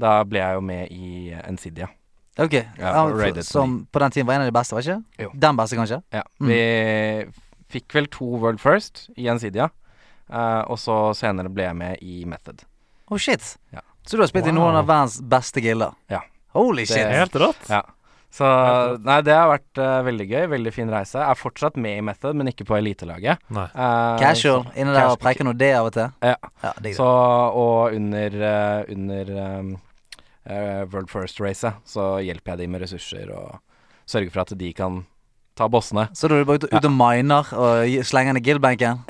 Da 0.00 0.18
ble 0.28 0.40
jeg 0.40 0.56
jo 0.56 0.64
med 0.64 0.92
i 0.92 1.34
Nsidia. 1.52 1.90
Ok, 2.36 2.52
Ja, 2.52 2.90
ja, 2.92 3.02
for, 3.08 3.42
Som 3.42 3.76
på 3.92 4.00
den 4.02 4.12
tiden 4.12 4.26
var 4.28 4.36
en 4.36 4.44
av 4.44 4.50
de 4.50 4.56
beste, 4.56 4.76
var 4.76 4.84
ikke? 4.84 4.98
Jo. 5.22 5.30
Den 5.32 5.56
beste, 5.56 5.76
kanskje? 5.78 6.00
Ja. 6.12 6.24
Mm. 6.40 6.50
Vi 6.50 6.60
fikk 7.72 7.96
vel 7.96 8.08
to 8.12 8.28
World 8.36 8.60
First 8.60 9.06
i 9.16 9.28
Nsidia. 9.32 9.70
Eh, 10.30 10.62
og 10.66 10.78
så 10.80 11.14
senere 11.16 11.52
ble 11.52 11.68
jeg 11.68 11.76
med 11.76 12.02
i 12.02 12.24
Method. 12.28 12.64
Oh 13.10 13.18
shit. 13.18 13.56
Ja. 13.74 13.84
Så 14.06 14.16
du 14.16 14.22
har 14.22 14.30
spilt 14.30 14.46
i 14.46 14.54
noen 14.54 14.78
av 14.78 14.86
verdens 14.86 15.20
beste 15.22 15.62
gilder? 15.62 15.94
Ja. 16.10 16.22
Holy 16.54 16.84
Det- 16.86 16.94
shit. 16.94 17.06
Helt 17.06 17.34
rått. 17.34 17.68
Ja. 17.68 17.82
Så 18.36 18.44
nei, 19.06 19.20
det 19.24 19.32
har 19.32 19.48
vært 19.48 19.78
uh, 19.80 20.02
veldig 20.04 20.26
gøy. 20.28 20.46
Veldig 20.52 20.72
fin 20.74 20.90
reise. 20.92 21.16
Jeg 21.16 21.30
er 21.30 21.38
fortsatt 21.40 21.78
med 21.80 21.98
i 21.98 22.04
Method, 22.04 22.36
men 22.36 22.50
ikke 22.50 22.66
på 22.68 22.76
elitelaget. 22.76 23.40
Eh, 23.48 24.18
Casual. 24.20 24.66
Inne 24.76 24.92
der 24.92 25.08
og 25.14 25.20
preike 25.22 25.46
noe 25.46 25.56
det 25.56 25.70
av 25.78 25.88
og 25.88 25.94
til? 25.96 26.10
Ja. 26.20 26.34
ja 26.62 26.72
Så, 26.98 27.06
og 27.06 27.96
under, 27.96 28.36
uh, 28.42 28.92
under 28.92 29.32
um, 29.40 29.70
World 30.92 31.08
First-racet 31.10 31.80
så 31.88 32.18
hjelper 32.22 32.54
jeg 32.54 32.64
de 32.64 32.68
med 32.74 32.84
ressurser 32.84 33.32
og 33.32 33.56
sørger 34.06 34.34
for 34.34 34.44
at 34.44 34.54
de 34.58 34.72
kan 34.76 35.00
ta 35.56 35.70
bossene. 35.72 36.08
Så 36.12 36.28
da 36.28 36.36
er 36.36 36.44
du 36.44 36.50
bare 36.50 36.60
ute 36.60 36.70
ut 36.74 36.90
og 36.90 36.92
miner 36.92 37.50
og 37.56 38.06
slenger 38.06 38.36
den 38.36 38.42
i 38.42 38.46
guildbenken? 38.50 39.00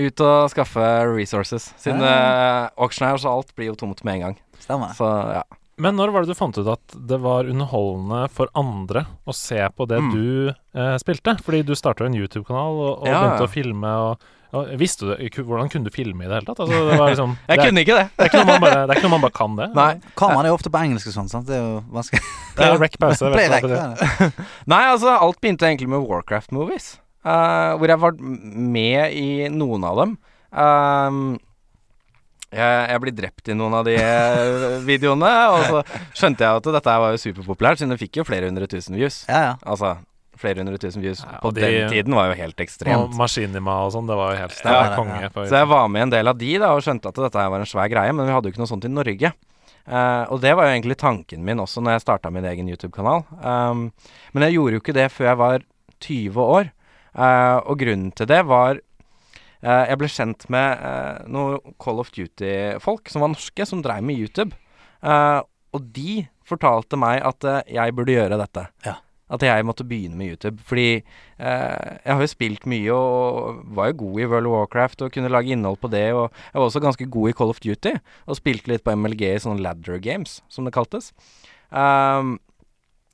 Ut 0.00 0.22
og 0.24 0.50
skaffe 0.52 0.88
resources. 1.12 1.70
Siden 1.80 2.00
uh, 2.04 2.68
auctioneers 2.80 3.24
og 3.28 3.40
alt 3.40 3.54
blir 3.58 3.72
jo 3.72 3.78
tomt 3.80 4.00
med 4.06 4.18
en 4.20 4.26
gang. 4.30 4.36
Stemmer. 4.62 4.94
Så 4.96 5.08
ja. 5.36 5.42
Men 5.80 5.96
når 5.96 6.10
var 6.12 6.26
det 6.26 6.34
du 6.34 6.36
fant 6.36 6.56
ut 6.60 6.66
at 6.68 6.92
det 7.08 7.16
var 7.24 7.46
underholdende 7.48 8.26
for 8.36 8.50
andre 8.58 9.06
å 9.24 9.32
se 9.32 9.62
på 9.72 9.86
det 9.88 9.96
Mm. 10.04 10.10
du 10.12 10.50
eh, 10.76 10.96
spilte? 11.00 11.38
Fordi 11.40 11.62
du 11.64 11.72
starta 11.78 12.04
en 12.04 12.12
YouTube-kanal 12.18 12.76
og, 12.76 12.90
og 13.00 13.08
Ja, 13.08 13.22
begynte 13.22 13.46
ja. 13.46 13.48
å 13.48 13.54
filme. 13.54 13.92
Og, 14.10 14.28
Og 14.52 14.66
Visste 14.76 15.06
du 15.06 15.14
det? 15.14 15.30
Hvordan 15.38 15.70
kunne 15.72 15.88
du 15.88 15.94
filme 15.94 16.26
i 16.26 16.28
det 16.28 16.34
hele 16.36 16.44
tatt? 16.50 16.60
Altså, 16.60 16.82
det, 16.90 16.98
var 17.00 17.08
liksom, 17.14 17.32
Jeg 17.48 17.56
det, 17.56 17.56
er, 17.56 17.68
kunne 17.70 17.80
ikke 17.86 17.96
det. 17.96 18.06
det, 18.12 18.24
er 18.26 18.28
ikke 18.28 18.40
noe 18.42 18.50
man 18.52 18.60
bare, 18.66 18.80
det 18.82 18.90
er 18.92 18.98
ikke 19.00 19.06
noe 19.08 19.14
man 19.16 19.24
bare 19.24 19.36
kan 19.40 19.56
det. 19.56 19.68
Nei. 19.78 19.90
Kameraet 20.20 20.44
er 20.44 20.52
jo 20.52 20.58
ofte 20.60 20.72
på 20.74 20.82
engelsk 20.84 21.08
og 21.12 21.16
sånn, 21.16 21.30
sant. 21.32 21.46
Det 21.48 21.56
er 21.56 21.62
jo 21.64 21.76
vanskelig. 21.96 22.22
Play 22.60 22.76
rec 22.82 22.98
pause. 23.00 23.30
Play 23.38 23.48
rec. 23.48 23.68
Nei, 24.74 24.82
altså, 24.90 25.14
alt 25.16 25.40
begynte 25.40 25.64
egentlig 25.70 25.88
med 25.94 26.04
Warcraft-movies. 26.04 26.98
Eh, 27.24 27.70
hvor 27.78 27.88
jeg 27.92 28.00
var 28.02 28.12
med 28.20 29.12
i 29.16 29.48
noen 29.52 29.84
av 29.84 30.02
dem. 30.02 30.16
Um, 30.50 31.38
jeg, 32.50 32.78
jeg 32.90 33.00
blir 33.04 33.14
drept 33.14 33.48
i 33.52 33.54
noen 33.54 33.76
av 33.78 33.84
de 33.86 33.94
eh, 33.94 34.78
videoene, 34.86 35.30
og 35.54 35.66
så 35.68 35.82
skjønte 36.18 36.42
jeg 36.42 36.60
at 36.62 36.70
dette 36.80 36.94
var 37.04 37.12
jo 37.14 37.20
superpopulært, 37.22 37.78
siden 37.78 37.94
det 37.94 38.00
fikk 38.02 38.18
jo 38.22 38.24
flere 38.26 38.48
hundre 38.50 38.66
tusen 38.70 38.96
views. 38.98 39.20
Ja, 39.30 39.42
ja. 39.44 39.52
Altså, 39.70 39.92
flere 40.40 40.58
hundre 40.64 40.80
tusen 40.80 41.04
views 41.04 41.20
Ja, 41.22 41.36
på 41.44 41.52
de- 41.54 41.62
den 41.62 41.92
tiden 41.92 42.16
var 42.16 42.32
jo 42.32 42.38
helt 42.40 42.58
ekstremt. 42.64 42.96
Og. 43.12 43.14
Maskinima 43.20 43.76
og 43.84 43.92
sånn, 43.94 44.08
det 44.10 44.16
var 44.18 44.34
jo 44.34 44.40
helt 44.40 44.56
det 44.56 44.64
Ja, 44.66 44.72
var 44.80 44.90
ja, 44.90 44.96
konge. 44.98 45.20
ja. 45.22 45.30
Så 45.36 45.60
jeg 45.60 45.68
var 45.70 45.86
med 45.94 46.02
en 46.08 46.14
del 46.16 46.32
av 46.32 46.38
de 46.40 46.50
da, 46.58 46.72
og 46.74 46.82
skjønte 46.82 47.12
at 47.12 47.22
dette 47.28 47.46
var 47.54 47.60
en 47.62 47.70
svær 47.70 47.92
greie, 47.92 48.12
men 48.16 48.26
vi 48.26 48.32
hadde 48.34 48.50
jo 48.50 48.54
ikke 48.56 48.64
noe 48.64 48.72
sånt 48.72 48.88
i 48.88 48.92
Norge. 48.96 49.32
Uh, 49.90 50.26
og 50.30 50.40
det 50.42 50.52
var 50.54 50.66
jo 50.68 50.74
egentlig 50.74 50.96
tanken 51.00 51.40
min 51.42 51.58
også 51.62 51.80
når 51.82 51.96
jeg 51.96 52.02
starta 52.04 52.30
min 52.30 52.44
egen 52.46 52.68
YouTube-kanal. 52.68 53.24
Um, 53.42 53.86
men 54.34 54.44
jeg 54.46 54.54
gjorde 54.58 54.76
jo 54.76 54.82
ikke 54.82 54.94
det 54.98 55.06
før 55.10 55.26
jeg 55.30 55.38
var 55.40 55.64
20 56.04 56.42
år. 56.58 56.68
Eh, 57.14 57.58
og 57.64 57.80
grunnen 57.80 58.12
til 58.14 58.28
det 58.30 58.44
var 58.46 58.78
eh, 58.78 59.84
Jeg 59.90 59.98
ble 59.98 60.08
kjent 60.08 60.44
med 60.52 60.78
uh, 60.78 61.26
noen 61.26 61.74
Call 61.82 61.98
of 62.02 62.12
Duty-folk 62.14 63.10
som 63.10 63.24
var 63.24 63.32
norske, 63.34 63.66
som 63.66 63.82
dreiv 63.84 64.06
med 64.06 64.20
YouTube. 64.20 64.54
Eh, 65.00 65.40
og 65.70 65.86
de 65.94 66.24
fortalte 66.48 66.98
meg 66.98 67.22
at 67.26 67.46
eh, 67.46 67.62
jeg 67.76 67.94
burde 67.96 68.16
gjøre 68.16 68.40
dette. 68.40 68.66
Ja. 68.86 68.96
At 69.30 69.44
jeg 69.46 69.62
måtte 69.62 69.86
begynne 69.86 70.18
med 70.18 70.32
YouTube. 70.34 70.58
Fordi 70.66 70.88
eh, 70.98 71.90
jeg 72.02 72.10
har 72.10 72.22
jo 72.24 72.30
spilt 72.32 72.66
mye 72.70 72.96
og 72.96 73.60
var 73.76 73.92
jo 73.92 74.00
god 74.02 74.18
i 74.18 74.26
World 74.32 74.50
of 74.50 74.56
Warcraft 74.56 75.06
og 75.06 75.14
kunne 75.14 75.30
lage 75.30 75.54
innhold 75.54 75.78
på 75.82 75.92
det. 75.92 76.08
Og 76.16 76.26
jeg 76.26 76.58
var 76.58 76.66
også 76.66 76.82
ganske 76.82 77.06
god 77.06 77.30
i 77.30 77.36
Call 77.38 77.54
of 77.54 77.62
Duty 77.62 77.94
og 78.26 78.38
spilte 78.40 78.72
litt 78.72 78.86
på 78.86 78.96
MLG 78.96 79.26
i 79.30 79.42
sånne 79.42 79.62
ladder 79.62 80.02
games, 80.02 80.40
som 80.50 80.66
det 80.66 80.74
kaltes. 80.74 81.12
Um, 81.70 82.40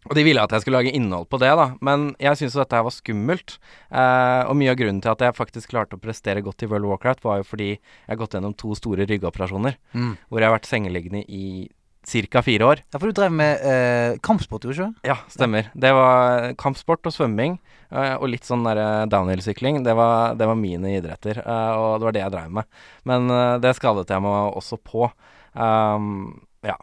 og 0.09 0.15
de 0.17 0.25
ville 0.27 0.43
at 0.43 0.51
jeg 0.55 0.63
skulle 0.65 0.79
lage 0.81 0.95
innhold 0.97 1.29
på 1.29 1.39
det, 1.43 1.51
da. 1.59 1.69
Men 1.85 2.09
jeg 2.23 2.39
syntes 2.39 2.55
jo 2.57 2.63
dette 2.63 2.77
her 2.79 2.87
var 2.87 2.95
skummelt. 2.95 3.57
Eh, 3.91 4.43
og 4.49 4.57
mye 4.57 4.71
av 4.73 4.79
grunnen 4.81 5.03
til 5.03 5.11
at 5.13 5.25
jeg 5.27 5.37
faktisk 5.37 5.71
klarte 5.75 5.99
å 5.99 6.03
prestere 6.03 6.43
godt 6.47 6.63
i 6.63 6.69
World 6.71 6.87
of 6.87 6.95
Warcraft, 6.97 7.25
var 7.27 7.41
jo 7.43 7.49
fordi 7.49 7.71
jeg 7.75 8.11
har 8.13 8.21
gått 8.21 8.37
gjennom 8.39 8.55
to 8.57 8.75
store 8.79 9.07
ryggoperasjoner. 9.11 9.77
Mm. 9.95 10.13
Hvor 10.29 10.41
jeg 10.41 10.49
har 10.51 10.57
vært 10.59 10.71
sengeliggende 10.71 11.25
i 11.29 11.69
ca. 12.07 12.39
fire 12.47 12.63
år. 12.63 12.81
ja, 12.93 12.99
for 13.03 13.11
du 13.11 13.17
drev 13.19 13.33
med 13.35 13.59
eh, 13.67 14.17
kampsport, 14.23 14.63
gjorde 14.63 14.77
du 14.79 14.83
ikke? 14.85 15.09
Ja, 15.11 15.17
stemmer. 15.29 15.73
Det 15.75 15.91
var 15.93 16.53
kampsport 16.55 17.05
og 17.11 17.13
svømming. 17.17 17.59
eh, 17.91 18.15
og 18.15 18.29
litt 18.31 18.47
sånn 18.47 18.63
der 18.63 19.07
downhill-sykling. 19.11 19.83
Det, 19.83 19.95
var- 19.99 20.37
det 20.39 20.47
var 20.47 20.55
mine 20.55 20.93
idretter, 21.01 21.39
eh, 21.43 21.73
og 21.75 21.99
det 21.99 22.05
var 22.07 22.13
det 22.15 22.23
jeg 22.23 22.35
drev 22.37 22.51
med. 22.61 22.65
Men 23.05 23.27
eh, 23.31 23.59
det 23.59 23.75
skadet 23.75 24.07
jeg 24.09 24.23
meg 24.23 24.55
også 24.55 24.79
på. 24.79 25.11
Um, 25.57 26.41
ja. 26.63 26.77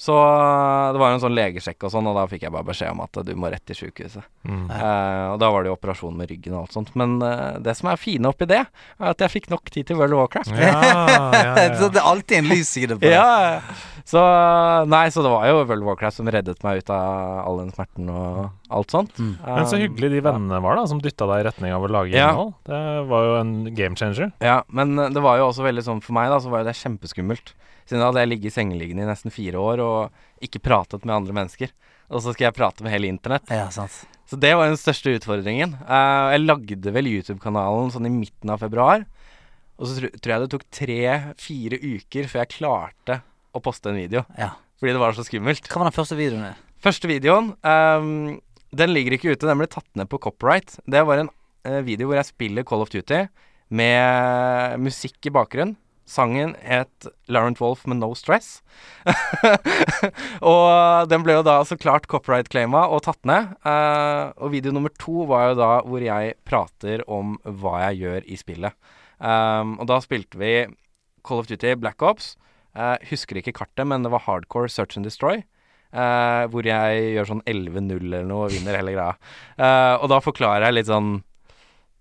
Så 0.00 0.14
eh, 0.16 0.92
det 0.94 1.00
var 1.02 1.12
en 1.12 1.20
sånn 1.20 1.34
legesjekk 1.36 1.84
og 1.84 1.92
sånn, 1.92 2.06
og 2.08 2.14
da 2.16 2.22
fikk 2.30 2.46
jeg 2.46 2.54
bare 2.54 2.64
beskjed 2.70 2.94
om 2.94 3.02
at 3.04 3.18
du 3.26 3.34
må 3.36 3.50
rett 3.52 3.64
til 3.68 3.76
sjukehuset. 3.82 4.24
Mm. 4.48 4.62
Eh, 4.72 5.24
og 5.34 5.36
da 5.42 5.50
var 5.52 5.60
det 5.66 5.68
jo 5.68 5.74
operasjon 5.76 6.16
med 6.16 6.30
ryggen 6.32 6.54
og 6.56 6.62
alt 6.62 6.76
sånt. 6.78 6.94
Men 6.96 7.18
eh, 7.26 7.58
det 7.60 7.74
som 7.76 7.90
er 7.92 8.00
fine 8.00 8.30
oppi 8.30 8.48
det, 8.48 8.62
er 8.64 9.10
at 9.12 9.20
jeg 9.26 9.34
fikk 9.34 9.50
nok 9.52 9.68
tid 9.74 9.90
til 9.90 10.00
World 10.00 10.16
of 10.16 10.22
Warcraft. 10.22 10.56
Ja, 10.56 10.80
ja, 11.36 11.68
Så 11.82 11.90
det 11.92 12.00
er 12.00 12.08
alltid 12.08 12.38
en 12.40 12.48
lys 12.48 12.72
side 12.72 12.96
på 12.96 13.04
det. 13.04 13.12
Ja, 13.12 13.60
så 14.08 14.22
Nei, 14.88 15.04
så 15.12 15.20
det 15.22 15.30
var 15.34 15.44
jo 15.50 15.60
World 15.60 15.84
of 15.84 15.90
Warcraft 15.92 16.16
som 16.16 16.30
reddet 16.32 16.64
meg 16.64 16.80
ut 16.80 16.90
av 16.96 17.44
all 17.44 17.60
den 17.60 17.70
smerten 17.76 18.08
og 18.08 18.40
alt 18.72 18.94
sånt. 18.96 19.12
Mm. 19.20 19.34
Men 19.44 19.68
så 19.68 19.76
Um, 19.80 19.84
hyggelig 19.84 20.10
de 20.16 20.20
vennene 20.24 20.58
var, 20.64 20.76
da, 20.80 20.86
som 20.90 20.98
dytta 21.04 21.28
deg 21.30 21.42
i 21.44 21.46
retning 21.50 21.72
av 21.76 21.84
å 21.84 21.88
lage 21.92 22.12
Ja. 22.16 22.30
innhold. 22.32 22.54
Det 22.68 22.80
var 23.12 23.28
jo 23.28 23.36
en 23.40 23.52
game 23.76 23.96
changer. 24.00 24.32
Ja, 24.44 24.62
men 24.72 24.96
eh, 24.98 25.12
det 25.12 25.22
var 25.24 25.36
jo 25.40 25.50
også 25.52 25.64
veldig 25.68 25.84
sånn 25.86 26.02
for 26.04 26.16
meg, 26.16 26.28
da, 26.32 26.40
så 26.40 26.48
var 26.52 26.64
jo 26.64 26.68
det 26.72 26.76
kjempeskummelt. 26.80 27.52
Siden 27.90 28.04
da 28.04 28.12
hadde 28.12 28.22
jeg 28.22 28.30
ligget 28.30 28.54
sengeliggende 28.54 29.02
i 29.02 29.08
nesten 29.08 29.32
fire 29.34 29.58
år 29.58 29.80
og 29.82 30.44
ikke 30.46 30.60
pratet 30.62 31.02
med 31.02 31.16
andre 31.16 31.34
mennesker. 31.34 31.72
Og 32.06 32.22
så 32.22 32.30
skal 32.30 32.46
jeg 32.46 32.54
prate 32.54 32.84
med 32.86 32.94
hele 32.94 33.10
internett. 33.10 33.50
Ja, 33.50 33.64
sant. 33.74 34.04
Så 34.30 34.38
det 34.38 34.52
var 34.54 34.70
den 34.70 34.78
største 34.78 35.16
utfordringen. 35.18 35.72
Eh, 35.82 36.26
jeg 36.36 36.44
lagde 36.44 36.92
vel 36.94 37.08
YouTube-kanalen 37.10 37.90
sånn 37.90 38.06
i 38.06 38.12
midten 38.14 38.54
av 38.54 38.62
februar. 38.62 39.02
Og 39.80 39.90
så 39.90 39.96
tr 39.96 40.06
tror 40.22 40.34
jeg 40.36 40.44
det 40.44 40.52
tok 40.52 40.68
tre-fire 40.76 41.80
uker 41.82 42.30
før 42.30 42.44
jeg 42.44 42.52
klarte 42.60 43.18
å 43.50 43.64
poste 43.64 43.90
en 43.90 43.98
video. 43.98 44.22
Ja. 44.38 44.52
Fordi 44.78 44.94
det 44.94 45.02
var 45.02 45.18
så 45.18 45.26
skummelt. 45.26 45.66
Hva 45.66 45.82
var 45.82 45.90
den 45.90 45.98
første 45.98 46.18
videoen? 46.20 46.62
Første 46.80 47.10
videoen, 47.10 47.52
um, 47.66 48.38
den 48.70 48.94
ligger 48.94 49.18
ikke 49.18 49.34
ute. 49.34 49.50
Den 49.50 49.58
ble 49.58 49.66
tatt 49.72 49.90
ned 49.98 50.06
på 50.12 50.22
copyright. 50.22 50.78
Det 50.86 51.02
var 51.10 51.24
en 51.24 51.34
uh, 51.66 51.82
video 51.82 52.06
hvor 52.06 52.20
jeg 52.22 52.30
spiller 52.30 52.70
Call 52.70 52.86
of 52.86 52.94
Duty 52.94 53.24
med 53.74 54.78
musikk 54.86 55.26
i 55.26 55.34
bakgrunn. 55.34 55.74
Sangen 56.10 56.56
het 56.66 57.06
Laurent 57.30 57.60
Wolf 57.62 57.84
med 57.86 58.00
No 58.00 58.10
Stress. 58.18 58.64
og 60.52 61.10
den 61.10 61.22
ble 61.22 61.36
jo 61.38 61.44
da 61.46 61.60
så 61.66 61.78
klart 61.78 62.08
copyright-claima 62.10 62.82
og 62.90 63.04
tatt 63.06 63.20
ned. 63.28 63.52
Uh, 63.62 64.34
og 64.42 64.50
video 64.56 64.74
nummer 64.74 64.90
to 64.98 65.28
var 65.30 65.52
jo 65.52 65.60
da 65.60 65.70
hvor 65.86 66.02
jeg 66.02 66.34
prater 66.48 67.04
om 67.06 67.38
hva 67.44 67.76
jeg 67.86 68.02
gjør 68.02 68.26
i 68.26 68.40
spillet. 68.40 68.74
Um, 69.20 69.76
og 69.78 69.86
da 69.92 70.00
spilte 70.02 70.40
vi 70.40 70.54
Call 71.26 71.44
of 71.44 71.50
Duty 71.50 71.76
Black 71.78 72.02
Ops. 72.02 72.34
Uh, 72.74 72.96
husker 73.10 73.38
ikke 73.38 73.54
kartet, 73.62 73.86
men 73.86 74.02
det 74.02 74.10
var 74.10 74.26
hardcore 74.26 74.70
search 74.72 74.98
and 74.98 75.06
destroy. 75.06 75.44
Uh, 75.94 76.46
hvor 76.50 76.66
jeg 76.66 77.14
gjør 77.14 77.34
sånn 77.36 77.46
11-0 77.50 77.98
eller 78.00 78.26
noe 78.26 78.48
og 78.48 78.54
vinner 78.54 78.78
hele 78.78 78.98
greia. 78.98 79.14
Og 80.02 80.10
da 80.10 80.20
forklarer 80.22 80.68
jeg 80.68 80.80
litt 80.80 80.90
sånn 80.90 81.20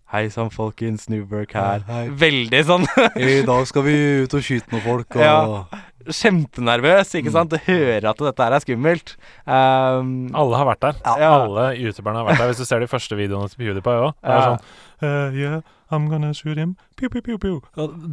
Hei 0.10 0.24
sann, 0.34 0.49
folkens. 0.49 1.03
Newberg 1.12 1.51
her. 1.53 1.84
Veldig 2.18 2.60
sånn 2.66 2.88
I 3.22 3.43
dag 3.45 3.68
skal 3.70 3.86
vi 3.86 3.93
ut 4.26 4.34
og 4.34 4.41
skyte 4.45 4.74
noen 4.74 4.82
folk, 4.86 5.18
og 5.20 5.22
Ja. 5.22 5.84
kjempenervøs, 6.10 7.12
ikke 7.20 7.34
sant. 7.36 7.51
Du 7.53 7.60
hører 7.68 8.07
at 8.10 8.18
dette 8.26 8.41
her 8.47 8.55
er 8.57 8.64
skummelt. 8.64 9.12
Um, 9.45 10.32
Alle 10.34 10.57
har 10.57 10.66
vært 10.72 10.82
der. 10.88 11.01
Ja. 11.22 11.30
Alle 11.43 11.68
youtuberne 11.78 12.24
har 12.24 12.30
vært 12.32 12.41
der. 12.41 12.49
Hvis 12.49 12.64
du 12.64 12.66
ser 12.66 12.82
de 12.82 12.89
første 12.89 13.20
videoene 13.20 13.51
til 13.51 13.62
PewDiePie 13.62 13.99
òg. 14.07 14.16
Det 14.18 14.32
er 14.34 14.39
Ja. 14.39 14.47
sånn 14.47 14.64
uh, 15.05 15.38
Yeah, 15.38 15.60
I'm 15.92 16.08
gonna 16.10 16.34
shoot 16.34 16.58
him. 16.58 16.76
Pew, 16.96 17.10
pew, 17.10 17.22
pew, 17.22 17.38
pew. 17.38 17.62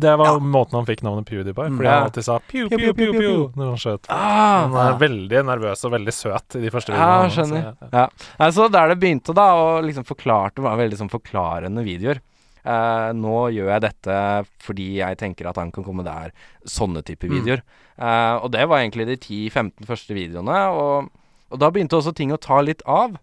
Det 0.01 0.15
var 0.19 0.39
måten 0.41 0.79
han 0.79 0.87
fikk 0.89 1.03
navnet 1.05 1.27
PewDiePie 1.29 1.69
Fordi 1.77 1.85
Ja. 1.85 1.95
han 1.99 2.07
alltid 2.09 2.25
sa 2.25 2.39
pew, 2.49 2.69
pew, 2.71 2.93
pew, 2.95 3.13
pew, 3.13 3.53
når 3.57 3.67
han 3.75 3.77
skjøt. 3.83 4.07
ah, 4.09 4.69
Han 4.69 4.95
er 4.95 4.99
veldig 4.99 5.43
nervøs 5.45 5.85
og 5.85 5.93
veldig 5.93 6.13
søt 6.15 6.57
i 6.57 6.61
de 6.65 6.71
første 6.71 6.93
videoene. 6.95 7.27
Ja, 7.27 7.29
skjønner. 7.29 7.77
så 7.77 7.91
Ja. 7.93 8.07
Nei, 8.41 8.49
så 8.51 8.71
der 8.73 8.89
det 8.95 8.99
begynte, 9.01 9.35
da, 9.35 9.47
og 9.55 9.85
liksom 9.85 10.05
forklarte 10.09 10.63
var 10.63 10.77
veldig 10.79 10.97
sånn 10.99 11.11
forklarende 11.13 11.85
videoer. 11.85 12.21
Uh, 12.67 13.13
nå 13.15 13.53
gjør 13.55 13.69
jeg 13.77 13.81
dette 13.85 14.47
fordi 14.59 14.97
jeg 14.97 15.17
tenker 15.19 15.47
at 15.49 15.57
han 15.57 15.71
kan 15.71 15.85
komme 15.85 16.03
der. 16.03 16.33
Sånne 16.67 17.05
type 17.05 17.29
Mm. 17.29 17.37
videoer. 17.45 17.63
Eh, 17.99 18.35
og 18.43 18.51
det 18.53 18.67
var 18.69 18.79
egentlig 18.81 19.07
de 19.07 19.17
10-15 19.17 19.87
første 19.87 20.13
videoene. 20.13 20.57
Og, 20.75 21.09
og 21.53 21.59
da 21.61 21.71
begynte 21.71 21.95
også 21.97 22.13
ting 22.15 22.33
å 22.33 22.41
ta 22.41 22.59
litt 22.61 22.83
av. 22.85 23.17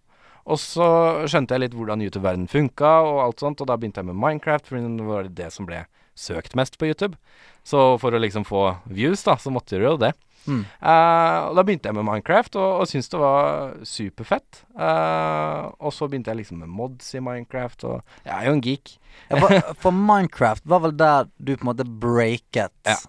Og 0.43 0.59
så 0.59 0.87
skjønte 1.31 1.55
jeg 1.55 1.65
litt 1.65 1.77
hvordan 1.77 2.03
YouTube-verdenen 2.03 2.51
funka, 2.51 2.91
og 3.07 3.21
alt 3.23 3.43
sånt. 3.43 3.63
Og 3.63 3.69
da 3.69 3.77
begynte 3.79 4.03
jeg 4.03 4.09
med 4.09 4.19
Minecraft, 4.19 4.67
for 4.67 4.79
det 4.83 5.07
var 5.07 5.31
det 5.39 5.49
som 5.55 5.67
ble 5.69 5.85
søkt 6.19 6.57
mest 6.59 6.77
på 6.77 6.89
YouTube. 6.91 7.17
Så 7.63 7.93
for 8.01 8.13
å 8.13 8.21
liksom 8.21 8.45
få 8.47 8.67
views, 8.91 9.23
da, 9.25 9.37
så 9.39 9.53
måtte 9.53 9.79
du 9.79 9.87
jo 9.87 9.97
det. 10.01 10.11
Mm. 10.43 10.65
Uh, 10.83 11.39
og 11.47 11.55
da 11.55 11.63
begynte 11.63 11.87
jeg 11.87 11.95
med 11.95 12.05
Minecraft, 12.07 12.57
og, 12.59 12.81
og 12.81 12.89
syntes 12.91 13.11
det 13.13 13.21
var 13.21 13.77
superfett. 13.87 14.63
Uh, 14.75 15.71
og 15.79 15.93
så 15.95 16.09
begynte 16.11 16.33
jeg 16.33 16.41
liksom 16.41 16.59
med 16.63 16.71
mods 16.71 17.13
i 17.15 17.23
Minecraft, 17.23 17.87
og 17.87 18.25
jeg 18.25 18.33
er 18.35 18.49
jo 18.49 18.57
en 18.57 18.63
geek. 18.65 18.95
Ja, 19.29 19.39
for, 19.39 19.75
for 19.85 19.95
Minecraft 19.95 20.67
var 20.67 20.83
vel 20.83 20.97
der 20.99 21.29
du 21.37 21.55
på 21.55 21.63
en 21.63 21.71
måte 21.71 21.87
breaket. 21.87 22.75
Ja. 22.83 22.99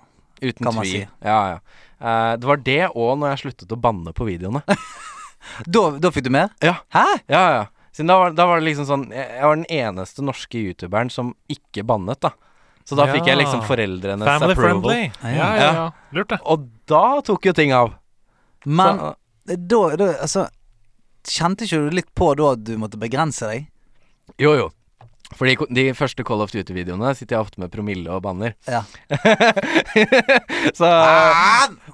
Uten 0.45 0.67
Kan 0.67 0.77
man 0.77 0.87
si. 0.87 1.03
Ja, 1.25 1.41
ja. 1.55 1.59
Uh, 1.99 2.35
det 2.39 2.49
var 2.51 2.63
det 2.63 2.81
òg 2.93 3.19
når 3.19 3.33
jeg 3.33 3.43
sluttet 3.47 3.75
å 3.75 3.81
banne 3.81 4.15
på 4.15 4.29
videoene. 4.29 4.63
Da, 5.67 5.83
da 6.01 6.11
fikk 6.15 6.25
du 6.29 6.31
mer? 6.35 6.51
Ja. 6.65 6.77
Hæ? 6.95 7.05
ja, 7.31 7.45
ja. 7.59 7.65
Siden 7.95 8.11
da 8.11 8.17
var, 8.19 8.33
da 8.35 8.47
var 8.51 8.59
det 8.59 8.67
liksom 8.67 8.87
sånn 8.89 9.03
Jeg 9.15 9.37
jeg 9.37 9.45
var 9.47 9.55
den 9.55 9.69
eneste 9.71 10.25
norske 10.27 10.59
youtuberen 10.59 11.11
som 11.15 11.35
ikke 11.53 11.85
bannet, 11.87 12.19
da. 12.25 12.33
Så 12.85 12.99
da 12.99 13.07
fikk 13.09 13.29
jeg 13.31 13.39
liksom 13.41 13.63
foreldrenes 13.65 14.27
Family 14.29 14.53
approval. 14.53 14.83
friendly. 14.83 15.13
Ja. 15.23 15.31
Ja, 15.31 15.51
ja, 15.57 15.69
ja. 15.79 15.85
Lurt, 16.13 16.29
det. 16.35 16.41
Og 16.45 16.67
da 16.91 17.21
tok 17.25 17.47
jo 17.49 17.55
ting 17.57 17.73
av. 17.73 17.95
Men 18.67 18.99
så, 18.99 19.13
da, 19.47 19.81
da 20.01 20.09
Altså 20.25 20.49
Kjente 21.25 21.65
ikke 21.65 21.79
du 21.87 21.95
litt 21.97 22.11
på 22.17 22.35
da 22.37 22.51
at 22.53 22.65
du 22.67 22.75
måtte 22.81 22.99
begrense 23.01 23.49
deg? 23.49 23.71
jo, 24.41 24.53
jo. 24.59 24.67
Fordi 25.35 25.57
de 25.75 25.85
første 25.99 26.23
Call 26.27 26.43
of 26.45 26.53
Duty-videoene 26.55 27.11
sitter 27.19 27.37
jeg 27.37 27.45
ofte 27.47 27.61
med 27.63 27.73
promille 27.73 28.11
og 28.15 28.23
banner. 28.23 28.55
Ja. 28.71 28.83
så 30.79 30.91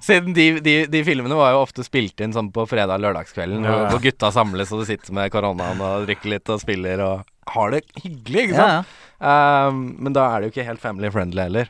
Siden 0.05 0.35
de, 0.37 0.47
de, 0.65 0.75
de 0.93 1.03
filmene 1.07 1.37
var 1.39 1.55
jo 1.55 1.63
ofte 1.65 1.85
spilt 1.87 2.21
inn 2.25 2.35
sånn 2.37 2.51
på 2.55 2.67
fredag-lørdagskvelden, 2.71 3.65
Ja, 3.67 3.77
ja. 3.85 3.89
hvor 3.93 4.03
gutta 4.05 4.31
samles 4.35 4.73
og 4.75 4.83
du 4.83 4.89
sitter 4.91 5.17
med 5.17 5.33
koronaen 5.33 5.81
og 5.85 6.07
drikker 6.09 6.35
litt 6.35 6.53
og 6.53 6.61
spiller 6.63 7.03
og 7.05 7.27
har 7.51 7.73
det 7.75 7.83
hyggelig, 8.05 8.49
ikke 8.51 8.59
sant? 8.61 8.87
ja. 8.87 8.99
Um, 9.21 9.81
men 10.01 10.15
da 10.17 10.23
er 10.33 10.41
det 10.41 10.49
jo 10.49 10.53
ikke 10.55 10.65
helt 10.65 10.81
family 10.81 11.11
friendly 11.13 11.43
heller. 11.45 11.69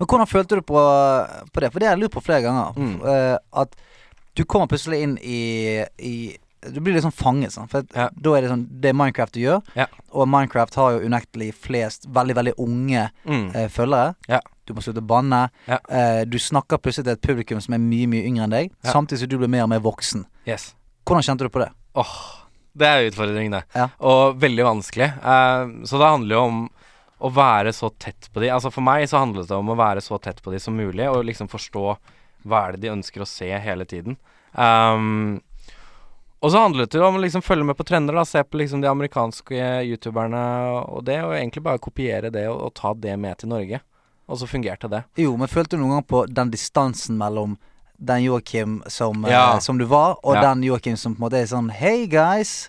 Men 0.00 0.08
hvordan 0.10 0.26
følte 0.30 0.56
du 0.58 0.64
på, 0.66 0.80
på 1.54 1.62
det? 1.62 1.68
For 1.70 1.78
det 1.78 1.86
har 1.86 1.94
jeg 1.94 2.02
lurt 2.02 2.14
på 2.16 2.22
flere 2.26 2.42
ganger. 2.42 2.74
Mm. 2.74 2.96
Uh, 3.04 3.36
at 3.62 3.76
du 4.38 4.42
kommer 4.46 4.66
plutselig 4.70 4.98
inn 5.04 5.12
i, 5.22 5.38
i 6.02 6.14
Du 6.60 6.80
blir 6.80 6.98
sånn 7.00 7.14
fanget, 7.14 7.52
sånn. 7.54 7.68
For 7.70 7.84
Ja. 7.94 8.08
da 8.20 8.32
er 8.34 8.40
det 8.42 8.50
sånn 8.50 8.66
Det 8.80 8.88
er 8.90 8.94
Minecraft 8.94 9.32
du 9.32 9.40
gjør. 9.40 9.62
Ja. 9.76 9.86
Og 10.12 10.26
Minecraft 10.28 10.74
har 10.74 10.92
jo 10.98 11.06
unektelig 11.08 11.52
flest 11.54 12.06
veldig, 12.10 12.34
veldig 12.34 12.54
unge 12.58 13.10
Mm. 13.26 13.54
eh, 13.54 13.68
følgere. 13.68 14.14
Ja. 14.28 14.40
Du 14.66 14.74
må 14.74 14.82
slutte 14.82 15.00
å 15.00 15.06
banne. 15.06 15.50
Eh, 15.68 16.24
du 16.24 16.36
snakker 16.38 16.78
plutselig 16.78 17.04
til 17.04 17.12
et 17.12 17.22
publikum 17.22 17.60
som 17.62 17.74
er 17.74 17.78
mye, 17.78 18.06
mye 18.06 18.26
yngre 18.26 18.44
enn 18.44 18.50
deg. 18.50 18.70
Samtidig 18.84 19.18
som 19.20 19.28
du 19.28 19.38
blir 19.38 19.48
mer 19.48 19.62
og 19.62 19.68
mer 19.70 19.80
voksen. 19.80 20.26
Yes. 20.46 20.74
Hvordan 21.06 21.22
kjente 21.24 21.38
du 21.38 21.48
på 21.48 21.60
det? 21.64 21.70
Åh, 21.94 22.34
det 22.76 22.86
er 22.86 23.10
utfordring, 23.10 23.50
det. 23.50 23.64
Og 24.00 24.38
veldig 24.38 24.64
vanskelig. 24.64 25.12
Eh, 25.22 25.66
så 25.86 25.98
det 25.98 26.10
handler 26.10 26.34
jo 26.36 26.42
om 26.44 26.70
å 27.20 27.32
være 27.32 27.72
så 27.72 27.90
tett 27.98 28.28
på 28.32 28.40
de. 28.40 28.48
Altså 28.48 28.70
For 28.72 28.80
meg 28.80 29.08
så 29.08 29.18
handlet 29.18 29.48
det 29.48 29.56
om 29.56 29.66
å 29.68 29.76
være 29.76 30.00
så 30.00 30.20
tett 30.20 30.42
på 30.42 30.52
de 30.52 30.58
som 30.60 30.76
mulig, 30.76 31.08
og 31.08 31.24
liksom 31.24 31.48
forstå 31.48 31.96
hva 32.46 32.68
er 32.68 32.72
det 32.72 32.80
de 32.82 32.88
ønsker 32.90 33.20
å 33.22 33.26
se 33.26 33.48
hele 33.58 33.84
tiden. 33.84 34.16
Um, 34.54 35.40
og 36.40 36.52
så 36.52 36.62
handlet 36.62 36.90
det 36.92 37.00
jo 37.00 37.06
om 37.08 37.16
å 37.18 37.22
liksom 37.22 37.42
følge 37.42 37.66
med 37.66 37.76
på 37.78 37.86
trender, 37.88 38.14
da. 38.14 38.24
Se 38.28 38.42
på 38.44 38.60
liksom 38.60 38.82
de 38.84 38.90
amerikanske 38.90 39.62
youtuberne 39.88 40.42
og 40.84 41.04
det, 41.08 41.20
og 41.24 41.34
egentlig 41.34 41.62
bare 41.66 41.82
kopiere 41.82 42.30
det 42.34 42.46
og, 42.50 42.60
og 42.68 42.74
ta 42.78 42.94
det 42.94 43.16
med 43.18 43.38
til 43.40 43.50
Norge. 43.50 43.80
Og 44.28 44.38
så 44.38 44.46
fungerte 44.46 44.90
det. 44.92 45.02
Jo, 45.16 45.32
men 45.40 45.48
følte 45.48 45.76
du 45.76 45.82
noen 45.82 45.98
gang 45.98 46.06
på 46.06 46.26
den 46.28 46.50
distansen 46.52 47.16
mellom 47.18 47.56
den 47.98 48.22
Joakim 48.26 48.82
som, 48.86 49.24
eh, 49.24 49.32
Ja. 49.32 49.58
som 49.58 49.78
du 49.78 49.84
var, 49.84 50.16
og 50.22 50.34
Ja. 50.36 50.42
den 50.54 50.62
Joakim 50.62 50.96
som 50.96 51.16
på 51.16 51.24
en 51.24 51.30
måte 51.30 51.40
er 51.42 51.46
sånn 51.46 51.70
Hei, 51.70 52.06
guys. 52.06 52.68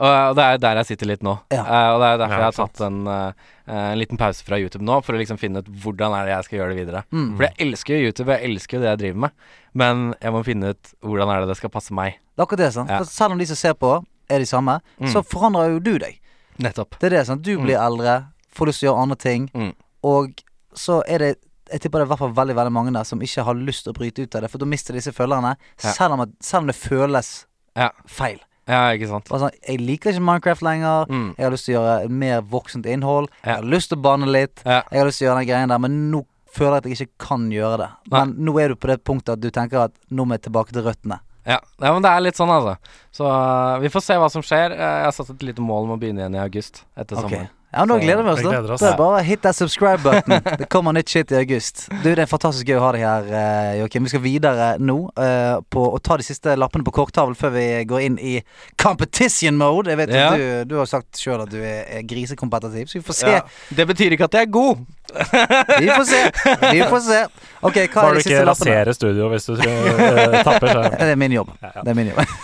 Og, 0.00 0.08
og 0.08 0.34
det 0.36 0.44
er 0.44 0.58
der 0.58 0.76
jeg 0.80 0.86
sitter 0.86 1.06
litt 1.06 1.22
nå. 1.22 1.38
Ja. 1.52 1.62
Uh, 1.62 1.94
og 1.94 2.00
det 2.00 2.08
er 2.08 2.18
derfor 2.18 2.34
Ja, 2.34 2.40
jeg 2.40 2.48
har 2.48 2.56
tatt 2.56 2.80
en, 2.86 3.06
uh, 3.06 3.32
en 3.68 3.98
liten 4.00 4.18
pause 4.20 4.42
fra 4.44 4.56
YouTube 4.56 4.82
nå, 4.82 5.02
for 5.04 5.12
å 5.12 5.20
liksom 5.20 5.38
finne 5.38 5.60
ut 5.60 5.68
hvordan 5.68 6.16
er 6.16 6.24
det 6.26 6.34
jeg 6.34 6.44
skal 6.44 6.58
gjøre 6.58 6.74
det 6.74 6.80
videre. 6.86 7.04
Mm. 7.12 7.36
For 7.36 7.46
jeg 7.46 7.54
elsker 7.66 7.94
jo 7.94 8.08
YouTube, 8.08 8.32
jeg 8.34 8.50
elsker 8.50 8.78
jo 8.78 8.80
det 8.80 8.90
jeg 8.90 8.98
driver 9.04 9.20
med, 9.26 9.30
men 9.74 10.14
jeg 10.20 10.32
må 10.32 10.44
finne 10.44 10.72
ut 10.72 10.94
hvordan 11.04 11.28
er 11.34 11.40
det 11.40 11.52
det 11.52 11.56
skal 11.60 11.70
passe 11.70 11.92
meg. 11.92 12.16
Det 12.40 12.46
er 12.46 12.46
akkurat 12.48 12.62
det, 12.64 12.72
sant. 12.72 12.88
Ja. 12.88 12.98
For 13.02 13.04
selv 13.12 13.32
om 13.36 13.38
de 13.38 13.46
som 13.50 13.56
ser 13.60 13.74
på, 13.76 13.92
er 14.30 14.38
de 14.38 14.46
samme, 14.48 14.78
Mm. 15.00 15.12
så 15.12 15.20
forandrer 15.22 15.74
jo 15.74 15.78
du 15.80 15.98
deg. 15.98 16.16
Nettopp. 16.58 16.96
Det 16.98 17.12
er 17.12 17.18
det, 17.18 17.26
sant. 17.26 17.42
Du 17.42 17.58
blir 17.58 17.76
eldre, 17.76 18.14
får 18.54 18.66
lyst 18.70 18.80
til 18.80 18.88
å 18.88 18.92
gjøre 18.94 19.02
andre 19.02 19.16
ting, 19.16 19.50
Mm. 19.54 19.74
og 20.02 20.40
så 20.74 21.02
er 21.06 21.18
det 21.18 21.38
jeg 21.70 21.80
tipper 21.82 21.98
det 22.00 22.02
er 22.02 22.06
i 22.06 22.08
hvert 22.16 22.18
fall 22.18 22.32
veldig 22.34 22.54
veldig 22.56 22.72
mange 22.72 22.92
der 22.92 23.04
som 23.04 23.20
ikke 23.20 23.44
har 23.44 23.54
lyst 23.54 23.84
til 23.84 23.92
å 23.92 23.96
bryte 23.96 24.22
ut 24.22 24.34
av 24.34 24.40
det, 24.42 24.50
for 24.50 24.58
da 24.58 24.64
mister 24.66 24.92
disse 24.92 25.12
følgerne, 25.12 25.56
Ja. 25.84 25.92
selv, 25.92 26.12
om 26.14 26.20
at, 26.22 26.28
selv 26.40 26.62
om 26.62 26.66
det 26.66 26.74
føles 26.76 27.44
Ja. 27.76 27.90
feil. 28.08 28.40
Ja, 28.66 28.90
ikke 28.92 29.08
sant. 29.08 29.28
Bare 29.28 29.40
sånn, 29.40 29.50
jeg 29.68 29.78
liker 29.80 30.10
ikke 30.12 30.20
Minecraft 30.22 30.62
lenger. 30.62 31.06
Mm. 31.08 31.34
Jeg 31.36 31.44
har 31.44 31.50
lyst 31.52 31.64
til 31.66 31.74
å 31.74 31.80
gjøre 32.00 32.08
mer 32.10 32.40
voksent 32.42 32.86
innhold. 32.86 33.28
Ja. 33.44 33.54
Jeg 33.56 33.56
har 33.56 33.70
lyst 33.70 33.88
til 33.90 33.98
å 33.98 34.02
banne 34.02 34.26
litt. 34.26 34.62
Ja. 34.64 34.82
Jeg 34.90 34.98
har 35.00 35.06
lyst 35.06 35.18
til 35.18 35.28
å 35.28 35.30
gjøre 35.34 35.38
den 35.46 35.48
greien 35.48 35.68
der, 35.68 35.78
men 35.78 36.10
nå 36.10 36.24
føler 36.52 36.70
jeg 36.72 36.92
at 36.92 36.98
jeg 36.98 37.08
ikke 37.08 37.18
kan 37.28 37.50
gjøre 37.50 37.78
det. 37.78 37.90
Men 38.10 38.34
nå 38.34 38.60
er 38.60 38.68
du 38.68 38.74
på 38.76 38.88
det 38.88 39.04
punktet 39.04 39.32
at 39.34 39.40
du 39.40 39.50
tenker 39.50 39.84
at 39.84 39.92
nå 40.10 40.24
må 40.26 40.32
jeg 40.34 40.42
tilbake 40.50 40.72
til 40.72 40.82
røttene. 40.82 41.20
Ja. 41.50 41.58
ja, 41.58 41.92
men 41.92 42.04
det 42.04 42.10
er 42.14 42.22
litt 42.22 42.38
sånn, 42.38 42.52
altså. 42.54 42.76
Så 43.14 43.26
uh, 43.26 43.78
vi 43.82 43.90
får 43.92 44.04
se 44.06 44.18
hva 44.22 44.28
som 44.32 44.44
skjer. 44.44 44.76
Uh, 44.76 44.84
jeg 45.02 45.08
har 45.08 45.16
satt 45.16 45.32
et 45.34 45.48
lite 45.50 45.64
mål 45.64 45.88
om 45.88 45.96
å 45.96 46.00
begynne 46.00 46.22
igjen 46.22 46.38
i 46.38 46.42
august, 46.42 46.84
etter 46.94 47.18
okay. 47.18 47.26
sommeren. 47.26 47.56
Ja, 47.72 47.84
men 47.84 47.88
Da 47.88 47.98
gleder 48.02 48.22
vi 48.26 48.30
oss, 48.32 48.40
da. 48.42 48.60
oss. 48.74 48.80
Det 48.82 48.88
er 48.90 48.96
bare 48.98 49.20
hit 49.22 49.42
that 49.44 49.54
subscribe-button. 49.54 50.40
Det 50.58 50.66
kommer 50.72 50.92
nytt 50.96 51.08
shit 51.12 51.30
i 51.30 51.36
august. 51.38 51.84
Du, 52.02 52.08
Det 52.10 52.18
er 52.24 52.26
fantastisk 52.26 52.66
gøy 52.66 52.80
å 52.80 52.82
ha 52.82 52.90
deg 52.96 53.04
her, 53.06 53.28
eh, 53.40 53.78
Joakim. 53.78 54.02
Vi 54.08 54.10
skal 54.10 54.22
videre 54.24 54.66
nå 54.82 54.96
uh, 55.14 55.60
på 55.70 55.84
å 55.94 56.00
ta 56.02 56.16
de 56.18 56.26
siste 56.26 56.56
lappene 56.58 56.82
på 56.82 56.90
korktavlen 56.96 57.38
før 57.38 57.52
vi 57.54 57.66
går 57.86 58.00
inn 58.08 58.18
i 58.18 58.34
competition 58.82 59.54
mode. 59.60 59.90
Jeg 59.94 60.00
vet 60.02 60.14
Ja. 60.16 60.30
du, 60.34 60.64
du 60.72 60.76
har 60.80 60.86
sagt 60.90 61.14
sjøl 61.22 61.44
at 61.46 61.50
du 61.54 61.60
er, 61.62 61.84
er 62.00 62.02
grisekompetitiv, 62.10 62.90
så 62.90 62.98
vi 62.98 63.04
får 63.06 63.18
se. 63.22 63.34
Ja. 63.38 63.44
Det 63.70 63.86
betyr 63.92 64.16
ikke 64.18 64.26
at 64.26 64.34
jeg 64.40 64.48
er 64.48 64.54
god. 64.58 64.82
Vi 65.78 65.90
får 65.94 66.06
se. 66.10 66.22
Vi 66.74 66.82
får 66.94 67.04
se. 67.06 67.20
Ok, 67.62 67.78
hva 67.86 67.94
Bare 67.94 68.08
er 68.08 68.14
du 68.14 68.18
de 68.18 68.24
ikke 68.24 68.34
siste 68.34 68.46
lappene? 68.50 68.74
raserer 68.74 68.98
studio 68.98 69.30
hvis 69.30 69.46
du 69.46 69.54
uh, 69.54 70.42
tapper. 70.42 70.74
Så. 70.74 70.82
Det 71.00 71.12
er 71.14 71.22
min 71.22 71.38
jobb. 71.38 71.54
Ja, 71.62 71.70
ja. 71.76 71.82
Det 71.86 71.94
er 71.94 72.02
min 72.02 72.10
jobb. 72.12 72.34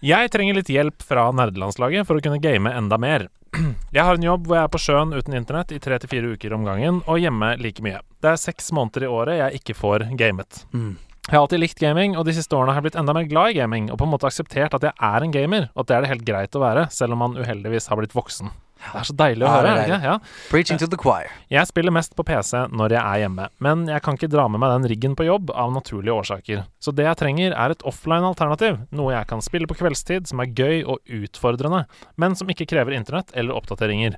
Jeg 0.00 0.30
trenger 0.32 0.56
litt 0.56 0.70
hjelp 0.72 1.02
fra 1.04 1.26
nerdelandslaget 1.36 2.06
for 2.08 2.16
å 2.16 2.22
kunne 2.24 2.40
game 2.40 2.70
enda 2.72 2.96
mer. 2.96 3.26
Jeg 3.96 4.06
har 4.06 4.16
en 4.16 4.24
jobb 4.24 4.46
hvor 4.46 4.56
jeg 4.56 4.64
er 4.64 4.70
på 4.72 4.80
sjøen 4.80 5.10
uten 5.12 5.34
internett 5.36 5.74
i 5.74 5.80
tre 5.82 5.98
til 6.00 6.08
fire 6.08 6.30
uker 6.32 6.54
om 6.54 6.64
gangen, 6.64 7.00
og 7.10 7.18
hjemme 7.20 7.50
like 7.60 7.82
mye. 7.84 7.98
Det 8.22 8.30
er 8.30 8.38
seks 8.40 8.70
måneder 8.72 9.04
i 9.04 9.10
året 9.10 9.40
jeg 9.40 9.60
ikke 9.60 9.74
får 9.74 10.04
gamet. 10.16 10.62
Mm. 10.70 10.94
Jeg 11.26 11.34
har 11.34 11.42
alltid 11.42 11.60
likt 11.60 11.82
gaming, 11.82 12.14
og 12.16 12.24
de 12.28 12.36
siste 12.36 12.56
årene 12.56 12.72
har 12.72 12.80
jeg 12.80 12.86
blitt 12.88 13.00
enda 13.02 13.16
mer 13.16 13.26
glad 13.28 13.52
i 13.52 13.58
gaming, 13.58 13.90
og 13.90 13.98
på 14.00 14.06
en 14.06 14.12
måte 14.14 14.30
akseptert 14.30 14.78
at 14.78 14.86
jeg 14.86 14.94
er 14.94 15.26
en 15.26 15.34
gamer, 15.34 15.68
og 15.74 15.82
at 15.82 15.90
det 15.90 15.96
er 15.98 16.06
det 16.06 16.12
helt 16.14 16.26
greit 16.30 16.56
å 16.56 16.62
være, 16.62 16.86
selv 16.94 17.18
om 17.18 17.24
man 17.26 17.36
uheldigvis 17.36 17.90
har 17.90 18.00
blitt 18.00 18.16
voksen. 18.16 18.54
Det 18.80 19.00
er 19.00 19.06
så 19.06 19.14
deilig 19.16 19.44
å 19.44 19.48
Ja, 19.48 19.54
høre, 19.60 19.72
det 19.76 19.92
det? 19.92 19.98
Ja. 20.08 20.14
Preaching 20.50 20.78
to 20.80 20.88
the 20.90 20.98
choir. 21.00 21.28
Jeg 21.52 21.68
spiller 21.68 21.92
mest 21.94 22.14
på 22.16 22.24
PC 22.26 22.64
når 22.72 22.94
jeg 22.96 23.00
er 23.02 23.22
hjemme, 23.24 23.48
men 23.60 23.86
jeg 23.90 24.02
kan 24.02 24.16
ikke 24.16 24.30
dra 24.32 24.46
med 24.48 24.62
meg 24.62 24.72
den 24.72 24.88
riggen 24.90 25.14
på 25.18 25.26
jobb 25.28 25.52
av 25.52 25.72
naturlige 25.74 26.16
årsaker. 26.16 26.64
Så 26.80 26.94
det 26.96 27.04
jeg 27.04 27.20
trenger 27.20 27.52
er 27.52 27.74
et 27.74 27.84
offline-alternativ, 27.86 28.80
noe 28.96 29.12
jeg 29.14 29.28
kan 29.30 29.44
spille 29.44 29.68
på 29.70 29.76
kveldstid 29.78 30.26
som 30.30 30.40
er 30.40 30.50
gøy 30.56 30.82
og 30.88 30.98
utfordrende, 31.20 31.84
men 32.16 32.34
som 32.38 32.48
ikke 32.50 32.68
krever 32.72 32.96
internett 32.96 33.30
eller 33.36 33.54
oppdateringer. 33.60 34.16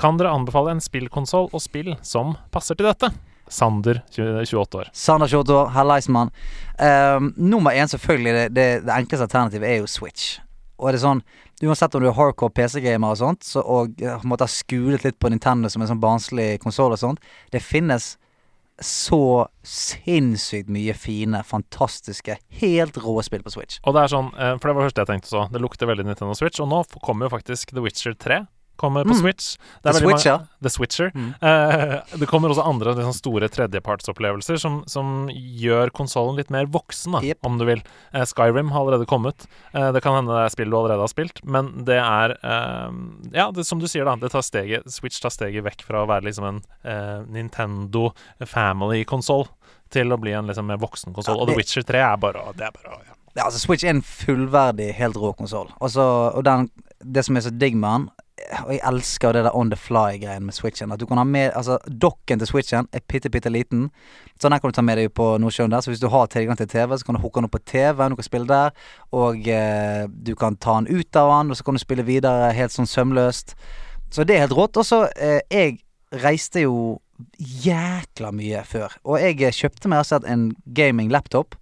Kan 0.00 0.18
dere 0.18 0.34
anbefale 0.34 0.74
en 0.74 0.82
spillkonsoll 0.82 1.50
og 1.52 1.62
spill 1.62 1.94
som 2.02 2.34
passer 2.50 2.74
til 2.78 2.90
dette? 2.90 3.12
Sander, 3.50 4.02
28 4.14 4.78
år. 4.78 4.90
Sander 4.94 5.26
28 5.26 5.56
år, 5.56 5.72
Herleismann. 5.74 6.30
Um, 6.78 7.32
nummer 7.36 7.74
én, 7.74 7.90
selvfølgelig, 7.90 8.32
det, 8.36 8.44
det, 8.54 8.68
det 8.86 8.94
enkleste 8.94 9.26
alternativet 9.26 9.66
er 9.66 9.80
jo 9.82 9.90
Switch. 9.90 10.38
Og 10.80 10.88
er 10.88 10.96
det 10.96 11.04
sånn 11.04 11.22
Uansett 11.60 11.92
om 11.94 12.00
du 12.00 12.08
er 12.08 12.16
hardcore 12.16 12.54
PC-gamer 12.56 13.12
og 13.12 13.18
sånt, 13.20 13.44
så, 13.44 13.60
og 13.60 13.98
måtte 13.98 14.14
en 14.16 14.30
måte 14.30 14.46
har 14.46 14.52
skulet 14.52 15.02
litt 15.04 15.18
på 15.20 15.28
Nintendo 15.28 15.68
som 15.68 15.82
en 15.84 15.90
sånn 15.90 16.00
barnslig 16.00 16.54
konsoll 16.62 16.94
og 16.94 17.02
sånt, 17.02 17.20
det 17.52 17.60
finnes 17.60 18.14
så 18.80 19.44
sinnssykt 19.60 20.70
mye 20.72 20.94
fine, 20.96 21.42
fantastiske, 21.44 22.38
helt 22.62 22.96
rå 23.04 23.18
spill 23.26 23.44
på 23.44 23.52
Switch. 23.52 23.76
Og 23.84 23.92
det 23.92 24.06
er 24.06 24.14
sånn, 24.14 24.30
eh, 24.38 24.54
for 24.56 24.70
det 24.70 24.72
var 24.72 24.80
det 24.80 24.88
første 24.88 25.04
jeg 25.04 25.10
tenkte 25.10 25.32
så, 25.34 25.42
det 25.52 25.60
lukter 25.60 25.90
veldig 25.90 26.06
Nintendo 26.08 26.38
Switch, 26.38 26.62
og 26.64 26.70
nå 26.72 26.80
kommer 27.04 27.28
jo 27.28 27.34
faktisk 27.36 27.74
The 27.76 27.84
Witcher 27.84 28.16
3 28.16 28.40
kommer 28.80 29.04
på 29.04 29.14
Mm. 29.14 29.20
Switch. 29.20 29.56
The 29.84 29.94
Switch, 29.98 30.26
ja. 30.26 30.38
The 30.62 30.70
Switcher. 30.72 31.10
Mm. 31.14 31.34
Uh, 31.42 32.18
det 32.20 32.28
kommer 32.30 32.52
også 32.52 32.64
andre 32.64 32.94
liksom, 32.96 33.14
store 33.16 33.50
tredjepartsopplevelser 33.52 34.56
som, 34.60 34.80
som 34.90 35.28
gjør 35.30 35.92
konsollen 35.96 36.38
litt 36.40 36.50
mer 36.52 36.68
voksen, 36.72 37.18
da, 37.18 37.22
yep. 37.24 37.40
om 37.46 37.58
du 37.60 37.66
vil. 37.68 37.84
Uh, 38.14 38.24
Skyrim 38.24 38.72
har 38.72 38.82
allerede 38.84 39.08
kommet. 39.10 39.46
Uh, 39.74 39.90
det 39.94 40.02
kan 40.04 40.16
hende 40.16 40.34
det 40.34 40.46
er 40.46 40.54
spill 40.56 40.72
du 40.72 40.78
allerede 40.80 41.04
har 41.04 41.12
spilt, 41.12 41.44
men 41.44 41.72
det 41.88 42.00
er 42.00 42.36
Ja, 43.34 43.50
det, 43.54 43.64
som 43.66 43.80
du 43.80 43.86
sier, 43.90 44.06
da. 44.08 44.16
Det 44.20 44.30
tar 44.32 44.44
steget, 44.44 44.88
Switch 44.92 45.20
tar 45.22 45.32
steget 45.34 45.64
vekk 45.66 45.84
fra 45.86 46.04
å 46.04 46.08
være 46.08 46.28
liksom 46.28 46.46
en 46.48 46.60
Nintendo 47.30 48.10
family-konsoll 48.46 49.46
til 49.92 50.12
å 50.14 50.18
bli 50.20 50.34
en 50.36 50.50
liksom 50.50 50.68
mer 50.70 50.80
voksen 50.80 51.14
konsoll. 51.14 51.38
Ja, 51.38 51.44
og 51.44 51.50
The 51.50 51.58
Witcher 51.58 51.86
3 51.86 52.04
er 52.06 52.20
bare 52.22 52.44
Det 52.56 52.68
er 52.68 52.76
bare 52.76 53.00
ja. 53.02 53.16
Ja, 53.36 53.44
altså 53.46 53.60
Switch 53.62 53.84
er 53.86 53.94
en 53.94 54.02
fullverdig, 54.02 54.90
helt 54.98 55.18
rå 55.20 55.32
konsoll. 55.38 55.70
Og 55.78 56.42
den, 56.44 56.66
det 56.98 57.24
som 57.26 57.38
er 57.38 57.46
så 57.46 57.52
digg 57.54 57.76
med 57.78 57.90
den 57.90 58.08
Og 58.64 58.72
jeg 58.74 58.80
elsker 58.88 59.34
det 59.34 59.44
der 59.46 59.56
on 59.56 59.70
the 59.70 59.78
fly-greien 59.78 60.44
med 60.46 60.54
Switchen. 60.54 60.92
At 60.92 61.00
du 61.00 61.06
kan 61.06 61.18
ha 61.18 61.24
med 61.24 61.52
Altså, 61.56 61.78
dokken 61.86 62.38
til 62.38 62.48
Switchen 62.48 62.88
er 62.92 63.04
bitte, 63.08 63.30
bitte 63.30 63.52
liten. 63.52 63.90
Sånn 64.40 64.52
her 64.52 64.62
kan 64.62 64.72
du 64.72 64.76
ta 64.76 64.84
med 64.84 64.98
deg 64.98 65.12
på 65.14 65.26
Nordsjøen 65.42 65.72
der. 65.72 65.84
Så 65.84 65.92
hvis 65.92 66.02
du 66.02 66.08
har 66.12 66.30
tilgang 66.32 66.58
til 66.58 66.68
TV, 66.68 66.96
så 66.96 67.06
kan 67.06 67.18
du 67.18 67.20
hooke 67.20 67.40
den 67.40 67.50
opp 67.50 67.56
på 67.58 67.62
TV-en, 67.72 68.14
du 68.14 68.20
kan 68.20 68.28
spille 68.28 68.48
der. 68.48 68.74
Og 69.12 69.46
eh, 69.48 70.06
du 70.08 70.34
kan 70.38 70.56
ta 70.56 70.80
den 70.80 70.90
ut 70.90 71.16
av 71.16 71.30
den, 71.34 71.52
og 71.52 71.58
så 71.58 71.66
kan 71.66 71.76
du 71.76 71.82
spille 71.82 72.06
videre 72.06 72.52
helt 72.56 72.74
sånn 72.74 72.90
sømløst. 72.90 73.54
Så 74.10 74.26
det 74.26 74.36
er 74.36 74.46
helt 74.46 74.56
rått. 74.56 74.80
Og 74.80 74.86
så 74.86 75.04
eh, 75.16 75.40
Jeg 75.50 75.80
reiste 76.10 76.64
jo 76.64 76.98
jækla 77.38 78.32
mye 78.34 78.64
før. 78.66 78.96
Og 79.04 79.20
jeg 79.20 79.40
eh, 79.42 79.54
kjøpte 79.54 79.90
meg 79.90 80.02
altså 80.02 80.20
en 80.24 80.50
gaming-laptop. 80.76 81.56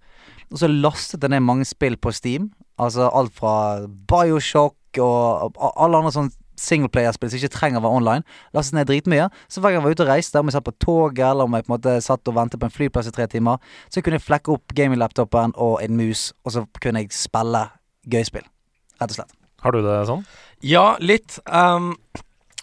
Og 0.49 0.61
så 0.61 0.69
lastet 0.71 1.23
jeg 1.23 1.35
ned 1.35 1.45
mange 1.45 1.67
spill 1.67 1.97
på 2.01 2.13
Steam. 2.15 2.49
Altså 2.79 3.09
alt 3.13 3.35
fra 3.35 3.85
Bioshock 4.09 4.75
og 5.03 5.57
alle 5.59 5.99
andre 5.99 6.13
sånne 6.15 6.38
singleplayerspill 6.59 7.31
som 7.31 7.39
ikke 7.39 7.51
trenger 7.55 7.79
å 7.81 7.85
være 7.87 7.97
online. 8.01 8.23
Lastet 8.55 8.77
ned 8.77 8.89
dritmye. 8.91 9.29
Så 9.47 9.63
hver 9.63 9.71
gang 9.73 9.79
jeg 9.79 9.87
var 9.87 9.95
ute 9.97 10.05
og 10.05 10.11
reiste, 10.11 10.39
om 10.43 10.51
jeg 10.51 10.57
satt 10.57 10.67
på 10.67 10.75
toget 10.83 11.23
eller 11.31 11.47
om 11.49 11.55
jeg 11.57 11.65
på 11.65 11.71
en 11.71 11.75
måte 11.77 11.95
satt 12.05 12.27
og 12.31 12.35
ventet 12.37 12.59
på 12.61 12.67
en 12.69 12.75
flyplass 12.75 13.09
i 13.09 13.15
tre 13.15 13.27
timer, 13.31 13.57
så 13.89 14.03
kunne 14.03 14.19
jeg 14.19 14.27
flekke 14.27 14.53
opp 14.53 14.75
gaming-laptopen 14.77 15.55
og 15.57 15.79
en 15.85 15.97
mus, 15.99 16.29
og 16.45 16.55
så 16.55 16.65
kunne 16.83 17.03
jeg 17.05 17.13
spille 17.15 17.65
gøyspill. 18.11 18.45
Rett 18.99 19.11
og 19.13 19.17
slett. 19.21 19.35
Har 19.63 19.75
du 19.75 19.81
det 19.83 19.97
sånn? 20.07 20.25
Ja, 20.63 20.97
litt. 21.03 21.39
Um, 21.47 21.93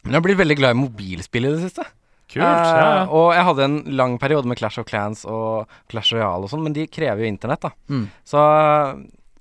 men 0.05 0.13
jeg 0.15 0.21
har 0.21 0.25
blitt 0.25 0.39
veldig 0.41 0.57
glad 0.61 0.77
i 0.77 0.81
mobilspill 0.81 1.49
i 1.49 1.55
det 1.57 1.63
siste. 1.67 1.85
Kult. 2.27 2.43
ja, 2.43 2.49
Eh, 2.51 2.79
ja. 2.83 3.03
og 3.15 3.29
jeg 3.37 3.45
hadde 3.47 3.63
en 3.69 3.77
lang 3.97 4.17
periode 4.19 4.49
med 4.51 4.59
Clash 4.59 4.81
of 4.83 4.87
Clans 4.89 5.21
og 5.31 5.69
Clash 5.93 6.11
Royale 6.13 6.43
og 6.43 6.51
sånn, 6.51 6.65
men 6.65 6.75
de 6.75 6.89
krever 6.91 7.23
jo 7.23 7.29
internett, 7.31 7.63
da. 7.63 7.71
Mm. 7.89 8.09
Så 8.27 8.41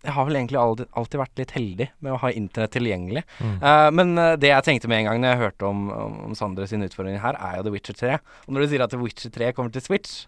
jeg 0.06 0.14
har 0.16 0.28
vel 0.28 0.38
egentlig 0.40 0.60
alltid, 0.62 0.90
alltid 1.00 1.22
vært 1.22 1.42
litt 1.42 1.54
heldig 1.56 1.88
med 2.06 2.14
å 2.14 2.20
ha 2.22 2.32
internett 2.32 2.74
tilgjengelig. 2.76 3.24
Mm. 3.40 3.56
Uh, 3.64 3.90
men 3.98 4.14
eh, 4.22 4.34
det 4.42 4.52
jeg 4.52 4.68
tenkte 4.68 4.92
med 4.92 5.02
en 5.02 5.10
gang 5.10 5.22
når 5.22 5.34
jeg 5.34 5.42
hørte 5.44 5.70
om, 5.70 5.86
om, 5.94 6.20
om 6.28 6.36
Sander 6.38 6.70
sin 6.70 6.86
utfordring 6.86 7.18
her, 7.24 7.40
er 7.42 7.60
jo 7.60 7.66
The 7.68 7.74
Witcher 7.74 7.98
3. 7.98 8.20
Og 8.46 8.56
når 8.56 8.66
du 8.66 8.74
sier 8.74 8.86
at 8.86 8.94
The 8.94 9.02
Witcher 9.02 9.34
3 9.34 9.52
kommer 9.58 9.74
til 9.74 9.86
Switch, 9.86 10.26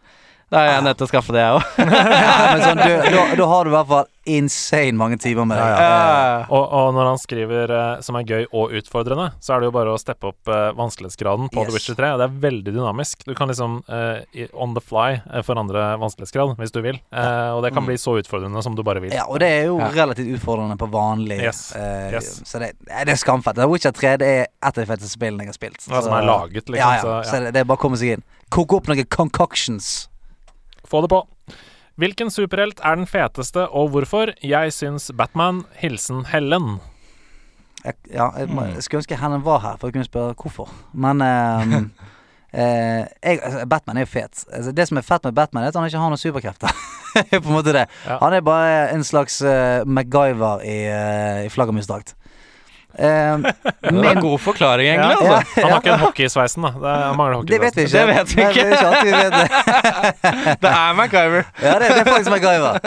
Da 0.49 0.61
er 0.63 0.69
jeg 0.77 0.83
nødt 0.85 0.97
til 1.01 1.07
å 1.07 1.09
skaffe 1.11 1.33
det, 1.35 1.41
jeg 1.43 1.57
òg. 1.57 1.63
Ja, 2.27 2.53
sånn, 2.63 2.79
da, 2.79 3.45
har 3.51 3.65
du 3.67 3.69
i 3.71 3.73
hvert 3.73 3.89
fall 3.89 4.05
insane 4.27 4.95
mange 4.99 5.17
timer 5.19 5.45
med 5.47 5.55
deg. 5.59 5.79
Ja. 5.79 6.45
Og, 6.51 6.63
og 6.75 6.87
når 6.95 7.07
han 7.13 7.19
skriver 7.19 7.71
eh, 7.71 8.01
som 8.03 8.15
er 8.19 8.25
gøy 8.27 8.45
og 8.55 8.73
utfordrende, 8.75 9.29
så 9.43 9.53
er 9.55 9.61
det 9.63 9.69
jo 9.69 9.73
bare 9.75 9.93
å 9.95 9.99
steppe 9.99 10.27
opp 10.31 10.51
eh, 10.51 10.69
vanskelighetsgraden 10.75 11.47
på 11.51 11.61
Yes. 11.63 11.69
The 11.69 11.75
Witcher 11.77 11.97
3. 11.99 12.09
Og 12.15 12.19
det 12.21 12.27
er 12.27 12.37
veldig 12.47 12.73
dynamisk. 12.75 13.23
Du 13.27 13.33
kan 13.39 13.51
liksom 13.51 13.77
eh, 13.91 14.47
on 14.55 14.75
the 14.75 14.83
fly 14.83 15.19
forandre 15.47 15.83
vanskelighetsgrad 16.03 16.55
hvis 16.59 16.75
du 16.75 16.81
vil. 16.83 16.99
Eh, 17.11 17.51
og 17.55 17.61
det 17.67 17.73
kan 17.75 17.83
Mm. 17.83 17.91
bli 17.91 17.97
så 18.01 18.15
utfordrende 18.19 18.63
som 18.65 18.75
du 18.75 18.81
bare 18.87 18.99
vil. 19.03 19.13
Ja, 19.15 19.27
og 19.31 19.39
det 19.43 19.47
er 19.61 19.65
jo 19.69 19.77
Ja. 19.79 19.91
relativt 19.95 20.31
utfordrende 20.39 20.75
på 20.79 20.87
vanlig. 20.91 21.39
Yes. 21.43 21.71
eh, 21.75 22.11
Yes. 22.17 22.41
Så 22.47 22.59
det, 22.63 22.73
det 22.87 23.13
er 23.15 23.19
skamfett. 23.19 23.55
The 23.59 23.67
Witcher 23.71 23.91
3 23.95 24.15
det 24.23 24.27
er 24.27 24.43
et 24.47 24.71
av 24.71 24.79
de 24.79 24.87
feteste 24.89 25.11
spillene 25.15 25.43
jeg 25.47 25.53
har 25.53 25.59
spilt. 25.59 25.79
Hva 25.87 26.03
som 26.03 26.15
er 26.17 26.27
laget, 26.27 26.67
liksom. 26.67 26.75
ja, 26.83 26.95
ja. 26.95 27.01
Så, 27.23 27.31
Så 27.31 27.43
det, 27.43 27.53
det 27.55 27.63
er 27.63 27.67
bare 27.69 27.79
å 27.79 27.83
komme 27.87 27.99
seg 27.99 28.15
inn. 28.17 28.23
Koke 28.51 28.75
opp 28.81 28.87
noen 28.91 29.05
concoctions. 29.11 30.07
Få 30.87 31.01
det 31.03 31.09
på. 31.11 31.23
Hvilken 31.97 32.29
superhelt 32.29 32.79
er 32.85 32.95
den 32.99 33.07
feteste, 33.09 33.65
og 33.73 33.89
hvorfor? 33.89 34.31
Jeg 34.45 34.73
syns 34.75 35.09
Batman. 35.17 35.63
Hilsen 35.81 36.25
Hellen. 36.29 36.77
Jeg, 37.85 37.93
ja, 38.13 38.27
jeg, 38.37 38.49
må- 38.49 38.67
jeg 38.69 38.83
skulle 38.85 39.01
ønske 39.01 39.17
Helen 39.17 39.43
var 39.45 39.63
her 39.63 39.79
for 39.81 39.89
å 39.89 39.95
kunne 39.95 40.05
spørre 40.07 40.35
hvorfor. 40.37 40.69
Men 40.93 41.21
ehm, 41.25 41.73
eh, 42.53 43.07
jeg, 43.23 43.39
altså, 43.41 43.65
Batman 43.69 43.97
er 43.97 44.05
jo 44.05 44.11
fet. 44.13 44.45
Altså, 44.53 44.71
det 44.77 44.87
som 44.89 44.99
er 45.01 45.07
fett 45.07 45.25
med 45.25 45.35
Batman, 45.37 45.63
er 45.63 45.73
at 45.73 45.79
han 45.79 45.89
ikke 45.89 46.03
har 46.03 46.13
noen 46.13 46.21
superkrefter. 46.21 46.77
på 47.31 47.41
en 47.41 47.55
måte 47.55 47.73
det. 47.73 47.87
Ja. 48.05 48.19
Han 48.21 48.33
er 48.37 48.45
bare 48.45 48.89
en 48.93 49.03
slags 49.07 49.39
uh, 49.41 49.81
MacGyver 49.89 50.61
i, 50.67 50.77
uh, 50.93 51.45
i 51.47 51.49
flaggermusdrakt. 51.53 52.13
Ehm, 52.97 53.43
Det 53.43 53.91
var 53.93 54.11
en 54.15 54.21
god 54.21 54.39
forklaring, 54.41 54.87
Ja, 54.87 54.93
egentlig. 54.93 55.27
ja, 55.27 55.37
Altså. 55.37 55.61
Han 55.61 55.71
har 55.71 55.79
ikke 55.81 55.93
en 55.93 55.99
hockeysveisen, 56.07 56.63
da. 56.65 56.71
Det, 56.81 56.93
han 57.03 57.17
mangler 57.19 57.43
det 57.45 57.59
vet 57.61 57.75
vi 57.77 57.83
ikke. 57.85 57.91
Det 57.93 58.07
vet 58.07 58.31
vi 58.35 58.41
Nei, 58.41 58.49
ikke. 58.49 58.63
det 58.69 58.79
er 58.81 59.03
vi 59.03 59.11
vet 59.11 59.33
det. 59.37 59.47
Det 60.63 60.71
er 60.71 60.93
MacGyver. 60.97 61.43
Ja, 61.61 61.73
det, 61.79 61.89
det 61.93 61.99
er 62.01 62.09
faktisk 62.11 62.31
MacGyver. 62.33 62.79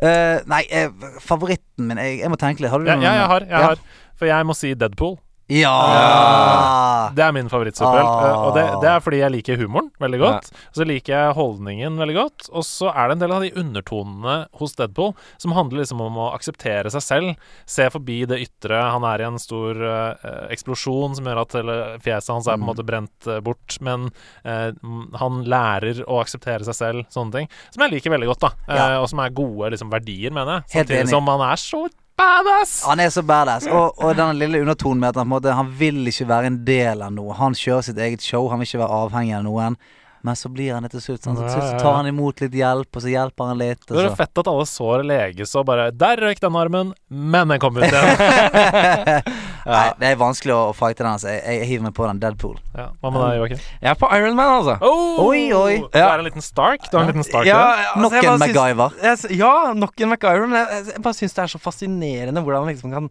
Uh, 0.00 0.36
nei, 0.48 0.62
eh, 0.72 0.88
favoritten 1.20 1.84
min 1.90 1.98
jeg, 2.00 2.20
jeg 2.22 2.30
må 2.32 2.36
tenke 2.40 2.62
litt. 2.64 2.70
Har 2.72 2.80
du 2.80 2.86
Ja, 2.88 2.94
noen? 2.96 3.04
ja, 3.04 3.12
jeg 3.18 3.26
har. 3.34 3.40
Jeg 3.40 3.50
Ja. 3.50 3.66
har. 3.66 3.82
For 4.16 4.26
jeg 4.30 4.46
må 4.48 4.54
si 4.56 4.72
Deadpool. 4.74 5.18
Ja! 5.50 7.10
Det 7.14 7.22
er 7.24 7.32
min 7.34 7.48
favorittsuperhelt. 7.50 8.06
Ah. 8.06 8.26
eh, 8.28 8.42
Og 8.46 8.54
det, 8.54 8.64
det 8.84 8.90
er 8.92 9.00
fordi 9.02 9.18
jeg 9.22 9.32
liker 9.34 9.58
humoren 9.60 9.88
veldig 10.02 10.20
godt. 10.22 10.50
Så 10.76 10.86
liker 10.86 11.14
jeg 11.16 11.34
holdningen 11.38 11.96
veldig 12.00 12.16
godt. 12.16 12.46
Og 12.54 12.62
så 12.66 12.90
er 12.92 13.08
det 13.10 13.16
en 13.16 13.22
del 13.24 13.34
av 13.34 13.42
de 13.44 13.50
undertonene 13.58 14.36
hos 14.60 14.76
Deadpool 14.78 15.14
som 15.42 15.54
handler 15.56 15.82
liksom 15.82 16.02
om 16.04 16.18
å 16.22 16.28
akseptere 16.36 16.92
seg 16.94 17.02
selv. 17.02 17.46
Se 17.70 17.88
forbi 17.90 18.20
det 18.30 18.38
ytre. 18.44 18.78
Han 18.94 19.06
er 19.10 19.24
i 19.24 19.28
en 19.30 19.40
stor 19.42 19.80
uh, 19.82 20.46
eksplosjon 20.54 21.18
som 21.18 21.26
gjør 21.30 21.42
at 21.42 21.58
hele 21.58 21.78
fjeset 22.04 22.34
hans 22.36 22.46
er 22.48 22.54
på 22.56 22.60
en 22.60 22.60
Mm. 22.60 22.68
måte 22.68 22.84
brent 22.86 23.26
eh, 23.26 23.38
bort. 23.42 23.78
Men 23.82 24.10
eh, 24.44 24.70
han 25.18 25.40
lærer 25.48 26.02
å 26.06 26.20
akseptere 26.22 26.62
seg 26.68 26.76
selv. 26.76 27.06
Sånne 27.10 27.32
ting. 27.40 27.48
Som 27.74 27.82
jeg 27.86 27.96
liker 27.96 28.12
veldig 28.14 28.28
godt, 28.30 28.44
da. 28.44 28.50
Eh, 28.68 28.76
Ja. 28.78 29.00
og 29.00 29.08
som 29.10 29.18
er 29.24 29.32
gode 29.34 29.72
liksom, 29.74 29.90
verdier, 29.90 30.30
mener 30.30 30.60
jeg. 30.60 30.84
Samtidig 30.84 31.08
som 31.10 31.26
han 31.32 31.42
er 31.50 31.56
så 31.58 31.88
badass. 32.20 32.74
Han 32.88 33.00
er 33.00 33.12
så 33.14 33.24
badass. 33.26 33.68
Og, 33.70 33.96
og 33.98 34.16
den 34.18 34.38
lille 34.40 34.60
undertonen 34.64 35.00
med 35.02 35.12
at 35.12 35.20
han, 35.20 35.26
på 35.26 35.30
en 35.30 35.36
måte, 35.36 35.56
han 35.56 35.72
vil 35.80 36.02
ikke 36.10 36.28
være 36.30 36.52
en 36.52 36.60
del 36.66 37.06
av 37.06 37.14
noe. 37.16 37.36
Han 37.40 37.56
kjører 37.56 37.88
sitt 37.90 37.98
eget 38.00 38.24
show, 38.24 38.48
han 38.52 38.60
vil 38.62 38.68
ikke 38.68 38.84
være 38.84 39.00
avhengig 39.06 39.38
av 39.38 39.46
noen. 39.48 39.80
Men 40.22 40.36
så 40.36 40.50
blir 40.52 40.74
han 40.74 40.84
det 40.84 40.92
til 40.92 41.00
slutt. 41.00 41.24
Sånn. 41.24 41.38
Så 41.40 41.48
så 41.48 41.78
tar 41.80 41.94
han 41.96 42.08
imot 42.10 42.42
litt 42.44 42.56
hjelp, 42.56 42.90
og 42.92 43.04
så 43.04 43.08
hjelper 43.08 43.52
han 43.52 43.60
litt. 43.60 43.86
Det 43.88 44.02
er 44.04 44.16
fett 44.18 44.42
at 44.42 44.50
alle 44.52 44.66
sår 44.68 45.04
leges 45.08 45.54
og 45.56 45.64
bare 45.70 45.88
Der 45.96 46.20
røyk 46.20 46.42
den 46.42 46.58
armen, 46.60 46.92
men 47.08 47.54
den 47.54 47.62
kom 47.62 47.80
ut 47.80 47.86
igjen. 47.88 49.24
Nei, 49.66 49.82
det 50.00 50.08
er 50.10 50.18
vanskelig 50.20 50.54
å 50.56 50.60
fighte 50.76 51.02
den. 51.04 51.10
Altså. 51.12 51.28
Jeg, 51.34 51.58
jeg 51.60 51.68
hiver 51.70 51.86
meg 51.88 51.94
på 51.96 52.06
den 52.08 52.20
Deadpool. 52.22 52.56
ja, 52.76 52.86
hva 53.00 53.12
med 53.14 53.24
deg, 53.24 53.38
Joakim? 53.40 53.64
Jeg 53.80 53.90
er 53.92 53.98
på 54.00 54.10
Iron 54.16 54.36
Man, 54.38 54.52
altså. 54.60 54.76
Oh, 54.80 55.20
Oi, 55.28 55.42
oi. 55.56 55.74
Du 55.92 55.98
er 56.00 56.14
en 56.22 56.26
liten 56.28 56.44
Stark? 56.44 56.86
Du 56.90 56.96
har 56.98 57.04
en 57.06 57.12
liten 57.12 57.26
Stark 57.26 57.48
Ja, 57.48 57.60
altså, 57.94 58.02
Nok 58.06 58.18
en 58.22 58.38
MacGyver. 58.44 58.96
Jeg, 59.04 59.36
ja, 59.40 59.54
nok 59.76 60.00
en 60.06 60.12
MacGyver. 60.14 60.46
Men 60.50 60.60
jeg, 60.62 60.86
jeg 60.94 61.04
bare 61.04 61.18
syns 61.20 61.36
det 61.36 61.44
er 61.44 61.52
så 61.54 61.60
fascinerende 61.62 62.44
hvordan 62.46 62.66
man 62.66 62.72
liksom 62.74 62.94
kan 62.94 63.10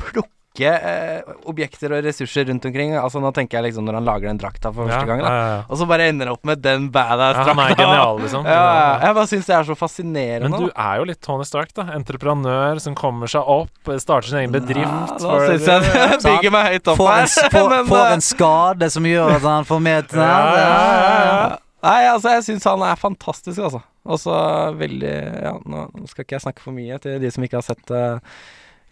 plukke 0.00 0.26
eh, 0.62 1.22
objekter 1.50 1.90
og 1.96 2.04
ressurser 2.06 2.44
rundt 2.46 2.64
omkring. 2.68 2.92
Altså 2.94 3.18
Nå 3.18 3.32
tenker 3.34 3.58
jeg 3.58 3.66
liksom 3.72 3.84
når 3.88 3.96
han 3.98 4.04
lager 4.06 4.28
den 4.30 4.38
drakta 4.38 4.70
for 4.70 4.86
første 4.86 5.00
Ja, 5.00 5.08
gang, 5.08 5.22
da. 5.24 5.32
ja, 5.34 5.46
ja. 5.50 5.56
Og 5.66 5.80
så 5.80 5.86
bare 5.90 6.06
ender 6.12 6.30
han 6.30 6.36
opp 6.36 6.44
med 6.46 6.62
den 6.62 6.86
badass 6.94 7.40
Ja, 7.42 7.54
genial, 7.74 8.20
liksom. 8.22 8.46
Ja, 8.54 8.60
ja, 8.62 8.92
jeg 9.08 9.16
bare 9.18 9.26
syns 9.32 9.46
det 9.50 9.56
er 9.56 9.66
så 9.66 9.74
fascinerende. 9.74 10.50
Men 10.52 10.60
du 10.60 10.68
da. 10.70 10.86
er 10.92 11.00
jo 11.02 11.08
litt 11.10 11.20
Tony 11.26 11.44
Stark, 11.48 11.74
da. 11.74 11.88
Entreprenør 11.98 12.78
som 12.84 12.94
kommer 12.94 13.26
seg 13.26 13.42
opp, 13.42 13.92
starter 13.98 14.28
sin 14.30 14.38
egen 14.44 14.54
bedrift. 14.54 14.86
ja, 14.86 15.18
da 15.18 15.40
syns 15.50 15.66
jeg 15.66 15.90
det 15.90 16.22
bygger 16.28 16.54
meg 16.54 16.70
høyt 16.74 16.92
opp 16.94 17.02
Får 17.02 17.10
en, 17.16 17.28
her. 17.34 17.50
får, 17.58 17.68
men, 17.74 17.90
får 17.90 18.04
eh, 18.04 18.14
en 18.14 18.24
skade 18.30 18.90
som 18.94 19.10
gjør 19.10 19.34
at 19.40 19.48
han 19.50 19.66
får 19.68 19.82
med 19.90 20.08
til 20.14 20.22
ja. 20.22 21.58
Nei, 21.84 22.00
altså, 22.08 22.30
jeg 22.38 22.44
syns 22.46 22.64
han 22.70 22.80
er 22.86 22.96
fantastisk, 22.96 23.58
altså. 23.60 23.82
Og 24.08 24.20
så 24.20 24.34
veldig 24.78 25.14
Ja, 25.44 25.54
nå 25.68 25.86
skal 26.08 26.24
ikke 26.24 26.38
jeg 26.38 26.44
snakke 26.46 26.64
for 26.64 26.76
mye 26.76 26.96
til 27.00 27.18
de 27.22 27.30
som 27.32 27.44
ikke 27.44 27.58
har 27.60 27.66
sett 27.66 27.92
eh, 27.92 28.36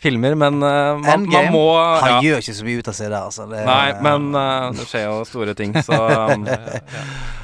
filmer, 0.03 0.35
men 0.39 0.59
uh, 0.63 0.99
man, 1.01 1.27
man 1.31 1.51
må 1.55 1.67
Han 1.79 2.17
ja. 2.17 2.21
gjør 2.27 2.43
ikke 2.43 2.57
så 2.59 2.67
mye 2.67 2.83
ut 2.83 2.91
av 2.91 2.97
seg 2.99 3.11
der, 3.11 3.19
altså. 3.21 3.47
Det, 3.51 3.63
Nei, 3.69 3.87
men 4.05 4.29
uh, 4.35 4.71
det 4.77 4.87
skjer 4.91 5.07
jo 5.07 5.21
store 5.29 5.55
ting, 5.59 5.77
så 5.87 5.99
um, 6.33 6.47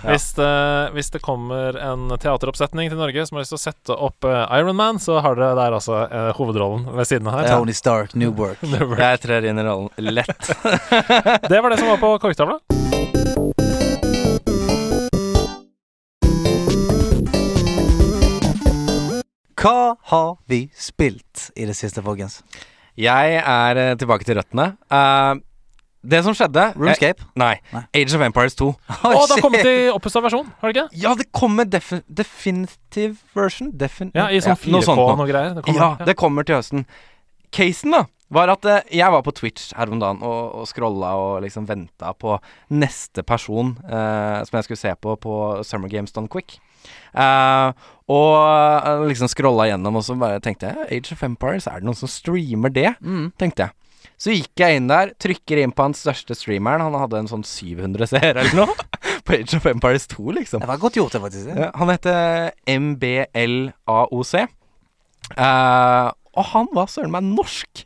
Hvis, 0.04 0.28
det, 0.38 0.50
hvis 0.94 1.12
det 1.14 1.22
kommer 1.24 1.78
en 1.82 2.08
teateroppsetning 2.14 2.90
til 2.92 3.00
Norge 3.00 3.26
som 3.28 3.38
har 3.38 3.46
lyst 3.46 3.54
til 3.54 3.60
å 3.60 3.64
sette 3.64 3.98
opp 4.08 4.28
uh, 4.28 4.44
Iron 4.58 4.78
Man, 4.78 5.00
så 5.02 5.20
har 5.24 5.38
dere 5.38 5.58
der 5.58 5.78
altså 5.78 6.04
uh, 6.06 6.30
hovedrollen 6.38 6.88
ved 6.94 7.10
siden 7.10 7.30
av 7.30 7.40
her. 7.40 7.50
Tony 7.54 7.76
Stark, 7.76 8.14
New 8.18 8.34
Work. 8.38 8.62
jeg 8.62 9.24
trer 9.24 9.50
inn 9.50 9.58
i 9.58 9.66
rollen 9.66 10.12
lett. 10.12 10.52
Det 11.50 11.62
var 11.62 11.70
det 11.72 11.80
som 11.80 11.90
var 11.90 12.02
på 12.02 12.14
korktavla. 12.22 12.60
Hva 19.58 19.96
har 20.12 20.36
vi 20.50 20.68
spilt 20.78 21.48
i 21.58 21.66
det 21.66 21.74
siste, 21.76 22.02
folkens? 22.04 22.40
Jeg 22.98 23.38
er 23.42 23.78
eh, 23.82 23.94
tilbake 23.98 24.26
til 24.26 24.38
røttene. 24.38 24.72
Eh, 24.90 25.40
det 26.08 26.20
som 26.22 26.34
skjedde 26.36 26.62
jeg, 26.62 26.76
Nei. 27.38 27.56
Nei. 27.74 27.82
Age 27.98 28.14
of 28.14 28.22
Empires 28.22 28.54
2. 28.58 28.68
Oi, 28.70 29.14
Å, 29.18 29.24
det 29.26 29.34
har 29.34 29.42
kommet 29.42 29.66
i 29.66 29.76
oppussa 29.90 30.22
versjon, 30.22 30.46
har 30.60 30.70
det 30.70 30.76
ikke? 30.84 31.00
Ja, 31.02 31.14
det 31.18 31.26
kommer 31.34 31.66
defi 31.66 31.98
definitive 32.06 33.16
version. 33.34 33.72
Defin 33.74 34.12
Ja, 34.14 34.28
I 34.30 34.38
sånn 34.44 34.54
Ja, 34.54 34.76
noe 34.76 34.84
4K 34.86 34.94
og 35.08 35.18
noe 35.18 35.28
greier. 35.30 35.56
Det 35.58 35.66
kommer, 35.66 35.82
Ja, 35.82 36.06
det 36.06 36.16
kommer 36.22 36.46
til 36.46 36.60
høsten. 36.60 36.86
Casen, 37.54 37.96
da, 37.96 38.04
var 38.34 38.52
at 38.52 38.66
eh, 38.68 38.88
jeg 39.00 39.12
var 39.12 39.24
på 39.24 39.34
Twitch 39.36 39.72
her 39.76 39.90
om 39.92 40.00
dagen 40.02 40.20
og, 40.26 40.60
og 40.60 40.68
scrolla 40.68 41.14
og 41.20 41.42
liksom 41.44 41.68
venta 41.68 42.12
på 42.12 42.36
neste 42.76 43.24
person 43.26 43.74
eh, 43.86 44.40
som 44.44 44.58
jeg 44.58 44.68
skulle 44.68 44.82
se 44.82 44.94
på 45.00 45.16
på 45.22 45.34
Summer 45.66 45.92
Games 45.92 46.14
Done 46.14 46.30
Quick. 46.32 46.58
Eh, 47.12 47.86
og 48.08 48.34
eh, 48.36 49.06
liksom 49.10 49.30
scrolla 49.32 49.68
gjennom, 49.70 49.98
og 50.00 50.06
så 50.06 50.16
bare 50.20 50.42
tenkte 50.44 50.70
jeg 50.70 50.88
Age 50.98 51.16
of 51.16 51.24
Empires, 51.26 51.68
er 51.68 51.80
det 51.80 51.88
noen 51.88 51.98
som 51.98 52.10
streamer 52.12 52.72
det? 52.72 52.92
Mm. 53.00 53.30
Tenkte 53.40 53.68
jeg. 53.68 53.74
Så 54.18 54.34
gikk 54.34 54.58
jeg 54.58 54.78
inn 54.80 54.88
der, 54.90 55.12
trykker 55.22 55.60
inn 55.62 55.72
på 55.74 55.84
hans 55.86 56.00
største 56.02 56.34
streameren. 56.34 56.82
Han 56.82 56.96
hadde 56.98 57.20
en 57.20 57.30
sånn 57.30 57.44
700 57.46 58.10
seere 58.10 58.42
eller 58.42 58.64
noe. 58.64 58.86
på 59.28 59.36
Age 59.36 59.58
of 59.58 59.66
Empires 59.68 60.08
2, 60.10 60.30
liksom. 60.40 60.62
Det 60.64 60.70
var 60.70 60.80
godt 60.82 60.98
gjort, 60.98 61.14
det, 61.14 61.20
faktisk. 61.22 61.50
Ja, 61.52 61.68
han 61.76 61.92
heter 61.92 62.50
MBLAOC. 62.66 64.32
Uh, 65.36 66.08
og 66.38 66.48
han 66.54 66.70
var 66.74 66.90
søren 66.90 67.12
meg 67.14 67.26
norsk! 67.26 67.84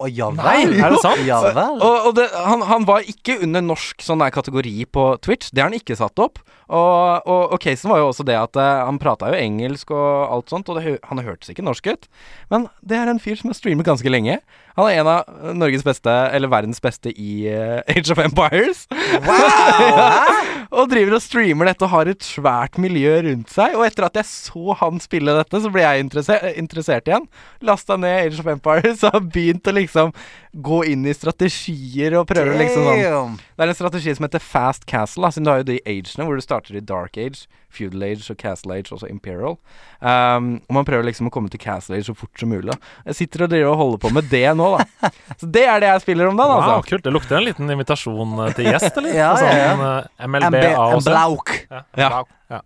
Å 0.00 0.08
ja 0.08 0.30
Nei, 0.32 0.62
vel? 0.64 0.78
er 0.80 0.94
det 0.94 1.00
sant? 1.02 1.20
Ja 1.28 1.42
vel. 1.44 1.58
Og, 1.76 2.06
og 2.08 2.14
det, 2.16 2.30
han, 2.32 2.62
han 2.64 2.86
var 2.88 3.04
ikke 3.04 3.36
under 3.44 3.64
norsk 3.64 4.00
sånn 4.00 4.22
der 4.22 4.32
kategori 4.32 4.72
på 4.88 5.04
Twitch. 5.20 5.50
Det 5.52 5.60
har 5.60 5.68
han 5.68 5.76
ikke 5.76 5.98
satt 5.98 6.22
opp. 6.24 6.40
Og, 6.70 7.26
og, 7.26 7.42
og 7.52 7.58
casen 7.60 7.90
var 7.90 8.00
jo 8.00 8.08
også 8.08 8.24
det 8.24 8.38
at 8.38 8.56
uh, 8.56 8.86
han 8.86 9.00
prata 9.02 9.28
jo 9.32 9.36
engelsk 9.36 9.90
og 9.92 10.08
alt 10.30 10.52
sånt, 10.52 10.70
og 10.70 10.78
det, 10.78 10.96
han 11.10 11.20
hørtes 11.26 11.50
ikke 11.52 11.66
norsk 11.66 11.90
ut. 11.90 12.08
Men 12.52 12.68
det 12.80 12.96
er 12.96 13.10
en 13.10 13.20
fyr 13.20 13.36
som 13.40 13.50
har 13.50 13.58
streamet 13.58 13.88
ganske 13.88 14.12
lenge. 14.12 14.38
Han 14.78 14.86
er 14.88 15.00
en 15.00 15.10
av 15.10 15.54
Norges 15.56 15.84
beste, 15.86 16.12
eller 16.34 16.50
verdens 16.52 16.80
beste, 16.82 17.12
i 17.12 17.46
eh, 17.50 17.80
Age 17.94 18.12
of 18.14 18.20
Empires. 18.22 18.86
og 20.70 20.90
driver 20.92 21.16
og 21.16 21.24
streamer 21.24 21.70
dette 21.70 21.86
og 21.86 21.92
har 21.92 22.10
et 22.10 22.24
svært 22.24 22.78
miljø 22.80 23.16
rundt 23.26 23.50
seg. 23.52 23.74
Og 23.78 23.84
etter 23.86 24.06
at 24.06 24.20
jeg 24.20 24.28
så 24.30 24.76
han 24.80 25.00
spille 25.02 25.34
dette, 25.36 25.62
så 25.62 25.72
ble 25.72 25.84
jeg 25.84 26.04
interesser 26.06 26.46
interessert 26.60 27.10
igjen. 27.10 27.26
Lasta 27.66 27.98
ned 28.00 28.26
Age 28.28 28.42
of 28.42 28.50
Empires 28.52 29.02
og 29.06 29.16
har 29.16 29.26
begynt 29.34 29.70
å 29.70 29.76
liksom 29.76 30.14
gå 30.50 30.82
inn 30.90 31.06
i 31.06 31.14
strategier 31.14 32.16
og 32.18 32.26
prøve 32.30 32.56
liksom 32.58 32.86
sånn 32.88 33.36
Det 33.38 33.62
er 33.62 33.70
en 33.70 33.78
strategi 33.78 34.14
som 34.16 34.26
heter 34.26 34.42
Fast 34.42 34.86
Castle, 34.90 35.22
da, 35.26 35.30
siden 35.34 35.46
du 35.46 35.52
har 35.52 35.62
jo 35.62 35.70
de 35.72 35.80
agene 35.86 36.26
hvor 36.26 36.38
du 36.38 36.44
starter 36.44 36.78
i 36.78 36.82
Dark 36.84 37.18
Age, 37.20 37.46
Feudal 37.70 38.02
Age 38.08 38.26
og 38.32 38.38
Castle 38.40 38.74
Age, 38.76 38.90
også 38.96 39.08
Imperial. 39.10 39.54
Um, 40.00 40.48
og 40.68 40.74
man 40.78 40.86
prøver 40.88 41.06
liksom 41.06 41.28
å 41.28 41.32
komme 41.34 41.50
til 41.52 41.60
Castle 41.62 41.96
Age 41.98 42.08
så 42.08 42.14
fort 42.18 42.34
som 42.40 42.50
mulig. 42.50 42.70
da. 42.72 42.76
Jeg 43.10 43.18
sitter 43.20 43.44
og 43.46 43.52
driver 43.52 43.70
og 43.72 43.78
holder 43.82 44.02
på 44.04 44.10
med 44.16 44.28
det 44.32 44.44
nå, 44.58 44.66
da. 44.78 45.10
Så 45.40 45.48
det 45.54 45.62
er 45.70 45.80
det 45.84 45.90
jeg 45.92 46.04
spiller 46.06 46.30
om 46.32 46.36
dagen, 46.40 46.56
Wow, 46.56 46.74
altså. 46.80 46.90
kult. 46.90 47.04
Det 47.06 47.12
lukter 47.14 47.38
en 47.38 47.46
liten 47.46 47.70
invitasjon 47.76 48.34
eh, 48.46 48.52
til 48.58 48.70
gjest, 48.72 48.90
eller? 49.00 49.14
Ja, 49.20 49.30
Altså, 49.30 49.46
ja, 49.46 49.56
ja. 49.62 49.70
en, 49.72 49.86
eh, 50.20 50.28
MLB 50.34 50.50
be- 50.58 50.66
en 50.66 50.82
AOC. 50.82 51.08
blauk. 51.10 51.54
Ja. 51.70 51.82
Ja. 52.04 52.22
Ja. 52.56 52.60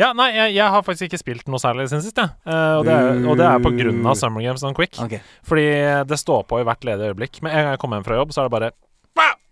Ja, 0.00 0.06
nei, 0.16 0.30
jeg, 0.32 0.54
jeg 0.56 0.72
har 0.72 0.80
faktisk 0.86 1.10
ikke 1.10 1.18
spilt 1.20 1.48
noe 1.52 1.58
særlig 1.60 1.84
siden 1.90 2.00
sist, 2.06 2.16
jeg. 2.16 2.30
Eh, 2.48 2.76
og, 2.78 2.86
det 2.88 2.94
er, 2.96 3.18
og 3.28 3.34
det 3.36 3.44
er 3.50 3.58
på 3.60 3.72
grunn 3.76 3.98
av 4.08 4.14
Summer 4.16 4.40
Games 4.46 4.62
on 4.64 4.72
Quick. 4.78 4.94
Okay. 5.04 5.18
Fordi 5.44 5.66
det 6.08 6.16
står 6.22 6.46
på 6.48 6.60
i 6.62 6.64
hvert 6.64 6.86
ledige 6.88 7.10
øyeblikk. 7.12 7.42
Med 7.44 7.52
en 7.52 7.66
gang 7.66 7.74
jeg 7.74 7.82
kommer 7.82 8.00
hjem 8.00 8.06
fra 8.08 8.16
jobb, 8.22 8.32
så 8.32 8.40
er 8.44 8.48
det 8.48 8.54
bare 8.54 8.70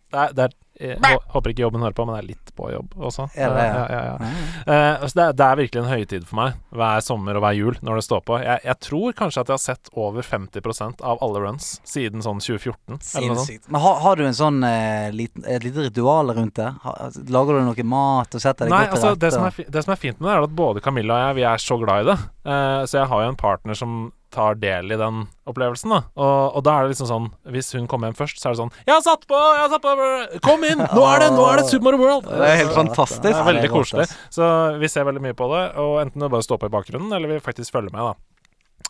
det 0.08 0.16
er, 0.22 0.30
det 0.32 0.44
er 0.46 0.52
jeg 0.78 1.18
håper 1.32 1.52
ikke 1.52 1.64
jobben 1.64 1.82
hører 1.82 1.96
på, 1.96 2.04
men 2.06 2.16
jeg 2.18 2.24
er 2.24 2.28
litt 2.28 2.52
på 2.58 2.68
jobb 2.70 2.94
også. 3.08 3.26
Er 3.34 3.54
det? 3.54 3.64
Eh, 3.64 3.74
ja, 3.74 3.84
ja, 3.90 4.02
ja. 4.06 4.30
Eh, 4.62 5.02
altså 5.02 5.18
det, 5.18 5.24
er, 5.24 5.36
det 5.38 5.46
er 5.46 5.58
virkelig 5.62 5.82
en 5.82 5.90
høytid 5.90 6.26
for 6.28 6.38
meg 6.38 6.58
hver 6.80 7.04
sommer 7.04 7.38
og 7.38 7.44
hver 7.44 7.56
jul 7.58 7.78
når 7.86 8.00
det 8.00 8.04
står 8.06 8.22
på. 8.28 8.38
Jeg, 8.44 8.62
jeg 8.68 8.80
tror 8.86 9.16
kanskje 9.18 9.42
at 9.42 9.50
jeg 9.50 9.56
har 9.56 9.64
sett 9.64 9.92
over 9.98 10.26
50% 10.26 11.04
av 11.12 11.22
alle 11.24 11.42
runs 11.44 11.70
siden 11.88 12.24
sånn 12.24 12.42
2014. 12.44 12.78
Eller 12.86 12.98
noe 12.98 13.00
sånt. 13.00 13.48
Sinnssykt. 13.48 13.70
Men 13.72 13.84
har, 13.84 13.98
har 14.04 14.20
du 14.20 14.24
en 14.28 14.38
sånn 14.38 14.60
uh, 14.62 15.08
liten, 15.14 15.46
et 15.48 15.66
lite 15.66 15.88
ritual 15.88 16.34
rundt 16.36 16.58
det? 16.60 16.70
Har, 16.84 17.00
altså, 17.08 17.24
lager 17.34 17.58
du 17.58 17.70
noe 17.70 17.88
mat 17.88 18.38
og 18.38 18.44
setter 18.44 18.68
deg 18.68 18.74
Nei, 18.74 18.84
godt 18.84 18.94
til 18.94 18.98
altså 18.98 19.14
rette? 19.14 19.24
det 19.24 19.34
som, 19.34 19.48
er, 19.48 19.72
det 19.78 19.84
som 19.86 19.94
er 19.96 20.02
fint 20.04 20.20
med 20.20 20.30
det, 20.30 20.36
er 20.36 20.46
at 20.48 20.56
både 20.62 20.84
Camilla 20.84 21.18
og 21.18 21.26
jeg 21.26 21.40
Vi 21.40 21.48
er 21.50 21.66
så 21.66 21.80
glad 21.82 22.04
i 22.04 22.10
det. 22.12 22.18
Uh, 22.48 22.82
så 22.86 23.02
jeg 23.02 23.10
har 23.10 23.24
jo 23.24 23.32
en 23.32 23.42
partner 23.42 23.78
som 23.78 23.98
tar 24.34 24.58
del 24.60 24.92
i 24.92 24.98
den 25.00 25.24
opplevelsen. 25.48 25.90
da 25.94 26.00
Og, 26.18 26.56
og 26.58 26.64
da 26.66 26.76
er 26.76 26.86
det 26.86 26.92
liksom 26.94 27.08
sånn 27.08 27.28
Hvis 27.48 27.72
hun 27.76 27.86
kommer 27.90 28.10
hjem 28.10 28.18
først, 28.18 28.40
så 28.40 28.50
er 28.50 28.56
det 28.56 28.60
sånn 28.62 28.72
'Jeg 28.84 28.94
har 28.94 29.04
satt 29.06 29.26
på! 29.26 29.38
Jeg 29.38 29.62
har 29.64 29.70
satt 29.72 29.84
på! 29.84 30.40
Kom 30.44 30.64
inn! 30.68 30.78
Nå 30.78 31.04
er 31.08 31.24
det, 31.24 31.30
nå 31.32 31.44
er 31.48 31.62
det 31.62 31.68
Super 31.70 31.84
Mario 31.90 32.02
World!' 32.04 32.28
Det 32.28 32.48
er 32.48 32.60
helt 32.62 32.76
fantastisk. 32.76 33.22
Det 33.22 33.34
er 33.34 33.40
er 33.40 33.52
veldig 33.52 33.70
koselig. 33.72 34.08
Så 34.30 34.78
vi 34.78 34.88
ser 34.88 35.04
veldig 35.08 35.22
mye 35.22 35.36
på 35.38 35.48
det, 35.54 35.64
og 35.80 36.00
enten 36.02 36.20
det 36.20 36.30
bare 36.30 36.44
står 36.44 36.60
på 36.60 36.68
i 36.68 36.74
bakgrunnen, 36.74 37.12
eller 37.12 37.28
vi 37.28 37.40
faktisk 37.40 37.72
følger 37.72 37.92
med, 37.94 38.02
da. 38.12 38.14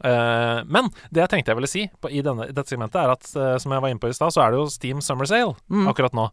Eh, 0.05 0.61
men 0.67 0.89
det 1.11 1.25
jeg 1.25 1.31
tenkte 1.33 1.51
jeg 1.53 1.59
ville 1.59 1.71
si 1.71 1.85
på, 2.01 2.11
i, 2.13 2.21
denne, 2.25 2.49
i 2.49 2.55
dette 2.55 2.71
segmentet, 2.71 2.99
er 3.03 3.13
at 3.15 3.31
uh, 3.35 3.57
som 3.59 3.73
jeg 3.75 3.83
var 3.85 3.91
inne 3.93 4.03
på 4.03 4.11
i 4.11 4.15
stad, 4.17 4.31
så 4.35 4.45
er 4.45 4.53
det 4.55 4.61
jo 4.61 4.67
Steam 4.71 5.01
Summer 5.05 5.27
Sale 5.29 5.55
Mm. 5.69 5.89
akkurat 5.91 6.15
nå. 6.17 6.29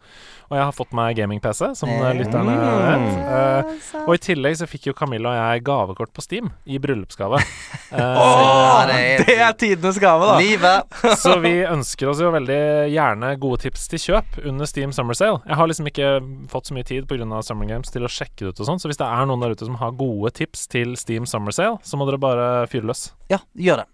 Og 0.49 0.53
jeg 0.57 0.63
har 0.63 0.73
fått 0.75 0.93
meg 0.95 1.15
gaming-PC, 1.17 1.71
som 1.75 1.89
eh, 1.89 2.13
lytterne 2.19 2.53
mm. 2.55 2.65
vet. 2.85 3.85
Uh, 3.95 4.03
og 4.05 4.13
i 4.15 4.21
tillegg 4.21 4.57
så 4.59 4.67
fikk 4.69 4.87
jo 4.91 4.93
Camilla 4.97 5.31
og 5.33 5.39
jeg 5.39 5.63
gavekort 5.67 6.13
på 6.15 6.23
Steam 6.23 6.51
i 6.65 6.79
bryllupsgave. 6.81 7.41
Eh, 7.95 8.01
Ja, 8.01 8.85
det 8.89 8.95
er- 8.95 9.21
det 9.27 9.35
er 9.45 9.51
tidenes 9.61 9.99
gave, 10.01 10.25
da. 10.27 10.37
Livet! 10.41 10.95
så 11.21 11.35
vi 11.39 11.51
ønsker 11.63 12.09
oss 12.11 12.19
jo 12.19 12.31
veldig 12.33 12.57
gjerne 12.91 13.29
gode 13.39 13.61
tips 13.61 13.85
til 13.91 14.01
kjøp 14.01 14.39
under 14.49 14.67
Steam 14.67 14.91
Summer 14.95 15.15
Sale. 15.15 15.39
Jeg 15.45 15.55
har 15.59 15.69
liksom 15.69 15.87
ikke 15.91 16.09
fått 16.51 16.67
så 16.71 16.75
mye 16.75 16.83
tid 16.87 17.07
pga. 17.07 17.41
Summer 17.45 17.69
Games 17.69 17.91
til 17.93 18.03
å 18.03 18.09
sjekke 18.11 18.41
det 18.41 18.51
ut 18.55 18.59
og 18.63 18.67
sånn, 18.71 18.81
så 18.81 18.89
hvis 18.89 18.99
det 18.99 19.07
er 19.07 19.29
noen 19.29 19.39
der 19.45 19.53
ute 19.55 19.67
som 19.69 19.77
har 19.79 19.93
gode 19.95 20.33
tips 20.35 20.65
til 20.71 20.95
Steam 20.99 21.25
Summer 21.29 21.55
Sale, 21.55 21.77
så 21.85 21.95
må 21.99 22.07
dere 22.09 22.19
bare 22.21 22.47
fyre 22.71 22.89
løs. 22.89 23.05
Ja, 23.31 23.39
gjør 23.57 23.83
det. 23.83 23.87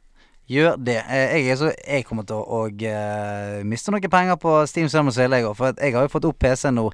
Gjør 0.52 0.78
det. 0.84 0.98
Eh, 1.08 1.36
Jeg, 1.38 1.50
er 1.54 1.60
så, 1.60 1.72
jeg 1.88 2.06
kommer 2.08 2.26
til 2.28 2.42
å 2.42 2.62
og, 2.66 2.82
uh, 2.84 3.62
miste 3.64 3.94
noen 3.94 4.12
penger 4.12 4.40
på 4.42 4.56
Steam 4.68 4.90
Summer 4.92 5.16
Sale, 5.16 5.40
jeg 5.40 5.48
òg. 5.48 5.56
For 5.58 5.78
jeg 5.78 5.96
har 5.96 6.08
jo 6.08 6.12
fått 6.12 6.28
opp 6.28 6.40
PC-en 6.44 6.76
nå, 6.76 6.90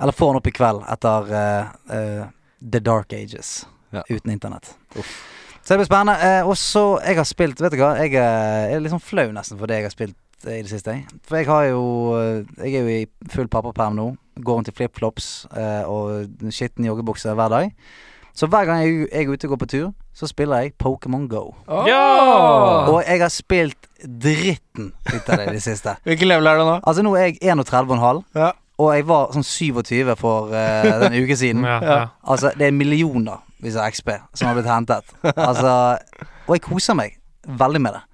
eller 0.00 0.16
får 0.16 0.32
den 0.32 0.40
opp 0.42 0.50
i 0.50 0.54
kveld, 0.58 0.84
etter 0.92 1.32
uh, 1.32 1.74
uh, 1.94 2.24
The 2.60 2.82
Dark 2.84 3.12
Ages. 3.16 3.60
Ja. 3.90 4.02
Uten 4.08 4.30
internett. 4.30 4.74
Så 5.62 5.74
det 5.74 5.78
blir 5.80 5.88
spennende. 5.88 6.16
Eh, 6.22 6.46
og 6.48 6.56
så 6.58 7.00
Jeg 7.04 7.16
har 7.18 7.26
spilt 7.28 7.60
Vet 7.60 7.74
du 7.74 7.80
hva, 7.80 7.92
jeg 8.00 8.14
eh, 8.18 8.74
er 8.74 8.80
litt 8.82 8.92
sånn 8.94 9.02
flau 9.02 9.28
nesten 9.34 9.58
for 9.58 9.70
det 9.70 9.80
jeg 9.80 9.86
har 9.88 9.92
spilt 9.94 10.46
eh, 10.46 10.60
i 10.60 10.62
det 10.64 10.70
siste. 10.72 10.94
For 11.28 11.40
jeg 11.40 11.48
har 11.50 11.66
jo 11.68 11.82
eh, 12.16 12.46
Jeg 12.64 12.78
er 12.78 12.86
jo 12.86 12.94
i 13.02 13.30
full 13.34 13.50
pappaperm 13.50 13.98
nå. 13.98 14.06
Går 14.40 14.60
rundt 14.60 14.70
i 14.72 14.74
flipflops 14.76 15.28
eh, 15.52 15.82
og 15.90 16.48
skitten 16.54 16.86
joggebukse 16.88 17.34
hver 17.36 17.52
dag. 17.52 17.74
Så 18.34 18.46
hver 18.46 18.64
gang 18.68 18.82
jeg, 18.84 19.08
jeg 19.12 19.26
er 19.26 19.32
ute 19.32 19.46
og 19.48 19.54
går 19.54 19.60
på 19.64 19.68
tur, 19.72 19.90
så 20.14 20.26
spiller 20.30 20.64
jeg 20.64 20.72
Pokémon 20.82 21.26
Go. 21.28 21.42
Ja! 21.88 22.00
Og 22.90 23.02
jeg 23.06 23.20
har 23.20 23.28
spilt 23.32 23.88
dritten 24.04 24.92
ut 25.14 25.28
av 25.28 25.36
det 25.40 25.46
i 25.50 25.54
det 25.58 25.62
siste. 25.64 25.96
Hvilken 26.08 26.28
level 26.30 26.46
er 26.50 26.60
det 26.60 26.66
nå? 26.68 26.76
Altså 26.86 27.04
Nå 27.06 27.14
er 27.18 27.30
jeg 27.30 27.38
31,5, 27.42 28.22
Ja. 28.38 28.50
og 28.80 28.92
jeg 28.96 29.06
var 29.10 29.32
sånn 29.36 29.44
27 29.46 30.14
for 30.20 30.52
uh, 30.54 31.06
en 31.08 31.16
uke 31.20 31.36
siden. 31.36 31.64
Ja, 31.70 31.78
Ja. 31.84 31.98
Altså 32.24 32.52
Det 32.56 32.68
er 32.70 32.76
millioner 32.76 33.42
hvis 33.60 33.74
jeg 33.76 33.82
har 33.84 33.92
XP 33.92 34.08
som 34.34 34.48
har 34.48 34.54
blitt 34.56 34.70
hentet. 34.72 35.10
Altså 35.48 35.98
Og 36.48 36.54
jeg 36.56 36.62
koser 36.64 36.96
meg 36.96 37.18
veldig 37.44 37.80
med 37.84 37.92
det. 37.98 38.04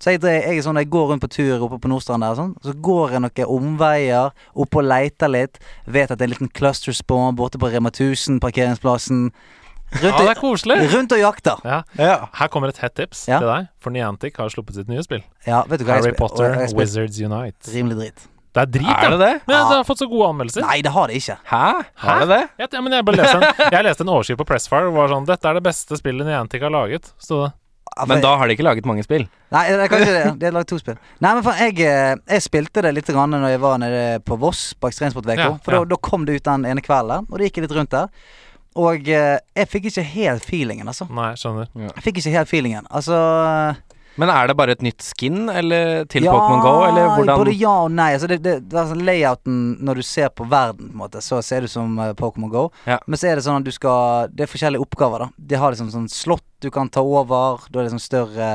Så 0.00 0.14
jeg, 0.14 0.20
jeg 0.24 0.56
er 0.56 0.62
sånn 0.64 0.76
Jeg 0.80 0.88
går 0.92 1.10
rundt 1.10 1.22
på 1.24 1.28
tur 1.32 1.64
oppe 1.66 1.78
på 1.80 1.88
Nordstrand 1.88 2.24
der 2.24 2.36
sånn. 2.36 2.52
Så 2.64 2.72
går 2.84 3.16
jeg 3.16 3.20
noen 3.24 3.50
omveier 3.56 4.30
oppe 4.54 4.80
og 4.80 4.86
leter 4.88 5.28
litt. 5.32 5.58
Vet 5.84 6.10
at 6.12 6.18
det 6.20 6.24
er 6.24 6.30
en 6.30 6.34
liten 6.36 6.52
cluster 6.56 6.96
spawn 6.96 7.36
borte 7.36 7.60
på 7.60 7.68
Rema 7.72 7.92
1000, 7.92 8.38
parkeringsplassen. 8.44 9.26
Ja, 9.98 10.10
det 10.16 10.26
er 10.30 10.38
koselig! 10.38 10.76
rundt 10.94 11.12
og 11.16 11.18
jakter. 11.20 11.62
Ja. 11.66 11.82
Ja. 11.98 12.16
Her 12.38 12.48
kommer 12.52 12.68
et 12.72 12.78
hett 12.78 12.94
tips 12.94 13.26
Ja. 13.28 13.38
til 13.42 13.48
deg, 13.50 13.68
for 13.82 13.90
Niantic 13.94 14.36
har 14.38 14.48
sluppet 14.52 14.74
sitt 14.78 14.88
nye 14.88 15.02
spill. 15.02 15.22
Ja, 15.46 15.62
vet 15.66 15.80
du 15.82 15.86
hva 15.88 15.98
Harry 15.98 16.12
jeg 16.12 16.18
Potter 16.20 16.54
jeg 16.60 16.74
Wizards 16.78 17.18
Unite. 17.20 17.70
Rimelig 17.74 17.98
drit. 17.98 18.26
Det 18.50 18.62
er 18.64 18.66
drit, 18.66 18.88
Er 18.90 19.10
det 19.14 19.18
det? 19.20 19.34
Men 19.46 19.56
Ja. 19.56 19.68
det 19.68 19.76
har 19.78 19.84
fått 19.86 19.98
så 20.02 20.08
gode 20.10 20.26
anmeldelser. 20.32 20.64
Nei, 20.66 20.80
det 20.82 20.90
har 20.90 21.06
det 21.06 21.16
ikke. 21.20 21.36
Hæ? 21.46 21.84
Har 21.94 22.20
det 22.26 22.28
det? 22.28 22.42
Ja, 22.58 22.80
men 22.80 22.92
jeg, 22.92 23.04
bare 23.04 23.16
leste 23.16 23.36
en, 23.38 23.70
jeg 23.70 23.84
leste 23.84 24.02
en 24.02 24.08
overskrift 24.10 24.40
på 24.40 24.46
Pressfire 24.46 24.88
og 24.90 24.94
var 24.94 25.08
sånn 25.08 25.26
'Dette 25.26 25.44
er 25.46 25.54
det 25.54 25.62
beste 25.62 25.96
spillet 25.96 26.26
Niantic 26.26 26.60
har 26.60 26.70
laget'. 26.70 27.12
sto 27.18 27.44
det. 27.46 27.52
Men 28.06 28.20
da 28.22 28.36
har 28.38 28.46
de 28.46 28.54
ikke 28.54 28.64
laget 28.64 28.86
mange 28.86 29.02
spill. 29.02 29.26
Nei, 29.50 29.64
det 29.68 29.80
er 29.80 29.88
kanskje 29.90 30.12
det. 30.14 30.38
De 30.38 30.46
har 30.46 30.52
laget 30.54 30.68
to 30.68 30.78
spill. 30.78 30.96
Nei, 31.20 31.34
men 31.34 31.42
faen, 31.42 31.58
jeg, 31.58 31.80
eh, 31.80 32.16
jeg 32.30 32.42
spilte 32.42 32.82
det 32.82 32.94
litt 32.94 33.06
grann 33.06 33.30
når 33.34 33.50
jeg 33.50 33.60
var 33.60 33.78
nede 33.82 34.20
på 34.24 34.38
Voss 34.38 34.74
på 34.74 34.88
Ekstremsportveka. 34.88 35.46
Ja, 35.48 35.58
for 35.62 35.74
ja. 35.74 35.78
da, 35.82 35.84
da 35.84 35.96
kom 35.96 36.24
det 36.24 36.36
ut 36.38 36.44
den 36.44 36.64
ene 36.70 36.80
kvelden, 36.80 37.26
og 37.30 37.38
det 37.38 37.50
gikk 37.50 37.62
litt 37.66 37.74
rundt 37.76 37.90
der. 37.90 38.08
Og 38.78 39.08
eh, 39.10 39.38
jeg 39.56 39.70
fikk 39.70 39.88
ikke 39.90 40.04
helt 40.12 40.44
feelingen, 40.46 40.90
altså. 40.90 41.08
Nei, 41.10 41.32
skjønner. 41.38 41.70
Jeg 41.74 42.04
fikk 42.04 42.20
ikke 42.20 42.34
helt 42.36 42.50
feelingen. 42.50 42.86
Altså 42.90 43.16
Men 44.20 44.30
er 44.30 44.50
det 44.50 44.56
bare 44.58 44.76
et 44.76 44.84
nytt 44.84 45.02
skin 45.02 45.48
eller 45.48 46.04
til 46.10 46.26
ja, 46.26 46.34
Pokémon 46.34 46.62
Go, 46.62 46.74
eller 46.86 47.08
hvordan 47.16 47.40
Både 47.40 47.54
ja 47.56 47.74
og 47.86 47.90
nei. 47.94 48.12
Altså 48.14 48.30
det, 48.30 48.40
det, 48.44 48.56
det 48.70 48.78
er 48.78 48.90
sånn 48.92 49.02
Layouten 49.06 49.58
når 49.86 50.02
du 50.02 50.06
ser 50.06 50.30
på 50.34 50.46
verden, 50.50 50.90
på 50.90 50.98
en 50.98 51.02
måte, 51.02 51.24
så 51.24 51.40
ser 51.42 51.66
du 51.66 51.72
som 51.72 51.98
eh, 51.98 52.14
Pokémon 52.18 52.52
Go. 52.52 52.68
Ja. 52.86 53.00
Men 53.06 53.20
så 53.20 53.30
er 53.30 53.40
det 53.40 53.46
sånn 53.48 53.58
at 53.62 53.66
du 53.66 53.74
skal 53.74 54.30
Det 54.34 54.46
er 54.46 54.52
forskjellige 54.52 54.86
oppgaver, 54.86 55.26
da. 55.26 55.46
De 55.50 55.58
har 55.58 55.74
liksom 55.74 55.90
sånn 55.94 56.10
slott 56.12 56.46
du 56.60 56.70
kan 56.72 56.88
ta 56.92 57.02
over. 57.04 57.62
Er 57.70 57.82
det 57.82 57.92
sånn 57.94 58.02
større 58.02 58.54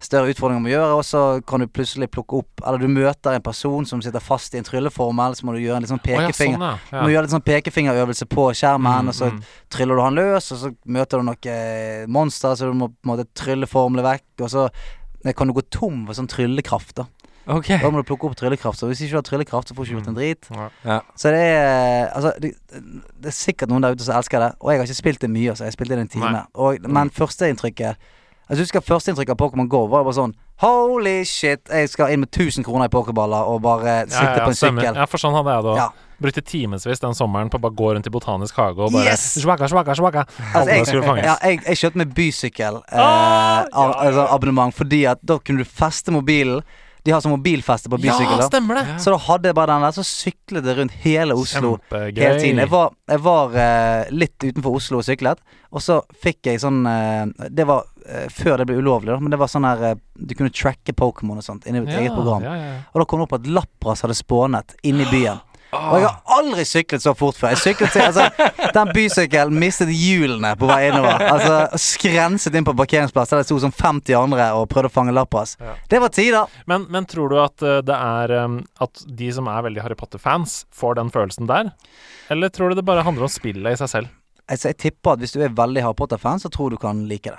Større 0.00 0.32
utfordringer 0.32 0.64
å 0.64 0.72
gjøre. 0.72 0.92
Og 0.96 1.02
så 1.04 1.22
kan 1.44 1.60
du 1.60 1.66
plutselig 1.68 2.06
plukke 2.08 2.38
opp 2.40 2.62
Eller 2.64 2.80
du 2.80 2.88
møter 2.88 3.36
en 3.36 3.44
person 3.44 3.84
som 3.84 4.00
sitter 4.00 4.22
fast 4.24 4.54
i 4.56 4.60
en 4.60 4.64
trylleformel, 4.64 5.36
så 5.36 5.44
må 5.44 5.52
du 5.52 5.60
gjøre 5.60 5.76
en 5.76 5.84
litt 5.84 5.92
sånn 5.92 6.00
Å 6.00 6.08
ja, 6.08 6.22
pekefinger. 6.30 6.56
sånn, 6.56 6.86
ja. 6.88 6.94
Du 6.94 7.04
må 7.04 7.12
gjøre 7.12 7.26
litt 7.26 7.34
sånn 7.34 7.44
pekefingerøvelse 7.50 8.28
på 8.32 8.46
skjermen, 8.56 8.88
Mm, 8.90 9.10
og 9.12 9.14
så 9.14 9.28
mm. 9.28 9.42
tryller 9.70 9.98
du 9.98 10.02
han 10.02 10.16
løs, 10.16 10.48
og 10.54 10.58
så 10.62 10.70
møter 10.96 11.20
du 11.20 11.28
noen 11.28 12.10
monster, 12.10 12.56
så 12.56 12.70
du 12.70 12.76
må 12.76 12.88
på 12.88 13.06
en 13.06 13.12
måte 13.12 13.28
trylle 13.36 13.68
formler 13.70 14.06
vekk, 14.06 14.26
og 14.40 14.50
så 14.50 14.64
eh, 14.70 15.34
kan 15.36 15.50
du 15.50 15.54
gå 15.56 15.62
tom 15.68 16.06
for 16.08 16.16
sånn 16.16 16.30
tryllekraft, 16.32 16.96
da. 17.02 17.06
Ok. 17.46 17.70
Da 17.80 17.90
må 17.90 18.02
du 18.02 18.06
plukke 18.06 18.28
opp 18.28 18.36
tryllekraft. 18.38 18.78
Så 18.78 18.86
hvis 18.90 19.00
ikke 19.00 19.16
du 19.16 19.18
har 19.20 19.26
tryllekraft, 19.26 19.68
så 19.70 19.74
får 19.74 19.84
du 19.84 19.88
ikke 19.90 19.98
gjort 20.00 20.10
en 20.12 20.18
drit. 20.18 20.50
Ja. 20.54 20.68
Ja. 20.84 21.00
Så 21.16 21.32
det 21.34 21.40
er 21.40 22.10
Altså, 22.10 22.32
det, 22.42 22.52
det 23.22 23.32
er 23.32 23.36
sikkert 23.36 23.72
noen 23.72 23.82
der 23.86 23.96
ute 23.96 24.04
som 24.04 24.18
elsker 24.18 24.42
det. 24.44 24.52
Og 24.60 24.72
jeg 24.72 24.80
har 24.82 24.88
ikke 24.90 25.00
spilt 25.00 25.20
det 25.24 25.30
mye, 25.30 25.50
altså. 25.54 25.64
Jeg 25.64 25.78
spilte 25.78 25.96
det 25.96 26.06
en 26.06 26.14
time. 26.16 26.44
Og, 26.54 26.78
men 26.88 27.10
førsteinntrykket 27.10 27.96
Altså, 28.50 28.64
jeg 28.64 28.66
husker 28.66 28.82
førsteinntrykket 28.82 29.30
av 29.30 29.38
Pokémon 29.38 29.68
GO 29.70 29.84
var 29.86 30.02
bare 30.02 30.16
sånn 30.16 30.32
Holy 30.60 31.22
shit, 31.24 31.62
jeg 31.70 31.88
skal 31.88 32.10
inn 32.12 32.20
med 32.24 32.34
1000 32.34 32.66
kroner 32.66 32.90
i 32.90 32.92
pokerballer 32.92 33.46
og 33.48 33.62
bare 33.64 34.02
sitte 34.10 34.26
ja, 34.26 34.32
ja, 34.34 34.42
på 34.42 34.50
en 34.50 34.58
stemmer. 34.58 34.82
sykkel. 34.82 34.98
Ja, 34.98 35.06
for 35.08 35.22
sånn 35.22 35.36
hadde 35.38 35.54
jeg 35.54 35.64
det 35.64 35.70
òg. 35.70 35.78
Ja. 35.78 36.16
Brukte 36.20 36.42
timevis 36.44 37.00
den 37.00 37.14
sommeren 37.16 37.48
på 37.48 37.56
å 37.56 37.62
bare 37.64 37.76
gå 37.78 37.92
rundt 37.94 38.10
i 38.10 38.12
Botanisk 38.12 38.58
hage 38.60 38.82
og 38.84 38.92
bare 38.92 39.06
Yes! 39.06 39.22
Svaka, 39.40 39.70
svaka, 39.72 39.94
svaka. 39.96 40.26
Altså, 40.50 40.74
jeg, 40.74 41.22
ja, 41.24 41.38
jeg, 41.46 41.62
jeg 41.64 41.80
kjøpte 41.80 42.02
meg 42.02 42.12
bysykkel 42.18 42.82
eh, 42.82 43.00
Ah, 43.00 43.62
ja, 43.70 43.86
altså, 44.02 44.26
abonnement 44.34 44.76
fordi 44.76 45.04
at 45.08 45.22
da 45.24 45.38
kunne 45.40 45.64
du 45.64 45.70
feste 45.80 46.12
mobilen. 46.12 46.60
De 47.04 47.12
har 47.14 47.22
sånn 47.24 47.32
mobilfeste 47.32 47.88
på 47.92 47.98
bysykler. 48.00 48.42
Ja, 48.42 48.48
stemmer 48.50 48.80
det! 48.80 48.98
Så 49.00 49.14
da 49.14 49.18
hadde 49.24 49.48
jeg 49.50 49.56
bare 49.56 49.72
den 49.72 49.86
der, 49.86 49.94
så 49.96 50.04
syklet 50.04 50.68
jeg 50.68 50.78
rundt 50.80 50.96
hele 51.04 51.36
Oslo. 51.38 51.74
Kjempegøy. 51.78 52.20
hele 52.20 52.40
tiden. 52.42 52.60
Jeg 52.64 52.70
var, 52.72 52.92
jeg 53.08 53.22
var 53.24 53.56
eh, 53.64 54.10
litt 54.12 54.36
utenfor 54.44 54.76
Oslo 54.80 55.00
og 55.00 55.06
syklet, 55.08 55.40
og 55.70 55.84
så 55.84 56.00
fikk 56.22 56.50
jeg 56.50 56.60
sånn 56.60 56.80
eh, 56.90 57.48
Det 57.48 57.64
var 57.68 57.86
eh, 58.04 58.26
før 58.32 58.60
det 58.60 58.68
ble 58.68 58.80
ulovlig, 58.82 59.12
da, 59.14 59.20
men 59.22 59.32
det 59.32 59.40
var 59.40 59.48
sånn 59.52 59.64
her 59.68 59.84
eh, 59.92 59.98
Du 60.14 60.34
kunne 60.36 60.52
tracke 60.52 60.92
Pokémon 60.96 61.40
og 61.40 61.46
sånt 61.46 61.68
inni 61.70 61.84
et 61.86 61.94
eget 62.02 62.16
program. 62.16 62.44
Ja, 62.44 62.56
ja, 62.58 62.72
ja. 62.74 62.80
Og 62.92 63.00
da 63.04 63.08
kom 63.08 63.22
det 63.22 63.28
opp 63.30 63.38
at 63.40 63.48
Lapras 63.48 64.04
hadde 64.04 64.18
spånet 64.18 64.76
inne 64.82 65.06
i 65.06 65.12
byen. 65.12 65.40
Og 65.70 66.00
jeg 66.00 66.06
har 66.08 66.38
aldri 66.38 66.64
syklet 66.66 67.02
så 67.04 67.12
fort 67.14 67.36
før. 67.38 67.52
Jeg 67.54 67.62
syklet 67.62 67.92
til, 67.94 68.02
altså, 68.02 68.48
Den 68.74 68.90
bysykkelen 68.94 69.58
mistet 69.62 69.92
hjulene 69.94 70.52
på 70.58 70.68
vei 70.70 70.80
innover. 70.88 71.22
Altså 71.30 71.80
Skrenset 71.80 72.56
inn 72.58 72.66
på 72.66 72.74
parkeringsplass 72.78 73.30
der 73.30 73.42
det 73.42 73.48
sto 73.48 73.58
sånn 73.62 73.74
50 73.74 74.16
andre 74.18 74.48
og 74.58 74.66
prøvde 74.72 74.90
å 74.90 74.94
fange 74.94 75.14
Lapras. 75.14 75.56
Ja. 75.62 75.76
Det 75.90 76.00
var 76.02 76.14
tider. 76.14 76.60
Men, 76.70 76.88
men 76.90 77.06
tror 77.10 77.30
du 77.30 77.38
at 77.42 77.62
eh, 77.66 77.80
det 77.86 77.96
er 77.96 78.34
um, 78.44 78.60
At 78.82 79.04
de 79.06 79.30
som 79.34 79.50
er 79.50 79.66
veldig 79.68 79.84
Harry 79.84 79.98
Potter-fans, 79.98 80.64
får 80.74 80.98
den 80.98 81.12
følelsen 81.14 81.50
der? 81.50 81.70
Eller 82.30 82.50
tror 82.54 82.70
du 82.70 82.80
det 82.80 82.86
bare 82.86 83.06
handler 83.06 83.28
om 83.28 83.32
spillet 83.32 83.74
i 83.74 83.78
seg 83.78 83.92
selv? 83.94 84.16
Altså, 84.50 84.72
jeg 84.72 84.80
tipper 84.82 85.14
at 85.14 85.22
hvis 85.22 85.36
du 85.36 85.44
er 85.44 85.54
veldig 85.54 85.86
Harry 85.86 85.98
Potter-fan, 85.98 86.42
så 86.42 86.50
tror 86.50 86.74
du 86.74 86.80
kan 86.82 87.04
like 87.10 87.30
det. 87.30 87.38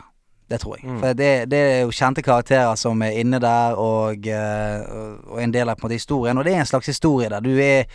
Det 0.52 0.60
tror 0.60 0.78
jeg. 0.78 0.90
Mm. 0.90 1.00
For 1.00 1.16
det, 1.16 1.30
det 1.52 1.62
er 1.70 1.80
jo 1.86 1.96
kjente 1.96 2.26
karakterer 2.26 2.76
som 2.80 3.02
er 3.06 3.16
inne 3.22 3.40
der, 3.40 3.80
og, 3.80 4.28
eh, 4.28 4.84
og 5.32 5.40
en 5.40 5.56
del 5.56 5.72
av 5.72 5.80
på 5.80 5.86
en 5.86 5.90
måte 5.90 6.00
historien. 6.02 6.38
Og 6.38 6.48
det 6.48 6.56
er 6.56 6.66
en 6.66 6.72
slags 6.74 6.92
historie 6.92 7.32
der. 7.32 7.40
Du 7.46 7.56
er, 7.56 7.88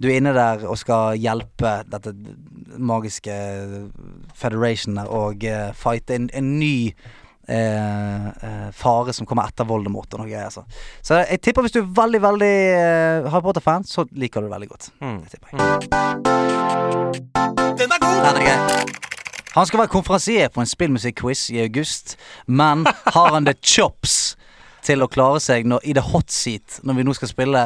du 0.00 0.08
er 0.08 0.16
inne 0.16 0.32
der 0.36 0.64
og 0.64 0.80
skal 0.80 1.20
hjelpe 1.20 1.80
dette 1.92 2.14
magiske 2.80 3.34
Federation 4.34 4.96
der 4.96 5.10
og 5.12 5.44
uh, 5.44 5.74
fighte 5.76 6.16
en, 6.16 6.30
en 6.32 6.54
ny 6.60 6.94
eh, 7.50 8.26
eh, 8.26 8.70
fare 8.72 9.12
som 9.12 9.26
kommer 9.26 9.48
etter 9.50 9.68
Voldemort 9.68 10.14
og 10.14 10.22
noe 10.22 10.30
greier. 10.30 10.48
Altså. 10.48 10.64
Så 11.02 11.20
jeg 11.24 11.42
tipper 11.44 11.66
hvis 11.66 11.76
du 11.76 11.82
er 11.82 11.92
veldig, 12.00 12.22
veldig 12.22 12.54
eh, 12.78 13.30
Harry 13.32 13.44
Potter-fan, 13.48 13.84
så 13.84 14.06
liker 14.12 14.40
du 14.40 14.48
det 14.48 14.54
veldig 14.56 14.70
godt. 14.72 14.90
Mm. 15.02 15.20
Det 15.24 15.30
tipper 15.36 15.48
jeg. 15.52 15.60
Den 17.80 18.36
er 18.36 18.44
grei. 18.44 19.09
Han 19.56 19.66
skal 19.66 19.80
være 19.82 19.90
konferansier 19.90 20.48
på 20.54 20.62
en 20.62 20.68
spillmusikk-quiz 20.70 21.48
i 21.54 21.60
august, 21.64 22.16
men 22.46 22.84
har 22.86 23.32
han 23.34 23.48
the 23.48 23.54
chops 23.66 24.36
til 24.86 25.02
å 25.02 25.08
klare 25.10 25.40
seg 25.42 25.66
når, 25.68 25.82
i 25.84 25.92
the 25.96 26.04
hot 26.12 26.30
seat 26.32 26.78
når 26.86 27.00
vi 27.00 27.06
nå 27.08 27.14
skal 27.18 27.28
spille 27.32 27.64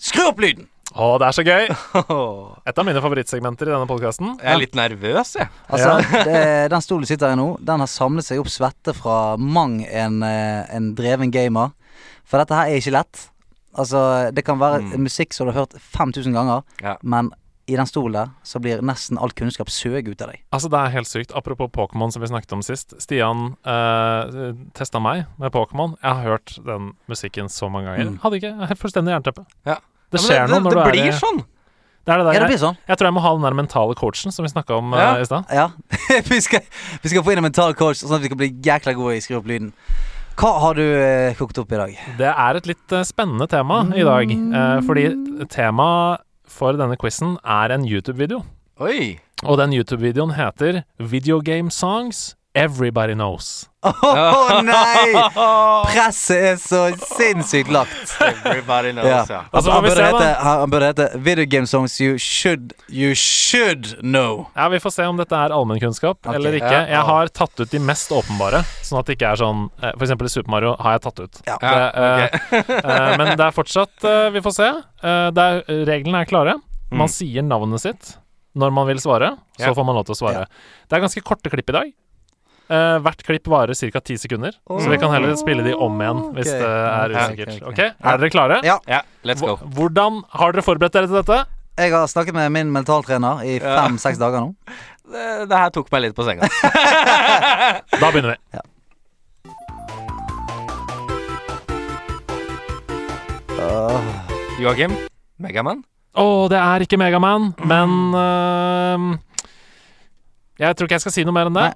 Skru 0.00 0.22
opp 0.30 0.40
lyden! 0.40 0.64
Å, 0.90 1.12
det 1.22 1.26
er 1.28 1.34
så 1.36 1.42
gøy! 1.46 1.68
Et 2.68 2.78
av 2.80 2.86
mine 2.88 3.02
favorittsegmenter 3.04 3.68
i 3.68 3.74
denne 3.74 3.86
podkasten. 3.86 4.32
Jeg 4.40 4.48
er 4.50 4.58
litt 4.58 4.74
nervøs, 4.74 5.34
jeg. 5.38 5.46
Altså, 5.70 5.92
det, 6.26 6.40
den 6.72 6.82
stolen 6.82 7.04
du 7.04 7.10
sitter 7.12 7.34
i 7.34 7.38
nå, 7.38 7.44
den 7.62 7.84
har 7.84 7.90
samlet 7.92 8.26
seg 8.26 8.40
opp 8.42 8.48
svette 8.50 8.94
fra 8.96 9.18
mang 9.38 9.76
en, 9.86 10.16
eh, 10.26 10.64
en 10.74 10.88
dreven 10.98 11.30
gamer. 11.30 11.70
For 12.26 12.42
dette 12.42 12.56
her 12.58 12.72
er 12.72 12.80
ikke 12.80 12.96
lett. 12.96 13.22
Altså, 13.78 14.00
det 14.34 14.42
kan 14.48 14.58
være 14.58 14.80
Mm. 14.88 15.04
musikk 15.06 15.36
som 15.36 15.46
du 15.46 15.52
har 15.52 15.60
hørt 15.68 15.76
5000 15.94 16.34
ganger, 16.34 16.64
Ja. 16.82 16.96
men 17.04 17.30
i 17.70 17.76
den 17.78 17.86
stolen 17.88 18.32
så 18.46 18.58
blir 18.62 18.82
nesten 18.84 19.18
all 19.22 19.30
kunnskap 19.36 19.70
søg 19.72 20.08
ut 20.10 20.22
av 20.24 20.32
deg. 20.32 20.40
Altså, 20.54 20.70
det 20.72 20.80
er 20.80 20.94
helt 20.96 21.10
sykt. 21.10 21.34
Apropos 21.38 21.70
Pokémon, 21.74 22.10
som 22.12 22.22
vi 22.24 22.30
snakket 22.30 22.52
om 22.56 22.64
sist. 22.66 22.96
Stian 23.02 23.52
eh, 23.62 24.50
testa 24.76 25.00
meg 25.02 25.24
med 25.40 25.54
Pokémon. 25.54 25.94
Jeg 26.02 26.10
har 26.18 26.26
hørt 26.34 26.56
den 26.66 26.90
musikken 27.10 27.48
så 27.52 27.70
mange 27.72 27.90
ganger. 27.92 28.10
Mm. 28.12 28.18
Hadde 28.24 28.40
ikke 28.42 28.50
jeg 28.52 28.68
har 28.72 28.80
fullstendig 28.82 29.14
jernteppe. 29.16 29.46
Ja. 29.68 29.78
Det 30.10 30.18
Ja, 30.18 30.20
det, 30.20 30.26
skjer 30.26 30.48
noe 30.50 30.60
når 30.64 30.70
det, 30.70 30.70
du 30.70 30.78
det 30.80 30.84
er 30.84 30.94
blir 30.96 31.18
sånn. 31.22 31.42
Det 32.00 32.12
er 32.14 32.18
det 32.18 32.24
der. 32.26 32.34
Ja, 32.34 32.40
det 32.42 32.48
blir 32.50 32.58
sånn. 32.64 32.76
jeg 32.88 32.98
tror 32.98 33.06
jeg 33.10 33.14
må 33.14 33.20
ha 33.22 33.30
den 33.36 33.44
der 33.46 33.56
mentale 33.60 33.94
coachen 33.94 34.32
som 34.34 34.42
vi 34.46 34.50
snakka 34.50 34.78
om 34.80 34.94
Ja. 34.96 35.10
uh, 35.14 35.20
i 35.22 35.26
stad. 35.28 35.52
Ja. 35.54 35.66
vi, 36.32 36.38
skal, 36.42 36.64
vi 37.04 37.12
skal 37.12 37.22
få 37.22 37.34
inn 37.34 37.42
en 37.42 37.46
mental 37.46 37.76
coach, 37.78 38.00
sånn 38.02 38.16
at 38.16 38.24
vi 38.24 38.30
kan 38.32 38.40
bli 38.40 38.48
jækla 38.64 38.96
gode 38.98 39.14
i 39.18 39.20
å 39.20 39.26
skrive 39.26 39.42
opp 39.42 39.50
lyden. 39.52 39.70
Hva 40.40 40.50
har 40.62 40.78
du 40.78 40.82
eh, 40.82 41.34
kokt 41.36 41.58
opp 41.60 41.70
i 41.74 41.76
dag? 41.76 41.94
Det 42.16 42.30
er 42.32 42.56
et 42.56 42.66
litt 42.70 42.94
eh, 42.96 43.04
spennende 43.04 43.44
tema 43.52 43.82
i 43.92 44.02
dag. 44.06 44.30
eh, 44.32 44.78
fordi 44.88 45.04
temaet 45.52 46.24
for 46.50 46.76
denne 46.76 46.98
quizen 47.00 47.38
er 47.44 47.72
en 47.74 47.86
YouTube-video. 47.86 48.42
Oi. 48.80 49.18
Og 49.46 49.56
den 49.60 49.72
YouTube-videoen 49.72 50.34
heter 50.36 50.82
Video 50.98 51.40
Game 51.44 51.70
Songs 51.70 52.34
Everybody 52.54 53.14
Knows. 53.14 53.68
Å 53.86 54.56
nei! 54.66 55.12
Presset 55.92 56.40
er 56.48 56.56
så 56.58 56.80
sinnssykt 56.98 57.70
lagt. 57.72 58.16
Everybody 58.20 58.90
knows, 58.92 59.06
Ja. 59.06 59.20
ja. 59.28 59.38
Altså, 59.54 59.70
han, 59.70 59.84
burde 59.86 60.06
hete, 60.08 60.30
han 60.42 60.72
burde 60.72 60.88
hete 60.90 61.06
Video 61.22 61.46
Game 61.46 61.70
Songs 61.70 61.94
You 62.02 62.18
Should 62.18 62.74
You 62.90 63.14
Should 63.14 63.92
Know. 64.02 64.48
Ja, 64.58 64.66
Vi 64.74 64.80
får 64.82 64.94
se 64.96 65.06
om 65.06 65.20
dette 65.20 65.38
er 65.38 65.54
allmennkunnskap 65.54 66.18
okay. 66.26 66.34
eller 66.40 66.58
ikke. 66.58 66.72
Ja. 66.74 66.82
Jeg 66.96 67.06
har 67.12 67.30
tatt 67.38 67.62
ut 67.62 67.70
de 67.70 67.80
mest 67.86 68.10
åpenbare, 68.18 68.64
sånn 68.82 68.98
at 69.00 69.06
det 69.06 69.16
ikke 69.20 69.30
er 69.30 69.40
sånn 69.44 69.62
eh, 69.78 69.94
For 69.94 70.08
eksempel 70.08 70.26
i 70.26 70.34
Super 70.34 70.50
Mario 70.56 70.74
har 70.82 70.98
jeg 70.98 71.04
tatt 71.06 71.22
ut. 71.22 71.40
Ja. 71.46 71.60
Det, 71.62 71.76
eh, 72.02 72.58
eh, 72.82 73.12
men 73.22 73.30
det 73.36 73.46
er 73.46 73.54
fortsatt 73.56 74.08
uh, 74.10 74.26
Vi 74.34 74.42
får 74.44 74.56
se. 74.58 74.68
Uh, 75.06 75.28
det 75.38 75.46
er, 75.46 75.62
reglene 75.94 76.24
er 76.26 76.30
klare. 76.34 76.58
Man 76.90 77.06
Mm. 77.06 77.14
sier 77.14 77.44
navnet 77.46 77.78
sitt 77.86 78.16
når 78.58 78.72
man 78.74 78.88
vil 78.90 78.98
svare. 78.98 79.36
Så 79.62 79.70
får 79.76 79.84
man 79.86 79.94
lov 79.94 80.08
til 80.08 80.16
å 80.16 80.18
svare. 80.24 80.40
Det 80.90 80.96
er 80.98 81.02
ganske 81.04 81.22
korte 81.22 81.52
klipp 81.52 81.70
i 81.70 81.74
dag. 81.76 81.92
Eh, 82.70 82.96
hvert 83.02 83.22
klipp 83.26 83.48
varer 83.50 83.74
ca. 83.74 84.00
ti 84.00 84.14
sekunder, 84.16 84.52
så 84.68 84.86
vi 84.92 84.96
kan 85.02 85.10
heller 85.10 85.34
spille 85.34 85.64
de 85.66 85.72
om 85.74 85.96
igjen 86.00 86.20
hvis 86.36 86.50
det 86.52 86.60
er 86.62 87.10
Ja, 87.16 87.24
usikkert. 87.26 87.48
Okay, 87.56 87.66
okay, 87.72 87.88
Ok, 87.90 88.06
Er 88.12 88.18
dere 88.22 88.30
klare? 88.30 88.60
Ja. 88.62 88.76
Ja, 88.86 89.00
let's 89.26 89.40
go. 89.42 89.56
Hv- 89.56 89.72
Hvordan 89.74 90.22
har 90.30 90.52
dere 90.54 90.62
forberedt 90.62 90.92
dere 90.94 91.08
til 91.10 91.18
dette? 91.18 91.40
Jeg 91.80 91.90
har 91.92 92.06
snakket 92.06 92.34
med 92.34 92.52
min 92.52 92.70
mentaltrener 92.70 93.42
i 93.42 93.58
Ja. 93.58 93.74
fem-seks 93.82 94.18
dager 94.22 94.40
nå. 94.46 94.54
Det, 95.10 95.48
det 95.50 95.56
her 95.58 95.70
tok 95.74 95.88
meg 95.90 96.02
litt 96.04 96.14
på 96.14 96.22
senga. 96.22 96.46
Da 97.98 98.10
begynner 98.14 98.36
vi. 98.36 98.60
Joakim? 104.60 104.92
Megaman? 105.40 105.82
Å, 106.18 106.24
det 106.50 106.58
er 106.60 106.84
ikke 106.84 106.98
Megaman, 107.00 107.50
men 107.70 107.92
uh, 108.16 109.04
Jeg 110.60 110.76
tror 110.76 110.88
ikke 110.88 110.98
jeg 110.98 111.04
skal 111.06 111.14
si 111.14 111.24
noe 111.26 111.36
mer 111.36 111.48
enn 111.50 111.56
det. 111.56 111.68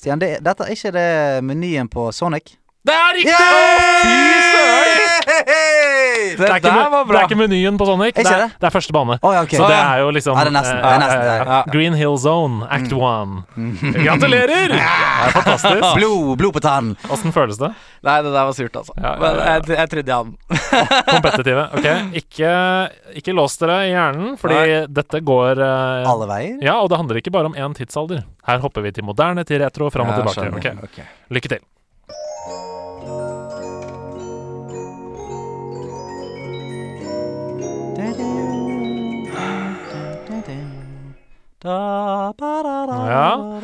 Stian, 0.00 0.16
det, 0.16 0.38
dette 0.40 0.64
er 0.64 0.72
ikke 0.72 0.94
det 0.96 1.08
menyen 1.44 1.88
på 1.92 2.06
Sonic? 2.16 2.56
Det 2.88 2.96
er 2.96 3.12
riktig! 3.20 5.09
Yay! 5.20 6.36
Det 6.36 6.46
er, 6.46 6.56
ikke, 6.56 6.70
det 6.70 7.16
er 7.18 7.26
ikke 7.26 7.38
menyen 7.38 7.78
på 7.80 7.86
Sonic. 7.88 8.14
Det 8.16 8.24
er, 8.26 8.46
det? 8.52 8.66
er 8.68 8.72
første 8.74 8.94
bane. 8.94 9.16
Å 9.20 9.32
ja, 9.34 9.42
ok. 9.44 9.54
Så 9.58 9.68
det 9.70 9.78
er 9.78 10.02
jo 10.02 10.10
liksom 10.14 10.38
er 10.40 10.50
nesten, 10.54 10.78
eh, 10.78 10.88
er 10.90 11.02
nesten, 11.02 11.20
ja, 11.20 11.34
ja, 11.34 11.36
ja. 11.40 11.58
ja. 11.60 11.72
Green 11.74 11.96
Hill 11.98 12.16
Zone, 12.20 12.66
Act 12.72 12.94
One. 12.96 13.44
Gratulerer! 14.00 14.74
Det 15.20 15.28
er 15.28 15.34
fantastisk. 15.36 15.84
Blod, 15.98 16.30
blod 16.40 16.54
på 16.56 16.62
tannen. 16.64 16.94
Åssen 17.12 17.34
føles 17.34 17.58
det? 17.60 17.68
Nei, 18.06 18.14
det 18.24 18.30
der 18.32 18.46
var 18.48 18.54
surt, 18.56 18.76
altså. 18.80 18.94
Ja, 18.96 19.10
ja, 19.12 19.16
Men 19.20 19.36
ja. 19.36 19.48
jeg, 19.50 19.76
jeg 19.76 19.90
trodde 19.92 20.12
jeg 20.12 20.16
hadde 20.16 20.30
den. 20.30 21.08
Kompetitive. 21.14 21.66
Ok, 21.76 21.88
ikke, 22.22 22.52
ikke 23.20 23.34
lås 23.36 23.58
dere 23.60 23.76
i 23.84 23.90
hjernen, 23.92 24.38
fordi 24.40 24.78
dette 25.00 25.20
går 25.28 25.60
uh, 25.60 26.08
Alle 26.08 26.30
veier? 26.30 26.56
Ja, 26.64 26.78
og 26.80 26.88
det 26.92 27.00
handler 27.02 27.20
ikke 27.20 27.34
bare 27.34 27.52
om 27.52 27.58
én 27.58 27.76
tidsalder. 27.76 28.24
Her 28.48 28.64
hopper 28.64 28.86
vi 28.86 28.94
til 28.96 29.06
moderne, 29.06 29.44
til 29.48 29.60
retro, 29.62 29.92
fram 29.92 30.08
og 30.08 30.16
Ja, 30.16 30.24
tilbake. 30.24 30.48
Okay. 30.60 30.80
Ok, 30.80 30.90
Ok. 30.90 31.20
Lykke 31.36 31.52
til. 31.56 31.66
Ja. 41.64 42.32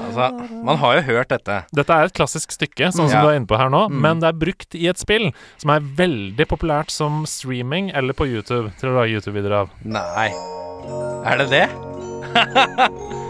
Altså, 0.06 0.26
man 0.64 0.76
har 0.82 0.96
jo 0.98 1.02
hørt 1.08 1.28
dette. 1.32 1.64
Dette 1.74 1.92
er 1.96 2.04
et 2.10 2.14
klassisk 2.16 2.52
stykke, 2.52 2.90
sånn 2.92 3.08
som 3.08 3.16
Ja. 3.16 3.22
du 3.22 3.28
er 3.30 3.36
inne 3.40 3.46
på 3.46 3.56
her 3.56 3.68
nå, 3.70 3.88
Mm. 3.90 4.00
men 4.00 4.20
det 4.20 4.28
er 4.28 4.32
brukt 4.32 4.74
i 4.74 4.86
et 4.88 4.98
spill 4.98 5.32
som 5.58 5.70
er 5.70 5.80
veldig 5.80 6.46
populært 6.46 6.90
som 6.90 7.24
streaming 7.26 7.90
eller 7.94 8.12
på 8.12 8.26
YouTube 8.28 8.72
til 8.78 8.90
å 8.90 8.94
lage 9.00 9.10
YouTube-videoer 9.16 9.60
av. 9.60 9.70
Nei. 9.84 10.28
Er 11.24 11.38
det 11.38 11.50
det? 11.50 11.68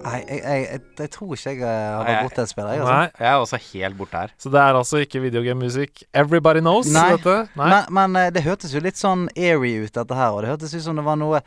Nei, 0.00 0.24
jeg, 0.28 0.40
jeg, 0.40 0.60
jeg, 0.64 0.80
jeg 0.98 1.10
tror 1.12 1.34
ikke 1.36 1.50
jeg 1.50 1.58
eh, 1.60 1.66
har 1.92 2.04
vært 2.06 2.22
borti 2.24 2.40
en 2.40 2.46
spiller. 2.50 2.72
Jeg, 2.72 2.80
altså. 2.80 2.94
Nei, 2.94 3.08
Jeg 3.20 3.28
er 3.30 3.34
også 3.44 3.56
helt 3.66 3.96
borte 3.98 4.16
her. 4.22 4.28
så 4.40 4.46
det 4.54 4.60
er 4.62 4.72
altså 4.80 4.96
ikke 5.04 5.20
videogame-musikk. 5.26 5.94
Everybody 6.14 6.60
knows 6.64 6.86
Nei. 6.94 7.10
dette. 7.16 7.34
Nei. 7.60 7.68
Men, 7.74 7.82
men 7.98 8.08
eh, 8.22 8.30
det 8.32 8.42
hørtes 8.46 8.72
jo 8.74 8.80
litt 8.84 8.98
sånn 9.00 9.22
airy 9.36 9.72
ut, 9.84 9.92
dette 9.98 10.14
her. 10.16 10.30
Og 10.32 10.38
det 10.44 10.50
hørtes 10.54 10.74
ut 10.74 10.82
som 10.86 10.96
det 10.96 11.04
var 11.06 11.16
noe 11.20 11.38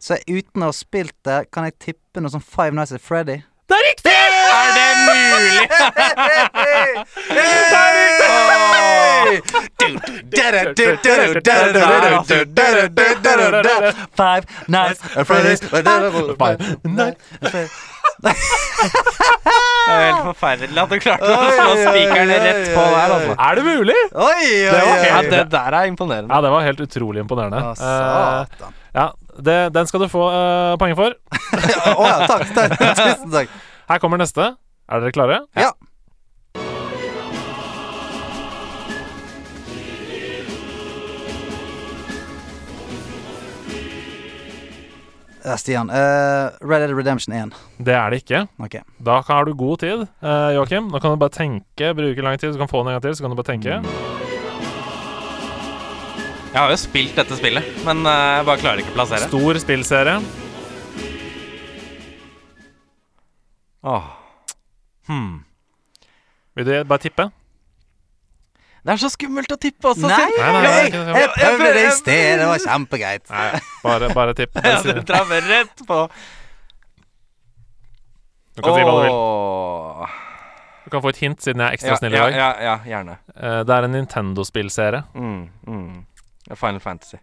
Så 0.00 0.14
uten 0.30 0.62
å 0.62 0.64
ha 0.70 0.74
spilt 0.76 1.14
det, 1.26 1.40
kan 1.52 1.64
jeg 1.66 1.74
tippe 1.82 2.20
noe 2.22 2.30
sånn 2.30 2.44
Five 2.44 2.70
Nights 2.78 2.92
at 2.94 3.02
Freddy? 3.02 3.40
Det 3.68 3.74
er 3.76 3.82
riktig! 3.90 4.14
Er 4.48 4.68
det 4.78 4.88
mulig?! 5.04 5.68
Five 14.16 14.44
Nights 14.68 15.00
at 15.16 15.26
Freddy's 15.26 15.60
Nei. 16.84 17.14
Det 18.18 19.94
var 19.94 20.02
helt 20.04 20.24
forferdelig 20.26 20.80
at 20.82 20.90
du 20.92 20.98
klarte 21.00 21.28
å 21.32 21.50
slå 21.54 21.76
spikeren 21.80 22.32
rett 22.32 22.66
på 22.74 22.82
der, 22.92 23.14
altså. 23.14 23.36
Er 23.46 23.58
det 23.58 23.64
mulig? 23.64 23.96
Oi, 24.12 24.26
oi, 24.28 24.72
Det 24.74 24.82
helt. 24.82 25.08
Ja, 25.08 25.20
det 25.32 25.42
der 25.54 25.76
er 25.78 25.88
imponerende. 25.90 26.34
Ja, 26.34 26.42
det 26.44 26.50
var 26.52 26.66
helt 26.66 26.82
utrolig 26.84 27.24
imponerende. 27.24 27.62
Å, 27.62 27.74
Eh, 27.78 28.70
ja, 28.98 29.06
det, 29.48 29.56
den 29.76 29.86
skal 29.88 30.02
du 30.02 30.08
få 30.10 30.24
uh, 30.32 30.74
poeng 30.80 30.96
for. 30.98 31.14
Å 31.94 32.06
ja, 32.08 32.16
takk. 32.26 32.48
takk. 32.56 32.74
Tusen 33.00 33.30
takk. 33.32 33.52
Her 33.88 34.02
kommer 34.02 34.20
neste. 34.20 34.50
Er 34.88 35.04
dere 35.04 35.14
klare? 35.14 35.40
Ja. 35.56 35.70
Ja, 45.48 45.56
Stian. 45.56 45.88
Uh, 45.88 46.52
Red 46.60 46.82
Dead 46.84 46.92
Redemption 46.92 47.32
1. 47.32 47.54
Det 47.80 47.94
er 47.96 48.12
det 48.12 48.20
ikke. 48.20 48.42
Okay. 48.60 48.82
Da 49.00 49.22
har 49.24 49.48
du 49.48 49.54
god 49.56 49.80
tid, 49.80 50.04
uh, 50.20 50.50
Joakim. 50.52 50.90
Nå 50.92 51.00
kan 51.00 51.14
du 51.14 51.20
bare 51.22 51.32
tenke, 51.32 51.94
bruke 51.96 52.24
lang 52.26 52.36
tid, 52.36 52.52
så 52.52 52.60
kan 52.60 52.68
du 52.68 52.72
få 52.74 52.82
den 52.84 52.92
en 52.92 52.98
gang 52.98 53.06
til. 53.06 53.16
Så 53.16 53.24
kan 53.24 53.32
du 53.32 53.38
bare 53.38 53.48
tenke. 53.48 53.80
Jeg 56.48 56.60
har 56.60 56.70
jo 56.72 56.76
spilt 56.80 57.16
dette 57.16 57.36
spillet, 57.36 57.64
men 57.84 58.00
eh, 58.08 58.20
jeg 58.38 58.44
bare 58.48 58.60
klarer 58.60 58.80
ikke 58.80 58.92
å 58.94 58.96
plassere. 58.96 59.26
Stor 59.28 59.58
spillserie. 59.60 60.14
Åh. 63.84 64.06
Hmm. 65.08 65.34
Vil 66.56 66.68
du 66.68 66.72
bare 66.88 67.04
tippe? 67.04 67.28
Det 68.88 68.94
er 68.94 69.00
så 69.02 69.08
skummelt 69.12 69.50
å 69.52 69.56
tippe 69.60 69.90
også, 69.90 70.08
Nei, 70.08 70.16
Sil. 70.16 70.36
Nei, 70.40 70.52
nei, 70.54 70.60
nei, 70.64 70.76
jeg, 70.88 70.92
jeg 71.20 71.30
prøvde 71.36 71.72
det 71.76 71.80
i 71.84 71.90
sted. 71.92 72.38
Det 72.40 72.46
var 72.48 72.62
kjempegreit. 72.64 73.24
Nei, 73.34 73.60
bare, 73.84 74.08
bare 74.16 74.34
tipp. 74.38 74.56
Ja, 74.64 74.78
du 74.86 75.02
traff 75.04 75.34
rett 75.44 75.82
på. 75.90 75.98
Du 78.56 78.62
kan 78.64 78.74
si 78.74 78.86
hva 78.88 78.94
du 78.96 79.02
vil. 79.04 79.18
Du 80.88 80.90
kan 80.94 81.02
få 81.04 81.10
et 81.12 81.20
hint, 81.20 81.42
siden 81.44 81.60
jeg 81.60 81.68
er 81.68 81.76
ekstra 81.76 81.98
snill 82.00 82.14
i 82.16 82.20
dag. 82.22 82.32
ja, 82.38 82.48
ja, 82.64 82.76
gjerne. 82.88 83.18
Eh, 83.36 83.58
det 83.68 83.74
er 83.76 83.86
en 83.90 83.92
Nintendo-spillserie. 83.92 85.02
Mm, 85.14 85.42
mm. 85.68 86.54
Final 86.56 86.80
Fantasy. 86.80 87.20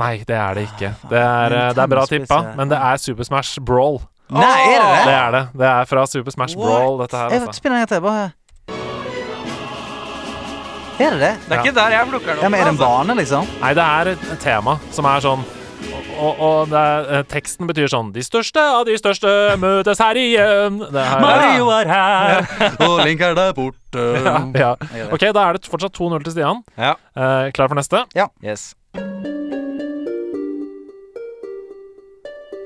Nei, 0.00 0.14
det 0.24 0.36
er 0.38 0.56
det 0.56 0.64
ikke. 0.70 0.94
Det 1.10 1.20
er, 1.20 1.52
eh, 1.58 1.68
det 1.76 1.84
er 1.84 1.90
bra 1.92 2.06
tippa, 2.08 2.38
men 2.56 2.72
det 2.72 2.78
er 2.80 2.96
Super 3.04 3.28
Smash 3.28 3.60
Brawl. 3.60 4.00
Nei, 4.30 4.46
er 4.46 4.80
det 4.80 4.90
Det 4.96 5.04
det? 5.04 5.14
er 5.18 5.30
det. 5.34 5.42
Det 5.60 5.66
er 5.66 5.84
fra 5.90 6.06
Super 6.06 6.30
Smash 6.32 6.56
What? 6.56 6.66
Brawl, 6.70 6.98
dette 7.02 7.16
her. 7.20 7.30
Jeg 7.34 7.42
Altså. 7.42 7.58
spiller 7.60 7.84
til. 7.90 8.00
Bare 8.00 8.30
Er 11.00 11.16
det 11.16 11.20
det? 11.22 11.32
Det 11.46 11.56
er 11.56 11.62
ikke 11.64 11.76
der 11.78 11.94
jeg 11.96 12.10
plukker 12.10 12.28
den 12.34 12.36
opp. 12.38 12.44
Ja, 12.44 12.48
men 12.52 12.60
Er 12.60 12.64
det 12.64 12.74
en 12.74 12.76
altså. 12.76 12.90
bane, 12.90 13.16
liksom? 13.20 13.48
Nei, 13.62 13.72
det 13.78 13.86
er 13.86 14.12
et 14.12 14.28
tema 14.42 14.76
som 14.92 15.08
er 15.08 15.24
sånn 15.24 15.48
og, 16.20 16.40
og 16.44 16.68
det 16.68 16.80
er, 16.80 17.06
eh, 17.16 17.22
teksten 17.30 17.68
betyr 17.70 17.88
sånn 17.88 18.10
De 18.12 18.20
største 18.24 18.60
av 18.60 18.82
de 18.84 18.96
største 19.00 19.30
møtes 19.60 20.02
her 20.02 20.18
igjen. 20.20 20.76
Det 20.92 21.04
her, 21.06 21.22
Mario 21.24 21.70
er 21.72 21.88
her, 21.88 22.50
og 22.86 23.00
Link 23.06 23.22
er 23.24 23.32
der 23.38 23.54
borte. 23.56 24.04
ja. 24.64 24.74
Ok, 25.08 25.24
da 25.32 25.46
er 25.46 25.56
det 25.56 25.70
fortsatt 25.70 25.96
2-0 25.96 26.26
til 26.26 26.36
Stian. 26.36 26.60
Ja. 26.76 26.92
Eh, 27.16 27.48
klar 27.56 27.72
for 27.72 27.80
neste? 27.80 28.04
Ja. 28.16 28.28
Yes. 28.44 28.74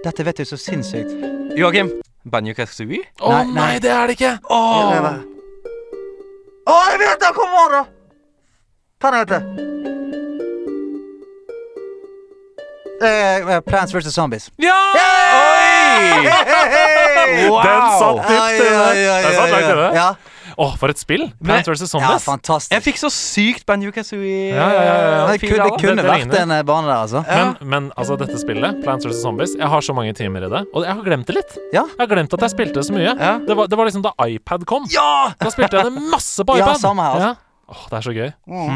Dette 0.04 0.26
vet 0.26 0.42
du 0.42 0.44
så 0.50 0.58
sinnssykt. 0.60 1.14
Joakim. 1.56 1.94
Banjo 2.28 2.54
Kazooie? 2.56 3.04
Å 3.20 3.30
Nei, 3.30 3.44
nei, 3.44 3.54
nei. 3.54 3.80
det 3.84 3.90
er 3.92 4.08
det 4.08 4.16
ikke! 4.18 4.34
Å, 4.48 4.60
jeg 6.90 7.00
vet 7.02 7.20
det! 7.20 7.30
Kom 7.36 7.52
an, 7.60 7.74
da! 7.76 7.82
Det 9.04 9.18
heter 9.24 9.42
Eh, 13.04 13.60
Plants 13.60 13.92
vs. 13.94 14.14
Zombies. 14.14 14.50
Ja! 14.56 14.72
Oi! 15.34 16.28
Wow! 17.50 17.62
Den 17.62 17.82
satt 17.98 18.20
dypt 18.28 18.40
Ai, 18.40 18.54
inne. 18.54 18.84
ai, 18.84 19.08
ai, 19.08 19.22
Den 19.22 19.34
satt 19.34 19.44
ai, 19.44 19.50
langt 19.50 19.66
inne. 19.74 19.88
ai. 19.90 19.94
Ja, 19.98 20.14
Å, 20.54 20.68
for 20.78 20.92
et 20.92 21.00
spill! 21.02 21.24
Plants 21.42 21.68
vs. 21.68 21.82
ja, 21.82 21.88
Zombies. 21.90 22.24
fantastisk. 22.24 22.72
Jeg 22.72 22.84
fikk 22.86 23.00
så 23.02 23.10
sykt 23.12 23.64
Banjo 23.66 23.90
Kazooie. 23.92 24.54
Ja, 24.54 24.68
ja, 24.70 24.82
ja, 24.86 24.94
ja. 24.94 25.26
Det 25.32 25.40
kunne, 25.42 25.64
det 25.66 25.80
kunne 25.82 25.96
Det- 25.96 26.04
det 26.04 26.10
vært 26.12 26.36
en 26.40 26.50
eh, 26.54 26.62
bane 26.62 26.86
der, 26.86 26.96
altså. 27.02 27.24
Men, 27.28 27.56
men 27.60 27.92
altså, 27.98 28.16
dette 28.16 28.38
spillet, 28.38 28.82
Plants 28.84 29.04
vs. 29.04 29.20
Zombies, 29.20 29.56
jeg 29.58 29.66
har 29.68 29.80
så 29.82 29.92
mange 29.94 30.14
timer 30.14 30.46
i 30.46 30.48
det. 30.54 30.62
Og 30.72 30.84
jeg 30.86 30.94
har 30.94 31.02
glemt 31.02 31.26
det 31.26 31.34
litt. 31.42 31.58
Ja. 31.74 31.82
Jeg 31.82 31.98
har 32.06 32.06
glemt 32.14 32.32
at 32.32 32.40
jeg 32.46 32.50
spilte 32.54 32.74
det 32.80 32.86
så 32.86 32.94
mye. 32.94 33.10
Ja. 33.18 33.38
Det, 33.44 33.56
var, 33.58 33.66
det 33.66 33.76
var 33.76 33.84
liksom 33.90 34.02
da 34.06 34.14
iPad 34.30 34.64
kom. 34.70 34.86
Ja! 34.94 35.34
Da 35.40 35.50
spilte 35.50 35.76
jeg 35.82 35.90
det 35.90 36.06
masse 36.14 36.44
på 36.46 36.56
iPad. 36.56 36.68
Ja, 36.72 36.74
samme 36.78 37.02
her, 37.02 37.18
altså. 37.18 37.36
Åh, 37.64 37.84
det 37.88 37.96
er 37.96 38.04
så 38.04 38.12
gøy. 38.12 38.30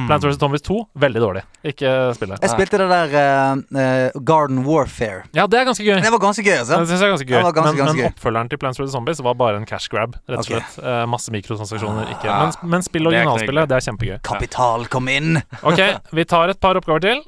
Plants 0.08 0.24
vs. 0.24 0.38
Zombies 0.40 0.62
2, 0.64 0.76
veldig 1.02 1.20
dårlig. 1.20 1.42
Ikke 1.66 1.90
spille. 2.16 2.38
Jeg 2.40 2.52
spilte 2.54 2.78
det 2.80 2.86
der 2.88 3.16
uh, 3.16 3.60
uh, 3.76 4.22
Garden 4.24 4.62
Warfare. 4.64 5.26
Ja, 5.36 5.44
det 5.50 5.60
er 5.60 5.66
ganske 5.68 5.84
gøy. 5.84 5.98
Det 6.04 6.12
var 6.14 6.22
ganske 6.22 6.44
gøy, 6.46 6.54
altså. 6.62 6.78
Det 6.80 6.88
synes 6.88 7.02
jeg 7.02 7.08
er 7.08 7.12
ganske 7.14 7.28
gøy. 7.28 7.36
Det 7.36 7.44
var 7.44 7.56
ganske, 7.58 7.74
men, 7.74 7.80
ganske 7.82 7.96
men 7.96 8.04
gøy. 8.04 8.12
oppfølgeren 8.12 8.52
til 8.52 8.62
Plants 8.62 8.80
vs. 8.80 8.92
Zombies 8.94 9.20
var 9.24 9.36
bare 9.40 9.60
en 9.60 9.66
cash 9.68 9.92
grab, 9.92 10.16
rett 10.24 10.38
og 10.38 10.44
okay. 10.46 10.62
slett. 10.62 10.78
Uh, 10.80 11.04
masse 11.10 11.34
mikrotransaksjoner, 11.34 12.14
ikke. 12.16 12.30
Men, 12.32 12.70
men 12.76 12.86
spill 12.86 13.10
er 13.10 13.12
originalspillet, 13.12 13.68
det 13.68 13.76
er 13.76 13.86
kjempegøy. 13.90 14.16
Kapital 14.30 14.88
kom 14.92 15.12
inn. 15.12 15.42
Ok, 15.62 15.84
vi 16.16 16.24
tar 16.24 16.54
et 16.54 16.60
par 16.62 16.80
oppgaver 16.80 17.04
til. 17.04 17.22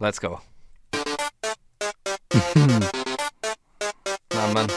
Let's 0.00 0.22
go. 0.22 0.38
Neimen 4.38 4.70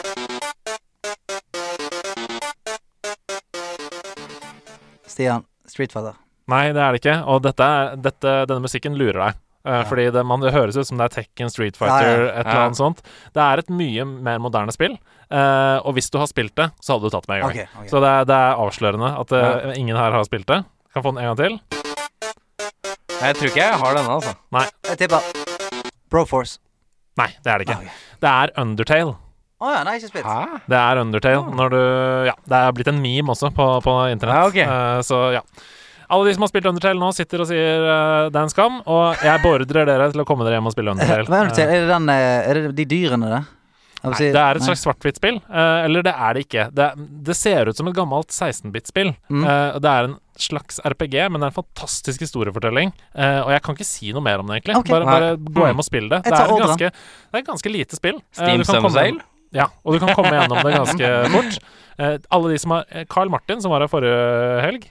Stian, 5.13 5.45
Street 5.67 5.91
Fighter. 5.91 6.22
Nei, 6.51 6.65
det 6.75 6.81
er 6.83 6.91
det 6.95 6.99
ikke. 7.03 7.15
Og 7.31 7.41
dette, 7.45 7.67
dette, 8.03 8.33
denne 8.49 8.63
musikken 8.65 8.97
lurer 8.99 9.19
deg. 9.27 9.39
Uh, 9.63 9.71
Ja. 9.79 9.83
Fordi 9.87 10.09
det, 10.11 10.25
man, 10.27 10.41
det 10.43 10.51
høres 10.51 10.75
ut 10.75 10.85
som 10.89 10.97
det 10.99 11.05
er 11.05 11.13
Tekken, 11.21 11.47
Street 11.49 11.77
Fighter, 11.79 12.03
Ja, 12.03 12.25
ja. 12.25 12.31
et 12.41 12.45
eller 12.49 12.57
Ja. 12.59 12.63
annet 12.65 12.75
sånt. 12.81 12.99
Det 13.31 13.39
er 13.45 13.57
et 13.61 13.69
mye 13.71 14.03
mer 14.05 14.39
moderne 14.43 14.73
spill. 14.75 14.97
uh, 15.31 15.79
og 15.87 15.93
hvis 15.95 16.09
du 16.11 16.17
har 16.19 16.27
spilt 16.27 16.53
det, 16.59 16.67
så 16.83 16.93
hadde 16.97 17.07
du 17.07 17.13
tatt 17.15 17.23
det 17.25 17.29
med 17.31 17.37
en 17.37 17.41
gang. 17.47 17.51
Okay, 17.55 17.67
okay. 17.79 17.87
Så 17.89 18.01
det 18.03 18.09
er, 18.11 18.25
det 18.27 18.35
er 18.35 18.59
avslørende 18.59 19.11
at 19.21 19.31
eh, 19.31 19.79
ingen 19.79 19.95
her 19.95 20.11
har 20.11 20.23
spilt 20.27 20.45
det. 20.51 20.59
Kan 20.93 21.01
få 21.05 21.13
den 21.15 21.23
en 21.23 21.31
gang 21.31 21.37
til. 21.39 21.59
Jeg 23.23 23.35
tror 23.39 23.47
ikke 23.49 23.63
jeg 23.63 23.79
har 23.79 23.95
denne, 23.95 24.11
altså. 24.17 24.33
Nei. 24.51 24.65
Jeg 24.89 24.97
tipper 24.99 25.31
Broforce. 26.11 26.59
Nei, 27.17 27.29
det 27.45 27.51
er 27.53 27.57
det 27.61 27.67
ikke. 27.69 27.77
Okay. 27.79 27.93
Det 28.21 28.29
er 28.33 28.51
Undertale. 28.59 29.15
Å 29.63 29.71
ja, 29.71 29.83
nei, 29.87 29.93
ikke 29.99 30.09
spilt. 30.11 30.27
Hæ? 30.27 30.59
Det 30.67 30.77
er 30.79 30.99
Undertale 31.01 31.55
når 31.55 31.71
du 31.71 31.79
Ja, 32.27 32.35
det 32.51 32.59
er 32.59 32.75
blitt 32.75 32.89
en 32.91 32.99
meme 33.01 33.31
også 33.31 33.49
på, 33.55 33.67
på 33.85 33.95
internett. 34.11 34.57
Eh, 34.59 34.99
så 35.07 35.21
ja. 35.37 35.41
Alle 36.09 36.29
de 36.29 36.35
som 36.35 36.45
har 36.45 36.51
spilt 36.51 36.69
Undertale 36.69 36.99
nå, 36.99 37.09
sitter 37.15 37.43
og 37.43 37.49
sier 37.49 37.83
uh, 37.87 38.29
det 38.31 38.39
er 38.39 38.43
en 38.43 38.53
skam. 38.53 38.79
Og 38.83 39.25
jeg 39.25 39.43
beordrer 39.43 39.89
dere 39.89 40.11
til 40.13 40.23
å 40.23 40.27
komme 40.27 40.47
dere 40.47 40.59
hjem 40.59 40.71
og 40.71 40.75
spille 40.75 40.95
Undertale. 40.95 41.27
Hva 41.29 41.43
er 41.43 41.51
det, 41.51 41.67
er 41.67 41.83
det 41.85 41.91
den 41.91 42.13
eh, 42.13 42.49
Er 42.49 42.59
det 42.59 42.73
de 42.79 42.87
dyrene, 42.95 43.29
det? 43.37 43.43
Nei, 44.03 44.17
det 44.35 44.39
er 44.39 44.57
et 44.59 44.65
slags 44.65 44.81
svart-hvitt-spill. 44.83 45.37
Uh, 45.47 45.85
eller 45.85 46.03
det 46.03 46.11
er 46.11 46.35
det 46.35 46.41
ikke. 46.43 46.65
Det, 46.75 46.89
det 47.23 47.35
ser 47.39 47.69
ut 47.71 47.77
som 47.77 47.87
et 47.87 47.95
gammelt 47.95 48.33
16-bit-spill. 48.35 49.13
Mm. 49.31 49.45
Uh, 49.47 49.77
det 49.79 49.93
er 49.93 50.09
en 50.09 50.17
slags 50.43 50.81
RPG, 50.83 51.15
men 51.31 51.39
det 51.39 51.47
er 51.47 51.53
en 51.53 51.55
fantastisk 51.55 52.25
historiefortelling. 52.25 52.91
Uh, 53.15 53.45
og 53.45 53.53
jeg 53.55 53.63
kan 53.63 53.77
ikke 53.77 53.87
si 53.87 54.11
noe 54.15 54.25
mer 54.25 54.43
om 54.43 54.51
det, 54.51 54.59
egentlig. 54.59 54.75
Okay. 54.81 54.97
Bare, 54.97 55.07
bare 55.07 55.53
gå 55.55 55.69
hjem 55.69 55.83
og 55.85 55.87
spill 55.87 56.09
det. 56.11 56.19
Det 56.25 56.35
er, 56.35 56.55
ganske, 56.65 56.89
det 56.91 57.39
er 57.39 57.45
et 57.45 57.53
ganske 57.53 57.71
lite 57.71 57.99
spill. 57.99 58.19
Eh, 58.19 58.41
Steam 58.41 58.59
du 58.59 58.65
kan 58.65 58.73
Summer 58.73 58.89
komme- 58.89 59.05
Sale? 59.07 59.29
Ja, 59.53 59.69
og 59.85 59.93
du 59.95 60.01
kan 60.01 60.15
komme 60.17 60.33
gjennom 60.33 60.59
det 60.65 60.73
ganske 60.73 61.13
fort. 61.37 61.57
Eh, 62.01 62.17
alle 62.33 62.51
de 62.51 62.59
som 62.59 62.75
har 62.75 62.87
eh, 62.89 63.07
Carl 63.09 63.31
Martin, 63.31 63.61
som 63.63 63.71
var 63.71 63.85
her 63.85 63.91
forrige 63.91 64.59
helg 64.65 64.89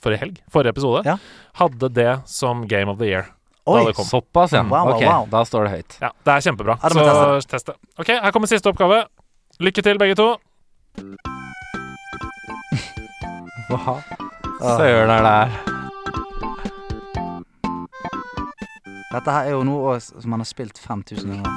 Forrige 0.00 0.18
helg? 0.22 0.40
Forrige 0.52 0.72
episode. 0.76 1.02
Ja. 1.04 1.16
Hadde 1.60 1.88
det 1.92 2.10
som 2.30 2.64
Game 2.68 2.90
of 2.90 2.98
the 2.98 3.10
Year. 3.10 3.26
Oi. 3.66 3.92
Såpass, 3.94 4.52
ja. 4.56 4.62
Wow, 4.62 4.70
wow, 4.70 4.94
ok, 4.96 5.02
wow. 5.06 5.26
da 5.30 5.44
står 5.46 5.68
det 5.68 5.70
høyt. 5.76 5.98
Ja, 6.02 6.08
det 6.24 6.32
er 6.34 6.40
kjempebra. 6.48 6.78
Det 6.82 6.92
så 6.96 7.40
test 7.52 7.66
det. 7.70 7.76
Ok, 7.98 8.08
her 8.08 8.32
kommer 8.34 8.50
siste 8.50 8.68
oppgave. 8.72 9.04
Lykke 9.62 9.82
til, 9.86 9.98
begge 10.02 10.16
to. 10.18 10.32
Hva 13.70 14.02
Ah. 14.62 14.76
søren 14.78 15.10
er 15.10 15.22
det 15.22 15.30
her? 15.32 15.50
Dette 19.12 19.30
her 19.34 19.48
er 19.48 19.50
jo 19.56 19.62
noe 19.66 19.96
som 20.00 20.30
man 20.30 20.40
har 20.40 20.46
spilt 20.46 20.78
5000 20.78 21.32
ganger. 21.34 21.50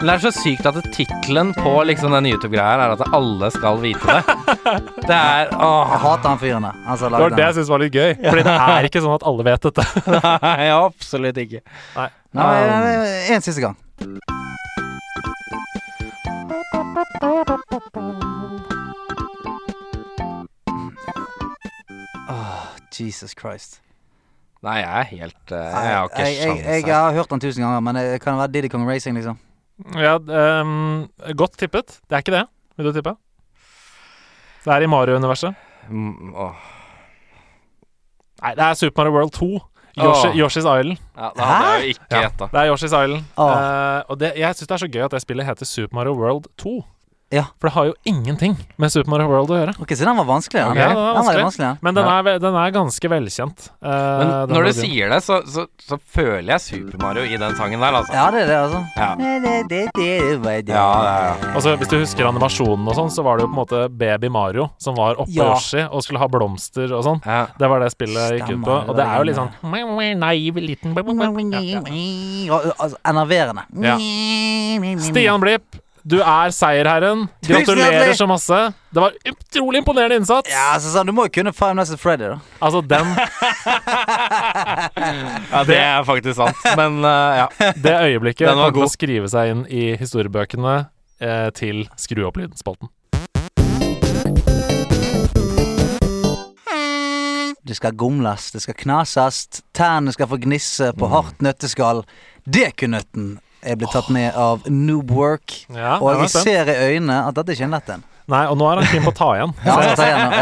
Men 0.00 0.08
det 0.08 0.12
er 0.14 0.20
så 0.22 0.30
sykt 0.32 0.64
at 0.64 0.76
tittelen 0.94 1.50
på 1.52 1.70
liksom 1.84 2.14
den 2.14 2.30
YouTube-greia 2.30 2.70
her 2.70 2.82
er 2.86 2.92
at 2.94 3.02
alle 3.12 3.50
skal 3.52 3.82
vite 3.82 4.00
det. 4.00 4.36
Det 5.10 5.16
er 5.16 5.50
Åh. 5.52 5.90
Jeg 5.92 6.00
hater 6.00 6.28
han 6.28 6.38
fyren 6.40 6.64
der. 6.64 6.76
Han 6.86 6.98
Det 6.98 7.10
var 7.10 7.34
det 7.34 7.44
jeg 7.44 7.54
syntes 7.58 7.70
var 7.72 7.82
litt 7.82 7.92
gøy. 7.98 8.14
Fordi 8.22 8.44
det 8.46 8.54
er 8.54 8.88
ikke 8.88 9.02
sånn 9.04 9.16
at 9.18 9.26
alle 9.28 9.44
vet 9.44 9.66
dette. 9.66 9.84
Nei, 10.46 10.68
absolutt 10.72 11.40
ikke. 11.42 11.60
Nei. 11.98 12.06
Nei, 12.40 12.54
En 13.34 13.44
siste 13.44 13.60
gang. 13.60 13.76
Åh, 22.30 22.64
Jesus 22.96 23.36
Christ. 23.36 23.82
Nei, 24.64 24.80
jeg 24.80 24.88
er 24.88 25.12
helt 25.12 25.54
eh, 25.56 25.60
Jeg 25.60 25.92
har 25.92 26.08
ikke 26.08 26.24
jeg, 26.24 26.40
jeg, 26.40 26.82
jeg, 26.86 26.96
har 26.96 27.12
hørt 27.16 27.36
den 27.36 27.40
tusen 27.44 27.64
ganger, 27.64 27.84
men 27.84 28.00
det 28.00 28.20
kan 28.24 28.40
være 28.40 28.52
Diddy 28.56 28.72
Kong 28.72 28.88
Racing, 28.88 29.20
liksom. 29.20 29.36
Ja, 29.96 30.16
um, 30.62 31.08
godt 31.36 31.56
tippet. 31.58 31.98
Det 32.08 32.16
er 32.16 32.22
ikke 32.24 32.34
det. 32.36 32.44
Vil 32.76 32.86
du 32.86 32.92
tippe? 32.92 33.14
Det 34.64 34.72
er 34.74 34.84
i 34.84 34.88
Mario-universet. 34.90 35.54
Mm. 35.88 36.34
Nei, 38.42 38.54
det 38.56 38.64
er 38.64 38.74
Super 38.78 39.02
Mario 39.04 39.16
World 39.16 39.32
2. 39.36 39.48
Yoshi, 40.00 40.28
Yoshi's 40.38 40.64
Island. 40.64 40.98
Ja, 41.16 41.30
det 41.36 41.44
hadde 41.44 41.70
jeg 41.72 41.80
jo 41.82 41.88
ikke 41.94 42.06
Ja. 42.10 42.20
gjetta. 42.20 42.46
Det 42.52 42.60
er 42.60 42.70
Yoshi's 42.72 42.94
Island. 43.04 43.24
Eh, 43.38 44.02
og 44.08 44.20
det, 44.20 44.32
jeg 44.38 44.54
syns 44.54 44.68
det 44.68 44.74
er 44.76 44.82
så 44.86 44.88
gøy 44.92 45.04
at 45.04 45.10
det 45.10 45.20
spillet 45.22 45.46
heter 45.46 45.66
Super 45.66 45.94
Mario 45.96 46.12
World 46.14 46.46
2. 46.58 46.84
Ja. 47.30 47.44
For 47.60 47.68
det 47.70 47.74
har 47.76 47.84
jo 47.86 47.94
ingenting 48.10 48.56
med 48.80 48.90
Super 48.90 49.10
Mario 49.12 49.28
World 49.30 49.52
å 49.54 49.58
gjøre. 49.60 49.74
Ok, 49.78 49.92
Så 49.94 50.02
den 50.06 50.16
var 50.18 50.26
vanskelig? 50.26 50.62
Den, 50.64 50.70
Ok, 50.72 50.78
den 50.80 50.82
var 50.82 50.90
den 50.90 51.04
var 51.04 51.14
vanskelig. 51.20 51.44
vanskelig 51.46 51.66
ja. 51.68 51.74
Men 51.86 51.94
den 51.94 52.08
er, 52.10 52.38
den 52.42 52.56
er 52.58 52.72
ganske 52.74 53.10
velkjent. 53.12 53.66
Uh, 53.78 53.90
Men 53.90 54.54
når 54.54 54.66
du 54.66 54.72
sier 54.80 55.12
det, 55.14 55.20
så, 55.22 55.38
så, 55.46 55.66
så 55.86 55.98
føler 56.10 56.56
jeg 56.56 56.64
Super 56.64 56.98
Mario 57.04 57.22
i 57.22 57.38
den 57.38 57.54
sangen 57.58 57.78
der, 57.78 57.98
altså. 58.00 58.16
Ja, 58.16 58.24
det 58.34 58.42
er 58.42 58.50
det, 58.50 58.58
altså. 58.64 58.80
Ja. 58.96 59.10
Ja, 59.14 59.30
Ja, 60.74 60.88
ja, 61.06 61.34
Altså, 61.54 61.76
Hvis 61.78 61.90
du 61.92 61.98
husker 62.00 62.26
animasjonen 62.30 62.88
og 62.90 62.98
sånn, 62.98 63.12
så 63.14 63.22
var 63.26 63.38
det 63.38 63.46
jo 63.46 63.50
på 63.52 63.54
en 63.54 63.60
måte 63.62 63.82
Baby 64.00 64.30
Mario 64.32 64.66
som 64.82 64.98
var 64.98 65.20
oppe 65.22 65.30
Ja. 65.34 65.52
Yoshi 65.54 65.84
og 65.86 66.02
skulle 66.02 66.18
ha 66.22 66.28
blomster 66.30 66.90
og 66.96 67.04
sånn. 67.06 67.22
Ja. 67.26 67.46
Det 67.58 67.70
var 67.70 67.84
det 67.84 67.92
spillet 67.94 68.40
gikk 68.40 68.56
ut 68.56 68.64
på. 68.66 68.78
Og 68.90 68.96
det 68.98 69.06
er 69.06 69.22
jo 69.22 69.28
litt 69.30 69.38
sånn 69.38 70.18
naiv 70.20 70.58
liten 70.58 70.94
Ja, 72.50 72.58
altså, 72.74 72.98
Enerverende. 73.06 73.62
Ja. 73.86 73.96
Stian 75.00 75.40
Blipp, 75.42 75.78
du 76.10 76.18
er 76.18 76.50
seierherren. 76.50 77.28
Gratulerer 77.46 78.12
så 78.18 78.26
masse. 78.26 78.72
Det 78.90 79.00
var 79.00 79.12
utrolig 79.24 79.78
imponerende 79.78 80.16
innsats. 80.18 80.50
Ja, 80.50 80.72
altså, 80.74 80.90
sånn, 80.90 81.06
Du 81.06 81.12
må 81.14 81.28
jo 81.28 81.32
kunne 81.38 81.52
Five 81.54 81.74
Nights 81.78 81.92
at 81.94 82.00
Freddy, 82.02 82.26
da. 82.32 82.38
Altså, 82.58 82.80
den, 82.82 83.06
ja, 85.54 85.60
det 85.68 85.76
er 85.78 86.02
faktisk 86.08 86.34
sant. 86.40 86.58
Men 86.78 86.98
uh, 87.06 87.44
ja. 87.44 87.48
det 87.78 87.94
øyeblikket 88.08 88.48
Den 88.48 88.58
var 88.58 88.70
god. 88.74 88.90
skrive 88.90 89.30
seg 89.30 89.52
inn 89.52 89.62
i 89.70 89.92
historiebøkene 90.00 90.88
eh, 91.22 91.50
til 91.54 91.86
Skru 92.00 92.24
opp 92.26 92.36
lyden-spalten. 92.40 92.88
Det 97.60 97.76
skal 97.78 97.92
gomles, 97.94 98.50
det 98.50 98.62
skal 98.64 98.74
knases, 98.74 99.44
tærne 99.76 100.10
skal 100.16 100.26
få 100.32 100.40
gnisse 100.42 100.90
på 100.98 101.06
hardt 101.12 101.38
nøtteskall. 101.44 102.02
Dekunøtten 102.42 103.36
er 103.62 103.76
blitt 103.80 103.92
tatt 103.92 104.08
med 104.12 104.34
av 104.38 104.64
Noobwork. 104.70 105.54
Ja, 105.74 105.98
Og 106.00 106.12
jeg 106.14 106.26
jeg 106.26 106.30
ser 106.44 106.70
i 106.72 106.76
øynene 106.94 107.18
at 107.28 107.36
dette 107.36 107.52
ikke 107.54 107.66
er 107.66 107.70
en 107.70 107.76
lett 107.76 107.92
en. 107.96 108.04
Nei, 108.30 108.44
og 108.46 108.56
nå 108.60 108.66
er 108.70 108.78
han 108.78 108.86
keen 108.92 109.02
på 109.02 109.10
å 109.10 109.16
ta 109.18 109.28
igjen. 109.34 109.52
Ja, 109.66 109.74
jeg 109.82 109.96
tar 109.98 110.10
igjen, 110.12 110.34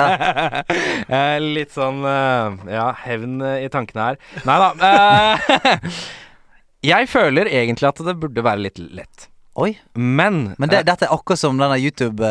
ja. 1.08 1.22
Litt 1.56 1.72
sånn 1.72 2.02
eh, 2.04 2.74
Ja, 2.74 2.88
hevn 3.06 3.38
eh, 3.40 3.62
i 3.64 3.70
tankene 3.72 4.10
her. 4.10 4.18
Nei 4.44 4.58
da. 4.60 4.68
eh, 4.90 6.02
jeg 6.92 7.08
føler 7.08 7.48
egentlig 7.48 7.88
at 7.88 8.02
det 8.04 8.16
burde 8.20 8.44
være 8.44 8.66
litt 8.66 8.78
lett. 8.92 9.28
Oi. 9.58 9.72
Men, 9.96 10.52
Men 10.60 10.70
det, 10.70 10.84
dette 10.86 11.08
er 11.08 11.14
akkurat 11.16 11.40
som 11.40 11.56
denne 11.58 11.80
YouTube 11.80 12.22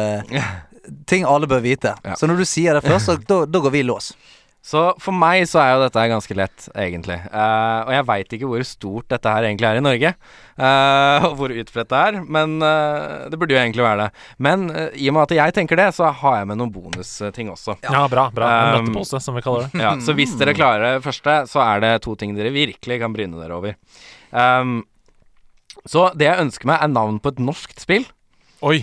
Ting 1.10 1.26
alle 1.28 1.50
bør 1.52 1.60
vite. 1.66 1.98
Ja. 2.06 2.14
Så 2.16 2.30
når 2.30 2.40
du 2.40 2.46
sier 2.48 2.78
det 2.78 2.86
først, 2.86 3.10
så 3.10 3.18
da, 3.20 3.42
da 3.50 3.60
går 3.66 3.74
vi 3.74 3.82
i 3.82 3.88
lås. 3.88 4.14
Så 4.66 4.82
for 5.00 5.16
meg 5.16 5.46
så 5.48 5.62
er 5.62 5.70
jo 5.72 5.84
dette 5.86 6.04
ganske 6.12 6.36
lett, 6.36 6.66
egentlig. 6.76 7.16
Uh, 7.32 7.88
og 7.88 7.92
jeg 7.94 8.06
veit 8.10 8.34
ikke 8.36 8.50
hvor 8.52 8.66
stort 8.68 9.08
dette 9.14 9.32
her 9.32 9.48
egentlig 9.48 9.70
er 9.70 9.80
i 9.80 9.84
Norge. 9.86 10.12
uh, 10.60 11.26
og 11.30 11.38
hvor 11.40 11.54
utbredt 11.54 11.94
det 11.94 12.02
er. 12.10 12.20
Men 12.26 12.58
uh, 12.60 13.30
det 13.32 13.40
burde 13.40 13.56
jo 13.56 13.62
egentlig 13.62 13.86
være 13.86 14.08
det. 14.08 14.26
Men 14.44 14.68
i 14.92 15.08
og 15.08 15.16
med 15.16 15.24
at 15.24 15.36
jeg 15.38 15.56
tenker 15.56 15.80
det, 15.80 15.88
så 15.96 16.12
har 16.12 16.42
jeg 16.42 16.50
med 16.52 16.60
noen 16.60 16.74
bonusting 16.76 17.54
også. 17.54 17.78
Ja, 17.86 18.04
bra. 18.12 18.28
bra 18.34 18.52
En 18.52 18.68
Um, 18.68 18.90
nøttepose, 18.90 19.22
som 19.24 19.38
vi 19.38 19.46
kaller 19.46 19.70
det. 19.70 19.80
Ja, 19.80 19.96
så 20.04 20.14
hvis 20.18 20.36
dere 20.40 20.58
klarer 20.58 20.98
det 20.98 21.06
første, 21.06 21.40
så 21.48 21.64
er 21.64 21.82
det 21.86 21.94
to 22.04 22.18
ting 22.20 22.36
dere 22.36 22.52
virkelig 22.56 23.00
kan 23.02 23.16
bryne 23.16 23.40
dere 23.40 23.56
over. 23.56 23.78
Um, 24.36 24.82
så 25.88 26.10
det 26.18 26.28
jeg 26.28 26.44
ønsker 26.44 26.70
meg, 26.70 26.82
er 26.84 26.92
navn 26.92 27.22
på 27.24 27.32
et 27.34 27.42
norskt 27.42 27.80
spill 27.84 28.06
Oi. 28.66 28.82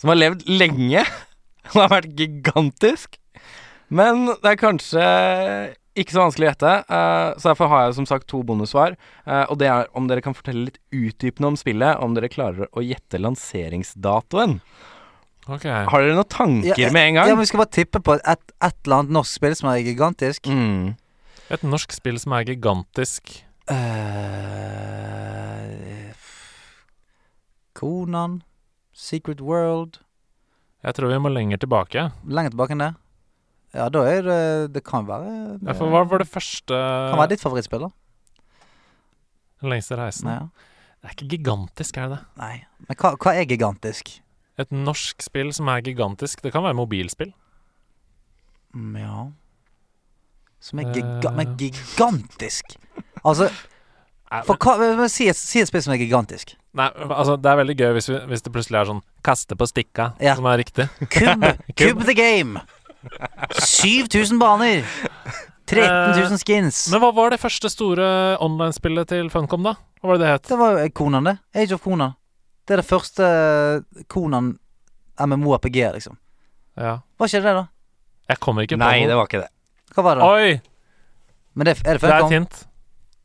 som 0.00 0.12
har 0.12 0.20
levd 0.20 0.46
lenge 0.48 1.02
og 1.74 1.78
har 1.82 1.92
vært 1.98 2.16
gigantisk. 2.18 3.18
Men 3.88 4.26
det 4.42 4.50
er 4.50 4.58
kanskje 4.60 5.04
ikke 5.96 6.12
så 6.12 6.20
vanskelig 6.26 6.44
å 6.44 6.50
gjette, 6.50 6.72
eh, 6.92 7.28
så 7.40 7.48
derfor 7.52 7.68
har 7.72 7.84
jeg 7.86 7.94
som 7.96 8.06
sagt 8.06 8.26
to 8.28 8.42
bonussvar. 8.44 8.96
eh, 9.26 9.44
og 9.48 9.56
det 9.58 9.68
er 9.72 9.86
om 9.96 10.08
dere 10.08 10.20
kan 10.20 10.34
fortelle 10.36 10.66
litt 10.66 10.78
utdypende 10.92 11.46
om 11.48 11.56
spillet, 11.56 11.96
om 12.02 12.12
dere 12.14 12.28
klarer 12.28 12.66
å 12.76 12.82
gjette 12.84 13.16
lanseringsdatoen. 13.22 14.58
Okay. 15.48 15.84
Har 15.86 16.00
dere 16.02 16.16
noen 16.18 16.28
tanker 16.28 16.74
Ja, 16.76 16.90
med 16.90 17.08
en 17.08 17.14
Ja, 17.14 17.22
gang? 17.24 17.36
men 17.36 17.38
Vi 17.38 17.46
skal 17.46 17.58
bare 17.62 17.70
tippe 17.70 18.00
på 18.02 18.14
et, 18.18 18.52
et 18.60 18.74
eller 18.84 18.96
annet 18.98 19.12
norsk 19.12 19.32
spill 19.38 19.54
som 19.54 19.68
er 19.70 19.78
gigantisk. 19.78 20.42
Mm. 20.50 20.96
Et 21.48 21.62
norsk 21.62 21.92
spill 21.92 22.18
som 22.18 22.32
er 22.32 22.42
gigantisk. 22.44 23.44
Uh, 23.70 23.76
Konan. 27.74 28.42
Secret 28.92 29.40
World. 29.40 30.00
Jeg 30.82 30.94
tror 30.96 31.12
vi 31.12 31.18
må 31.20 31.30
lenger 31.32 31.60
tilbake. 31.62 32.08
Lenger 32.26 32.54
tilbake 32.54 32.76
enn 32.76 32.82
det. 32.84 32.92
Ja, 33.76 33.88
da 33.92 34.02
er 34.08 34.22
det 34.24 34.40
Det 34.74 34.82
kan 34.86 35.04
være 35.08 35.58
Ja, 35.60 35.74
for 35.76 35.92
hva 35.92 36.02
var 36.08 36.22
det 36.22 36.28
første 36.32 36.72
Kan 36.72 37.18
være 37.20 37.34
ditt 37.34 37.42
favorittspill, 37.44 37.86
da. 37.86 37.90
Den 39.62 39.70
lengste 39.72 39.96
reisen? 40.00 40.28
Ja. 40.32 40.46
Det 41.02 41.10
er 41.10 41.14
ikke 41.16 41.28
gigantisk, 41.36 41.96
er 42.00 42.08
det 42.08 42.16
det? 42.18 42.22
Nei. 42.40 42.54
Men 42.88 42.96
hva, 43.00 43.12
hva 43.20 43.34
er 43.36 43.46
gigantisk? 43.48 44.14
Et 44.58 44.70
norsk 44.72 45.20
spill 45.22 45.52
som 45.52 45.68
er 45.68 45.82
gigantisk. 45.84 46.40
Det 46.42 46.52
kan 46.54 46.64
være 46.64 46.76
mobilspill. 46.78 47.32
Mm, 48.74 48.96
ja 49.00 49.26
Som 50.60 50.80
er 50.80 50.88
Eh. 50.88 50.94
giga 50.96 51.30
men 51.36 51.56
gigantisk! 51.60 52.76
Altså, 53.24 53.48
for 54.48 54.56
hva 54.58 55.08
si, 55.08 55.28
si 55.36 55.60
et 55.62 55.68
spill 55.68 55.82
som 55.84 55.94
er 55.94 56.00
gigantisk. 56.02 56.56
Nei, 56.76 56.88
altså 57.08 57.36
Det 57.40 57.50
er 57.52 57.60
veldig 57.62 57.76
gøy 57.78 57.92
hvis, 57.96 58.08
vi, 58.10 58.18
hvis 58.32 58.42
det 58.44 58.52
plutselig 58.52 58.80
er 58.80 58.88
sånn 58.90 59.02
'kaste 59.24 59.56
på 59.56 59.66
stikka', 59.68 60.12
Ja. 60.20 60.34
som 60.34 60.44
er 60.46 60.58
riktig. 60.58 60.88
Cube, 61.08 61.56
Cube 61.78 62.04
the 62.04 62.14
Game! 62.14 62.60
7000 63.62 64.38
baner! 64.40 64.84
13 65.66 66.20
000 66.30 66.38
skins. 66.38 66.84
Men 66.92 67.02
hva 67.02 67.08
var 67.16 67.32
det 67.34 67.40
første 67.42 67.66
store 67.72 68.06
online-spillet 68.44 69.08
til 69.10 69.30
Funcom, 69.32 69.64
da? 69.66 69.72
Hva 69.98 70.12
var 70.12 70.20
det 70.20 70.26
det 70.26 70.34
het? 70.36 70.44
Det 70.52 70.58
var 70.60 70.78
jo 70.78 70.92
Konan, 70.94 71.26
det. 71.26 71.34
Age 71.58 71.74
of 71.74 71.82
Konan. 71.82 72.14
Det 72.66 72.76
er 72.76 72.82
det 72.82 72.86
første 72.86 73.26
Konan 74.12 74.52
MMO-RPG, 75.18 75.80
liksom. 75.98 76.14
Ja. 76.78 77.00
Var 77.18 77.30
ikke 77.32 77.42
det, 77.42 77.54
da? 77.58 77.64
Jeg 78.30 78.40
kommer 78.42 78.66
ikke 78.66 78.78
på 78.78 78.82
Nei, 78.84 79.00
noe. 79.02 79.10
det 79.10 79.18
var 79.18 79.28
ikke 79.30 79.42
det. 79.42 79.50
Hva 79.96 80.04
var 80.06 80.18
det? 80.20 80.22
da? 80.22 80.30
Oi! 80.38 80.56
Men 81.56 81.66
det, 81.70 81.76
er 81.82 81.98
det 81.98 82.02
Det 82.04 82.12
er 82.14 82.24
et 82.26 82.34
hint. 82.36 82.56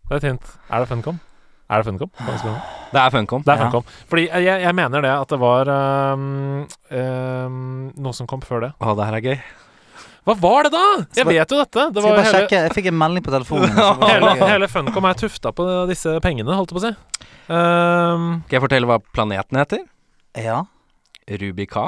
Det 0.07 0.15
er 0.17 0.21
et 0.23 0.27
hint. 0.32 0.51
Er 0.71 0.84
det 0.86 0.89
Funcom? 0.89 1.17
Er 1.71 1.82
det 1.82 1.88
Funcom? 1.88 2.09
Det 2.17 2.99
er 3.01 3.09
Funcom. 3.13 3.43
Det 3.45 3.51
er 3.53 3.57
Ja. 3.57 3.63
Funcom. 3.67 3.84
Fordi 4.09 4.25
jeg, 4.29 4.61
jeg 4.65 4.75
mener 4.75 5.01
det 5.05 5.11
at 5.13 5.29
det 5.29 5.39
var 5.39 5.69
øhm, 5.71 6.63
øhm, 6.91 7.91
noe 8.01 8.13
som 8.17 8.27
kom 8.27 8.41
før 8.41 8.65
det. 8.65 8.71
Å, 8.82 8.95
det 8.97 9.05
her 9.09 9.17
er 9.19 9.27
gøy. 9.29 9.38
Hva 10.22 10.36
var 10.38 10.67
det, 10.67 10.72
da?! 10.76 10.82
Jeg 11.17 11.26
vet 11.26 11.49
jo 11.49 11.57
dette! 11.57 11.86
Det 11.95 12.01
Skal 12.01 12.11
jeg 12.11 12.17
bare 12.17 12.26
hele, 12.28 12.41
sjekke? 12.43 12.57
Jeg 12.67 12.74
fikk 12.78 12.89
en 12.91 12.97
melding 12.99 13.24
på 13.26 13.32
telefonen. 13.34 13.72
hele, 14.11 14.34
det- 14.38 14.49
hele 14.51 14.67
Funcom 14.69 15.07
er 15.09 15.17
tufta 15.17 15.51
på 15.57 15.65
disse 15.89 16.13
pengene, 16.22 16.53
holdt 16.59 16.69
jeg 16.69 16.78
på 16.78 16.84
å 16.84 16.86
si. 16.86 17.26
Um, 17.51 18.28
Skal 18.45 18.59
jeg 18.59 18.63
fortelle 18.67 18.89
hva 18.91 18.99
planeten 19.17 19.57
heter? 19.57 19.82
Ja. 20.38 20.59
Rubika. 21.41 21.88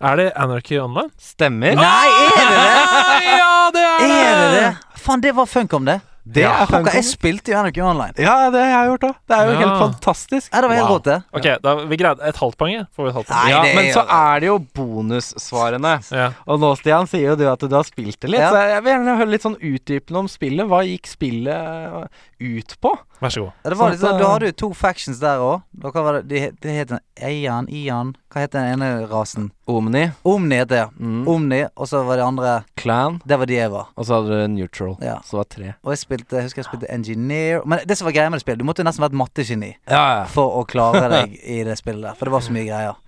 er 0.00 0.16
det 0.16 0.26
Anarchy 0.36 0.78
Online? 0.80 1.10
Stemmer. 1.20 1.76
Nei, 1.76 2.08
er 2.08 2.48
det 2.50 2.56
det?! 2.56 3.36
ja, 3.36 3.52
det 3.76 3.84
er 3.84 4.00
det! 4.00 4.10
Er 4.24 4.40
det 4.40 4.50
det? 4.56 4.72
Faen, 5.04 5.20
det 5.20 5.34
var 5.36 5.46
Funcom, 5.46 5.84
det. 5.84 6.00
Det 6.26 6.40
Ja. 6.40 6.62
er 6.62 6.66
Fuck, 6.66 6.86
jeg 6.94 7.04
spilte 7.04 7.52
jo 7.52 7.58
Anarchy 7.58 7.82
Online. 7.84 8.14
Ja, 8.16 8.48
det 8.50 8.60
har 8.64 8.86
jeg 8.86 8.98
gjort 8.98 9.02
òg. 9.10 9.16
Det 9.28 9.36
er 9.36 9.44
jo 9.44 9.52
Ja. 9.52 9.58
helt 9.60 9.78
fantastisk. 9.82 10.48
Ja, 10.54 10.60
det 10.62 10.68
var 10.70 10.76
helt 10.76 10.88
Wow. 10.88 10.96
rått, 10.98 11.04
det. 11.04 11.24
Ok, 11.34 11.62
da, 11.62 11.74
vi 11.84 11.96
greide 11.96 12.22
et 12.24 12.36
halvt 12.36 12.56
poeng. 12.56 12.86
Får 12.96 13.02
vi 13.04 13.08
et 13.10 13.14
halvt 13.14 13.26
poeng? 13.28 13.44
Nei, 13.44 13.50
ja, 13.50 13.62
men 13.74 13.92
så 13.92 14.06
er 14.08 14.40
det 14.40 14.46
jo 14.46 14.58
bonussvarene. 14.58 15.92
Ja. 16.10 16.30
Og 16.48 16.60
nå, 16.60 16.74
Stian, 16.78 17.06
sier 17.06 17.28
jo 17.30 17.36
du 17.36 17.44
at 17.50 17.58
du 17.60 17.68
har 17.74 17.84
spilt 17.84 18.18
det 18.20 18.30
litt. 18.30 18.40
Ja. 18.40 18.50
Så 18.50 18.56
jeg 18.68 18.82
vil 18.84 18.92
gjerne 18.94 19.18
høre 19.18 19.30
litt 19.34 19.42
sånn 19.42 19.58
utdypende 19.60 20.16
om 20.24 20.28
spillet. 20.28 20.66
Hva 20.66 20.80
gikk 20.84 21.06
spillet 21.06 22.08
ut 22.40 22.76
på? 22.80 22.98
Vær 23.24 23.32
så 23.32 23.40
god. 23.46 23.52
Ja, 23.64 23.70
det 23.72 23.76
var 23.80 23.86
Sånn 23.88 23.94
litt 23.94 24.02
sånn, 24.04 24.18
Da 24.18 24.20
Du 24.20 24.28
hadde 24.28 24.48
jo 24.50 24.54
to 24.60 24.68
factions 24.76 25.18
der 25.22 25.40
òg. 25.40 25.62
De. 25.72 26.22
De, 26.28 26.40
det 26.60 26.74
het 26.76 26.92
Eian, 27.24 27.68
Ian 27.72 28.10
Hva 28.34 28.42
het 28.44 28.52
den 28.52 28.66
ene 28.74 28.88
rasen? 29.08 29.46
Omni, 29.70 30.02
Omni 30.28 30.56
het 30.60 30.68
det, 30.68 30.80
ja. 30.82 30.88
mm. 30.98 31.22
Omni, 31.30 31.60
og 31.78 31.88
så 31.88 32.02
var 32.04 32.18
det 32.20 32.24
andre 32.26 32.54
Clan, 32.76 33.20
Det 33.24 33.38
var 33.40 33.46
de 33.48 33.54
jeg 33.56 33.70
var. 33.72 33.86
og 33.96 34.04
så 34.04 34.18
hadde 34.18 34.28
du 34.42 34.48
Neutral. 34.56 34.96
Ja. 35.00 35.14
Så 35.24 35.38
det 35.38 35.40
var 35.40 35.48
tre. 35.56 35.72
Og 35.84 35.92
jeg 35.94 35.98
spilte 36.02 36.36
Jeg 36.36 36.48
husker 36.50 36.60
jeg 36.62 36.68
spilte 36.68 36.90
Engineer. 36.92 37.62
Men 37.64 37.80
det 37.88 37.96
som 37.98 38.04
var 38.10 38.12
greia 38.12 38.28
med 38.30 38.38
det 38.40 38.44
spillet, 38.44 38.58
du 38.60 38.66
måtte 38.68 38.82
jo 38.84 38.88
nesten 38.90 39.04
være 39.06 39.14
et 39.14 39.20
mattegeni 39.22 39.70
Ja, 39.88 40.02
ja. 40.20 40.24
for 40.34 40.58
å 40.60 40.66
klare 40.68 41.08
deg 41.14 41.38
i 41.40 41.62
det 41.64 41.78
spillet 41.80 42.02
der. 42.10 42.18
For 42.18 42.26
det 42.28 42.34
var 42.36 42.44
så 42.44 42.52
mye 42.52 42.66
greier. 42.68 42.98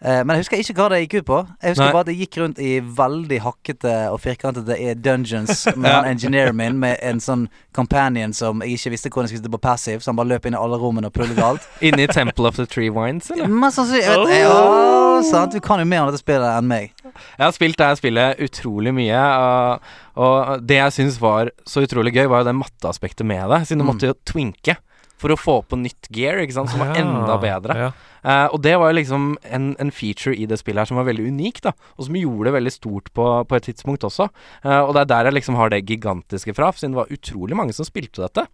Eh, 0.00 0.20
men 0.22 0.36
jeg 0.36 0.44
husker 0.44 0.60
ikke 0.62 0.74
hva 0.78 0.84
det 0.92 0.98
gikk 1.02 1.14
ut 1.22 1.26
på. 1.26 1.38
Jeg 1.62 1.72
husker 1.74 1.84
Nei. 1.88 1.92
bare 1.96 2.04
at 2.06 2.10
jeg 2.12 2.18
gikk 2.22 2.36
rundt 2.38 2.58
i 2.62 2.72
veldig 3.00 3.38
hakkete 3.42 3.94
og 4.12 4.20
firkantete 4.22 4.94
dungeons 5.02 5.64
med 5.76 5.90
han 5.90 6.06
engineeren 6.12 6.54
min 6.56 6.76
med 6.78 7.00
en 7.02 7.18
sånn 7.24 7.48
companion 7.74 8.32
som 8.36 8.62
jeg 8.62 8.78
ikke 8.78 8.92
visste 8.94 9.10
hvordan 9.10 9.26
jeg 9.26 9.32
skulle 9.34 9.42
sitte 9.42 9.54
på 9.56 9.60
passive, 9.66 9.98
så 10.04 10.12
han 10.12 10.20
bare 10.20 10.30
løp 10.36 10.46
inn 10.46 10.54
i 10.54 10.60
alle 10.60 10.78
rommene 10.78 11.10
og 11.10 11.16
prullet 11.18 11.42
alt. 11.42 11.66
Inni 11.88 12.06
Temple 12.06 12.46
of 12.46 12.56
the 12.60 12.66
Tree 12.70 12.90
Wines, 12.94 13.30
eller? 13.34 13.50
Men 13.50 13.74
jeg 13.74 14.06
vet, 14.06 14.34
ja, 14.38 15.22
sant? 15.32 15.52
Du 15.58 15.60
kan 15.64 15.82
jo 15.82 15.86
mer 15.90 16.04
om 16.06 16.12
dette 16.12 16.22
spillet 16.22 16.46
enn 16.60 16.68
meg. 16.70 16.92
Jeg 17.08 17.42
har 17.42 17.54
spilt 17.56 17.78
det 17.82 17.90
spillet 17.98 18.38
utrolig 18.46 18.94
mye, 18.94 19.18
og, 19.42 19.94
og 20.22 20.62
det 20.68 20.78
jeg 20.78 20.94
syns 21.00 21.18
var 21.22 21.50
så 21.66 21.82
utrolig 21.86 22.14
gøy, 22.14 22.26
var 22.30 22.44
jo 22.44 22.52
det 22.52 22.56
matteaspektet 22.58 23.26
med 23.26 23.48
det. 23.50 23.64
Siden 23.66 23.82
du 23.82 23.88
Mm. 23.88 23.90
måtte 23.94 24.10
jo 24.10 24.14
twinke 24.28 24.76
for 25.18 25.34
å 25.34 25.38
få 25.38 25.56
på 25.66 25.78
nytt 25.80 26.08
gear, 26.14 26.40
ikke 26.42 26.56
sant, 26.56 26.72
som 26.72 26.82
var 26.82 26.94
enda 26.98 27.38
bedre. 27.42 27.76
Ja. 27.78 27.90
Uh, 28.18 28.46
og 28.54 28.62
det 28.64 28.74
var 28.80 28.90
jo 28.90 28.98
liksom 28.98 29.28
en, 29.46 29.70
en 29.82 29.92
feature 29.94 30.34
i 30.34 30.46
det 30.50 30.58
spillet 30.60 30.82
her 30.82 30.90
som 30.90 30.98
var 31.00 31.08
veldig 31.08 31.28
unik, 31.30 31.62
da. 31.68 31.74
Og 31.96 32.08
som 32.08 32.18
gjorde 32.18 32.48
det 32.48 32.56
veldig 32.58 32.74
stort 32.74 33.12
på, 33.16 33.28
på 33.48 33.58
et 33.58 33.68
tidspunkt 33.70 34.06
også. 34.06 34.28
Uh, 34.66 34.82
og 34.82 34.94
det 34.96 35.04
er 35.04 35.12
der 35.14 35.30
jeg 35.30 35.38
liksom 35.40 35.58
har 35.58 35.72
det 35.74 35.84
gigantiske 35.88 36.54
fra, 36.56 36.72
siden 36.74 36.96
det 36.96 37.02
var 37.02 37.14
utrolig 37.14 37.58
mange 37.58 37.76
som 37.76 37.88
spilte 37.88 38.24
dette. 38.26 38.46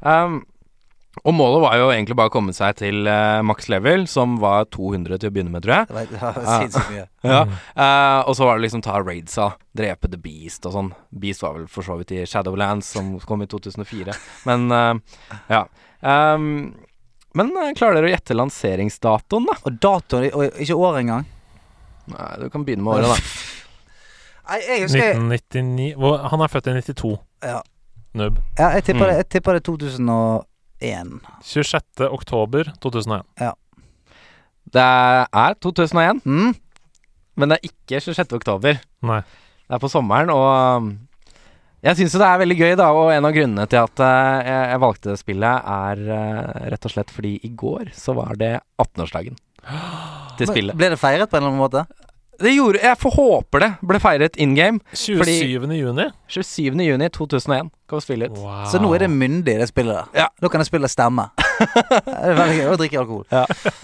Um, 0.00 0.42
og 1.20 1.34
målet 1.36 1.60
var 1.60 1.74
jo 1.76 1.90
egentlig 1.92 2.16
bare 2.16 2.30
å 2.30 2.32
komme 2.32 2.54
seg 2.56 2.78
til 2.80 3.04
uh, 3.04 3.42
maks 3.44 3.68
level, 3.68 4.06
som 4.08 4.38
var 4.40 4.64
200 4.72 5.18
til 5.20 5.28
å 5.28 5.34
begynne 5.34 5.52
med, 5.52 5.62
tror 5.66 5.74
jeg. 5.76 5.88
Det 5.90 5.96
var, 5.96 6.06
det 6.08 6.20
var 6.22 6.62
sinnssykt 6.62 6.92
mye. 6.94 7.06
Ja. 7.32 7.42
Uh, 7.76 8.20
og 8.26 8.34
så 8.38 8.46
var 8.48 8.56
det 8.58 8.64
liksom 8.64 8.82
ta 8.82 8.96
raidsa, 8.98 9.50
drepe 9.76 10.08
The 10.10 10.18
Beast 10.18 10.64
og 10.66 10.72
sånn. 10.74 10.88
Beast 11.22 11.44
var 11.44 11.58
vel 11.58 11.68
for 11.70 11.86
så 11.86 11.98
vidt 12.00 12.14
i 12.16 12.22
Shadowlands, 12.26 12.88
som 12.96 13.12
kom 13.28 13.44
i 13.44 13.50
2004. 13.52 14.16
Men 14.48 14.64
uh, 14.72 15.20
ja. 15.52 15.60
Um, 16.00 16.48
men 17.38 17.52
eh, 17.62 17.70
klarer 17.78 18.00
dere 18.00 18.10
å 18.10 18.12
gjette 18.12 18.34
lanseringsdatoen, 18.36 19.46
da? 19.48 19.54
Og 19.68 19.76
datoen, 19.80 20.26
og 20.36 20.58
ikke 20.60 20.74
året 20.76 21.04
engang. 21.04 21.28
Nei, 22.12 22.30
du 22.42 22.48
kan 22.52 22.64
begynne 22.66 22.84
med 22.84 22.98
året, 22.98 23.12
da. 23.12 23.18
Nei, 24.50 24.58
jeg 24.66 24.82
husker 24.82 25.20
1999 25.22 25.92
Han 26.32 26.42
er 26.42 26.50
født 26.50 26.66
i 26.72 26.74
92. 26.80 27.12
Ja. 27.46 27.60
Nubb. 28.18 28.40
Ja, 28.58 28.72
jeg 28.74 28.84
tipper 28.88 29.06
Mm. 29.06 29.10
det, 29.12 29.16
jeg 29.22 29.28
tipper 29.36 29.56
det 29.56 29.62
2001. 29.70 30.48
26. 30.82 32.08
oktober 32.10 32.72
2001. 32.82 33.54
Det 34.72 34.82
er 34.82 35.56
2001, 35.62 36.22
Mm? 36.26 36.52
men 37.36 37.48
det 37.48 37.58
er 37.58 37.70
ikke 37.70 38.00
26. 38.02 38.36
oktober. 38.36 38.78
Nei. 39.08 39.20
Det 39.66 39.76
er 39.78 39.80
på 39.82 39.88
sommeren, 39.88 40.28
og 40.34 40.82
um, 40.82 40.90
jeg 41.82 41.96
syns 41.98 42.12
jo 42.14 42.20
det 42.20 42.28
er 42.28 42.40
veldig 42.42 42.56
gøy, 42.58 42.72
da. 42.78 42.90
Og 42.94 43.08
en 43.14 43.24
av 43.26 43.32
grunnene 43.34 43.64
til 43.72 43.80
at 43.80 44.02
eh, 44.04 44.50
jeg, 44.52 44.80
valgte 44.84 45.10
det 45.10 45.18
spillet, 45.18 45.70
er 45.72 46.02
eh, 46.14 46.68
rett 46.74 46.86
og 46.86 46.92
slett 46.94 47.10
fordi 47.10 47.32
i 47.42 47.50
går 47.58 47.88
så 47.96 48.14
var 48.14 48.36
det 48.38 48.52
18-årsdagen 48.78 49.34
til 50.38 50.46
spillet. 50.50 50.76
Ble 50.78 50.92
det 50.92 51.00
feiret 51.00 51.30
på 51.30 51.38
en 51.38 51.42
eller 51.42 51.54
annen 51.54 51.62
måte? 51.64 51.86
Det 52.42 52.52
gjorde 52.56 52.80
Jeg 52.82 52.98
får 52.98 53.14
håper 53.16 53.62
det 53.62 53.70
ble 53.86 54.00
feiret 54.02 54.36
in 54.42 54.54
game. 54.58 54.80
27. 54.98 55.70
juni. 55.78 56.08
27. 56.32 56.80
juni 56.82 57.08
2001 57.14 57.70
kan 57.92 58.00
vi 58.00 58.04
spille 58.06 58.28
ut. 58.30 58.38
Wow. 58.40 58.64
Så 58.72 58.80
nå 58.80 58.88
er 58.96 59.04
det 59.04 59.10
myndig, 59.12 59.58
det 59.60 59.68
spillet 59.68 59.98
der. 59.98 60.06
Ja. 60.24 60.28
Nå 60.40 60.48
kan 60.50 60.62
det 60.62 60.66
spillet 60.68 60.90
stemme. 60.90 61.26
det 61.60 62.14
er 62.16 62.38
veldig 62.38 62.56
gøy 62.56 62.70
å 62.72 62.78
drikke 62.80 63.02
alkohol. 63.02 63.26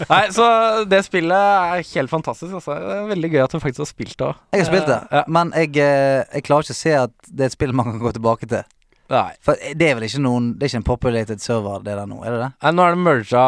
Nei, 0.09 0.23
så 0.33 0.47
det 0.89 1.03
spillet 1.05 1.37
er 1.37 1.85
helt 1.93 2.11
fantastisk. 2.11 2.55
Altså. 2.57 2.75
Det 2.81 2.97
er 2.97 3.07
veldig 3.13 3.31
gøy 3.35 3.43
at 3.45 3.53
du 3.53 3.59
faktisk 3.61 3.85
har 3.85 3.91
spilt 3.91 4.17
det 4.17 4.27
òg. 4.31 4.41
Jeg 4.55 4.63
har 4.65 4.71
spilt 4.71 4.89
det, 4.89 4.99
Ja. 5.13 5.23
men 5.29 5.53
jeg, 5.55 5.71
eh, 5.77 6.23
jeg 6.33 6.47
klarer 6.49 6.65
ikke 6.65 6.75
å 6.77 6.81
se 6.81 6.95
at 7.05 7.13
det 7.29 7.45
er 7.45 7.51
et 7.53 7.57
spill 7.59 7.75
man 7.77 7.91
kan 7.91 8.01
gå 8.01 8.13
tilbake 8.17 8.49
til. 8.49 8.65
Nei. 9.09 9.31
For 9.41 9.57
det 9.57 9.87
er 9.89 9.95
vel 9.97 10.03
ikke 10.05 10.19
noen 10.21 10.51
Det 10.53 10.67
er 10.67 10.69
ikke 10.69 10.79
en 10.79 10.85
populated 10.85 11.41
server, 11.41 11.79
det 11.81 11.95
der 11.97 12.05
nå, 12.09 12.19
er 12.21 12.35
det 12.35 12.39
det? 12.43 12.49
Nei, 12.61 12.71
Nå 12.77 12.83
er 12.85 12.93
det 12.93 12.99
merga 13.07 13.43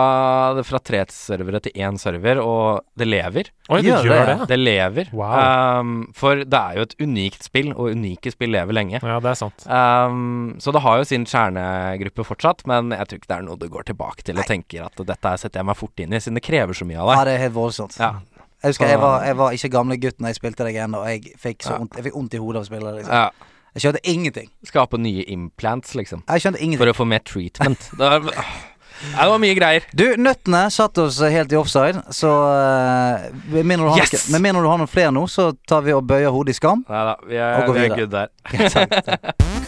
fra 0.65 0.79
tre 0.81 1.03
servere 1.13 1.61
til 1.61 1.75
én 1.77 1.99
server, 2.01 2.39
og 2.41 2.81
det 2.97 3.07
lever. 3.07 3.51
Oi, 3.69 3.81
det 3.81 3.91
Gjør 3.91 4.07
gjør 4.09 4.25
det, 4.25 4.37
det? 4.41 4.47
Det 4.51 4.57
lever. 4.59 5.11
Wow. 5.13 5.35
Um, 5.81 5.91
for 6.17 6.41
det 6.41 6.61
er 6.61 6.79
jo 6.79 6.87
et 6.87 6.95
unikt 7.05 7.45
spill, 7.45 7.69
og 7.75 7.91
unike 7.93 8.33
spill 8.33 8.51
lever 8.55 8.73
lenge. 8.75 8.99
Ja, 9.05 9.19
det 9.23 9.31
er 9.35 9.39
sant. 9.39 9.67
Um, 9.69 10.55
så 10.59 10.73
det 10.75 10.81
har 10.83 10.97
jo 10.99 11.07
sin 11.07 11.27
kjernegruppe 11.29 12.25
fortsatt, 12.27 12.65
men 12.69 12.91
jeg 12.97 13.07
tror 13.11 13.21
ikke 13.21 13.31
det 13.31 13.37
er 13.37 13.45
noe 13.47 13.61
du 13.61 13.67
går 13.71 13.87
tilbake 13.91 14.25
til 14.27 14.41
og 14.41 14.49
tenker 14.49 14.87
at 14.89 15.05
dette 15.13 15.35
setter 15.45 15.61
jeg 15.61 15.69
meg 15.69 15.77
fort 15.79 16.03
inn 16.03 16.17
i, 16.17 16.19
siden 16.23 16.41
det 16.41 16.45
krever 16.49 16.73
så 16.77 16.89
mye 16.89 16.99
av 16.99 17.11
deg. 17.13 17.17
Ja, 17.21 17.27
det 17.29 17.37
er 17.37 17.45
helt 17.45 17.57
voldsomt. 17.59 17.95
Ja. 18.01 18.11
Jeg 18.61 18.75
husker 18.75 18.91
jeg 18.91 18.99
var, 19.01 19.23
jeg 19.25 19.37
var 19.39 19.55
ikke 19.57 19.71
gamle 19.73 19.95
gutten 19.97 20.25
da 20.25 20.29
jeg 20.29 20.37
spilte 20.37 20.65
det 20.67 20.75
ennå, 20.77 20.99
og 21.01 21.09
jeg 21.09 21.31
fikk 21.41 21.63
så 21.65 21.71
Ja. 21.73 21.79
vondt 21.81 21.97
vondt 22.13 22.35
i 22.37 22.41
hodet 22.41 22.59
av 22.59 22.65
å 22.65 22.69
spille 22.69 22.91
det. 22.91 22.97
Liksom. 22.99 23.13
ja. 23.13 23.50
Jeg 23.71 23.81
skjønte 23.85 24.01
ingenting. 24.11 24.49
Skape 24.67 24.97
nye 24.99 25.23
implants, 25.31 25.93
liksom. 25.95 26.23
Jeg 26.27 26.43
skjønte 26.43 26.59
ingenting. 26.59 26.81
For 26.83 26.91
å 26.91 26.95
få 26.97 27.05
mer 27.07 27.21
treatment. 27.23 27.85
Det 27.95 28.09
var, 28.11 28.19
det 28.27 29.27
var 29.31 29.39
mye 29.39 29.55
greier. 29.55 29.85
Du, 29.95 30.03
nøttene 30.19 30.65
satt 30.75 30.99
oss 30.99 31.21
helt 31.23 31.51
i 31.55 31.57
offside, 31.59 32.01
så 32.13 32.31
eh, 32.51 33.29
med 33.55 33.63
mindre 33.71 33.87
du 33.87 33.91
har, 33.93 34.01
Yes! 34.03 34.11
noe- 34.27 34.35
med 34.35 34.43
mindre 34.49 34.65
du 34.65 34.69
har 34.73 34.81
noen 34.83 34.91
flere 34.91 35.13
nå, 35.15 35.23
så 35.31 35.53
tar 35.71 35.81
vi 35.87 35.95
og 35.95 36.03
bøyer 36.09 36.35
hodet 36.35 36.51
i 36.51 36.59
skam. 36.59 36.83
Nei 36.91 37.03
da, 37.07 37.15
vi 37.23 37.39
Og 37.39 37.41
er, 37.41 37.71
vi 37.71 37.85
er 37.87 37.95
good 37.95 38.11
der. 38.11 38.27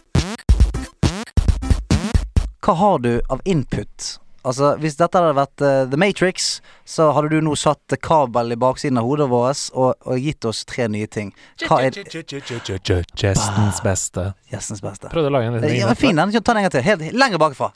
Hva 2.64 2.74
har 2.80 3.00
du 3.04 3.14
av 3.32 3.42
input? 3.44 4.14
Altså, 4.44 4.74
Hvis 4.82 4.98
dette 5.00 5.20
hadde 5.20 5.36
vært 5.38 5.64
uh, 5.64 5.86
The 5.88 6.00
Matrix, 6.00 6.62
så 6.86 7.12
hadde 7.16 7.30
du 7.32 7.40
nå 7.46 7.56
satt 7.60 7.96
kabel 8.04 8.52
i 8.52 8.60
baksiden 8.60 9.00
av 9.00 9.08
hodet 9.08 9.30
vårt 9.32 9.70
og, 9.72 9.94
og 10.04 10.20
gitt 10.20 10.46
oss 10.50 10.66
tre 10.68 10.90
nye 10.92 11.08
ting. 11.08 11.32
Hva 11.64 11.80
er 11.86 11.96
Gjestens 11.96 13.80
beste. 13.86 14.34
gjestens 14.52 14.84
beste? 14.84 15.08
Prøvde 15.14 15.32
å 15.32 15.36
lage 15.38 15.48
en 15.48 15.58
liten 15.62 15.80
Ja, 15.80 15.94
fin 15.96 16.20
den. 16.20 16.36
Ta 16.36 16.52
den 16.52 16.64
en 16.64 16.68
gang 16.68 16.76
til. 16.76 16.86
Helt 16.90 17.08
lenger 17.16 17.40
bakfra. 17.42 17.72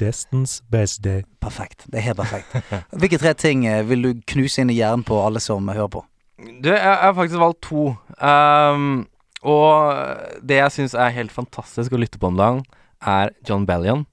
Gjestens 0.00 0.62
beste. 0.70 1.22
Perfekt. 1.40 1.86
Det 1.86 1.98
er 1.98 2.06
helt 2.08 2.18
perfekt. 2.18 2.56
Hvilke 2.98 3.18
tre 3.22 3.34
ting 3.38 3.66
eh, 3.68 3.84
vil 3.86 4.02
du 4.02 4.10
knuse 4.34 4.64
inn 4.64 4.72
i 4.72 4.78
hjernen 4.80 5.04
på 5.06 5.18
alle 5.22 5.42
som 5.42 5.68
hører 5.70 5.92
på? 5.92 6.02
Du, 6.40 6.70
jeg, 6.72 6.80
jeg 6.80 6.98
har 7.04 7.14
faktisk 7.14 7.40
valgt 7.42 7.62
to. 7.68 7.90
Um, 8.18 9.06
og 9.46 10.40
det 10.44 10.58
jeg 10.60 10.74
syns 10.76 10.94
er 10.96 11.14
helt 11.16 11.32
fantastisk 11.32 11.92
å 11.92 12.00
lytte 12.00 12.20
på 12.20 12.28
om 12.30 12.38
dagen, 12.40 12.62
er 13.06 13.34
John 13.48 13.66
Bellion. 13.66 14.06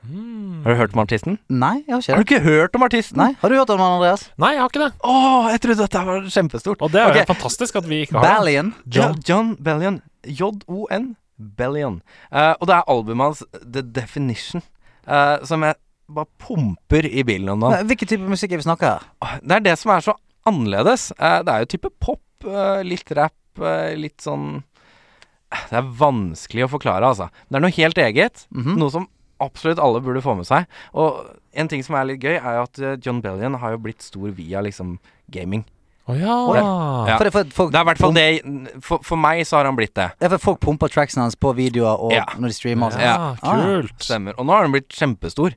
Mm. 0.00 0.62
Har 0.64 0.72
du 0.72 0.78
hørt 0.78 0.94
om 0.96 1.02
artisten? 1.02 1.36
Nei, 1.52 1.82
jeg 1.84 1.92
har 1.92 2.00
ikke 2.00 2.14
Har 2.14 2.22
du 2.22 2.28
ikke 2.28 2.40
hørt 2.40 2.76
om 2.76 2.84
artisten? 2.86 3.18
Nei, 3.20 3.34
Har 3.40 3.52
du 3.52 3.56
hørt 3.58 3.70
om 3.70 3.82
han, 3.82 3.96
Andreas? 3.98 4.30
Nei, 4.40 4.54
jeg 4.54 4.62
har 4.62 4.72
ikke 4.72 4.84
det. 4.86 4.92
Å, 5.04 5.16
jeg 5.52 5.60
trodde 5.64 5.84
dette 5.84 6.04
var 6.06 6.30
kjempestort. 6.36 6.84
Og 6.86 6.94
det 6.94 7.02
er 7.02 7.18
jo 7.20 7.26
fantastisk 7.34 7.76
at 7.82 7.88
vi 7.90 8.04
ikke 8.06 8.16
har 8.16 8.46
det. 8.46 8.64
John, 8.88 9.18
John 9.28 9.52
Bellion. 9.60 10.00
J-O-N. 10.24 11.12
Bellion. 11.56 12.00
Uh, 12.32 12.54
og 12.60 12.68
det 12.68 12.76
er 12.76 12.90
albumet 12.92 13.30
hans 13.30 13.44
The 13.60 13.82
Definition, 13.82 14.64
uh, 15.08 15.40
som 15.48 15.64
jeg 15.64 15.78
bare 16.10 16.28
pumper 16.42 17.06
i 17.06 17.24
bilen 17.24 17.48
om 17.52 17.62
dagen. 17.64 17.86
Hvilken 17.88 18.10
type 18.10 18.28
musikk 18.28 18.52
er 18.52 18.60
vi 18.60 18.66
snakker 18.66 18.96
her? 18.96 19.38
Det 19.44 19.56
er 19.56 19.66
det 19.68 19.76
som 19.80 19.92
er 19.94 20.04
så 20.04 20.16
annerledes. 20.48 21.10
Eh, 21.14 21.38
det 21.46 21.52
er 21.52 21.62
jo 21.62 21.68
type 21.70 21.90
pop, 22.02 22.48
litt 22.82 23.12
rap, 23.14 23.62
litt 23.94 24.24
sånn 24.24 24.64
Det 25.50 25.78
er 25.80 25.88
vanskelig 25.98 26.64
å 26.66 26.70
forklare, 26.70 27.02
altså. 27.10 27.26
Det 27.50 27.56
er 27.58 27.64
noe 27.64 27.74
helt 27.74 27.98
eget. 27.98 28.46
Mhm. 28.54 28.76
Noe 28.78 28.90
som 28.94 29.08
absolutt 29.40 29.78
alle 29.82 30.00
burde 30.04 30.20
få 30.22 30.36
med 30.36 30.46
seg. 30.46 30.66
Og 30.94 31.26
en 31.56 31.68
ting 31.68 31.82
som 31.82 31.96
er 31.96 32.04
litt 32.10 32.20
gøy, 32.22 32.36
er 32.38 32.56
jo 32.58 32.62
at 32.62 32.78
eh, 32.78 32.96
John 33.02 33.20
Bellion 33.24 33.54
har 33.58 33.72
jo 33.72 33.78
blitt 33.78 34.02
stor 34.04 34.30
via 34.36 34.60
liksom 34.62 34.98
gaming. 35.32 35.64
Å 36.10 36.14
ja. 36.18 36.36
Ja. 37.06 37.16
For 37.18 37.30
for, 37.30 37.44
for, 37.54 37.70
Det 37.70 37.78
er 37.78 37.84
i 37.84 37.88
hvert 37.90 37.98
fall 38.02 38.12
det 38.16 38.24
for, 38.82 38.98
for 39.06 39.16
meg 39.20 39.44
så 39.46 39.58
har 39.60 39.64
han 39.68 39.76
blitt 39.78 39.94
det. 39.94 40.08
Det 40.18 40.26
er 40.26 40.32
for 40.36 40.50
folk 40.50 40.60
pumper 40.60 40.90
tracksene 40.90 41.22
hans 41.22 41.36
på 41.38 41.52
videoer 41.54 41.98
og 42.02 42.12
Ja. 42.12 42.24
når 42.36 42.48
de 42.50 42.56
streamer. 42.56 42.86
og 42.86 42.92
sånn. 42.92 43.00
Ja, 43.02 43.36
Ja. 43.42 43.54
kult. 43.62 43.98
Stemmer. 44.02 44.34
Og 44.38 44.46
nå 44.46 44.52
har 44.52 44.62
han 44.66 44.72
blitt 44.72 44.88
kjempestor. 44.90 45.54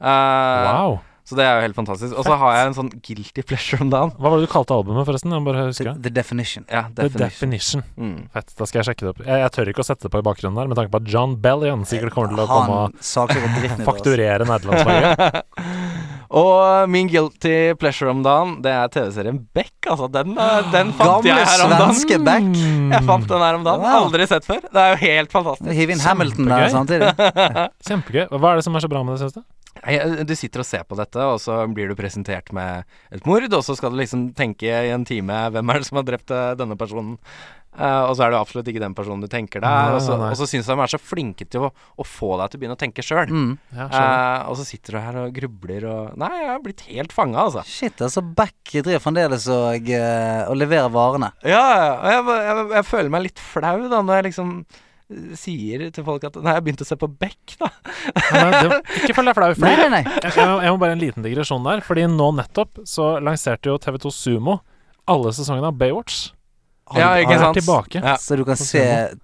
Uh, 0.00 0.64
Wow. 0.68 1.00
Så 1.24 1.38
det 1.38 1.44
er 1.46 1.54
jo 1.56 1.64
helt 1.64 1.76
fantastisk. 1.78 2.12
Og 2.20 2.26
så 2.26 2.36
har 2.36 2.56
jeg 2.58 2.66
en 2.68 2.74
sånn 2.76 2.90
guilty 3.00 3.44
pleasure 3.48 3.80
om 3.80 3.88
dagen. 3.92 4.10
Hva 4.20 4.28
var 4.28 4.42
det 4.42 4.44
du 4.44 4.52
kalte 4.52 4.76
albumet, 4.76 5.06
forresten? 5.08 5.32
The, 5.32 5.94
the 6.04 6.12
Definition. 6.12 6.66
Ja, 6.68 6.82
The 6.92 7.08
definition. 7.08 7.24
Definition. 7.24 7.84
Mm. 7.96 8.18
Fett. 8.34 8.52
Da 8.58 8.68
skal 8.68 8.82
jeg 8.82 8.90
sjekke 8.90 9.06
det 9.06 9.12
opp. 9.14 9.22
Jeg, 9.24 9.40
jeg 9.40 9.54
tør 9.56 9.70
ikke 9.72 9.84
å 9.84 9.88
sette 9.88 10.04
det 10.04 10.12
på 10.12 10.20
i 10.20 10.26
bakgrunnen 10.28 10.60
der, 10.60 10.68
med 10.68 10.76
tanke 10.80 10.92
på 10.92 11.00
at 11.00 11.08
John 11.08 11.38
Bellion 11.40 11.86
sikkert 11.88 12.12
kommer 12.12 12.34
til 12.34 12.44
å 12.44 12.48
komme 12.50 12.82
og 12.84 13.84
fakturere 13.88 14.44
nederlandsfaget 14.48 15.40
Og 16.34 16.88
min 16.90 17.06
guilty 17.06 17.74
pleasure 17.78 18.10
om 18.10 18.22
dagen, 18.24 18.56
det 18.64 18.72
er 18.74 18.88
TV-serien 18.90 19.36
Beck. 19.54 19.72
Altså, 19.86 20.08
den, 20.10 20.32
eh, 20.34 20.70
den 20.72 20.90
fant 20.98 21.22
Gamle 21.22 21.30
jeg 21.30 21.46
her 21.46 21.62
om 21.62 21.70
dagen. 21.70 21.94
svenske 21.94 22.18
Beck. 22.26 22.48
Jeg 22.90 23.06
fant 23.06 23.28
den 23.30 23.44
her 23.44 23.58
om 23.60 23.66
dagen. 23.66 23.84
Wow. 23.86 24.08
Aldri 24.08 24.26
sett 24.26 24.48
før. 24.48 24.64
Det 24.66 24.82
er 24.82 24.94
jo 24.96 25.00
helt 25.04 25.34
fantastisk. 25.34 25.70
Hiv 25.78 25.92
inn 25.94 26.02
Hamilton 26.02 26.50
der 26.50 26.72
samtidig. 26.74 27.12
Kjempegøy. 27.88 28.24
Hva 28.34 28.50
er 28.50 28.58
det 28.58 28.66
som 28.66 28.74
er 28.74 28.82
så 28.84 28.90
bra 28.90 29.04
med 29.06 29.14
det, 29.14 29.22
syns 29.22 29.38
du? 29.38 29.44
Nei, 29.82 29.98
Du 30.24 30.34
sitter 30.38 30.62
og 30.62 30.68
ser 30.68 30.86
på 30.88 30.98
dette, 30.98 31.18
og 31.18 31.40
så 31.42 31.58
blir 31.74 31.90
du 31.90 31.98
presentert 31.98 32.52
med 32.54 32.86
et 33.14 33.26
mord, 33.26 33.48
og 33.50 33.66
så 33.66 33.76
skal 33.78 33.92
du 33.92 34.00
liksom 34.00 34.30
tenke 34.38 34.70
i 34.70 34.94
en 34.94 35.06
time 35.08 35.44
hvem 35.54 35.74
er 35.74 35.82
det 35.82 35.90
som 35.90 36.00
har 36.00 36.08
drept 36.08 36.32
eh, 36.34 36.54
denne 36.60 36.78
personen. 36.78 37.18
Uh, 37.74 38.06
og 38.06 38.12
så 38.14 38.22
er 38.22 38.30
det 38.30 38.38
absolutt 38.38 38.68
ikke 38.70 38.82
den 38.82 38.94
personen 38.94 39.24
du 39.24 39.26
tenker 39.30 39.58
deg. 39.64 39.96
Og 39.96 40.02
så, 40.04 40.14
og 40.14 40.36
så 40.38 40.46
syns 40.46 40.68
jeg 40.70 40.78
de 40.78 40.84
er 40.84 40.92
så 40.92 41.00
flinke 41.02 41.46
til 41.50 41.66
å, 41.66 41.70
å 41.74 42.06
få 42.06 42.36
deg 42.38 42.52
til 42.52 42.60
å 42.60 42.62
begynne 42.62 42.76
å 42.76 42.80
tenke 42.84 43.02
sjøl. 43.02 43.32
Mm. 43.34 43.56
Ja. 43.74 43.88
Eh, 43.88 44.44
og 44.52 44.58
så 44.60 44.66
sitter 44.68 44.94
du 44.94 45.00
her 45.02 45.18
og 45.24 45.34
grubler 45.34 45.88
og 45.90 46.14
Nei, 46.20 46.30
jeg 46.38 46.50
har 46.52 46.62
blitt 46.62 46.84
helt 46.86 47.14
fanga, 47.16 47.48
altså. 47.48 47.64
Shit, 47.66 47.98
altså 47.98 48.22
Beck 48.22 48.76
driver 48.76 49.02
fremdeles 49.02 49.48
og, 49.50 49.90
eh, 49.90 50.44
og 50.46 50.58
leverer 50.60 50.94
varene. 50.94 51.32
Ja, 51.42 51.64
ja. 51.74 51.90
Og 51.98 52.08
jeg, 52.12 52.46
jeg, 52.46 52.66
jeg 52.78 52.90
føler 52.92 53.14
meg 53.16 53.26
litt 53.26 53.42
flau 53.42 53.76
da 53.90 54.04
når 54.06 54.20
jeg 54.20 54.28
liksom 54.30 54.54
eh, 54.62 54.83
sier 55.38 55.86
til 55.94 56.04
folk 56.06 56.24
at 56.28 56.36
Nei, 56.40 56.52
jeg 56.52 56.60
har 56.60 56.64
begynt 56.66 56.84
å 56.84 56.88
se 56.88 56.96
på 57.00 57.08
Beck, 57.10 57.56
da. 57.60 57.70
Nei, 58.34 58.44
det, 58.68 58.78
ikke 59.04 59.16
føl 59.18 59.30
deg 59.30 59.38
flau. 59.40 59.48
Nei, 59.50 59.56
Fordi 59.58 59.74
nei, 59.82 59.90
nei. 59.96 60.04
jeg, 60.22 60.32
jeg, 60.36 60.46
må- 60.50 60.62
jeg 60.66 60.76
må 60.76 60.82
bare 60.84 60.96
en 60.98 61.02
liten 61.02 61.26
digresjon 61.26 61.66
der. 61.66 61.82
Fordi 61.86 62.06
nå 62.10 62.30
nettopp 62.40 62.84
så 62.88 63.14
lanserte 63.24 63.70
jo 63.72 63.78
TV2 63.82 64.14
Sumo 64.14 64.60
alle 65.10 65.34
sesongene 65.36 65.68
av 65.72 65.76
Baywatch. 65.76 66.30
Han, 66.92 66.98
Ja, 67.00 67.06
ikke 67.16 67.38
sant? 67.40 67.56
tilbake. 67.56 68.00
Ja. 68.04 68.12
Så 68.20 68.36
du 68.36 68.42
kan 68.44 68.58
se 68.60 68.80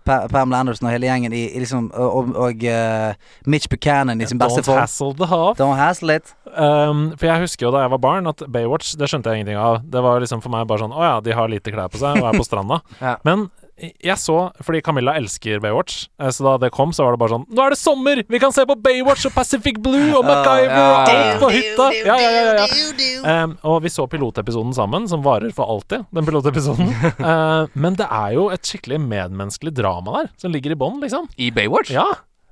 pa 0.08 0.22
Pamela 0.32 0.62
Anderson 0.64 0.86
og 0.88 0.94
hele 0.94 1.10
gjengen 1.10 1.34
i, 1.36 1.42
i 1.52 1.60
liksom 1.60 1.90
Og, 1.92 2.30
og, 2.32 2.62
eh, 2.64 3.12
Mitch 3.52 3.68
Buchanan 3.68 4.16
i 4.16 4.24
sin 4.30 4.40
beste 4.40 4.62
Don't 4.64 4.78
hassle 4.80 5.12
the 5.18 5.28
half. 5.28 5.58
Don't 5.60 5.76
hassle 5.76 6.14
it. 6.16 6.32
Um, 6.56 7.10
for 7.20 7.28
jeg 7.28 7.44
husker 7.44 7.66
jo 7.68 7.72
da 7.74 7.82
jeg 7.84 7.92
var 7.92 8.00
barn, 8.00 8.26
at 8.32 8.40
Baywatch 8.48 8.94
Det 8.96 9.10
skjønte 9.12 9.28
jeg 9.34 9.42
ingenting 9.42 9.60
av. 9.60 9.82
Det 9.84 10.00
var 10.02 10.24
liksom 10.24 10.40
for 10.40 10.48
meg 10.56 10.64
bare 10.72 10.80
sånn 10.86 10.96
Å 10.96 11.04
ja, 11.04 11.12
de 11.20 11.36
har 11.36 11.52
lite 11.52 11.74
klær 11.76 11.92
på 11.92 12.00
seg 12.00 12.16
og 12.22 12.30
er 12.32 12.40
på 12.40 12.48
stranda. 12.48 12.80
Ja. 13.04 13.18
Men 13.28 13.50
jeg 13.80 14.16
så 14.20 14.36
Fordi 14.64 14.80
Camilla 14.84 15.14
elsker 15.18 15.60
Baywatch, 15.62 16.06
eh, 16.20 16.30
så 16.34 16.46
da 16.46 16.54
det 16.64 16.72
kom, 16.74 16.92
så 16.96 17.06
var 17.06 17.16
det 17.16 17.22
bare 17.22 17.34
sånn 17.34 17.46
Nå 17.48 17.64
er 17.64 17.74
det 17.74 17.80
sommer! 17.80 18.22
Vi 18.30 18.40
kan 18.42 18.54
se 18.54 18.64
på 18.68 18.76
Baywatch 18.80 19.28
og 19.30 19.34
Pacific 19.36 19.80
Blue 19.82 20.12
og 20.18 20.24
MacGyver 20.28 20.76
og 20.76 21.10
alt 21.12 21.42
på 21.42 21.52
hytta! 21.54 21.90
Ja, 22.00 22.16
ja, 22.20 22.30
ja, 22.30 22.42
ja, 22.48 22.64
ja. 22.64 23.36
Um, 23.44 23.56
og 23.66 23.80
vi 23.84 23.92
så 23.92 24.06
pilotepisoden 24.10 24.72
sammen, 24.76 25.06
som 25.10 25.24
varer 25.24 25.52
for 25.56 25.70
alltid, 25.72 26.06
den 26.14 26.26
pilotepisoden. 26.26 26.90
Uh, 27.20 27.68
men 27.82 27.98
det 27.98 28.06
er 28.06 28.34
jo 28.36 28.48
et 28.54 28.64
skikkelig 28.66 29.00
medmenneskelig 29.02 29.74
drama 29.76 30.20
der, 30.20 30.32
som 30.40 30.54
ligger 30.54 30.74
i 30.74 30.78
bånn, 30.80 31.00
liksom. 31.02 31.28
I 31.40 31.50
Baywatch? 31.54 31.92
Ja, 31.94 32.06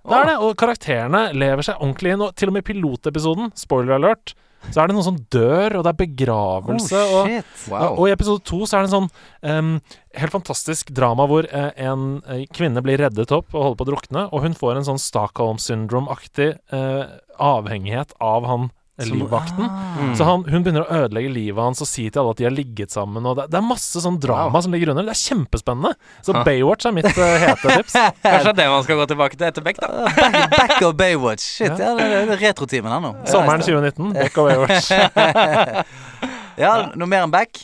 det 0.08 0.18
er 0.18 0.30
det. 0.30 0.36
Og 0.44 0.54
karakterene 0.60 1.28
lever 1.36 1.66
seg 1.66 1.80
ordentlig 1.80 2.14
inn. 2.14 2.24
Og 2.24 2.36
til 2.38 2.52
og 2.52 2.56
med 2.56 2.66
pilotepisoden, 2.68 3.52
spoiler 3.58 3.98
alert, 3.98 4.34
så 4.68 4.82
er 4.82 4.90
det 4.90 4.96
noen 4.96 5.06
som 5.06 5.18
dør, 5.32 5.78
og 5.78 5.84
det 5.86 5.92
er 5.92 6.00
begravelse. 6.02 6.98
Oh, 6.98 7.20
og. 7.22 7.52
Wow. 7.70 7.86
og 7.94 8.08
i 8.08 8.14
episode 8.14 8.44
to 8.48 8.64
så 8.66 8.78
er 8.78 8.84
det 8.84 8.90
en 8.90 8.96
sånn 8.96 9.10
um, 9.48 9.70
helt 10.18 10.34
fantastisk 10.34 10.92
drama 10.96 11.28
hvor 11.30 11.48
uh, 11.52 11.70
en 11.78 12.18
eh, 12.28 12.44
kvinne 12.54 12.82
blir 12.84 13.00
reddet 13.00 13.32
opp 13.34 13.54
og 13.54 13.62
holder 13.62 13.78
på 13.78 13.86
å 13.86 13.90
drukne, 13.92 14.26
og 14.32 14.44
hun 14.44 14.56
får 14.58 14.80
en 14.80 14.88
sånn 14.90 15.02
Stockholm 15.02 15.60
syndrome-aktig 15.62 16.54
uh, 16.74 17.06
avhengighet 17.38 18.16
av 18.24 18.48
han 18.48 18.68
eh, 18.68 18.77
livvakten. 19.06 19.62
Ah. 19.64 19.98
Mm. 20.02 20.14
Så 20.18 20.26
han, 20.26 20.42
hun 20.50 20.64
begynner 20.66 20.82
å 20.82 20.96
ødelegge 21.04 21.30
livet 21.30 21.62
hans 21.62 21.82
og 21.84 21.88
si 21.90 22.08
til 22.10 22.22
alle 22.22 22.32
at 22.34 22.40
de 22.40 22.46
har 22.48 22.54
ligget 22.54 22.90
sammen. 22.94 23.26
Og 23.30 23.36
det, 23.38 23.44
det 23.52 23.58
er 23.60 23.66
masse 23.66 24.02
sånn 24.02 24.18
drama 24.22 24.50
Wow. 24.54 24.64
som 24.64 24.74
ligger 24.74 24.90
under. 24.94 25.06
Det 25.06 25.14
er 25.14 25.20
kjempespennende. 25.22 25.94
Så 26.26 26.34
Ha. 26.34 26.42
Baywatch 26.46 26.86
er 26.88 26.94
mitt 26.96 27.06
uh, 27.10 27.22
hete 27.44 27.72
tips. 27.78 27.94
Kanskje 28.24 28.52
det 28.58 28.66
man 28.72 28.82
skal 28.86 28.98
gå 29.02 29.06
tilbake 29.12 29.38
til 29.38 29.46
etter 29.48 29.62
Beck, 29.66 29.78
da. 29.82 30.08
Back, 30.18 30.50
back 30.56 30.82
of 30.82 30.96
Baywatch. 30.98 31.46
Shit, 31.58 31.78
ja, 31.78 31.94
ja 31.94 32.24
det 32.26 32.36
er 32.36 32.42
retrotimen 32.48 32.90
her 32.92 33.02
nå. 33.06 33.14
Sommeren 33.32 33.62
2019. 33.62 34.12
Beck 34.18 34.38
og 34.42 34.50
Baywatch. 34.50 34.92
Ja, 36.58 36.72
noe 36.98 37.06
mer 37.06 37.22
enn 37.22 37.30
back? 37.30 37.60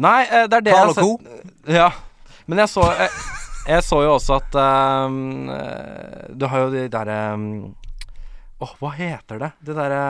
Nei, 0.00 0.26
eh, 0.28 0.44
det 0.48 0.58
er 0.58 0.64
det 0.66 0.72
Carl 0.76 0.90
jeg 0.92 0.96
og 0.96 1.00
co. 1.00 1.44
Ja. 1.72 1.86
Men 2.50 2.60
jeg 2.60 2.68
så 2.72 2.84
jeg, 2.98 3.08
jeg 3.70 3.84
så 3.86 4.00
jo 4.04 4.10
også 4.18 4.36
at 4.40 4.56
um, 5.08 5.48
eh, 5.54 6.26
Du 6.36 6.44
har 6.50 6.66
jo 6.66 6.70
de 6.74 6.82
derre 6.92 7.18
Åh, 8.60 8.72
hva 8.80 8.90
heter 8.96 9.38
det? 9.40 9.52
Det 9.64 9.76
derre 9.76 10.00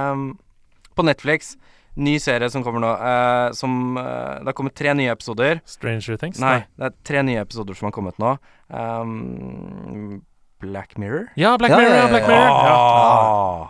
På 0.98 1.04
Netflix. 1.06 1.54
Ny 2.00 2.16
serie 2.22 2.46
som 2.50 2.62
kommer 2.66 2.80
nå. 2.82 2.90
Uh, 2.98 3.52
som 3.56 3.96
uh, 3.98 4.38
Det 4.40 4.46
har 4.50 4.56
kommet 4.58 4.74
tre 4.78 4.94
nye 4.94 5.10
episoder. 5.12 5.60
Stranger 5.66 6.16
Things? 6.20 6.38
Nei, 6.42 6.60
det 6.78 6.90
er 6.90 6.94
tre 7.06 7.22
nye 7.26 7.42
episoder 7.42 7.74
som 7.78 7.88
har 7.90 7.94
kommet 7.96 8.18
nå. 8.22 8.36
Um, 8.70 10.20
Black 10.62 10.96
Mirror. 11.00 11.28
Ja, 11.40 11.56
Black 11.58 11.72
Ja, 11.72 11.78
Mirror. 11.78 11.94
ja, 11.94 11.96
Ja, 11.96 12.06
ja, 12.06 12.08
Black. 12.14 12.28
Mirror. 12.28 12.46
Ja. 12.46 12.74
Ah. 12.76 13.68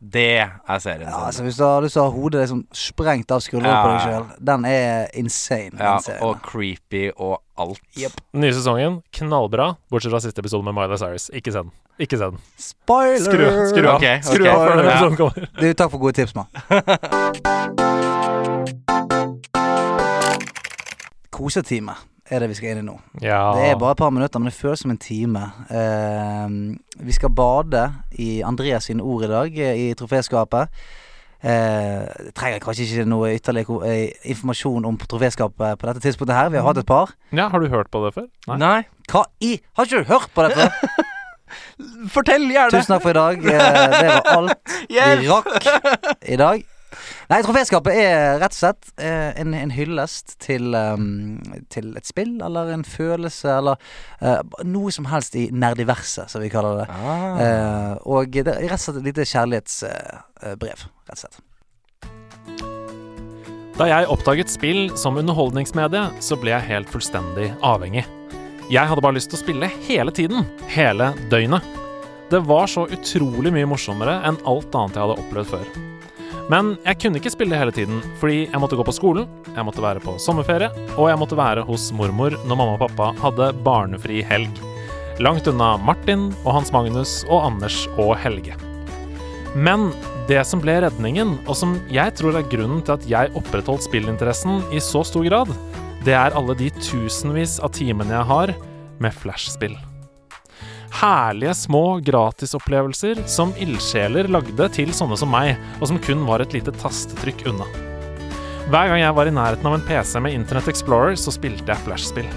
Det 0.00 0.38
er 0.38 0.78
serien. 0.78 1.08
Ja, 1.10 1.24
altså 1.26 1.42
Hvis 1.42 1.56
du 1.58 1.64
har 1.64 1.82
lyst 1.82 1.92
til 1.96 2.02
å 2.02 2.04
ha 2.06 2.12
hodet 2.14 2.40
liksom 2.44 2.60
sprengt 2.70 3.32
av 3.34 3.40
skuldrene 3.42 3.72
Ja, 3.72 3.82
på 3.82 3.88
deg 3.90 4.00
sjøl, 4.06 4.26
den 4.46 4.64
er 4.70 5.08
insane. 5.18 5.74
ja, 5.74 5.96
den 6.06 6.22
og 6.22 6.38
creepy 6.46 7.10
og 7.16 7.40
alt. 7.58 7.80
Yep. 7.98 8.12
Nye 8.38 8.52
sesongen, 8.54 9.00
knallbra, 9.18 9.72
bortsett 9.90 10.12
fra 10.14 10.20
siste 10.22 10.38
episode 10.44 10.62
med 10.64 10.74
Miley 10.78 10.96
Cyrus. 11.02 11.26
Ikke 11.34 11.50
se 11.50 11.58
den. 11.66 11.72
Ikke 11.98 12.14
se 12.20 12.30
den. 12.30 12.38
Spoiler! 12.56 13.18
Skru, 13.26 13.44
skru 13.74 13.88
av. 13.90 13.96
Ok, 13.98 14.06
Skru 14.22 14.44
ok. 14.46 14.50
av 14.54 14.58
før 14.68 14.76
den 14.76 14.84
Ja. 14.86 14.90
episoden 14.94 15.16
kommer. 15.18 15.50
Du, 15.58 15.66
takk 15.74 15.90
for 15.90 15.98
gode 15.98 16.14
tips, 16.14 16.34
mann. 16.38 16.46
Kosetime 21.30 21.94
er 22.30 22.42
det 22.44 22.48
vi 22.50 22.56
skal 22.58 22.72
inn 22.74 22.82
i 22.82 22.86
nå. 22.86 22.94
Ja. 23.22 23.40
Det 23.56 23.66
er 23.70 23.80
bare 23.80 23.96
et 23.96 24.00
par 24.00 24.10
minutter, 24.14 24.40
men 24.40 24.50
det 24.50 24.56
føles 24.58 24.82
som 24.84 24.92
en 24.92 25.00
time. 25.00 25.46
Eh, 25.72 26.54
vi 27.08 27.12
skal 27.16 27.30
bade 27.34 27.84
i 28.18 28.40
Andreas 28.46 28.88
sine 28.90 29.02
ord 29.02 29.24
i 29.24 29.30
dag, 29.32 29.58
eh, 29.58 29.82
i 29.88 29.94
troféskapet. 29.98 30.68
Eh, 31.38 32.30
trenger 32.34 32.58
kanskje 32.58 32.82
ikke 32.88 33.04
noe 33.06 33.28
ytterligere 33.36 33.86
eh, 33.86 34.30
informasjon 34.32 34.88
om 34.88 34.96
troféskapet 34.98 35.78
på 35.78 35.86
dette 35.86 36.02
tidspunktet 36.02 36.34
her. 36.34 36.48
Vi 36.50 36.58
har 36.58 36.66
hatt 36.66 36.80
et 36.82 36.88
par. 36.88 37.12
ja, 37.32 37.48
har 37.48 37.62
du 37.62 37.68
hørt 37.70 37.90
på 37.94 38.02
det 38.06 38.14
før? 38.16 38.26
Nei. 38.58 38.82
Hva 39.08 39.22
i 39.40 39.60
Har 39.78 39.86
ikke 39.86 40.02
du 40.02 40.10
hørt 40.10 40.34
på 40.34 40.48
dette? 40.48 40.70
Fortell 42.14 42.48
gjerne! 42.50 42.74
Tusen 42.74 42.90
takk 42.92 43.04
for 43.06 43.14
i 43.14 43.18
dag. 43.20 43.38
Eh, 43.38 43.78
det 43.94 44.08
var 44.10 44.32
alt 44.34 44.74
yes. 44.90 45.20
vi 45.22 45.30
rakk 45.30 46.26
i 46.28 46.36
dag. 46.40 46.66
Nei, 47.28 47.40
troféskapet 47.44 47.98
er 48.00 48.38
rett 48.40 48.54
og 48.54 48.58
slett 48.58 48.92
eh, 48.96 49.34
en, 49.40 49.52
en 49.56 49.72
hyllest 49.74 50.38
til, 50.42 50.72
um, 50.72 51.36
til 51.72 51.92
et 51.98 52.08
spill 52.08 52.38
eller 52.44 52.72
en 52.72 52.84
følelse 52.86 53.50
eller 53.58 53.76
uh, 54.22 54.40
noe 54.64 54.92
som 54.94 55.08
helst 55.12 55.36
i 55.36 55.48
nerdiverset, 55.52 56.32
som 56.32 56.44
vi 56.44 56.50
kaller 56.52 56.82
det. 56.82 56.88
Ah. 56.88 57.42
Uh, 57.42 57.92
og 58.16 58.32
det 58.32 58.46
er 58.54 58.64
rett 58.70 58.80
og 58.80 58.86
slett 58.86 59.02
et 59.02 59.10
lite 59.10 59.28
kjærlighetsbrev, 59.28 60.86
rett 61.10 61.18
og 61.18 61.22
slett. 61.26 61.44
Da 63.78 63.86
jeg 63.86 64.08
oppdaget 64.10 64.50
spill 64.50 64.88
som 64.98 65.20
underholdningsmedie, 65.20 66.08
så 66.24 66.34
ble 66.40 66.50
jeg 66.50 66.66
helt 66.72 66.88
fullstendig 66.90 67.52
avhengig. 67.62 68.02
Jeg 68.72 68.90
hadde 68.90 69.04
bare 69.04 69.16
lyst 69.16 69.30
til 69.30 69.38
å 69.38 69.44
spille 69.44 69.68
hele 69.86 70.12
tiden. 70.12 70.48
Hele 70.72 71.12
døgnet. 71.30 71.64
Det 72.28 72.42
var 72.44 72.66
så 72.68 72.88
utrolig 72.92 73.54
mye 73.54 73.68
morsommere 73.70 74.18
enn 74.28 74.36
alt 74.50 74.74
annet 74.76 74.98
jeg 74.98 75.06
hadde 75.06 75.22
opplevd 75.22 75.54
før. 75.54 75.70
Men 76.48 76.76
jeg 76.80 76.96
kunne 77.02 77.20
ikke 77.20 77.32
spille 77.34 77.58
hele 77.60 77.72
tiden, 77.76 77.98
fordi 78.20 78.46
jeg 78.46 78.60
måtte 78.60 78.76
gå 78.78 78.84
på 78.88 78.94
skolen, 78.96 79.28
jeg 79.52 79.66
måtte 79.68 79.84
være 79.84 80.00
på 80.00 80.14
sommerferie, 80.22 80.70
og 80.96 81.10
jeg 81.10 81.20
måtte 81.20 81.36
være 81.36 81.64
hos 81.68 81.90
mormor 81.92 82.38
når 82.48 82.56
mamma 82.56 82.76
og 82.78 82.84
pappa 82.86 83.10
hadde 83.20 83.50
barnefri 83.66 84.22
helg. 84.24 84.62
Langt 85.20 85.50
unna 85.50 85.74
Martin 85.82 86.30
og 86.44 86.54
Hans 86.56 86.72
Magnus 86.72 87.20
og 87.28 87.42
Anders 87.50 87.82
og 87.98 88.14
Helge. 88.22 88.56
Men 89.56 89.90
det 90.28 90.40
som 90.48 90.62
ble 90.64 90.78
redningen, 90.84 91.36
og 91.48 91.56
som 91.58 91.76
jeg 91.92 92.14
tror 92.16 92.38
er 92.38 92.48
grunnen 92.48 92.80
til 92.84 92.96
at 92.96 93.06
jeg 93.10 93.34
opprettholdt 93.36 93.84
spillinteressen 93.84 94.62
i 94.72 94.80
så 94.84 95.04
stor 95.04 95.28
grad, 95.28 95.52
det 96.06 96.16
er 96.16 96.36
alle 96.38 96.56
de 96.56 96.70
tusenvis 96.80 97.58
av 97.60 97.74
timene 97.76 98.14
jeg 98.14 98.28
har 98.32 98.56
med 99.02 99.20
flashspill. 99.20 99.76
Herlige 100.90 101.54
små 101.54 102.00
gratisopplevelser 102.00 103.20
som 103.26 103.52
ildsjeler 103.60 104.28
lagde 104.32 104.68
til 104.74 104.90
sånne 104.96 105.18
som 105.20 105.30
meg, 105.30 105.58
og 105.78 105.90
som 105.90 106.00
kun 106.02 106.24
var 106.26 106.42
et 106.42 106.56
lite 106.56 106.72
tastetrykk 106.80 107.44
unna. 107.52 107.68
Hver 108.68 108.90
gang 108.90 109.00
jeg 109.00 109.16
var 109.16 109.28
i 109.28 109.32
nærheten 109.32 109.68
av 109.68 109.76
en 109.78 109.84
PC 109.88 110.20
med 110.20 110.34
Internett 110.36 110.68
Explorer, 110.68 111.14
så 111.16 111.32
spilte 111.32 111.70
jeg 111.72 111.84
flashspill. 111.86 112.28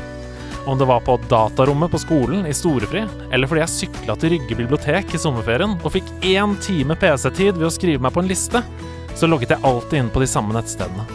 Om 0.70 0.78
det 0.78 0.86
var 0.86 1.02
på 1.04 1.18
datarommet 1.30 1.92
på 1.92 2.00
skolen 2.00 2.46
i 2.46 2.54
storefri, 2.54 3.02
eller 3.34 3.50
fordi 3.50 3.64
jeg 3.64 3.74
sykla 3.74 4.16
til 4.20 4.36
Rygge 4.36 4.58
bibliotek 4.60 5.16
i 5.16 5.20
sommerferien 5.20 5.74
og 5.82 5.96
fikk 5.96 6.12
én 6.22 6.54
time 6.62 6.96
PC-tid 7.02 7.58
ved 7.58 7.68
å 7.68 7.74
skrive 7.74 8.04
meg 8.04 8.14
på 8.14 8.22
en 8.22 8.30
liste, 8.30 8.62
så 9.18 9.28
logget 9.28 9.56
jeg 9.56 9.66
alltid 9.68 10.04
inn 10.04 10.14
på 10.14 10.22
de 10.22 10.30
samme 10.30 10.56
nettstedene. 10.56 11.08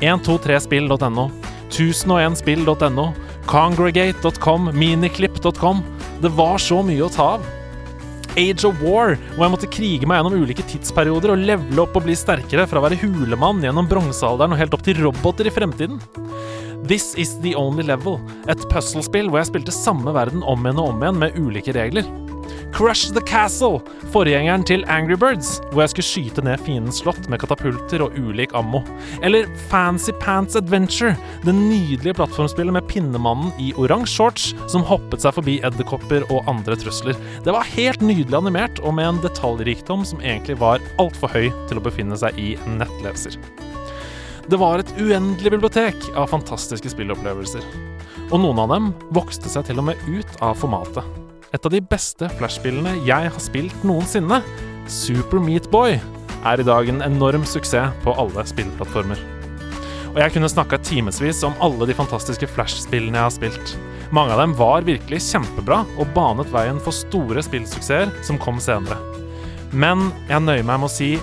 123spill.no, 0.00 1.28
1001spill.no, 1.68 3.06
congregate.com, 3.46 4.70
miniclip.com. 4.74 5.84
Det 6.22 6.32
var 6.32 6.58
så 6.62 6.80
mye 6.86 7.04
å 7.04 7.12
ta 7.12 7.34
av. 7.36 7.46
Age 8.36 8.66
of 8.68 8.80
War, 8.84 9.14
hvor 9.32 9.46
jeg 9.46 9.52
måtte 9.54 9.68
krige 9.72 10.08
meg 10.08 10.18
gjennom 10.20 10.42
ulike 10.42 10.64
tidsperioder 10.68 11.32
og 11.32 11.40
levele 11.40 11.80
opp 11.86 11.96
og 11.96 12.04
bli 12.04 12.16
sterkere 12.16 12.66
fra 12.68 12.82
å 12.82 12.84
være 12.84 12.98
hulemann 13.00 13.62
gjennom 13.64 13.88
bronsealderen 13.88 14.52
og 14.52 14.60
helt 14.60 14.76
opp 14.76 14.84
til 14.84 15.00
roboter 15.00 15.48
i 15.48 15.54
fremtiden. 15.54 16.00
This 16.86 17.14
Is 17.18 17.32
The 17.42 17.54
Only 17.58 17.86
Level, 17.88 18.20
et 18.52 18.60
puzzlespill 18.70 19.32
hvor 19.32 19.40
jeg 19.40 19.50
spilte 19.50 19.74
samme 19.74 20.12
verden 20.14 20.44
om 20.44 20.68
igjen 20.68 20.82
og 20.82 20.92
om 20.92 21.02
igjen 21.02 21.22
med 21.24 21.40
ulike 21.40 21.74
regler. 21.76 22.08
Crush 22.76 23.08
the 23.08 23.22
Castle, 23.24 23.78
forgjengeren 24.12 24.60
til 24.68 24.82
Angry 24.92 25.16
Birds, 25.16 25.62
hvor 25.70 25.80
jeg 25.80 25.94
skulle 25.94 26.04
skyte 26.10 26.42
ned 26.44 26.60
fiendens 26.60 26.98
slott 27.00 27.24
med 27.32 27.40
katapulter 27.40 28.04
og 28.04 28.12
ulik 28.20 28.52
ammo. 28.52 28.82
Eller 29.24 29.48
Fancy 29.70 30.12
Pants 30.20 30.58
Adventure, 30.60 31.14
det 31.46 31.54
nydelige 31.56 32.18
plattformspillet 32.18 32.76
med 32.76 32.84
pinnemannen 32.92 33.48
i 33.64 33.70
oransje 33.80 34.18
shorts 34.18 34.50
som 34.68 34.84
hoppet 34.84 35.24
seg 35.24 35.38
forbi 35.38 35.56
edderkopper 35.64 36.28
og 36.28 36.44
andre 36.52 36.76
trusler. 36.76 37.16
Det 37.48 37.56
var 37.56 37.64
helt 37.72 38.04
nydelig 38.04 38.36
animert, 38.42 38.84
og 38.84 38.98
med 39.00 39.08
en 39.08 39.24
detaljrikdom 39.24 40.04
som 40.04 40.20
egentlig 40.20 40.60
var 40.60 40.84
altfor 41.00 41.32
høy 41.32 41.48
til 41.70 41.80
å 41.80 41.88
befinne 41.88 42.20
seg 42.20 42.36
i 42.36 42.58
en 42.60 42.76
nettleser. 42.84 43.40
Det 44.52 44.60
var 44.60 44.84
et 44.84 44.98
uendelig 45.00 45.56
bibliotek 45.56 46.10
av 46.12 46.28
fantastiske 46.28 46.92
spillopplevelser. 46.92 47.64
Og 48.28 48.42
noen 48.42 48.66
av 48.66 48.74
dem 48.76 48.92
vokste 49.16 49.48
seg 49.48 49.64
til 49.64 49.80
og 49.80 49.94
med 49.94 50.10
ut 50.12 50.42
av 50.44 50.60
formatet. 50.60 51.24
Et 51.56 51.64
av 51.64 51.72
de 51.72 51.78
beste 51.80 52.26
flashspillene 52.36 52.98
jeg 53.06 53.30
har 53.32 53.40
spilt 53.40 53.84
noensinne, 53.86 54.42
Super 54.92 55.40
Meat 55.40 55.70
Boy, 55.72 55.94
er 56.44 56.60
i 56.60 56.66
dag 56.66 56.90
en 56.90 57.00
enorm 57.06 57.46
suksess 57.48 57.94
på 58.02 58.12
alle 58.20 58.44
spillplattformer. 58.44 59.22
Og 60.10 60.18
jeg 60.20 60.34
kunne 60.34 60.50
snakka 60.52 60.78
timevis 60.84 61.40
om 61.48 61.56
alle 61.64 61.88
de 61.88 61.96
fantastiske 61.96 62.48
flashspillene 62.52 63.16
jeg 63.16 63.24
har 63.24 63.32
spilt. 63.32 63.72
Mange 64.12 64.36
av 64.36 64.42
dem 64.42 64.52
var 64.58 64.84
virkelig 64.84 65.22
kjempebra 65.30 65.80
og 65.96 66.12
banet 66.16 66.52
veien 66.52 66.82
for 66.82 66.92
store 66.92 67.40
spillsuksesser 67.46 68.12
som 68.26 68.40
kom 68.42 68.60
senere. 68.60 69.00
Men 69.72 70.10
jeg 70.28 70.44
nøyer 70.44 70.68
meg 70.68 70.84
med 70.84 70.90
å 70.90 70.92
si 70.92 71.14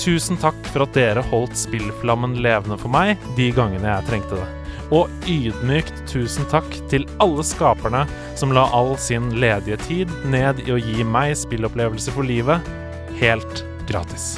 tusen 0.00 0.40
takk 0.40 0.56
for 0.72 0.86
at 0.86 0.96
dere 0.96 1.26
holdt 1.34 1.58
spillflammen 1.66 2.40
levende 2.40 2.80
for 2.80 2.92
meg 2.92 3.20
de 3.36 3.52
gangene 3.52 3.92
jeg 3.92 4.08
trengte 4.08 4.40
det. 4.40 4.61
Og 4.92 5.08
ydmykt 5.24 6.02
tusen 6.10 6.44
takk 6.52 6.68
til 6.92 7.06
alle 7.22 7.44
skaperne 7.46 8.04
som 8.36 8.52
la 8.52 8.66
all 8.76 8.92
sin 9.00 9.30
ledige 9.40 9.78
tid 9.86 10.12
ned 10.28 10.60
i 10.66 10.74
å 10.74 10.80
gi 10.80 11.06
meg 11.08 11.32
spillopplevelser 11.40 12.12
for 12.12 12.28
livet 12.28 12.60
helt 13.20 13.64
gratis. 13.88 14.34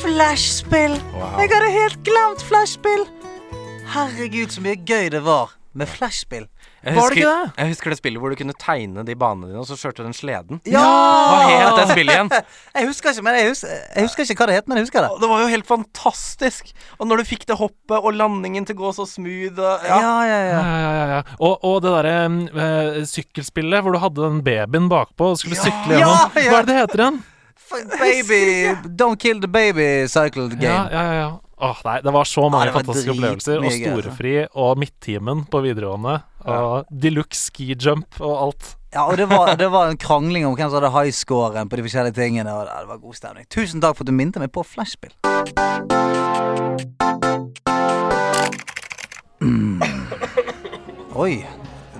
Flashspill! 0.00 0.96
Wow. 1.12 1.36
Jeg 1.42 1.52
hadde 1.52 1.72
helt 1.74 2.00
glemt 2.08 2.44
flashspill! 2.48 3.04
Herregud, 3.90 4.54
så 4.54 4.62
mye 4.64 4.78
gøy 4.88 5.10
det 5.12 5.20
var 5.26 5.52
med 5.76 5.90
flashspill. 5.90 6.46
Jeg 6.80 6.96
Var 6.96 7.10
det 7.12 7.16
ikke 7.20 7.30
det? 7.30 7.50
jeg 7.60 7.68
husker 7.74 7.90
det 7.92 7.96
spillet 7.98 8.20
hvor 8.22 8.32
du 8.32 8.36
kunne 8.40 8.54
tegne 8.56 9.02
de 9.04 9.14
banene 9.20 9.50
dine, 9.50 9.58
og 9.60 9.66
så 9.68 9.76
kjørte 9.76 10.00
du 10.00 10.06
den 10.08 10.14
sleden. 10.16 10.60
Ja! 10.64 10.80
Hva 10.80 11.40
het 11.50 11.76
det 11.76 11.86
spillet 11.90 12.14
igjen? 12.14 12.30
Jeg 12.80 12.86
husker 12.88 13.10
ikke, 13.12 13.24
men 13.26 13.34
jeg 13.36 13.48
husker, 13.50 13.68
jeg 13.96 14.06
husker 14.06 14.22
ikke 14.24 14.36
hva 14.40 14.46
det 14.48 14.54
het, 14.56 14.68
men 14.70 14.78
jeg 14.80 14.86
husker 14.86 15.04
det. 15.04 15.10
Det 15.20 15.28
var 15.28 15.42
jo 15.42 15.50
helt 15.52 15.66
fantastisk! 15.68 16.70
Og 16.98 17.10
når 17.10 17.20
du 17.20 17.24
fikk 17.28 17.44
det 17.50 17.58
hoppet 17.60 17.98
og 18.00 18.14
landingen 18.16 18.64
til 18.64 18.78
å 18.78 18.80
gå 18.80 18.92
så 18.96 19.04
smooth 19.10 19.58
og, 19.60 19.84
Ja, 19.90 19.98
ja. 20.00 20.14
ja, 20.24 20.24
Ja, 20.24 20.38
ja. 20.40 20.62
ja, 20.62 20.94
ja, 20.94 21.04
ja. 21.16 21.20
Og, 21.36 21.58
og 21.68 21.76
det 21.84 21.92
derre 21.98 22.14
eh, 22.64 23.02
sykkelspillet 23.10 23.84
hvor 23.84 23.92
du 23.92 24.00
hadde 24.00 24.22
den 24.30 24.40
babyen 24.46 24.88
bakpå 24.88 25.34
og 25.34 25.38
skulle 25.42 25.58
Ja! 25.60 25.66
sykle 25.68 25.98
gjennom. 26.00 26.16
Ja, 26.16 26.46
ja. 26.46 26.48
Hva 26.54 26.62
er 26.62 26.64
det 26.64 26.72
det 26.72 26.80
heter 26.80 27.04
igjen? 27.04 27.20
Baby 28.00 28.40
Don't 29.02 29.20
kill 29.20 29.38
the 29.44 29.48
baby 29.52 30.06
cycled 30.08 30.56
Ja, 30.56 30.58
game. 30.58 30.88
ja, 30.96 31.02
ja, 31.04 31.14
ja. 31.20 31.30
Åh, 31.60 31.80
nei, 31.84 32.00
det 32.00 32.12
var 32.12 32.24
så 32.24 32.46
mange 32.48 32.70
Ja, 32.70 32.72
var 32.72 32.80
fantastiske 32.80 33.12
opplevelser. 33.12 33.58
Og 33.60 33.66
altså. 33.68 33.90
storefri 33.92 34.34
og 34.56 34.78
midttimen 34.80 35.42
på 35.52 35.60
videregående. 35.64 36.14
Og 36.48 36.88
deluxe 37.04 37.50
ski 37.50 37.74
jump 37.74 38.20
og 38.20 38.36
alt. 38.46 38.76
Ja, 38.94 39.04
og 39.04 39.16
det 39.20 39.28
var, 39.30 39.52
det 39.60 39.68
var 39.70 39.92
en 39.92 40.00
krangling 40.00 40.46
om 40.48 40.56
hvem 40.56 40.70
som 40.70 40.80
hadde 40.80 40.90
highscoren 40.96 41.68
på 41.70 41.78
de 41.78 41.84
forskjellige 41.86 42.16
tingene. 42.16 42.54
Og 42.56 42.66
det 42.66 42.88
var 42.88 43.02
god 43.04 43.20
stemning. 43.20 43.46
Tusen 43.52 43.84
takk 43.84 43.98
for 43.98 44.08
at 44.08 44.10
du 44.10 44.16
minte 44.16 44.40
meg 44.42 44.50
på 44.56 44.64
flashspill. 44.66 45.12
Mm. 49.40 49.82
Oi. 51.22 51.44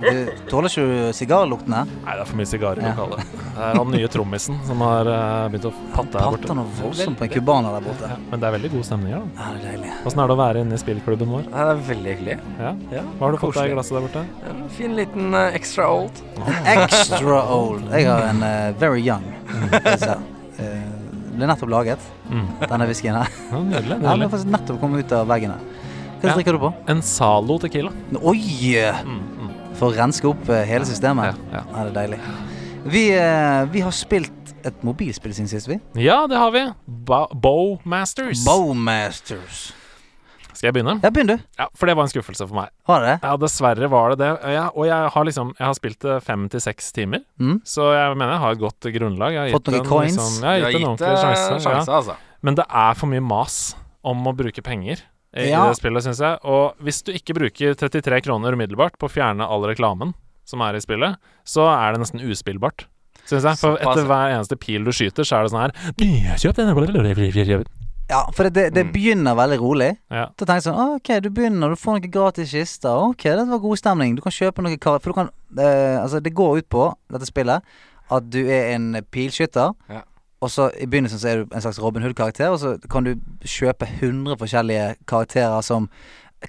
Du 0.01 0.31
tåler 0.49 0.69
ikke 0.71 1.11
sigarlukten 1.13 1.73
her? 1.77 1.85
Nei, 2.05 2.13
det 2.17 2.21
er 2.23 2.29
for 2.29 2.39
mye 2.39 2.49
sigarer 2.49 2.81
i 2.81 2.85
Ja. 2.87 2.93
lokalet. 2.97 3.31
Det 3.51 3.61
er 3.67 3.75
han 3.77 3.91
nye 3.93 4.07
trommisen 4.09 4.57
som 4.65 4.79
har 4.81 5.05
eh, 5.11 5.49
begynt 5.53 5.67
å 5.69 5.71
patte 5.93 6.17
her 6.17 6.31
borte. 6.33 6.41
Patter 6.47 6.55
noe 6.57 6.71
voldsomt 6.81 7.17
på 7.19 7.27
en 7.27 7.29
cubaner 7.35 7.75
der 7.77 7.85
borte. 7.85 8.09
Ja, 8.09 8.17
men 8.31 8.39
det 8.41 8.47
er 8.49 8.55
veldig 8.57 8.71
god 8.73 8.85
stemning 8.87 9.13
her. 9.13 9.21
da. 9.21 9.29
Ja, 9.37 9.49
det 9.53 9.61
er 9.61 9.71
deilig. 9.77 9.91
Åssen 10.09 10.23
er 10.23 10.27
det 10.31 10.35
å 10.35 10.39
være 10.41 10.63
inne 10.65 10.73
i 10.73 10.81
spillklubben 10.81 11.33
vår? 11.35 11.43
Det 11.51 11.65
er 11.65 11.83
veldig 11.91 12.15
hyggelig. 12.15 12.37
Ja. 12.59 12.71
Ja, 12.97 13.03
Hva 13.19 13.27
har 13.27 13.31
du 13.31 13.37
fått 13.43 13.59
deg 13.61 13.69
i 13.71 13.75
glasset 13.75 13.97
der 13.99 14.07
borte? 14.07 14.23
En 14.49 14.63
fin 14.79 14.95
liten 14.97 15.33
uh, 15.37 15.47
extra 15.53 15.89
old. 15.91 16.23
Extra 16.65 17.41
old. 17.53 17.85
Jeg 17.93 18.07
har 18.09 18.25
en 18.31 18.41
uh, 18.43 18.71
very 18.81 19.01
young. 19.05 19.23
jeg 19.71 19.99
si. 20.01 20.15
Eh, 20.61 20.81
ble 21.35 21.47
nettopp 21.47 21.69
laget, 21.71 21.99
Mm. 22.31 22.45
denne 22.63 22.85
whiskyen 22.87 23.15
her. 23.19 23.27
Ja, 23.51 23.59
nydelig. 23.59 23.95
Den 23.99 24.05
har 24.21 24.29
faktisk 24.31 24.47
nettopp 24.53 24.77
kommet 24.79 25.03
ut 25.05 25.11
av 25.17 25.27
veggen 25.27 25.51
her. 25.51 25.59
Hva 26.21 26.29
Ja. 26.29 26.33
drikker 26.37 26.53
du 26.55 26.59
på? 26.61 26.69
En 26.87 27.01
Zalo 27.01 27.57
Tequila. 27.59 27.91
Oi! 28.21 28.77
Mm, 29.03 29.17
mm. 29.39 29.40
For 29.81 29.89
å 29.89 29.95
renske 29.97 30.29
opp 30.29 30.49
eh, 30.53 30.61
hele 30.69 30.85
systemet. 30.85 31.33
Ja, 31.49 31.57
ja. 31.57 31.61
Ja, 31.73 31.83
det 31.87 31.89
er 31.89 31.95
deilig. 31.97 32.19
Vi, 32.91 33.01
eh, 33.17 33.63
vi 33.73 33.81
har 33.81 33.93
spilt 33.93 34.53
et 34.65 34.83
mobilspill 34.85 35.33
siden 35.33 35.49
sist, 35.49 35.65
vi. 35.69 35.79
Ja, 35.97 36.19
det 36.29 36.37
har 36.37 36.51
vi. 36.53 36.61
Bowmasters. 37.41 38.43
Bowmasters. 38.45 39.71
Skal 40.51 40.67
jeg 40.67 40.75
begynne? 40.75 40.97
Ja, 41.01 41.09
begynn 41.09 41.31
du. 41.31 41.35
Ja, 41.57 41.65
For 41.73 41.89
det 41.89 41.95
var 41.97 42.05
en 42.05 42.11
skuffelse 42.11 42.45
for 42.45 42.53
meg. 42.59 42.69
Var 42.85 43.01
det 43.01 43.09
det? 43.09 43.17
Ja, 43.25 43.33
dessverre 43.41 43.89
var 43.89 44.13
det 44.13 44.19
det. 44.21 44.31
Ja, 44.53 44.67
og 44.69 44.85
jeg 44.85 45.11
har 45.15 45.25
liksom 45.25 45.53
Jeg 45.57 45.65
har 45.65 45.77
spilt 45.77 45.99
det 46.05 46.17
fem 46.27 46.43
til 46.51 46.61
seks 46.61 46.91
timer, 46.93 47.23
Mm. 47.39 47.61
så 47.65 47.89
jeg 47.95 48.17
mener 48.19 48.33
jeg 48.35 48.41
har 48.45 48.51
et 48.51 48.59
godt 48.59 48.79
grunnlag. 48.93 49.33
Jeg 49.33 49.41
har 49.47 49.57
Fått 49.57 49.65
gitt 49.65 49.73
noen 49.73 49.81
den 49.81 49.89
coins? 49.89 50.17
Liksom, 50.17 50.43
jeg 50.43 50.61
har 50.63 50.71
gitt 50.71 50.81
en 50.81 50.89
ordentlig 50.91 51.17
sjanse. 51.17 51.61
sjanse, 51.65 51.87
Ja. 51.89 51.97
altså. 51.97 52.15
Men 52.43 52.55
det 52.55 52.65
er 52.69 52.93
for 52.93 53.07
mye 53.07 53.21
mas 53.23 53.75
om 54.03 54.23
å 54.27 54.35
bruke 54.35 54.61
penger 54.61 55.01
i, 55.35 55.49
Ja. 55.49 55.67
det 55.69 55.77
spillet, 55.79 56.03
syns 56.03 56.19
jeg. 56.19 56.39
Og 56.43 56.75
hvis 56.83 57.03
du 57.03 57.11
ikke 57.13 57.33
bruker 57.37 57.73
33 57.75 58.21
kroner 58.25 58.53
umiddelbart 58.53 58.97
på 58.99 59.07
å 59.07 59.11
fjerne 59.11 59.47
all 59.47 59.61
reklamen 59.63 60.13
som 60.45 60.61
er 60.61 60.75
i 60.75 60.81
spillet, 60.83 61.15
så 61.45 61.67
er 61.71 61.93
det 61.93 62.01
nesten 62.01 62.19
uspillbart. 62.19 62.85
Syns 63.25 63.43
jeg. 63.45 63.57
For 63.61 63.77
etter 63.77 64.03
hver 64.09 64.33
eneste 64.35 64.57
pil 64.59 64.83
du 64.83 64.91
skyter, 64.91 65.23
så 65.23 65.37
er 65.39 65.43
det 65.43 65.51
sånn 65.53 65.61
her 65.61 66.35
Kjøp 66.41 66.55
denne 66.57 66.75
Ja, 68.11 68.25
for 68.35 68.43
det, 68.43 68.53
det, 68.53 68.73
det 68.73 68.85
Mm. 68.87 68.91
begynner 68.91 69.35
veldig 69.37 69.59
rolig. 69.61 69.97
Ja. 70.11 70.25
Da 70.35 70.43
tenker 70.45 70.59
jeg 70.59 70.73
sånn 70.73 70.95
Ok, 70.97 71.21
du 71.21 71.29
begynner, 71.29 71.69
du 71.69 71.75
får 71.79 71.95
noen 72.01 72.11
gratis 72.11 72.51
kister. 72.51 72.89
Ok, 72.89 73.23
dette 73.23 73.47
var 73.47 73.59
god 73.59 73.77
stemning. 73.79 74.15
Du 74.17 74.21
kan 74.21 74.31
kjøpe 74.35 74.79
kar... 74.81 74.99
For 74.99 75.13
du 75.13 75.13
kan 75.13 75.29
eh, 75.57 76.01
Altså, 76.01 76.19
det 76.21 76.33
går 76.35 76.57
ut 76.57 76.67
på, 76.69 76.93
dette 77.09 77.25
spillet, 77.29 77.61
at 78.11 78.29
du 78.29 78.41
er 78.49 78.73
en 78.75 78.97
pilskytter. 79.13 79.71
Ja. 79.87 80.01
Og 80.41 80.49
så 80.49 80.69
I 80.81 80.87
begynnelsen 80.89 81.19
så 81.21 81.27
er 81.29 81.41
du 81.43 81.51
en 81.53 81.61
slags 81.61 81.77
Robin 81.81 82.01
Hood-karakter, 82.03 82.49
og 82.49 82.59
så 82.59 82.75
kan 82.89 83.05
du 83.05 83.11
kjøpe 83.45 83.85
100 83.99 84.37
forskjellige 84.41 84.95
karakterer 85.07 85.61
som 85.61 85.85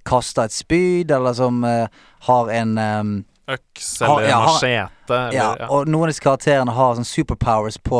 kaster 0.08 0.46
et 0.48 0.54
spyd, 0.56 1.10
eller 1.12 1.34
som 1.36 1.58
uh, 1.64 1.86
har 2.28 2.48
en 2.56 2.78
um, 2.78 3.12
Øks 3.52 3.96
eller 4.00 4.28
ja, 4.30 4.36
ha- 4.38 4.52
machete 4.54 5.16
eller 5.18 5.34
ja, 5.36 5.48
ja. 5.60 5.66
og 5.74 5.88
noen 5.90 6.06
av 6.06 6.12
disse 6.12 6.22
karakterene 6.24 6.72
har 6.72 6.94
sånn 6.96 7.04
superpowers 7.08 7.76
på 7.84 7.98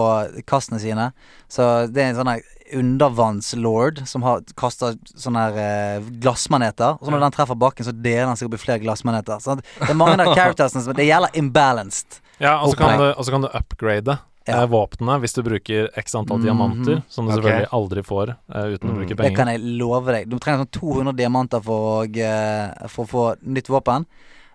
kastene 0.48 0.78
sine. 0.80 1.08
Så 1.50 1.66
det 1.92 2.04
er 2.04 2.12
en 2.12 2.20
sånn 2.20 2.30
undervannslord 2.72 4.00
som 4.08 4.22
har 4.26 4.40
kaster 4.58 4.94
sånne 5.18 5.42
her 5.48 5.58
eh, 5.62 6.06
glassmaneter. 6.22 6.96
Og 6.98 7.04
så 7.08 7.12
når 7.12 7.24
den 7.26 7.34
treffer 7.36 7.58
bakken, 7.58 7.86
så 7.88 7.92
deler 7.94 8.30
den 8.30 8.38
seg 8.40 8.48
opp 8.48 8.56
i 8.56 8.62
flere 8.62 8.82
glassmaneter. 8.84 9.42
Så 9.42 9.58
det 9.60 9.90
er 9.90 9.98
mange 9.98 10.22
av 10.24 10.32
charactersene 10.38 10.84
som 10.86 10.96
Det 10.96 11.08
gjelder 11.10 11.36
imbalanced. 11.42 12.20
Ja, 12.42 12.60
og 12.62 12.72
så 12.72 12.78
kan, 12.80 12.98
du- 13.02 13.10
og 13.12 13.24
så 13.26 13.34
kan 13.34 13.44
du 13.44 13.50
upgrade 13.52 14.18
Ja. 14.46 14.62
eh, 14.62 14.66
våpnene 14.66 15.20
hvis 15.20 15.34
du 15.34 15.42
bruker 15.42 15.88
x 15.96 16.14
antall 16.14 16.38
Mhm. 16.38 16.44
diamanter, 16.44 17.02
som 17.08 17.26
du 17.26 17.32
okay. 17.32 17.42
selvfølgelig 17.42 17.68
aldri 17.72 18.02
får 18.02 18.28
eh, 18.54 18.74
uten 18.74 18.90
å 18.90 18.94
bruke 18.96 19.16
penger. 19.16 19.30
Det 19.30 19.36
kan 19.36 19.46
jeg 19.48 19.60
love 19.78 20.06
deg. 20.12 20.28
Du 20.28 20.38
trenger 20.38 20.64
sånn 20.64 20.70
200 20.80 21.16
diamanter 21.16 21.62
for, 21.62 22.06
å, 22.06 22.16
eh, 22.16 22.88
for 22.88 23.04
å 23.04 23.08
få 23.08 23.36
nytt 23.46 23.68
våpen. 23.68 24.06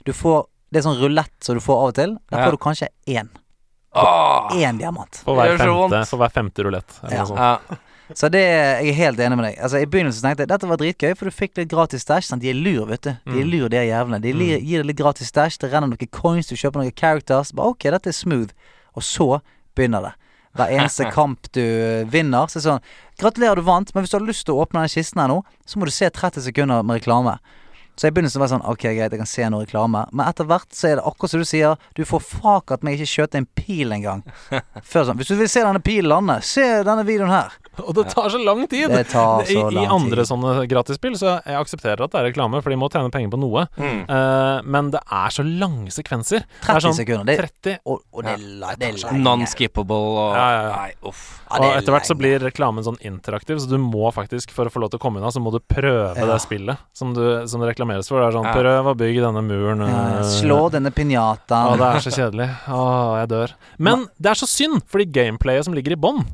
Du 0.05 0.11
får 0.13 0.45
Det 0.69 0.79
er 0.83 0.89
sånn 0.89 0.99
rulett 0.99 1.31
som 1.39 1.55
du 1.55 1.61
får 1.61 1.77
av 1.77 1.87
og 1.87 1.93
til. 1.95 2.17
Der 2.29 2.39
Ja. 2.39 2.45
får 2.45 2.51
du 2.51 2.57
kanskje 2.57 2.87
én. 3.07 3.29
Åh, 3.95 4.51
Én 4.51 4.77
diamant. 4.77 5.15
For 5.23 5.33
hver 5.35 5.57
Det 5.57 5.59
femte, 5.59 6.05
for 6.07 6.17
hver 6.19 6.29
femte 6.33 6.63
rulett. 6.65 6.99
eller 7.03 7.13
Ja. 7.15 7.23
noe 7.23 7.27
sånt. 7.27 7.37
ja. 7.69 7.77
Så 8.13 8.29
det, 8.31 8.39
jeg 8.39 8.87
er 8.89 8.93
helt 8.93 9.17
enig 9.19 9.35
med 9.37 9.45
deg. 9.45 9.57
Altså 9.63 9.81
I 9.81 9.85
begynnelsen 9.85 10.21
tenkte 10.23 10.39
jeg 10.39 10.47
dette 10.47 10.67
var 10.67 10.77
dritgøy, 10.77 11.15
for 11.17 11.25
du 11.25 11.31
fikk 11.31 11.57
litt 11.57 11.69
gratis 11.69 12.03
stæsj. 12.05 12.39
De 12.39 12.49
er 12.49 12.53
lur, 12.53 12.85
vet 12.85 13.01
du. 13.01 13.09
De 13.25 13.39
er 13.41 13.43
Mm. 13.45 13.51
lur, 13.51 13.69
de 13.69 13.77
er 13.77 13.87
jævlene. 13.91 14.21
De 14.21 14.31
gir, 14.33 14.59
gir 14.61 14.77
deg 14.83 14.85
litt 14.87 14.97
gratis 14.97 15.31
stæsj, 15.31 15.57
det 15.59 15.71
renner 15.71 15.87
noen 15.87 16.09
coins, 16.11 16.47
du 16.47 16.55
kjøper 16.55 16.73
noen 16.83 16.91
characters. 16.95 17.51
Bare 17.53 17.67
ok, 17.67 17.79
dette 17.91 18.07
er 18.07 18.11
smooth. 18.11 18.51
Og 18.95 19.03
så 19.03 19.41
begynner 19.77 20.09
det. 20.09 20.13
Hver 20.57 20.73
eneste 20.73 21.09
kamp 21.17 21.49
du 21.55 21.63
vinner, 22.11 22.49
så 22.49 22.57
er 22.57 22.61
det 22.61 22.67
sånn 22.67 22.89
Gratulerer, 23.21 23.57
du 23.57 23.65
vant, 23.65 23.93
men 23.93 24.03
hvis 24.03 24.13
du 24.13 24.19
har 24.19 24.27
lyst 24.27 24.45
til 24.45 24.57
å 24.57 24.65
åpne 24.65 24.83
den 24.83 24.93
kisten 24.93 25.21
her 25.23 25.31
nå, 25.31 25.39
så 25.65 25.79
må 25.79 25.87
du 25.89 25.93
se 25.93 26.09
30 26.13 26.43
sekunder 26.49 26.83
med 26.85 26.99
reklame. 26.99 27.37
Så 27.97 28.07
i 28.07 28.11
begynnelsen 28.13 28.37
var 28.39 28.47
være 28.47 28.53
sånn 28.55 28.65
Ok, 28.69 28.83
greit, 28.93 29.11
jeg 29.11 29.19
kan 29.19 29.29
se 29.29 29.47
noe 29.49 29.65
reklame. 29.65 30.03
Men 30.13 30.27
etter 30.29 30.45
hvert 30.49 30.69
så 30.75 30.91
er 30.91 30.99
det 30.99 31.05
akkurat 31.09 31.31
som 31.33 31.41
du 31.41 31.47
sier, 31.49 31.77
du 31.97 32.03
får 32.05 32.21
fakat 32.27 32.83
meg 32.85 32.97
ikke 32.99 33.09
skjøt 33.09 33.37
en 33.39 33.47
pil 33.57 33.95
engang. 33.95 34.21
Før 34.91 35.07
sånn 35.09 35.17
Hvis 35.17 35.31
du 35.31 35.37
vil 35.39 35.49
se 35.49 35.63
denne 35.65 35.81
pilen 35.83 36.11
lande, 36.11 36.37
se 36.45 36.65
denne 36.87 37.03
videoen 37.07 37.33
her. 37.33 37.55
Og 37.83 37.93
det 37.97 38.07
tar 38.13 38.29
så 38.33 38.39
lang 38.41 38.63
tid! 38.69 38.89
Det 38.93 39.03
tar 39.11 39.43
så 39.45 39.67
I, 39.69 39.83
I 39.83 39.85
andre 39.85 40.21
tid. 40.23 40.29
sånne 40.31 40.53
gratisspill 40.69 41.17
så 41.19 41.35
jeg 41.45 41.57
aksepterer 41.59 42.01
at 42.05 42.13
det 42.13 42.21
er 42.21 42.27
reklame, 42.31 42.61
for 42.65 42.73
de 42.73 42.77
må 42.81 42.87
tjene 42.93 43.11
penger 43.13 43.33
på 43.35 43.39
noe. 43.41 43.65
Mm. 43.77 43.99
Uh, 44.09 44.61
men 44.65 44.89
det 44.95 45.01
er 45.03 45.33
så 45.35 45.45
lange 45.45 45.93
sekvenser. 45.93 46.45
30 46.65 46.73
er 46.77 46.85
sånn 46.87 46.97
sekunder. 46.97 47.29
Det, 47.29 47.51
30 47.61 47.77
og, 47.85 48.01
og 48.13 48.25
det, 48.25 48.37
la- 48.61 48.73
det 48.79 48.89
er 48.89 48.97
lenge. 48.97 49.21
Non-skippable 49.27 49.97
og 49.97 50.33
Ja, 50.37 50.47
ja, 50.55 50.61
ja. 50.69 50.73
Nei, 50.81 50.95
uff. 51.11 51.25
Ja, 51.47 51.59
Og 51.61 51.67
er 51.69 51.77
etter 51.81 51.95
hvert 51.95 52.09
så 52.09 52.17
blir 52.19 52.41
reklamen 52.43 52.83
sånn 52.85 52.97
interaktiv, 53.07 53.61
så 53.63 53.69
du 53.71 53.77
må 53.81 54.09
faktisk, 54.15 54.51
for 54.55 54.67
å 54.69 54.73
få 54.73 54.81
lov 54.83 54.91
til 54.93 54.99
å 54.99 55.03
komme 55.05 55.21
unna, 55.21 55.29
så 55.33 55.41
må 55.43 55.53
du 55.53 55.59
prøve 55.61 56.09
Ja. 56.17 56.25
det 56.33 56.39
spillet 56.43 56.81
som, 56.97 57.13
du, 57.15 57.21
som 57.47 57.61
reklameres 57.87 58.09
for. 58.09 58.21
Det 58.21 58.27
er 58.27 58.35
sånn. 58.37 58.49
Prøv 58.55 58.89
å 58.91 58.95
bygge 58.97 59.23
denne 59.23 59.43
muren. 59.45 59.83
Ja, 59.87 60.19
eh, 60.19 60.31
slå 60.41 60.59
denne 60.71 60.89
Å, 60.89 60.95
pinjataen. 60.95 61.77
det 61.77 61.87
er 61.87 61.99
så 61.99 62.11
kjedelig. 62.11 62.49
Å, 62.67 63.19
jeg 63.21 63.29
dør. 63.29 63.53
Men 63.77 64.07
det 64.19 64.29
er 64.31 64.35
så 64.35 64.47
synd, 64.47 64.81
fordi 64.87 65.05
gameplayet 65.11 65.65
som 65.65 65.73
ligger 65.73 65.93
i 65.93 65.95
bånn, 65.95 66.25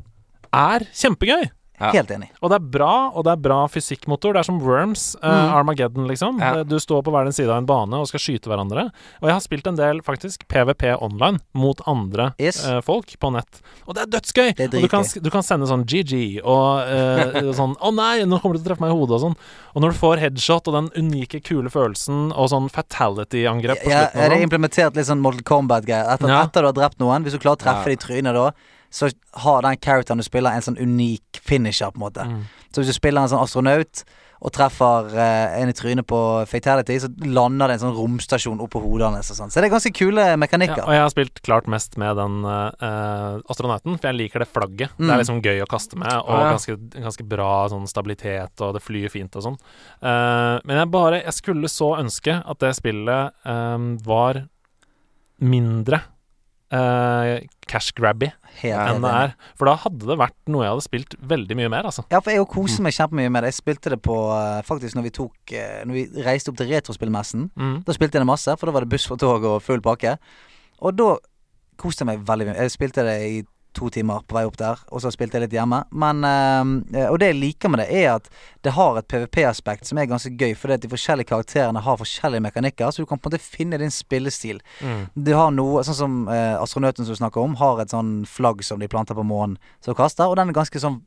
er 0.52 0.86
kjempegøy. 0.94 1.50
Ja. 1.80 1.90
Helt 1.90 2.08
enig. 2.14 2.28
Og 2.40 2.50
det 2.50 2.56
er 2.60 2.66
bra, 2.70 3.10
og 3.10 3.24
det 3.26 3.32
er 3.32 3.40
bra 3.42 3.66
fysikkmotor. 3.66 4.32
Det 4.32 4.40
er 4.44 4.46
som 4.46 4.60
Worms, 4.62 5.16
eh, 5.20 5.28
Mm. 5.28 5.54
Armageddon, 5.58 6.06
liksom. 6.06 6.38
Ja. 6.38 6.62
Du 6.62 6.76
står 6.78 7.02
på 7.02 7.10
hver 7.10 7.24
din 7.24 7.32
side 7.32 7.50
av 7.50 7.58
en 7.58 7.66
bane 7.66 7.94
og 7.98 8.06
skal 8.06 8.20
skyte 8.20 8.46
hverandre. 8.46 8.92
Og 9.20 9.26
jeg 9.26 9.32
har 9.34 9.40
spilt 9.40 9.66
en 9.66 9.74
del, 9.74 10.00
faktisk, 10.00 10.46
PVP 10.46 10.94
online 11.02 11.40
mot 11.52 11.80
andre 11.86 12.32
Yes. 12.38 12.64
uh, 12.64 12.80
folk 12.80 13.06
på 13.18 13.32
nett. 13.32 13.60
Og 13.88 13.94
det 13.96 14.02
er 14.02 14.06
dødsgøy! 14.20 14.54
Det 14.54 14.60
er 14.72 14.76
og 14.76 14.82
du 14.82 14.88
kan, 14.88 15.02
du 15.22 15.30
kan 15.30 15.42
sende 15.42 15.66
sånn 15.66 15.84
GG 15.84 16.40
og 16.44 16.86
uh, 16.86 17.52
sånn 17.52 17.74
'Å 17.76 17.92
nei, 17.94 18.22
nå 18.24 18.40
kommer 18.40 18.54
du 18.54 18.62
til 18.62 18.70
å 18.70 18.76
treffe 18.76 18.80
meg 18.86 18.94
i 18.94 18.94
hodet', 18.94 19.18
og 19.18 19.20
sånn. 19.20 19.36
Og 19.74 19.82
når 19.82 19.90
du 19.90 19.98
får 19.98 20.18
headshot 20.22 20.68
og 20.68 20.74
den 20.78 20.90
unike, 21.10 21.42
kule 21.42 21.68
følelsen 21.68 22.30
og 22.36 22.50
sånn 22.50 22.70
fatality-angrep 22.70 23.82
på 23.82 23.90
Ja, 23.90 24.06
slutten 24.06 24.20
er 24.20 24.28
det 24.30 24.38
sånn. 24.38 24.46
implementert 24.48 24.94
litt 24.94 25.06
sånn 25.06 25.20
Mortal 25.20 25.42
Kombat-greier? 25.42 26.06
Etter, 26.14 26.28
Ja. 26.28 26.44
etter 26.44 26.62
du 26.62 26.66
har 26.70 26.72
drept 26.72 26.98
noen, 26.98 27.24
hvis 27.24 27.32
du 27.32 27.38
klarer 27.38 27.56
å 27.58 27.64
treffe 27.64 27.86
Ja. 27.90 27.94
det 27.96 27.98
i 27.98 28.06
trynet 28.06 28.34
da, 28.34 28.52
så 28.94 29.08
har 29.42 29.64
den 29.66 29.80
characteren 29.82 30.20
du 30.22 30.26
spiller, 30.26 30.54
en 30.54 30.62
sånn 30.62 30.78
unik 30.78 31.40
finisher, 31.42 31.90
på 31.90 31.98
en 31.98 32.06
måte. 32.06 32.26
Mm. 32.30 32.44
Så 32.70 32.82
hvis 32.82 32.92
du 32.94 32.98
spiller 33.00 33.24
en 33.26 33.32
sånn 33.32 33.42
astronaut 33.42 34.04
og 34.44 34.52
treffer 34.52 35.06
eh, 35.16 35.54
en 35.62 35.70
i 35.70 35.74
trynet 35.74 36.04
på 36.06 36.18
fatality, 36.46 36.98
så 37.00 37.08
lander 37.24 37.70
det 37.72 37.78
en 37.78 37.82
sånn 37.86 37.94
romstasjon 37.96 38.60
oppå 38.60 38.82
hodet 38.84 39.08
hans 39.08 39.30
og 39.32 39.38
sånn. 39.38 39.50
Så 39.50 39.62
det 39.62 39.70
er 39.70 39.72
ganske 39.72 39.92
kule 39.96 40.20
Ja, 40.20 40.36
mekanikker. 40.36 40.82
og 40.84 40.92
jeg 40.92 41.00
har 41.00 41.10
spilt 41.14 41.40
klart 41.46 41.66
mest 41.70 41.96
med 41.96 42.14
den 42.20 42.44
eh, 42.44 43.40
astronauten, 43.50 43.96
for 43.98 44.10
jeg 44.12 44.18
liker 44.20 44.44
det 44.44 44.48
flagget. 44.52 44.92
Det 44.98 45.06
Mm. 45.06 45.10
er 45.14 45.22
liksom 45.22 45.40
gøy 45.42 45.62
å 45.64 45.66
kaste 45.70 45.96
med, 45.96 46.12
og 46.12 46.28
Ja. 46.38 46.50
ganske, 46.52 46.76
ganske 47.00 47.26
bra 47.28 47.68
sånn 47.72 47.88
stabilitet, 47.88 48.60
og 48.60 48.74
det 48.74 48.82
flyr 48.84 49.08
fint 49.10 49.34
og 49.34 49.42
sånn. 49.48 49.58
Eh, 50.02 50.60
men 50.64 50.76
jeg 50.82 50.90
bare 50.90 51.22
Jeg 51.24 51.32
skulle 51.32 51.66
så 51.72 51.96
ønske 51.98 52.42
at 52.46 52.58
det 52.58 52.74
spillet 52.76 53.32
eh, 53.46 53.78
var 54.04 54.44
mindre 55.40 56.02
eh, 56.72 57.44
cash-grabby 57.68 58.30
Helt, 58.60 58.78
enn 58.78 59.02
det 59.02 59.10
er. 59.10 59.34
For 59.58 59.68
da 59.68 59.74
hadde 59.82 60.06
det 60.06 60.16
vært 60.20 60.36
noe 60.52 60.62
jeg 60.62 60.74
hadde 60.74 60.86
spilt 60.86 61.16
veldig 61.34 61.56
mye 61.58 61.70
mer, 61.72 61.88
altså. 61.90 62.04
Ja, 62.12 62.20
for 62.22 62.30
jeg 62.30 62.46
koser 62.52 62.84
meg 62.86 62.94
kjempemye 62.96 63.32
med 63.34 63.44
det. 63.44 63.50
Jeg 63.50 63.58
spilte 63.58 63.92
det 63.94 64.00
på 64.04 64.16
eh, 64.36 64.60
Faktisk 64.66 64.98
når 64.98 65.08
vi 65.08 65.14
tok 65.18 65.54
eh, 65.56 65.80
Når 65.88 65.98
vi 65.98 66.24
reiste 66.26 66.52
opp 66.52 66.60
til 66.60 66.70
Retrospillmessen. 66.70 67.48
Mm. 67.58 67.76
Da 67.86 67.96
spilte 67.96 68.18
jeg 68.18 68.24
det 68.24 68.30
masse, 68.30 68.54
for 68.60 68.70
da 68.70 68.76
var 68.76 68.86
det 68.86 68.92
buss 68.94 69.08
for 69.10 69.20
tog 69.20 69.46
og 69.48 69.58
full 69.64 69.82
pakke. 69.84 70.16
Og 70.84 70.94
da 70.94 71.10
koste 71.80 72.04
jeg 72.04 72.12
meg 72.12 72.24
veldig 72.28 72.48
mye. 72.50 72.56
Jeg 72.62 72.74
spilte 72.76 73.06
det 73.06 73.18
i 73.26 73.42
to 73.74 73.90
timer 73.92 74.24
på 74.28 74.36
vei 74.36 74.44
opp 74.48 74.56
der, 74.60 74.80
og 74.90 75.02
så 75.02 75.10
spilte 75.12 75.38
jeg 75.38 75.46
litt 75.46 75.56
hjemme. 75.56 75.82
Men 75.92 76.24
eh, 76.24 77.08
Og 77.10 77.18
det 77.20 77.32
jeg 77.32 77.40
liker 77.40 77.72
med 77.72 77.82
det, 77.82 77.88
er 77.90 78.14
at 78.16 78.28
det 78.64 78.74
har 78.76 78.98
et 78.98 79.08
PVP-aspekt 79.10 79.88
som 79.88 79.98
er 80.00 80.08
ganske 80.10 80.32
gøy, 80.32 80.54
fordi 80.56 80.78
at 80.78 80.84
de 80.84 80.92
forskjellige 80.92 81.28
karakterene 81.32 81.82
har 81.84 81.98
forskjellige 82.00 82.46
mekanikker, 82.46 82.90
så 82.90 83.02
du 83.02 83.08
kan 83.10 83.20
på 83.20 83.28
en 83.28 83.34
måte 83.34 83.42
finne 83.44 83.80
din 83.80 83.92
spillestil. 83.92 84.62
Mm. 84.80 85.02
Du 85.14 85.32
har 85.36 85.50
noe, 85.54 85.82
sånn 85.86 85.98
som 85.98 86.20
eh, 86.32 86.54
astronauten 86.60 87.04
som 87.04 87.16
du 87.16 87.20
snakker 87.20 87.42
om, 87.42 87.58
har 87.60 87.82
et 87.82 87.92
sånn 87.92 88.22
flagg 88.28 88.64
som 88.64 88.80
de 88.80 88.88
planter 88.90 89.18
på 89.18 89.26
månen, 89.26 89.58
som 89.84 89.96
kaster, 89.98 90.30
og 90.30 90.38
den 90.40 90.52
er 90.52 90.62
ganske 90.62 90.80
sånn 90.80 91.02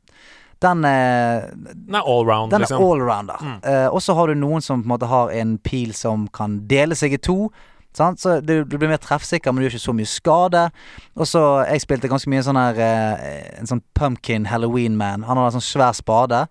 Den 0.58 0.82
er, 0.84 1.52
Den 1.54 1.94
er 1.94 2.02
allround, 2.02 2.50
den 2.50 2.58
er 2.58 2.66
liksom. 2.66 2.82
allrounder. 2.82 3.42
Mm. 3.42 3.58
Uh, 3.62 3.88
og 3.94 4.00
så 4.02 4.14
har 4.18 4.26
du 4.26 4.34
noen 4.34 4.64
som 4.64 4.80
på 4.82 4.88
en 4.88 4.90
måte 4.90 5.06
har 5.06 5.30
en 5.30 5.52
pil 5.62 5.92
som 5.94 6.26
kan 6.34 6.56
dele 6.66 6.98
seg 6.98 7.14
i 7.14 7.20
to. 7.22 7.52
Sant? 7.96 8.20
Så 8.20 8.40
du, 8.44 8.62
du 8.64 8.76
blir 8.76 8.90
mer 8.90 9.00
treffsikker, 9.02 9.52
men 9.52 9.62
du 9.62 9.66
gjør 9.66 9.76
ikke 9.76 9.86
så 9.86 9.94
mye 9.96 10.10
skade. 10.10 10.64
Og 11.16 11.26
så 11.26 11.44
Jeg 11.66 11.82
spilte 11.86 12.10
ganske 12.10 12.30
mye 12.30 12.44
sånn 12.46 12.58
her 12.60 12.78
eh, 12.84 13.38
En 13.58 13.70
sånn 13.70 13.82
pumpkin 13.98 14.46
Halloween-man. 14.50 15.24
Han 15.26 15.40
har 15.40 15.48
en 15.48 15.56
sånn 15.58 15.64
svær 15.66 15.96
spade, 15.96 16.44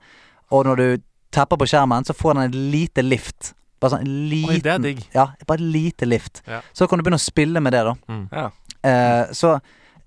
og 0.51 0.65
når 0.67 0.81
du 0.81 0.87
tapper 1.35 1.59
på 1.59 1.67
skjermen, 1.69 2.07
så 2.07 2.15
får 2.15 2.37
den 2.37 2.47
et 2.47 2.59
lite 2.75 3.03
lift. 3.05 3.53
Bare 3.81 3.93
sånn 3.93 4.05
en 4.07 4.29
liten 4.31 4.55
Oi, 4.55 4.61
det 4.63 4.73
er 4.73 4.83
digg. 4.83 5.03
Ja, 5.13 5.27
bare 5.45 5.61
et 5.61 5.73
lite 5.75 6.07
lift. 6.09 6.41
Ja. 6.49 6.61
Så 6.73 6.87
kan 6.87 6.97
du 6.99 7.05
begynne 7.05 7.19
å 7.21 7.23
spille 7.27 7.61
med 7.63 7.75
det, 7.75 7.83
da. 7.85 7.93
Mm. 8.09 8.23
Ja. 8.31 8.47
Eh, 8.87 9.33
så 9.37 9.57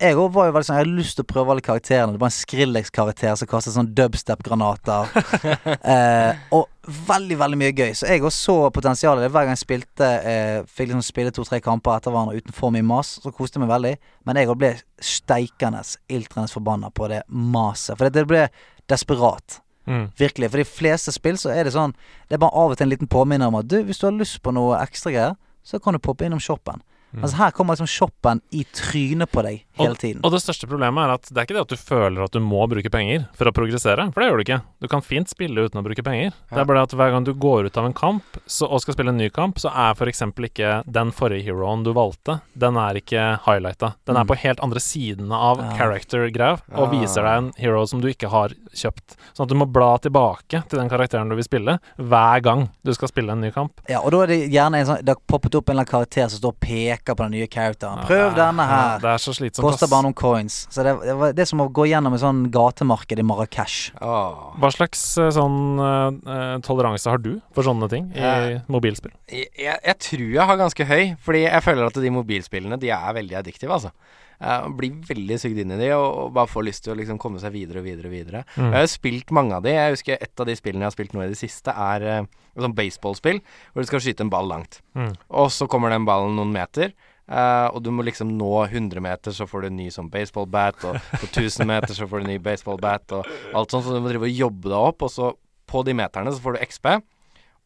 jeg 0.00 0.16
òg 0.16 0.30
var 0.32 0.48
jo 0.48 0.54
veldig 0.54 0.66
sånn 0.66 0.78
Jeg 0.78 0.84
hadde 0.86 0.98
lyst 0.98 1.18
til 1.18 1.24
å 1.26 1.28
prøve 1.28 1.52
alle 1.52 1.64
karakterene. 1.64 2.14
Det 2.14 2.20
var 2.22 2.30
en 2.30 2.36
Skrillex-karakter 2.36 3.36
som 3.36 3.48
kastet 3.50 3.74
sånn 3.74 3.90
dubstep-granater. 3.96 5.10
eh, 5.94 6.40
og 6.56 6.68
veldig, 7.08 7.36
veldig 7.40 7.58
mye 7.60 7.74
gøy. 7.76 7.92
Så 7.98 8.08
jeg 8.08 8.24
også 8.24 8.44
så 8.46 8.56
potensialet. 8.74 9.28
Hver 9.30 9.46
gang 9.46 9.56
jeg 9.56 9.62
spilte 9.62 10.10
eh, 10.26 10.58
fikk 10.64 10.90
liksom 10.90 11.04
spille 11.04 11.34
to-tre 11.36 11.60
kamper 11.64 11.98
etter 11.98 12.14
hverandre 12.14 12.40
uten 12.40 12.56
for 12.56 12.74
mye 12.74 12.86
mas, 12.86 13.18
så 13.20 13.32
koste 13.34 13.58
jeg 13.58 13.66
meg 13.66 13.74
veldig. 13.74 13.94
Men 14.28 14.40
jeg 14.40 14.52
òg 14.52 14.60
ble 14.62 14.74
steikende, 15.04 15.82
iltrende 16.12 16.52
forbanna 16.52 16.92
på 16.94 17.10
det 17.12 17.22
maset. 17.28 17.96
For 17.96 18.08
det, 18.08 18.14
det 18.16 18.30
ble 18.30 18.46
desperat. 18.90 19.60
Mm. 19.90 20.06
Virkelig. 20.16 20.50
For 20.52 20.62
de 20.62 20.68
fleste 20.68 21.14
spill 21.14 21.38
så 21.40 21.50
er 21.54 21.64
det 21.66 21.72
sånn 21.74 21.94
Det 22.28 22.36
er 22.36 22.42
bare 22.42 22.54
av 22.54 22.72
og 22.72 22.78
til 22.78 22.86
en 22.86 22.92
liten 22.92 23.08
påminner 23.10 23.50
om 23.50 23.56
at 23.58 23.68
du, 23.68 23.80
hvis 23.84 23.98
du 23.98 24.06
har 24.06 24.14
lyst 24.14 24.38
på 24.44 24.52
noe 24.54 24.78
ekstra 24.78 25.12
greier, 25.14 25.36
så 25.66 25.80
kan 25.82 25.96
du 25.96 26.02
poppe 26.02 26.24
innom 26.24 26.40
shoppen. 26.40 26.80
Mm. 27.10 27.24
Altså 27.24 27.36
Her 27.36 27.50
kommer 27.50 27.74
liksom 27.74 27.90
shoppen 27.90 28.42
i 28.54 28.64
trynet 28.74 29.32
på 29.32 29.42
deg 29.42 29.64
hele 29.86 29.96
tiden. 30.00 30.20
Og 30.24 30.32
det 30.32 30.40
største 30.42 30.68
problemet 30.70 31.04
er 31.04 31.14
at 31.14 31.28
det 31.30 31.36
er 31.38 31.46
ikke 31.48 31.56
det 31.58 31.64
at 31.66 31.72
du 31.74 31.76
føler 31.76 32.24
at 32.24 32.32
du 32.32 32.40
må 32.40 32.66
bruke 32.70 32.90
penger 32.92 33.26
for 33.36 33.46
å 33.50 33.52
progressere, 33.54 34.08
for 34.12 34.20
det 34.20 34.28
gjør 34.30 34.36
du 34.40 34.44
ikke. 34.44 34.60
Du 34.80 34.88
kan 34.88 35.02
fint 35.02 35.28
spille 35.28 35.64
uten 35.66 35.80
å 35.80 35.84
bruke 35.84 36.02
penger. 36.04 36.32
Det 36.50 36.58
er 36.62 36.64
bare 36.68 36.82
at 36.86 36.94
hver 36.96 37.10
gang 37.14 37.24
du 37.24 37.32
går 37.34 37.66
ut 37.70 37.76
av 37.80 37.86
en 37.86 37.92
kamp 37.96 38.22
så, 38.46 38.68
og 38.70 38.80
skal 38.82 38.94
spille 38.94 39.10
en 39.14 39.18
ny 39.20 39.28
kamp, 39.30 39.58
så 39.58 39.70
er 39.72 39.94
f.eks. 39.96 40.22
ikke 40.22 40.84
den 40.86 41.12
forrige 41.12 41.44
heroen 41.50 41.84
du 41.84 41.92
valgte, 41.96 42.40
den 42.54 42.76
er 42.76 42.94
ikke 43.00 43.40
highlighta. 43.46 43.94
Den 44.06 44.16
er 44.16 44.24
Mm. 44.24 44.28
på 44.28 44.36
helt 44.36 44.60
andre 44.60 44.80
sidene 44.80 45.32
av 45.34 45.58
Ja. 45.58 45.70
character-greia 45.78 46.60
og 46.76 46.90
viser 46.92 47.22
deg 47.22 47.38
en 47.38 47.52
hero 47.56 47.86
som 47.86 48.00
du 48.00 48.08
ikke 48.08 48.28
har 48.30 48.50
kjøpt. 48.74 49.16
Sånn 49.34 49.44
at 49.44 49.48
du 49.48 49.54
må 49.54 49.66
bla 49.70 49.96
tilbake 49.98 50.62
til 50.68 50.78
den 50.78 50.88
karakteren 50.88 51.28
du 51.28 51.34
vil 51.34 51.44
spille, 51.44 51.78
hver 51.98 52.42
gang 52.42 52.68
du 52.84 52.92
skal 52.94 53.08
spille 53.08 53.32
en 53.32 53.40
ny 53.40 53.50
kamp. 53.50 53.72
Ja, 53.88 54.00
og 54.00 54.10
da 54.12 54.22
er 54.22 54.26
det 54.26 54.50
gjerne 54.50 54.76
en 54.80 54.86
sånn 54.86 55.00
Det 55.04 55.08
har 55.16 55.20
poppet 55.26 55.54
opp 55.54 55.68
en 55.70 55.78
eller 55.78 55.84
annen 55.86 55.90
karakter 55.90 56.28
som 56.28 56.38
står 56.38 56.48
og 56.54 56.60
peker 56.60 57.14
på 57.14 57.24
den 57.24 57.32
nye 57.32 57.46
characteren. 57.48 58.04
Prøv 58.06 58.18
ja, 58.18 58.30
denne 58.36 58.50
denne 58.50 58.66
ja, 58.66 58.76
her. 58.90 58.98
Det 59.00 59.10
er 59.14 59.20
så 59.22 59.32
slitsomt. 59.34 59.64
Koster 59.70 59.90
bare 59.90 60.06
noen 60.06 60.16
coins. 60.18 60.62
Så 60.72 60.84
det, 60.86 60.94
det, 61.04 61.16
var, 61.18 61.34
det 61.36 61.44
er 61.44 61.50
som 61.50 61.62
å 61.64 61.68
gå 61.72 61.86
gjennom 61.90 62.16
et 62.16 62.22
sånn 62.22 62.44
gatemarked 62.54 63.22
i 63.22 63.26
Marrakech. 63.26 63.78
Oh. 64.02 64.50
Hva 64.60 64.72
slags 64.74 65.02
eh, 65.20 65.32
sånn 65.34 65.80
eh, 65.80 66.56
toleranse 66.66 67.10
har 67.10 67.22
du 67.22 67.32
for 67.56 67.66
sånne 67.66 67.90
ting 67.92 68.10
i 68.16 68.24
uh, 68.24 68.62
mobilspill? 68.70 69.14
Jeg, 69.30 69.50
jeg, 69.58 69.76
jeg 69.86 70.00
tror 70.06 70.26
jeg 70.28 70.48
har 70.52 70.60
ganske 70.60 70.88
høy, 70.92 71.04
fordi 71.24 71.44
jeg 71.46 71.66
føler 71.66 71.86
at 71.86 72.00
de 72.00 72.12
mobilspillene 72.14 72.80
De 72.80 72.90
er 72.94 73.16
veldig 73.20 73.38
addiktive, 73.40 73.76
altså. 73.76 73.94
Uh, 74.40 74.70
blir 74.72 75.02
veldig 75.04 75.36
sugd 75.36 75.58
inn 75.60 75.74
i 75.74 75.76
de 75.76 75.90
og, 75.92 76.06
og 76.22 76.30
bare 76.32 76.48
får 76.48 76.64
lyst 76.64 76.86
til 76.86 76.94
å 76.94 76.96
liksom 76.96 77.18
komme 77.20 77.42
seg 77.42 77.52
videre 77.52 77.82
og 77.82 77.88
videre. 77.88 78.08
og 78.08 78.14
videre 78.14 78.44
Mm. 78.56 78.70
Jeg 78.70 78.72
har 78.72 78.84
jo 78.86 78.90
spilt 78.94 79.32
mange 79.36 79.56
av 79.56 79.64
de. 79.64 79.72
Jeg 79.74 79.92
husker 79.94 80.18
Et 80.20 80.40
av 80.40 80.46
de 80.48 80.54
spillene 80.56 80.84
jeg 80.84 80.88
har 80.88 80.94
spilt 80.94 81.12
nå 81.14 81.22
i 81.22 81.28
det 81.28 81.38
siste, 81.38 81.70
er 81.70 82.06
uh, 82.06 82.28
et 82.56 82.64
sånt 82.64 82.76
baseballspill 82.78 83.40
hvor 83.42 83.84
du 83.84 83.88
skal 83.90 84.02
skyte 84.02 84.24
en 84.24 84.32
ball 84.32 84.48
langt. 84.48 84.80
Mm. 84.96 85.12
Og 85.28 85.50
så 85.52 85.68
kommer 85.70 85.92
den 85.92 86.08
ballen 86.08 86.38
noen 86.38 86.54
meter. 86.54 86.94
Eh, 87.30 87.66
og 87.70 87.82
du 87.86 87.90
må 87.94 88.02
liksom 88.06 88.32
nå 88.36 88.50
100 88.66 89.00
meter, 89.00 89.32
så 89.32 89.46
får 89.48 89.62
du 89.62 89.70
en 89.70 89.76
ny 89.80 89.88
sånn 89.94 90.10
baseballbat. 90.12 90.84
Og 90.90 90.98
på 91.22 91.26
1000 91.30 91.66
meter 91.70 91.94
så 91.96 92.08
får 92.10 92.20
du 92.20 92.26
en 92.28 92.32
ny 92.34 92.38
baseballbat, 92.44 93.12
og 93.20 93.26
alt 93.54 93.70
sånt. 93.70 93.86
Så 93.86 93.94
du 93.94 94.00
må 94.04 94.10
drive 94.12 94.26
og 94.28 94.40
jobbe 94.44 94.68
deg 94.72 94.78
opp. 94.92 95.02
Og 95.06 95.10
så 95.14 95.32
på 95.70 95.84
de 95.86 95.94
meterne 95.94 96.32
så 96.34 96.42
får 96.42 96.58
du 96.58 96.64
XP, 96.66 96.86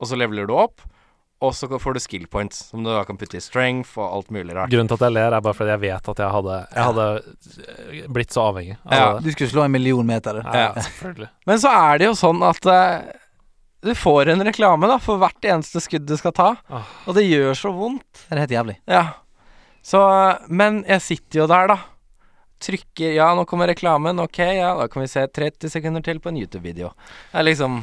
og 0.01 0.11
så 0.11 0.19
leveler 0.21 0.47
du 0.51 0.55
opp. 0.59 0.85
Og 1.45 1.51
så 1.53 1.67
får 1.69 1.97
du 1.97 2.01
skill 2.01 2.23
points, 2.31 2.61
som 2.71 2.85
du 2.85 2.89
da 2.89 3.03
kan 3.05 3.19
putte 3.21 3.37
i 3.37 3.43
strength 3.43 3.99
og 3.99 4.05
alt 4.07 4.31
mulig 4.33 4.55
rart. 4.57 4.71
Grunnen 4.73 4.89
til 4.89 4.97
at 4.97 5.03
jeg 5.09 5.13
ler, 5.17 5.35
er 5.35 5.43
bare 5.45 5.57
fordi 5.59 5.73
jeg 5.75 5.81
vet 5.83 6.09
at 6.13 6.21
jeg 6.23 6.31
hadde, 6.37 6.55
jeg 6.73 6.85
hadde 6.87 7.07
eh, 7.99 8.07
blitt 8.17 8.33
så 8.33 8.45
avhengig 8.53 8.77
av 8.87 8.95
Ja. 8.95 9.09
det. 9.19 9.25
Du 9.27 9.35
skulle 9.35 9.51
slå 9.51 9.65
en 9.67 9.75
million 9.75 10.07
meter. 10.09 10.39
Ja, 10.45 10.55
Ja. 10.55 10.71
selvfølgelig. 10.87 11.29
Men 11.51 11.59
så 11.61 11.73
er 11.75 11.99
det 12.01 12.07
jo 12.09 12.15
sånn 12.17 12.41
at 12.49 12.65
uh, 12.71 13.11
du 13.85 13.93
får 13.99 14.31
en 14.33 14.45
reklame 14.47 14.89
da 14.89 14.97
for 15.03 15.21
hvert 15.21 15.45
eneste 15.45 15.83
skudd 15.85 16.07
du 16.09 16.17
skal 16.17 16.33
ta. 16.33 16.49
Oh. 16.73 16.87
Og 17.11 17.19
det 17.19 17.27
gjør 17.27 17.53
så 17.61 17.75
vondt. 17.77 18.25
Det 18.31 18.39
er 18.39 18.45
helt 18.47 18.57
jævlig. 18.57 18.79
Ja. 18.89 19.03
Så 19.85 20.01
Men 20.49 20.83
jeg 20.89 21.03
sitter 21.05 21.43
jo 21.45 21.47
der, 21.51 21.69
da. 21.75 21.79
Trykker 22.65 23.15
Ja, 23.19 23.27
nå 23.37 23.45
kommer 23.47 23.69
reklamen. 23.69 24.21
Ok, 24.23 24.39
ja, 24.41 24.71
da 24.79 24.87
kan 24.89 25.03
vi 25.05 25.11
se 25.13 25.27
30 25.29 25.69
sekunder 25.75 26.03
til 26.07 26.21
på 26.23 26.31
en 26.33 26.39
YouTube-video. 26.41 26.95
Det 27.33 27.41
er 27.43 27.45
liksom 27.51 27.83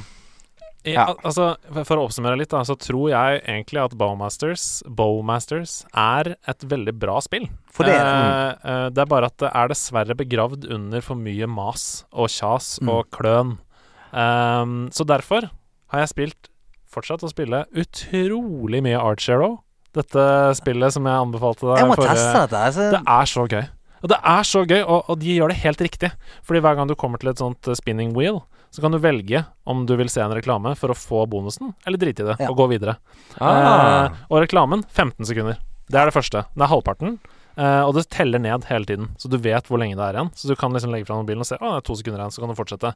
I, 0.83 0.93
Ja. 0.95 1.03
al- 1.11 1.17
Altså, 1.23 1.57
for- 1.85 1.97
å 1.97 2.07
oppsummere 2.09 2.35
litt, 2.39 2.49
da, 2.49 2.63
så 2.63 2.73
tror 2.75 3.11
jeg 3.11 3.43
egentlig 3.45 3.83
at 3.83 3.91
Bowmasters, 3.95 4.81
Bowmasters 4.89 5.85
er 5.93 6.35
et 6.47 6.57
veldig 6.65 6.97
bra 6.97 7.19
spill. 7.21 7.47
For 7.71 7.83
det 7.85 7.93
er 7.93 8.01
Eh, 8.01 8.55
eh, 8.65 8.89
det 8.89 8.97
er 8.97 9.05
bare 9.05 9.25
at 9.25 9.37
det 9.37 9.51
er 9.53 9.67
dessverre 9.67 10.15
begravd 10.17 10.65
under 10.73 10.99
for 11.01 11.13
mye 11.13 11.45
mas 11.47 12.03
og 12.11 12.29
kjas 12.29 12.79
Mm. 12.81 12.89
og 12.89 13.11
kløn. 13.11 13.59
Um, 14.11 14.89
så 14.89 15.05
derfor 15.05 15.51
har 15.91 15.99
jeg 15.99 16.09
spilt 16.09 16.49
fortsatt 16.91 17.21
å 17.21 17.29
spille 17.31 17.65
utrolig 17.75 18.81
mye 18.81 18.99
Art 18.99 19.21
Zero. 19.21 19.61
Dette 19.93 20.23
spillet 20.55 20.93
som 20.95 21.03
jeg 21.09 21.19
anbefalte 21.25 21.67
deg 21.67 21.81
Jeg 21.81 21.89
må 21.89 21.95
forrige- 21.99 22.15
teste 22.15 22.41
dette. 22.45 22.61
Altså. 22.69 22.85
Det 22.95 23.01
er 23.05 23.25
så 23.31 23.43
gøy. 23.51 23.65
Og 24.01 24.09
det 24.09 24.17
er 24.23 24.43
så 24.49 24.61
gøy, 24.65 24.79
og, 24.81 25.09
og 25.11 25.19
de 25.19 25.35
gjør 25.37 25.51
det 25.51 25.57
helt 25.61 25.81
riktig. 25.83 26.11
Fordi 26.47 26.61
hver 26.63 26.75
gang 26.79 26.87
du 26.89 26.95
kommer 26.95 27.19
til 27.21 27.29
et 27.29 27.37
sånt 27.37 27.67
eh, 27.67 27.75
spinning 27.77 28.13
wheel, 28.15 28.39
så 28.71 28.79
kan 28.81 28.91
du 28.95 28.97
velge 29.03 29.43
om 29.67 29.83
du 29.85 29.93
vil 29.99 30.07
se 30.09 30.21
en 30.23 30.31
reklame 30.33 30.71
for 30.79 30.89
å 30.93 30.95
få 30.95 31.25
bonusen, 31.29 31.73
eller 31.85 31.99
drite 31.99 32.23
i 32.23 32.29
det 32.31 32.37
Ja. 32.39 32.47
og 32.49 32.55
gå 32.57 32.69
videre. 32.71 32.95
ah. 33.39 34.05
Eh, 34.07 34.15
og 34.31 34.41
reklamen 34.45 34.83
15 34.87 35.25
sekunder. 35.27 35.57
Det 35.91 35.99
er 35.99 36.07
det 36.07 36.15
første. 36.15 36.45
Det 36.55 36.63
er 36.63 36.71
halvparten. 36.71 37.19
eh, 37.57 37.81
og 37.83 37.93
det 37.93 38.07
teller 38.09 38.39
ned 38.39 38.63
hele 38.71 38.85
tiden, 38.87 39.09
så 39.19 39.27
du 39.29 39.37
vet 39.37 39.67
hvor 39.67 39.77
lenge 39.77 39.97
det 39.99 40.05
er 40.07 40.15
igjen. 40.17 40.31
Så 40.33 40.47
du 40.47 40.55
kan 40.55 40.71
liksom 40.71 40.89
legge 40.95 41.05
fra 41.05 41.19
mobilen 41.19 41.43
og 41.43 41.45
se 41.51 41.57
å, 41.59 41.75
det 41.75 41.83
er 41.83 41.87
to 41.91 41.95
sekunder 41.99 42.21
igjen, 42.23 42.31
så 42.31 42.39
kan 42.39 42.49
du 42.49 42.55
fortsette. 42.55 42.93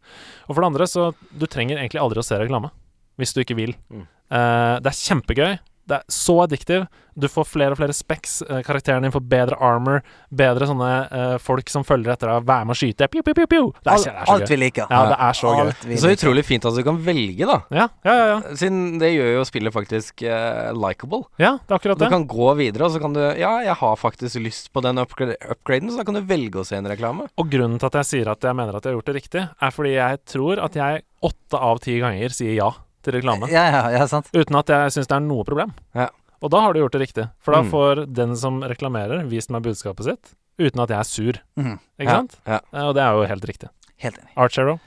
Og 0.48 0.56
for 0.56 0.62
det 0.64 0.70
andre, 0.72 0.88
så 0.88 1.14
du 1.38 1.46
trenger 1.46 1.76
egentlig 1.78 2.00
aldri 2.02 2.24
å 2.24 2.26
se 2.26 2.40
reklame. 2.40 2.72
Hvis 3.20 3.34
du 3.36 3.44
ikke 3.44 3.56
vil. 3.60 3.76
Mm. 3.92 4.08
Eh, 4.32 4.80
det 4.80 4.90
er 4.90 5.02
kjempegøy. 5.04 5.60
Det 5.86 6.00
er 6.00 6.06
så 6.10 6.40
addictive. 6.42 6.88
Du 7.16 7.28
får 7.32 7.46
flere 7.48 7.72
og 7.72 7.80
flere 7.80 7.94
specs. 7.96 8.42
Eh, 8.44 8.62
karakteren 8.66 9.06
din 9.06 9.14
får 9.14 9.22
bedre 9.32 9.58
armor. 9.64 10.02
Bedre 10.36 10.68
sånne 10.68 10.90
uh, 11.08 11.36
folk 11.40 11.70
som 11.72 11.86
følger 11.88 12.12
etter 12.12 12.28
deg. 12.28 12.48
Være 12.50 12.68
med 12.68 12.76
å 12.76 12.80
skyte. 12.80 13.08
Pew, 13.14 13.24
pew, 13.24 13.48
pew. 13.48 13.70
Det 13.86 13.94
er, 13.94 14.02
så, 14.02 14.10
det 14.10 14.16
er 14.16 14.28
så 14.28 14.34
alt 14.34 14.44
gøy. 14.44 14.52
vi 14.52 14.58
liker. 14.66 14.90
Ja, 14.92 15.02
det 15.12 15.20
er 15.28 15.38
så 15.40 15.54
gøy. 15.54 15.62
Alt 15.64 15.86
er 15.86 16.02
Så 16.02 16.12
utrolig 16.18 16.44
fint 16.48 16.68
at 16.68 16.76
du 16.76 16.84
kan 16.88 17.00
velge, 17.06 17.48
da. 17.48 17.58
Ja, 17.70 17.88
ja, 18.08 18.16
ja. 18.20 18.26
ja. 18.34 18.56
Siden 18.60 19.00
det 19.00 19.14
gjør 19.14 19.32
jo 19.38 19.46
spillet 19.48 19.76
faktisk 19.76 20.26
uh, 20.28 20.74
likeable. 20.76 21.24
ja 21.40 21.56
det 21.62 21.72
er 21.72 21.80
akkurat 21.80 22.02
det. 22.02 22.10
Du 22.10 22.16
kan 22.18 22.28
gå 22.36 22.52
videre, 22.60 22.90
og 22.90 22.96
så 22.96 23.04
kan 23.04 23.16
du 23.16 23.22
Ja, 23.24 23.54
jeg 23.64 23.80
har 23.80 23.96
faktisk 24.00 24.42
lyst 24.44 24.72
på 24.76 24.84
den 24.84 25.00
upgrade, 25.00 25.38
upgraden, 25.46 25.94
så 25.94 26.02
da 26.02 26.08
kan 26.10 26.20
du 26.20 26.26
velge 26.28 26.60
å 26.60 26.68
se 26.68 26.80
en 26.82 26.90
reklame. 26.90 27.30
Og 27.40 27.52
grunnen 27.52 27.80
til 27.80 27.94
at 27.94 28.02
jeg 28.02 28.12
sier 28.12 28.34
at 28.34 28.44
jeg 28.44 28.58
mener 28.58 28.76
at 28.76 28.84
jeg 28.84 28.92
har 28.92 29.00
gjort 29.00 29.14
det 29.14 29.20
riktig, 29.22 29.46
er 29.48 29.76
fordi 29.76 29.96
jeg 29.96 30.24
tror 30.36 30.66
at 30.66 30.76
jeg 30.82 31.06
åtte 31.26 31.62
av 31.72 31.80
ti 31.82 31.96
ganger 32.04 32.36
sier 32.36 32.58
ja 32.60 32.74
til 33.06 33.16
reklame. 33.20 33.50
Ja, 33.54 33.64
ja, 33.72 33.84
ja, 34.00 34.06
sant. 34.12 34.28
Uten 34.36 34.58
at 34.60 34.72
jeg 34.74 34.96
syns 34.98 35.10
det 35.12 35.16
er 35.20 35.24
noe 35.26 35.46
problem. 35.48 35.72
Ja. 35.96 36.10
Og 36.44 36.52
da 36.54 36.60
har 36.66 36.74
du 36.76 36.82
gjort 36.82 36.98
det 36.98 37.02
riktig. 37.06 37.28
For 37.42 37.56
da 37.56 37.62
Mm. 37.64 37.70
får 37.72 38.04
den 38.14 38.36
som 38.38 38.60
reklamerer, 38.62 39.24
vist 39.32 39.50
meg 39.54 39.64
budskapet 39.66 40.04
sitt 40.10 40.34
uten 40.60 40.80
at 40.84 40.90
jeg 40.90 41.00
er 41.00 41.08
sur. 41.10 41.40
Mm. 41.58 41.80
Ikke 42.00 42.10
Ja, 42.12 42.18
sant? 42.20 42.36
ja. 42.48 42.60
Eh, 42.74 42.84
Og 42.90 42.94
det 42.96 43.02
er 43.04 43.14
jo 43.16 43.26
helt 43.28 43.46
riktig. 43.46 43.70
Helt 44.04 44.18
enig. 44.20 44.30
Archero. 44.38 44.80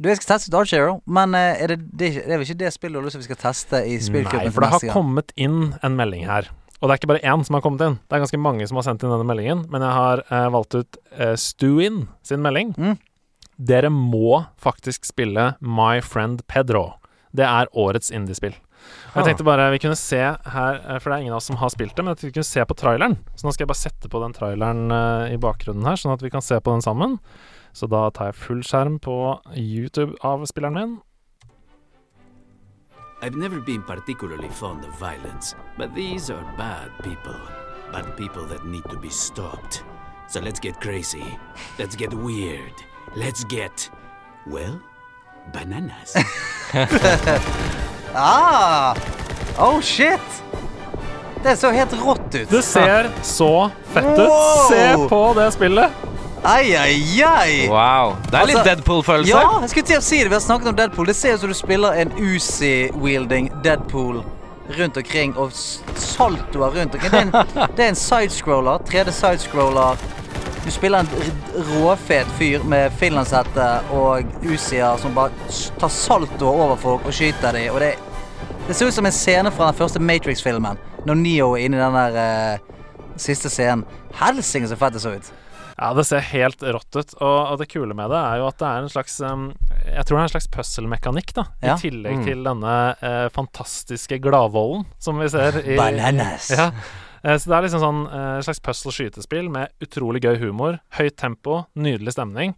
Du, 0.00 0.08
jeg 0.08 0.16
skal 0.20 0.36
teste 0.38 0.50
Dark 0.54 0.68
Zero, 0.70 1.00
men 1.10 1.34
eh, 1.34 1.56
er 1.64 1.66
det, 1.72 1.78
det, 1.96 2.08
er 2.16 2.26
det 2.28 2.30
er 2.30 2.38
vel 2.38 2.46
ikke 2.46 2.58
det 2.60 2.72
spillet 2.72 2.94
du 2.94 3.00
har 3.00 3.06
lyst 3.08 3.16
til 3.18 3.24
vi 3.24 3.28
skal 3.34 3.40
teste 3.42 3.80
i 3.82 3.96
Nei, 3.98 4.50
for 4.54 4.60
det 4.62 4.70
har 4.70 4.92
kommet 4.94 5.32
inn 5.36 5.74
en 5.82 5.96
melding 5.98 6.24
her. 6.28 6.46
Og 6.80 6.86
det 6.86 6.92
er 6.94 6.98
ikke 7.00 7.10
bare 7.10 7.24
én 7.26 7.42
som 7.44 7.54
har 7.58 7.62
kommet 7.64 7.80
inn. 7.82 7.96
Det 8.06 8.14
er 8.14 8.22
ganske 8.22 8.38
mange 8.38 8.68
som 8.70 8.76
har 8.78 8.84
sendt 8.86 9.02
inn 9.02 9.10
denne 9.10 9.26
meldingen. 9.26 9.64
Men 9.68 9.82
jeg 9.82 9.90
har 9.96 10.22
eh, 10.30 10.48
valgt 10.54 10.76
ut 10.78 10.96
eh, 11.18 11.34
Stuin 11.34 12.04
sin 12.22 12.40
melding. 12.44 12.70
Mm. 12.78 12.94
Dere 13.58 13.90
må 13.90 14.46
faktisk 14.62 15.04
spille 15.04 15.56
My 15.60 15.98
Friend 16.00 16.44
Pedro. 16.46 16.92
Det 17.38 17.46
er 17.46 17.70
årets 17.78 18.10
indiespill. 18.14 18.56
Og 18.58 19.16
Jeg 19.18 19.22
Ah. 19.22 19.26
tenkte 19.28 19.44
bare 19.46 19.70
vi 19.72 19.78
kunne 19.82 19.96
se 19.98 20.18
her, 20.18 20.74
eh, 20.82 20.98
for 20.98 21.10
det 21.10 21.16
er 21.16 21.20
ingen 21.22 21.32
av 21.34 21.38
oss 21.42 21.48
som 21.50 21.56
har 21.60 21.68
spilt 21.70 21.94
det, 21.96 22.04
men 22.04 22.12
at 22.12 22.22
vi 22.22 22.30
kunne 22.32 22.46
se 22.46 22.64
på 22.64 22.74
traileren. 22.78 23.18
Så 23.36 23.44
nå 23.46 23.52
skal 23.52 23.64
jeg 23.66 23.68
bare 23.68 23.84
sette 23.84 24.08
på 24.10 24.20
den 24.22 24.32
traileren 24.32 24.90
uh, 24.92 25.26
i 25.32 25.36
bakgrunnen 25.36 25.84
her, 25.84 25.96
sånn 25.98 26.12
at 26.14 26.22
vi 26.22 26.30
kan 26.30 26.42
se 26.42 26.58
på 26.60 26.72
den 26.72 26.82
sammen. 26.82 27.18
Så 27.74 27.88
da 27.88 28.08
tar 28.10 28.32
jeg 28.32 28.34
full 28.34 28.62
skjerm 28.62 28.98
på 29.00 29.40
YouTube 29.54 30.14
av 30.24 30.42
spilleren 30.46 30.74
min. 30.74 30.96
I've 33.20 33.34
never 33.36 33.60
been 33.60 33.82
particularly 33.82 34.48
fond 34.48 34.84
of 34.84 34.98
violence, 34.98 35.54
but 35.76 35.94
these 35.94 36.30
are 36.30 36.44
bad 36.56 36.90
people. 37.02 37.34
Bad 37.92 38.16
people 38.16 38.46
that 38.46 38.64
need 38.64 38.84
to 38.90 38.96
be 38.98 39.10
stopped. 39.10 39.82
So 40.28 40.40
let's 40.40 40.60
get 40.60 40.80
crazy. 40.80 41.24
Let's 41.78 41.96
get 41.96 42.12
weird. 42.14 42.74
Let's 43.16 43.42
get. 43.44 43.90
Well, 44.46 44.80
bananas. 45.52 46.14
Ah! 48.14 48.94
Oh, 49.58 49.80
shit! 49.80 50.20
Det 51.42 51.56
så 51.56 51.70
helt 51.70 51.92
rått 51.92 52.34
ut. 52.34 52.50
Det 52.50 52.62
ser 52.62 53.10
så 53.22 53.70
fett 53.92 54.04
ut! 54.04 54.18
Wow! 54.18 54.68
Se 54.70 55.08
på 55.08 55.34
det 55.36 55.52
spillet! 55.52 55.90
Ai, 56.42 56.76
ai, 56.76 57.22
ai! 57.22 57.68
Wow. 57.68 58.16
Det 58.30 58.38
er 58.38 58.46
litt 58.46 58.56
Altså, 58.56 58.64
Deadpool-følelse. 58.70 59.30
Ja, 59.30 59.58
jeg 59.60 59.70
skulle 59.70 59.86
til 59.90 59.98
å 59.98 60.04
si 60.06 60.18
det. 60.22 60.30
Vi 60.30 60.36
har 60.38 60.42
snakket 60.42 60.70
om 60.70 60.76
Deadpool. 60.78 61.06
Det 61.10 61.16
ser 61.18 61.34
ut 61.34 61.42
som 61.42 61.50
du 61.52 61.56
spiller 61.58 61.98
en 61.98 62.12
Uzi-wielding 62.18 63.50
Deadpool 63.64 64.22
rundt 64.78 64.96
omkring, 65.00 65.34
og 65.40 65.52
saltoer 65.98 66.74
rundt 66.78 66.94
omkring. 66.94 67.12
Det 67.12 67.18
er 67.18 67.26
en, 67.26 67.70
det 67.76 67.84
er 67.84 67.92
en 67.92 67.98
sidescroller. 67.98 68.82
3D-sidescroller. 68.90 69.98
Du 70.68 70.72
spiller 70.72 70.98
en 71.00 71.08
råfet 71.80 72.28
fyr 72.36 72.60
med 72.68 72.92
finlandshette 73.00 73.66
og 73.96 74.34
usier 74.44 74.98
som 75.00 75.14
bare 75.16 75.32
tar 75.80 75.88
saltoer 75.88 76.58
over 76.66 76.76
folk 76.76 77.06
og 77.08 77.14
skyter 77.16 77.56
dem. 77.56 77.70
Og 77.72 77.80
det, 77.80 77.94
det 78.66 78.76
ser 78.76 78.90
ut 78.90 78.96
som 78.98 79.08
en 79.08 79.14
scene 79.16 79.48
fra 79.54 79.70
den 79.70 79.78
første 79.78 80.02
Matrix-filmen, 80.04 80.76
når 81.08 81.18
Neo 81.22 81.54
er 81.56 81.64
inne 81.64 81.80
i 81.80 81.80
den 81.80 81.96
der 81.96 82.20
uh, 82.60 83.16
siste 83.16 83.48
scenen. 83.48 83.86
Helsike, 84.20 84.68
så 84.68 84.76
fett 84.76 84.98
det 84.98 85.02
så 85.06 85.14
ut. 85.16 85.32
Ja, 85.78 85.94
det 85.96 86.04
ser 86.10 86.20
helt 86.34 86.60
rått 86.76 87.00
ut. 87.00 87.16
Og, 87.16 87.38
og 87.54 87.56
det 87.64 87.70
kule 87.72 87.96
med 87.96 88.12
det 88.12 88.20
er 88.20 88.42
jo 88.44 88.52
at 88.52 88.60
det 88.60 88.68
er 88.68 88.84
en 88.84 88.92
slags 88.92 89.16
um, 89.24 89.48
Jeg 89.88 90.04
tror 90.04 90.18
det 90.18 90.20
er 90.20 90.28
en 90.28 90.36
slags 90.36 90.52
puzzle-mekanikk, 90.52 91.32
da. 91.40 91.48
Ja. 91.64 91.78
I 91.78 91.86
tillegg 91.88 92.20
Mm. 92.20 92.28
til 92.28 92.44
denne 92.44 92.76
uh, 93.00 93.26
fantastiske 93.32 94.20
gladvolden 94.20 94.84
som 95.00 95.16
vi 95.24 95.32
ser 95.32 95.62
i 95.64 95.80
Bananas. 95.80 96.52
Ja. 96.52 96.74
Eh, 97.24 97.36
Så 97.38 97.50
det 97.50 97.56
er 97.58 97.64
liksom 97.66 97.82
sånn 97.82 98.02
eh, 98.08 98.34
slags 98.46 98.60
puzzle-skytespill 98.64 99.48
med 99.54 99.72
utrolig 99.84 100.22
gøy 100.24 100.36
humor, 100.42 100.78
høyt 100.98 101.16
tempo, 101.20 101.64
nydelig 101.78 102.14
stemning. 102.16 102.54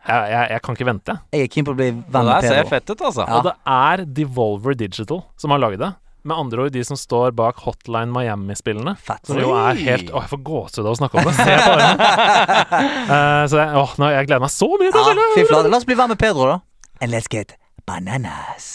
Jeg, 0.00 0.30
jeg, 0.32 0.44
jeg 0.54 0.62
kan 0.64 0.76
ikke 0.78 0.86
vente, 0.88 1.14
jeg. 1.34 1.44
Er 1.44 1.50
keen 1.52 1.66
på 1.68 1.72
å 1.74 1.76
bli 1.76 1.90
venn 1.92 2.06
med 2.14 2.30
der 2.30 2.46
ser 2.48 2.68
fett 2.70 2.88
ut, 2.88 3.02
altså. 3.04 3.26
Ja. 3.26 3.40
Og 3.40 3.48
det 3.50 3.52
er 3.68 4.04
Devolver 4.16 4.78
Digital 4.80 5.20
som 5.36 5.52
har 5.52 5.60
lagd 5.60 5.82
det. 5.82 5.90
Med 6.24 6.36
andre 6.36 6.66
ord 6.66 6.72
de 6.72 6.82
som 6.84 6.98
står 7.00 7.32
bak 7.36 7.60
Hotline 7.64 8.12
Miami-spillene. 8.12 8.92
Fett. 9.00 9.22
Som 9.28 9.38
jo 9.40 9.54
er 9.56 9.78
helt 9.80 10.10
Å, 10.12 10.20
jeg 10.20 10.32
får 10.34 10.40
gåsehud 10.44 10.84
av 10.84 10.92
å 10.92 10.98
snakke 10.98 11.16
om 11.20 11.28
det. 11.30 11.32
Se 11.38 11.54
på 11.56 11.70
øynene. 11.76 12.08
uh, 13.12 13.44
så 13.48 13.60
jeg, 13.60 13.68
åh, 13.80 13.94
nå, 14.02 14.10
jeg 14.12 14.28
gleder 14.28 14.44
meg 14.44 14.52
så 14.52 14.68
mye 14.74 14.90
til 14.92 15.00
å 15.00 15.04
Ja, 15.14 15.28
spille! 15.32 15.62
La 15.72 15.80
oss 15.80 15.88
bli 15.88 15.96
venn 16.00 16.12
med 16.12 16.20
Pedro, 16.20 16.48
da. 16.50 16.58
And 17.00 17.12
let's 17.14 17.28
get 17.32 17.56
bananas. 17.88 18.66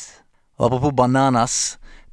Og 0.57 0.69
apropos 0.71 0.93
bananas. 0.97 1.59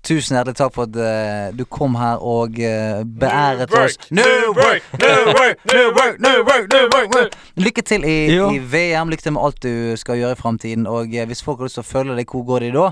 Tusen 0.03 0.35
hjertelig 0.35 0.59
takk 0.59 0.75
for 0.75 0.89
at 0.89 0.97
eh, 0.99 1.53
du 1.55 1.63
kom 1.71 1.95
her 1.95 2.19
og 2.19 2.57
uh, 2.59 3.03
beæret 3.07 3.71
oss. 3.79 3.99
New 4.11 4.53
work, 4.57 4.87
new 4.99 5.27
work, 5.31 5.61
new 5.71 5.93
work, 5.95 6.17
new 6.19 6.39
work, 6.43 6.73
new 6.73 6.89
work. 6.91 7.37
Lykke 7.57 7.85
til 7.87 8.07
i, 8.09 8.17
i 8.35 8.59
VM. 8.59 9.13
Lykke 9.13 9.23
til 9.23 9.37
med 9.37 9.47
alt 9.47 9.61
du 9.63 9.95
skal 10.01 10.19
gjøre 10.19 10.35
i 10.35 10.41
framtiden. 10.41 10.89
Og 10.91 11.15
eh, 11.15 11.29
hvis 11.31 11.45
folk 11.47 11.63
har 11.63 11.71
lyst 11.71 11.79
til 11.79 11.87
å 11.87 11.91
følge 11.93 12.19
deg, 12.19 12.35
hvor 12.35 12.43
går 12.49 12.67
de 12.67 12.73
da? 12.75 12.89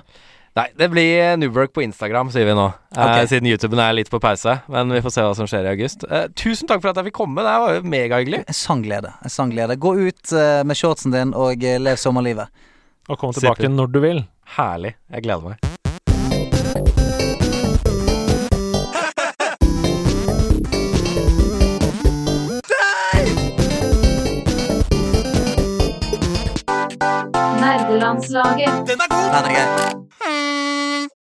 Nei, 0.58 0.66
det 0.74 0.88
blir 0.90 1.36
Newwork 1.38 1.70
på 1.74 1.82
Instagram, 1.84 2.30
sier 2.34 2.48
vi 2.48 2.54
nå. 2.58 2.66
Eh, 2.98 3.20
siden 3.30 3.46
YouTuben 3.46 3.78
er 3.82 3.94
litt 3.94 4.10
på 4.10 4.18
pause. 4.22 4.56
Men 4.70 4.90
vi 4.90 5.02
får 5.04 5.14
se 5.14 5.26
hva 5.26 5.36
som 5.38 5.50
skjer 5.50 5.68
i 5.68 5.72
august. 5.72 6.06
Eh, 6.10 6.26
tusen 6.34 6.70
takk 6.70 6.82
for 6.82 6.90
at 6.90 6.98
jeg 6.98 7.10
fikk 7.10 7.20
komme. 7.22 7.44
Det 7.46 7.56
var 7.64 7.78
jo 7.78 7.84
megahyggelig. 7.94 8.42
En 8.50 8.58
sangglede. 8.58 9.14
En 9.22 9.34
sangglede. 9.34 9.78
Gå 9.78 9.94
ut 9.98 10.34
eh, 10.34 10.62
med 10.66 10.78
shortsen 10.78 11.14
din 11.14 11.34
og 11.38 11.62
eh, 11.62 11.78
lev 11.78 11.98
sommerlivet. 12.02 12.50
Og 13.10 13.18
kom 13.18 13.34
tilbake 13.34 13.62
Super. 13.62 13.76
når 13.78 13.94
du 13.94 14.00
vil. 14.02 14.24
Herlig. 14.58 14.96
Jeg 15.14 15.26
gleder 15.28 15.52
meg. 15.52 15.69
Nerdelandslaget. 27.70 28.74
Den 28.88 28.98
er 29.04 29.08
god! 29.14 29.26
Den 29.34 29.44
er 29.48 29.52
grei. 29.56 31.19